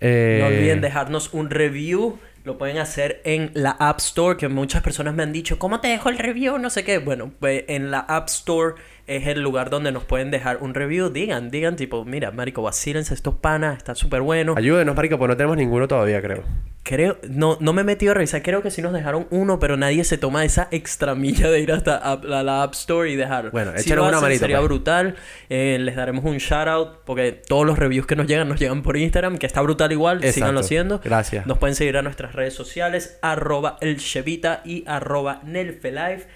Eh, 0.00 0.38
No 0.40 0.46
olviden 0.48 0.80
dejarnos 0.80 1.32
un 1.32 1.50
review. 1.50 2.18
Lo 2.44 2.58
pueden 2.58 2.76
hacer 2.76 3.22
en 3.24 3.50
la 3.54 3.70
App 3.70 4.00
Store, 4.00 4.36
que 4.36 4.48
muchas 4.48 4.82
personas 4.82 5.14
me 5.14 5.22
han 5.22 5.32
dicho, 5.32 5.58
¿cómo 5.58 5.80
te 5.80 5.88
dejo 5.88 6.10
el 6.10 6.18
review? 6.18 6.58
No 6.58 6.68
sé 6.68 6.84
qué. 6.84 6.98
Bueno, 6.98 7.32
pues 7.40 7.64
en 7.68 7.90
la 7.90 8.00
App 8.00 8.28
Store 8.28 8.74
es 9.06 9.26
el 9.26 9.40
lugar 9.42 9.70
donde 9.70 9.92
nos 9.92 10.04
pueden 10.04 10.30
dejar 10.30 10.58
un 10.60 10.74
review. 10.74 11.10
Digan, 11.10 11.50
digan, 11.50 11.76
tipo, 11.76 12.04
mira, 12.04 12.30
marico, 12.30 12.62
vacílense 12.62 13.14
estos 13.14 13.34
panas, 13.34 13.76
está 13.76 13.94
súper 13.94 14.22
bueno. 14.22 14.54
Ayúdenos, 14.56 14.96
marico, 14.96 15.18
pues 15.18 15.28
no 15.28 15.36
tenemos 15.36 15.56
ninguno 15.56 15.86
todavía, 15.88 16.20
creo. 16.22 16.42
Creo, 16.82 17.16
no, 17.30 17.56
no 17.60 17.72
me 17.72 17.80
he 17.80 17.84
metido 17.84 18.10
a 18.12 18.14
revisar, 18.14 18.42
creo 18.42 18.60
que 18.60 18.70
sí 18.70 18.82
nos 18.82 18.92
dejaron 18.92 19.26
uno, 19.30 19.58
pero 19.58 19.78
nadie 19.78 20.04
se 20.04 20.18
toma 20.18 20.44
esa 20.44 20.68
extra 20.70 21.14
milla 21.14 21.48
de 21.50 21.60
ir 21.60 21.72
hasta 21.72 21.96
app- 21.96 22.24
la, 22.24 22.42
la 22.42 22.62
App 22.62 22.74
Store 22.74 23.10
y 23.10 23.16
dejarlo. 23.16 23.52
Bueno, 23.52 23.72
si 23.78 23.90
una 23.90 24.20
manito, 24.20 24.40
Sería 24.40 24.58
pues. 24.58 24.68
brutal. 24.68 25.16
Eh, 25.48 25.78
les 25.80 25.96
daremos 25.96 26.26
un 26.26 26.36
shout 26.36 26.68
out 26.68 26.88
porque 27.06 27.32
todos 27.32 27.64
los 27.64 27.78
reviews 27.78 28.06
que 28.06 28.16
nos 28.16 28.26
llegan 28.26 28.48
nos 28.50 28.60
llegan 28.60 28.82
por 28.82 28.98
Instagram, 28.98 29.38
que 29.38 29.46
está 29.46 29.62
brutal 29.62 29.92
igual. 29.92 30.18
Exacto. 30.18 30.34
Síganlo 30.34 30.60
haciendo. 30.60 31.00
Gracias. 31.02 31.46
Nos 31.46 31.56
pueden 31.56 31.74
seguir 31.74 31.96
a 31.96 32.02
nuestras 32.02 32.34
redes 32.34 32.52
sociales, 32.52 33.18
arroba 33.22 33.78
el 33.80 33.96
Chevita 33.96 34.60
y 34.66 34.84
arroba 34.86 35.40
Nelfelife. 35.42 36.26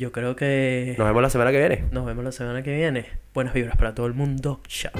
Yo 0.00 0.12
creo 0.12 0.34
que 0.34 0.94
Nos 0.96 1.06
vemos 1.06 1.20
la 1.20 1.28
semana 1.28 1.50
que 1.52 1.58
viene. 1.58 1.84
nos 1.92 2.06
vemos 2.06 2.24
la 2.24 2.32
semana 2.32 2.62
que 2.62 2.74
viene. 2.74 3.04
Buenas 3.34 3.52
vibras 3.52 3.76
para 3.76 3.94
todo 3.94 4.06
el 4.06 4.14
mundo. 4.14 4.62
Chao. 4.66 4.92